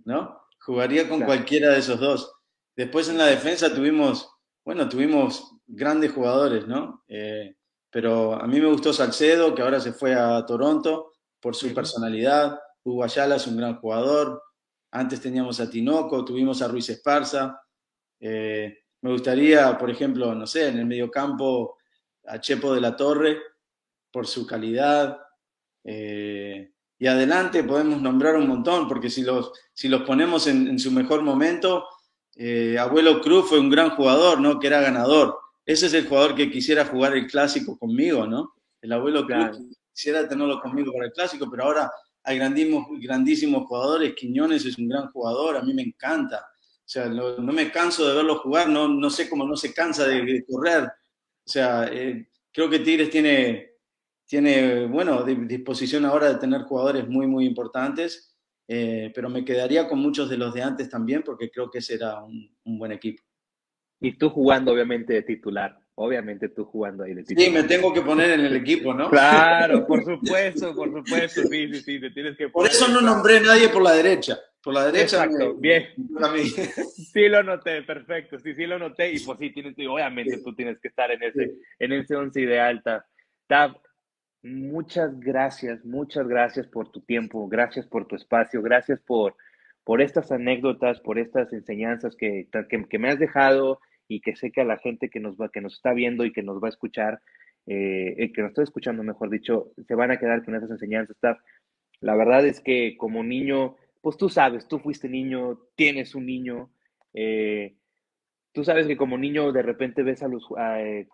¿no? 0.05 0.39
Jugaría 0.59 1.07
con 1.07 1.21
cualquiera 1.21 1.71
de 1.71 1.79
esos 1.79 1.99
dos. 1.99 2.38
Después 2.79 3.09
en 3.09 3.17
la 3.17 3.25
defensa 3.25 3.75
tuvimos, 3.75 4.31
bueno, 4.63 4.87
tuvimos 4.87 5.53
grandes 5.67 6.13
jugadores, 6.13 6.65
¿no? 6.65 7.03
Eh, 7.09 7.57
pero 7.89 8.41
a 8.41 8.47
mí 8.47 8.57
me 8.61 8.67
gustó 8.67 8.93
Salcedo, 8.93 9.53
que 9.53 9.61
ahora 9.61 9.81
se 9.81 9.91
fue 9.91 10.15
a 10.15 10.45
Toronto 10.45 11.11
por 11.41 11.57
su 11.57 11.73
personalidad. 11.73 12.57
Hugo 12.85 13.03
Ayala 13.03 13.35
es 13.35 13.47
un 13.47 13.57
gran 13.57 13.81
jugador. 13.81 14.41
Antes 14.91 15.19
teníamos 15.19 15.59
a 15.59 15.69
Tinoco, 15.69 16.23
tuvimos 16.23 16.61
a 16.61 16.69
Ruiz 16.69 16.87
Esparza. 16.87 17.61
Eh, 18.17 18.77
me 19.01 19.11
gustaría, 19.11 19.77
por 19.77 19.89
ejemplo, 19.89 20.33
no 20.33 20.47
sé, 20.47 20.69
en 20.69 20.79
el 20.79 20.85
mediocampo 20.85 21.75
a 22.27 22.39
Chepo 22.39 22.73
de 22.73 22.79
la 22.79 22.95
Torre 22.95 23.39
por 24.09 24.25
su 24.25 24.47
calidad. 24.47 25.19
Eh, 25.83 26.71
y 26.97 27.07
adelante 27.07 27.61
podemos 27.61 28.01
nombrar 28.01 28.37
un 28.37 28.47
montón, 28.47 28.87
porque 28.87 29.09
si 29.09 29.23
los, 29.23 29.51
si 29.73 29.89
los 29.89 30.03
ponemos 30.03 30.47
en, 30.47 30.79
su 30.79 30.91
mejor 30.91 31.23
momento, 31.23 31.85
eh, 32.41 32.77
Abuelo 32.79 33.19
Cruz 33.19 33.49
fue 33.49 33.59
un 33.59 33.69
gran 33.69 33.89
jugador, 33.89 34.39
¿no? 34.39 34.61
Que 34.61 34.67
era 34.67 34.79
ganador. 34.79 35.37
Ese 35.65 35.87
es 35.87 35.93
el 35.93 36.07
jugador 36.07 36.35
que 36.35 36.49
quisiera 36.49 36.85
jugar 36.85 37.13
el 37.17 37.27
clásico 37.27 37.77
conmigo, 37.77 38.25
¿no? 38.25 38.53
El 38.81 38.93
Abuelo 38.93 39.27
Cruz 39.27 39.59
quisiera 39.91 40.25
tenerlo 40.25 40.61
conmigo 40.61 40.93
para 40.93 41.07
el 41.07 41.11
clásico, 41.11 41.47
pero 41.51 41.65
ahora 41.65 41.91
hay 42.23 42.37
grandísimos, 42.37 42.85
grandísimos 43.01 43.67
jugadores. 43.67 44.13
Quiñones 44.15 44.65
es 44.65 44.77
un 44.77 44.87
gran 44.87 45.11
jugador, 45.11 45.57
a 45.57 45.61
mí 45.61 45.73
me 45.73 45.81
encanta. 45.81 46.37
O 46.37 46.87
sea, 46.91 47.09
no, 47.09 47.41
me 47.41 47.69
canso 47.71 48.07
de 48.07 48.15
verlo 48.15 48.39
jugar, 48.39 48.69
no, 48.69 48.87
no 48.87 49.09
sé 49.09 49.29
cómo 49.29 49.45
no 49.45 49.57
se 49.57 49.73
cansa 49.73 50.07
de, 50.07 50.45
correr. 50.47 50.85
O 50.85 51.51
sea, 51.51 51.89
eh, 51.91 52.29
creo 52.53 52.69
que 52.69 52.79
Tigres 52.79 53.09
tiene, 53.09 53.73
tiene, 54.25 54.85
bueno, 54.85 55.23
disposición 55.23 56.05
ahora 56.05 56.29
de 56.29 56.39
tener 56.39 56.61
jugadores 56.61 57.05
muy, 57.05 57.27
muy 57.27 57.45
importantes, 57.45 58.28
eh, 58.71 59.11
pero 59.15 59.31
me 59.31 59.43
quedaría 59.43 59.87
con 59.87 59.97
muchos 59.97 60.29
de 60.29 60.37
los 60.37 60.53
de 60.53 60.61
antes 60.61 60.91
también 60.91 61.23
porque 61.23 61.49
creo 61.49 61.71
que 61.71 61.79
ese 61.79 61.95
era 61.95 62.23
un, 62.23 62.55
un 62.65 62.77
buen 62.77 62.91
equipo. 62.91 63.23
Y 63.99 64.15
tú 64.15 64.29
jugando, 64.29 64.71
obviamente, 64.71 65.11
de 65.11 65.23
titular. 65.23 65.75
Obviamente 65.95 66.49
tú 66.49 66.65
jugando 66.65 67.03
ahí 67.03 67.15
de 67.15 67.23
titular. 67.23 67.47
Sí, 67.47 67.51
me 67.51 67.63
tengo 67.63 67.91
que 67.91 68.03
poner 68.03 68.29
en 68.29 68.41
el 68.41 68.55
equipo, 68.55 68.93
¿no? 68.93 69.09
Claro, 69.09 69.87
por 69.87 70.03
supuesto, 70.05 70.75
por 70.75 70.93
supuesto. 70.93 71.41
Sí, 71.49 71.73
sí, 71.73 71.81
sí, 71.81 71.99
te 71.99 72.11
tienes 72.11 72.37
que 72.37 72.49
Por 72.49 72.67
eso 72.67 72.87
no 72.89 73.01
nombré 73.01 73.37
a 73.37 73.41
nadie 73.41 73.69
por 73.69 73.81
la 73.81 73.93
derecha. 73.93 74.37
Por 74.61 74.75
la 74.75 74.85
derecha. 74.85 75.25
Exacto, 75.25 75.55
bien. 75.55 75.89
Sí 77.11 77.27
lo 77.27 77.41
noté, 77.41 77.81
perfecto. 77.81 78.37
Sí, 78.37 78.53
sí 78.53 78.67
lo 78.67 78.77
noté. 78.77 79.13
Y 79.13 79.19
pues 79.21 79.39
sí, 79.39 79.49
tienes, 79.49 79.73
obviamente 79.89 80.37
tú 80.43 80.53
tienes 80.53 80.79
que 80.79 80.89
estar 80.89 81.09
en 81.09 81.23
ese, 81.23 81.55
en 81.79 81.91
ese 81.91 82.15
once 82.15 82.39
ideal, 82.39 82.83
Tab. 83.47 83.81
Muchas 84.41 85.19
gracias, 85.19 85.83
muchas 85.83 86.27
gracias 86.27 86.65
por 86.67 86.91
tu 86.91 87.01
tiempo, 87.01 87.47
gracias 87.49 87.85
por 87.85 88.07
tu 88.07 88.15
espacio, 88.15 88.61
gracias 88.61 89.01
por, 89.01 89.35
por 89.83 90.01
estas 90.01 90.31
anécdotas, 90.31 91.01
por 91.01 91.19
estas 91.19 91.51
enseñanzas 91.51 92.15
que, 92.15 92.47
que, 92.69 92.85
que 92.85 92.99
me 92.99 93.09
has 93.09 93.19
dejado 93.19 93.79
y 94.07 94.21
que 94.21 94.37
sé 94.37 94.51
que 94.51 94.61
a 94.61 94.65
la 94.65 94.77
gente 94.77 95.09
que 95.09 95.19
nos 95.19 95.35
va, 95.35 95.49
que 95.49 95.59
nos 95.59 95.75
está 95.75 95.93
viendo 95.93 96.23
y 96.23 96.31
que 96.31 96.41
nos 96.41 96.61
va 96.63 96.67
a 96.67 96.69
escuchar, 96.69 97.21
eh, 97.67 98.15
eh, 98.17 98.31
que 98.31 98.41
nos 98.41 98.51
está 98.51 98.63
escuchando, 98.63 99.03
mejor 99.03 99.29
dicho, 99.29 99.71
se 99.87 99.95
van 99.95 100.11
a 100.11 100.17
quedar 100.17 100.43
con 100.45 100.55
esas 100.55 100.71
enseñanzas. 100.71 101.17
La 101.99 102.15
verdad 102.15 102.45
es 102.45 102.61
que 102.61 102.95
como 102.97 103.23
niño, 103.23 103.75
pues 104.01 104.15
tú 104.15 104.29
sabes, 104.29 104.67
tú 104.67 104.79
fuiste 104.79 105.09
niño, 105.09 105.59
tienes 105.75 106.15
un 106.15 106.25
niño, 106.25 106.71
eh, 107.13 107.75
tú 108.53 108.63
sabes 108.63 108.87
que 108.87 108.97
como 108.97 109.17
niño 109.17 109.51
de 109.51 109.61
repente 109.61 110.03
ves 110.03 110.23
a 110.23 110.27
los, 110.27 110.47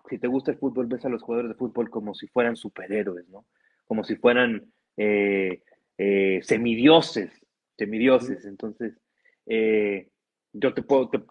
si 0.10 0.18
te 0.18 0.28
gusta 0.28 0.52
el 0.52 0.58
fútbol, 0.58 0.88
ves 0.88 1.06
a 1.06 1.10
los 1.10 1.22
jugadores 1.22 1.50
de 1.50 1.58
fútbol 1.58 1.90
como 1.90 2.14
si 2.14 2.28
fueran 2.28 2.56
superhéroes, 2.56 3.28
¿no? 3.30 3.46
Como 3.86 4.04
si 4.04 4.16
fueran 4.16 4.72
semidioses, 6.42 7.32
semidioses. 7.78 8.46
Entonces, 8.46 8.94
yo 10.58 10.74
te, 10.74 10.82
puedo, 10.82 11.10
te, 11.10 11.22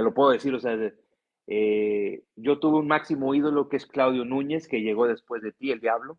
lo, 0.00 0.14
puedo 0.14 0.30
decir, 0.30 0.54
o 0.54 0.60
sea, 0.60 0.76
eh, 1.46 2.24
yo 2.36 2.58
tuve 2.58 2.78
un 2.78 2.86
máximo 2.86 3.34
ídolo 3.34 3.68
que 3.68 3.76
es 3.76 3.86
Claudio 3.86 4.24
Núñez, 4.24 4.68
que 4.68 4.82
llegó 4.82 5.06
después 5.06 5.42
de 5.42 5.52
ti, 5.52 5.70
el 5.70 5.80
Diablo, 5.80 6.18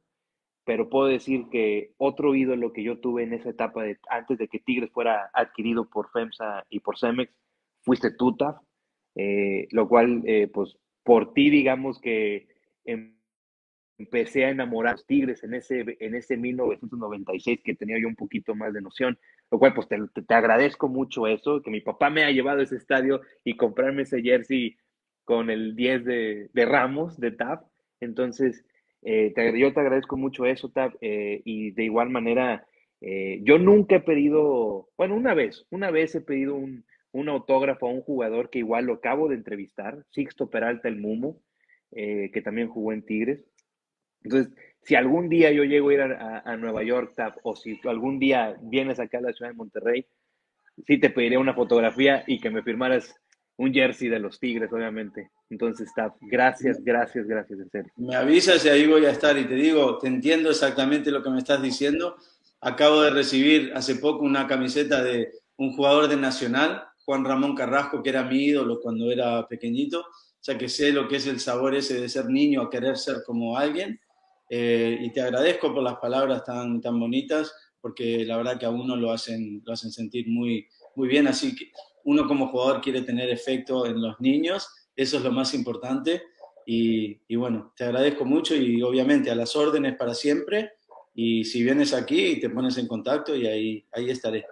pero 0.65 0.89
puedo 0.89 1.07
decir 1.07 1.45
que 1.51 1.93
otro 1.97 2.33
ídolo 2.35 2.73
que 2.73 2.83
yo 2.83 2.99
tuve 2.99 3.23
en 3.23 3.33
esa 3.33 3.49
etapa, 3.49 3.83
de, 3.83 3.99
antes 4.09 4.37
de 4.37 4.47
que 4.47 4.59
Tigres 4.59 4.91
fuera 4.91 5.29
adquirido 5.33 5.87
por 5.87 6.09
FEMSA 6.11 6.65
y 6.69 6.79
por 6.79 6.97
Cemex, 6.97 7.31
fuiste 7.81 8.11
tú, 8.11 8.35
eh, 9.15 9.67
lo 9.71 9.87
cual, 9.87 10.23
eh, 10.25 10.47
pues, 10.53 10.77
por 11.03 11.33
ti, 11.33 11.49
digamos 11.49 11.99
que 11.99 12.47
empecé 13.97 14.45
a 14.45 14.49
enamorar 14.49 14.93
a 14.93 14.95
los 14.95 15.05
Tigres 15.05 15.43
en 15.43 15.53
ese, 15.53 15.97
en 15.99 16.15
ese 16.15 16.37
1996 16.37 17.61
que 17.63 17.75
tenía 17.75 17.99
yo 17.99 18.07
un 18.07 18.15
poquito 18.15 18.55
más 18.55 18.73
de 18.73 18.81
noción. 18.81 19.17
Lo 19.51 19.59
cual, 19.59 19.73
pues 19.73 19.87
te, 19.87 19.97
te, 20.21 20.33
agradezco 20.33 20.87
mucho 20.87 21.27
eso, 21.27 21.61
que 21.61 21.71
mi 21.71 21.81
papá 21.81 22.09
me 22.09 22.23
ha 22.23 22.31
llevado 22.31 22.59
a 22.59 22.63
ese 22.63 22.75
estadio 22.75 23.21
y 23.43 23.55
comprarme 23.55 24.03
ese 24.03 24.21
jersey 24.21 24.75
con 25.23 25.49
el 25.49 25.75
10 25.75 26.05
de, 26.05 26.49
de 26.53 26.65
Ramos, 26.65 27.19
de 27.19 27.31
TAP. 27.31 27.63
Entonces, 27.99 28.65
eh, 29.01 29.31
te, 29.35 29.57
yo 29.57 29.73
te 29.73 29.79
agradezco 29.79 30.17
mucho 30.17 30.45
eso, 30.45 30.69
TAP. 30.69 30.95
Eh, 31.01 31.41
y 31.45 31.71
de 31.71 31.83
igual 31.83 32.09
manera, 32.09 32.67
eh, 33.01 33.39
yo 33.43 33.57
nunca 33.59 33.97
he 33.97 34.01
pedido, 34.01 34.89
bueno, 34.97 35.15
una 35.15 35.33
vez, 35.33 35.65
una 35.69 35.91
vez 35.91 36.15
he 36.15 36.21
pedido 36.21 36.55
un, 36.55 36.85
un, 37.15 37.29
autógrafo 37.29 37.87
a 37.87 37.91
un 37.91 38.01
jugador 38.01 38.49
que 38.49 38.59
igual 38.59 38.85
lo 38.85 38.93
acabo 38.95 39.29
de 39.29 39.35
entrevistar, 39.35 40.05
Sixto 40.11 40.49
Peralta, 40.49 40.87
el 40.87 40.99
Mumo, 40.99 41.41
que 41.91 42.41
también 42.43 42.67
jugó 42.67 42.91
en 42.91 43.05
Tigres. 43.05 43.45
Entonces, 44.23 44.53
si 44.81 44.95
algún 44.95 45.29
día 45.29 45.51
yo 45.51 45.63
llego 45.63 45.89
a 45.89 45.93
ir 45.93 46.01
a, 46.01 46.57
Nueva 46.57 46.83
York, 46.83 47.13
o 47.43 47.55
si 47.55 47.79
algún 47.85 48.19
día 48.19 48.55
vienes 48.61 48.99
acá 48.99 49.19
a 49.19 49.21
la 49.21 49.33
ciudad 49.33 49.51
de 49.51 49.57
Monterrey, 49.57 50.05
sí 50.85 50.99
te 50.99 51.09
pediré 51.09 51.37
una 51.37 51.53
fotografía 51.53 52.23
y 52.27 52.39
que 52.39 52.49
me 52.49 52.63
firmaras 52.63 53.15
un 53.57 53.73
jersey 53.73 54.09
de 54.09 54.19
los 54.19 54.39
Tigres, 54.39 54.71
obviamente. 54.73 55.31
Entonces, 55.49 55.89
Tap, 55.95 56.15
gracias, 56.21 56.83
gracias, 56.83 57.25
gracias, 57.27 57.59
en 57.59 57.69
serio. 57.69 57.91
Me 57.95 58.15
avisas 58.15 58.65
y 58.65 58.69
ahí 58.69 58.85
voy 58.85 59.05
a 59.05 59.11
estar 59.11 59.37
y 59.37 59.45
te 59.45 59.55
digo, 59.55 59.97
te 59.99 60.07
entiendo 60.07 60.49
exactamente 60.49 61.11
lo 61.11 61.23
que 61.23 61.29
me 61.29 61.37
estás 61.37 61.61
diciendo. 61.61 62.17
Acabo 62.61 63.01
de 63.01 63.11
recibir 63.11 63.71
hace 63.75 63.95
poco 63.95 64.25
una 64.25 64.47
camiseta 64.47 65.03
de 65.03 65.31
un 65.57 65.71
jugador 65.73 66.07
de 66.09 66.17
Nacional, 66.17 66.83
Juan 67.05 67.23
Ramón 67.23 67.55
Carrasco, 67.55 68.01
que 68.01 68.09
era 68.09 68.23
mi 68.23 68.45
ídolo 68.45 68.79
cuando 68.81 69.11
era 69.11 69.47
pequeñito, 69.47 70.05
sea 70.39 70.57
que 70.57 70.69
sé 70.69 70.91
lo 70.91 71.07
que 71.07 71.15
es 71.15 71.27
el 71.27 71.39
sabor 71.39 71.75
ese 71.75 71.99
de 71.99 72.09
ser 72.09 72.25
niño 72.25 72.61
a 72.61 72.69
querer 72.69 72.97
ser 72.97 73.23
como 73.25 73.57
alguien 73.57 73.99
eh, 74.49 74.99
y 75.01 75.11
te 75.11 75.21
agradezco 75.21 75.73
por 75.73 75.83
las 75.83 75.95
palabras 75.95 76.43
tan, 76.43 76.81
tan 76.81 76.99
bonitas, 76.99 77.53
porque 77.81 78.25
la 78.25 78.37
verdad 78.37 78.59
que 78.59 78.65
a 78.65 78.69
uno 78.69 78.95
lo 78.95 79.11
hacen, 79.11 79.61
lo 79.65 79.73
hacen 79.73 79.91
sentir 79.91 80.27
muy, 80.27 80.67
muy 80.95 81.07
bien. 81.07 81.27
Así 81.27 81.55
que 81.55 81.71
uno 82.03 82.27
como 82.27 82.47
jugador 82.47 82.81
quiere 82.81 83.01
tener 83.01 83.29
efecto 83.29 83.85
en 83.85 84.01
los 84.01 84.19
niños, 84.19 84.67
eso 84.95 85.17
es 85.17 85.23
lo 85.23 85.31
más 85.31 85.53
importante. 85.53 86.23
Y, 86.67 87.21
y, 87.27 87.35
bueno, 87.35 87.73
te 87.75 87.83
agradezco 87.83 88.25
mucho 88.25 88.55
y 88.55 88.81
obviamente 88.81 89.29
a 89.29 89.35
las 89.35 89.55
órdenes 89.55 89.95
para 89.97 90.13
siempre. 90.15 90.73
Y 91.13 91.45
si 91.45 91.63
vienes 91.63 91.93
aquí, 91.93 92.39
te 92.39 92.49
pones 92.49 92.77
en 92.77 92.87
contacto 92.87 93.35
y 93.35 93.45
ahí, 93.45 93.85
ahí 93.91 94.09
estaré. 94.09 94.45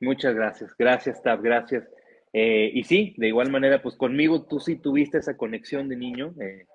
Muchas 0.00 0.34
gracias, 0.34 0.74
gracias, 0.78 1.22
Tab, 1.22 1.42
gracias. 1.42 1.88
Eh, 2.32 2.70
y 2.74 2.84
sí, 2.84 3.14
de 3.18 3.28
igual 3.28 3.50
manera, 3.50 3.82
pues 3.82 3.96
conmigo 3.96 4.46
tú 4.46 4.60
sí 4.60 4.76
tuviste 4.76 5.18
esa 5.18 5.36
conexión 5.36 5.88
de 5.88 5.96
niño. 5.96 6.34
Eh, 6.40 6.66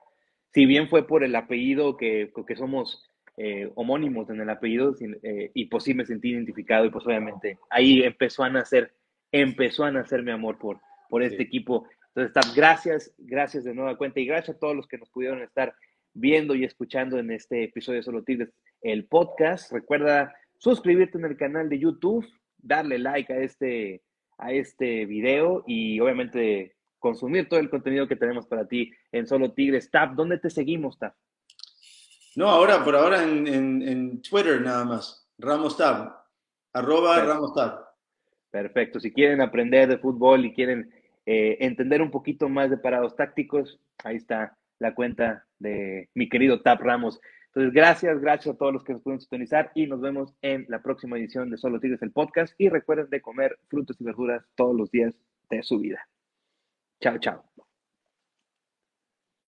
si 0.53 0.65
bien 0.65 0.88
fue 0.88 1.07
por 1.07 1.23
el 1.23 1.35
apellido 1.35 1.97
que, 1.97 2.31
que 2.47 2.56
somos 2.56 3.10
eh, 3.38 3.69
homónimos 3.76 4.30
en 4.30 4.39
el 4.39 4.49
apellido, 4.49 4.95
eh, 5.02 5.52
y 5.53 5.65
pues 5.65 5.84
sí 5.84 5.93
me 5.93 6.06
sentí 6.06 6.30
identificado 6.30 6.85
y 6.85 6.89
pues 6.89 7.06
obviamente 7.06 7.60
ahí 7.69 8.02
empezó 8.02 8.43
a 8.43 8.49
nacer, 8.49 8.93
empezó 9.30 9.84
a 9.84 9.91
nacer 9.91 10.23
mi 10.23 10.31
amor 10.31 10.57
por, 10.57 10.80
por 11.10 11.22
este 11.22 11.43
equipo 11.43 11.85
Entonces, 12.15 12.31
Tap, 12.31 12.56
gracias, 12.56 13.14
gracias 13.18 13.65
de 13.65 13.73
nueva 13.73 13.97
cuenta 13.97 14.22
y 14.22 14.26
gracias 14.26 14.56
a 14.56 14.60
todos 14.60 14.73
los 14.73 14.88
que 14.88 14.97
nos 14.97 15.10
pudieron 15.10 15.41
estar 15.41 15.76
viendo 16.14 16.56
y 16.56 16.64
escuchando 16.64 17.19
en 17.19 17.30
este 17.30 17.65
episodio 17.65 17.99
de 17.99 18.03
Solo 18.03 18.23
Tigres, 18.23 18.53
el 18.81 19.03
podcast. 19.03 19.73
Recuerda 19.73 20.34
suscribirte 20.57 21.18
en 21.18 21.26
el 21.26 21.35
canal 21.35 21.68
de 21.68 21.80
YouTube, 21.80 22.26
darle 22.65 22.99
like 22.99 23.31
a 23.31 23.37
este, 23.37 24.01
a 24.37 24.51
este 24.51 25.05
video 25.05 25.63
y 25.65 25.99
obviamente 25.99 26.75
consumir 26.99 27.47
todo 27.47 27.59
el 27.59 27.69
contenido 27.69 28.07
que 28.07 28.15
tenemos 28.15 28.47
para 28.47 28.67
ti 28.67 28.91
en 29.11 29.27
Solo 29.27 29.53
Tigres. 29.53 29.91
Tap, 29.91 30.13
¿dónde 30.13 30.39
te 30.39 30.49
seguimos, 30.49 30.97
Tap? 30.97 31.13
No, 32.35 32.49
ahora, 32.49 32.83
por 32.83 32.95
ahora 32.95 33.23
en, 33.23 33.47
en, 33.47 34.21
Twitter 34.21 34.59
nada 34.59 34.83
más. 34.83 35.29
Ramos 35.37 35.77
Tab. 35.77 36.13
Arroba 36.73 37.23
Ramos 37.23 37.53
Tab. 37.53 37.85
Perfecto. 38.49 38.99
Si 38.99 39.13
quieren 39.13 39.39
aprender 39.39 39.87
de 39.87 39.99
fútbol 39.99 40.45
y 40.45 40.53
quieren 40.53 40.91
eh, 41.25 41.57
entender 41.61 42.01
un 42.01 42.11
poquito 42.11 42.49
más 42.49 42.69
de 42.69 42.77
parados 42.77 43.15
tácticos, 43.15 43.79
ahí 44.03 44.17
está 44.17 44.57
la 44.79 44.93
cuenta 44.93 45.45
de 45.59 46.09
mi 46.13 46.27
querido 46.27 46.61
Tap 46.61 46.81
Ramos. 46.81 47.21
Entonces, 47.56 47.73
gracias, 47.73 48.19
gracias 48.19 48.53
a 48.53 48.57
todos 48.57 48.73
los 48.73 48.84
que 48.84 48.91
nos 48.91 49.02
pueden 49.02 49.22
sintonizar 49.22 49.72
y 49.76 49.88
nos 49.88 50.02
vemos 50.02 50.36
en 50.41 50.65
la 50.68 50.82
próxima 50.82 51.18
edición 51.18 51.49
de 51.49 51.57
Solo 51.57 51.80
Tigres 51.80 52.02
el 52.02 52.11
podcast. 52.11 52.53
Y 52.57 52.68
recuerden 52.68 53.10
de 53.10 53.22
comer 53.22 53.57
frutas 53.69 53.95
y 53.98 54.03
verduras 54.03 54.45
todos 54.56 54.76
los 54.76 54.91
días 54.91 55.15
de 55.49 55.64
su 55.64 55.80
vida. 55.80 56.06
Chao, 56.99 57.18
chao. 57.18 57.64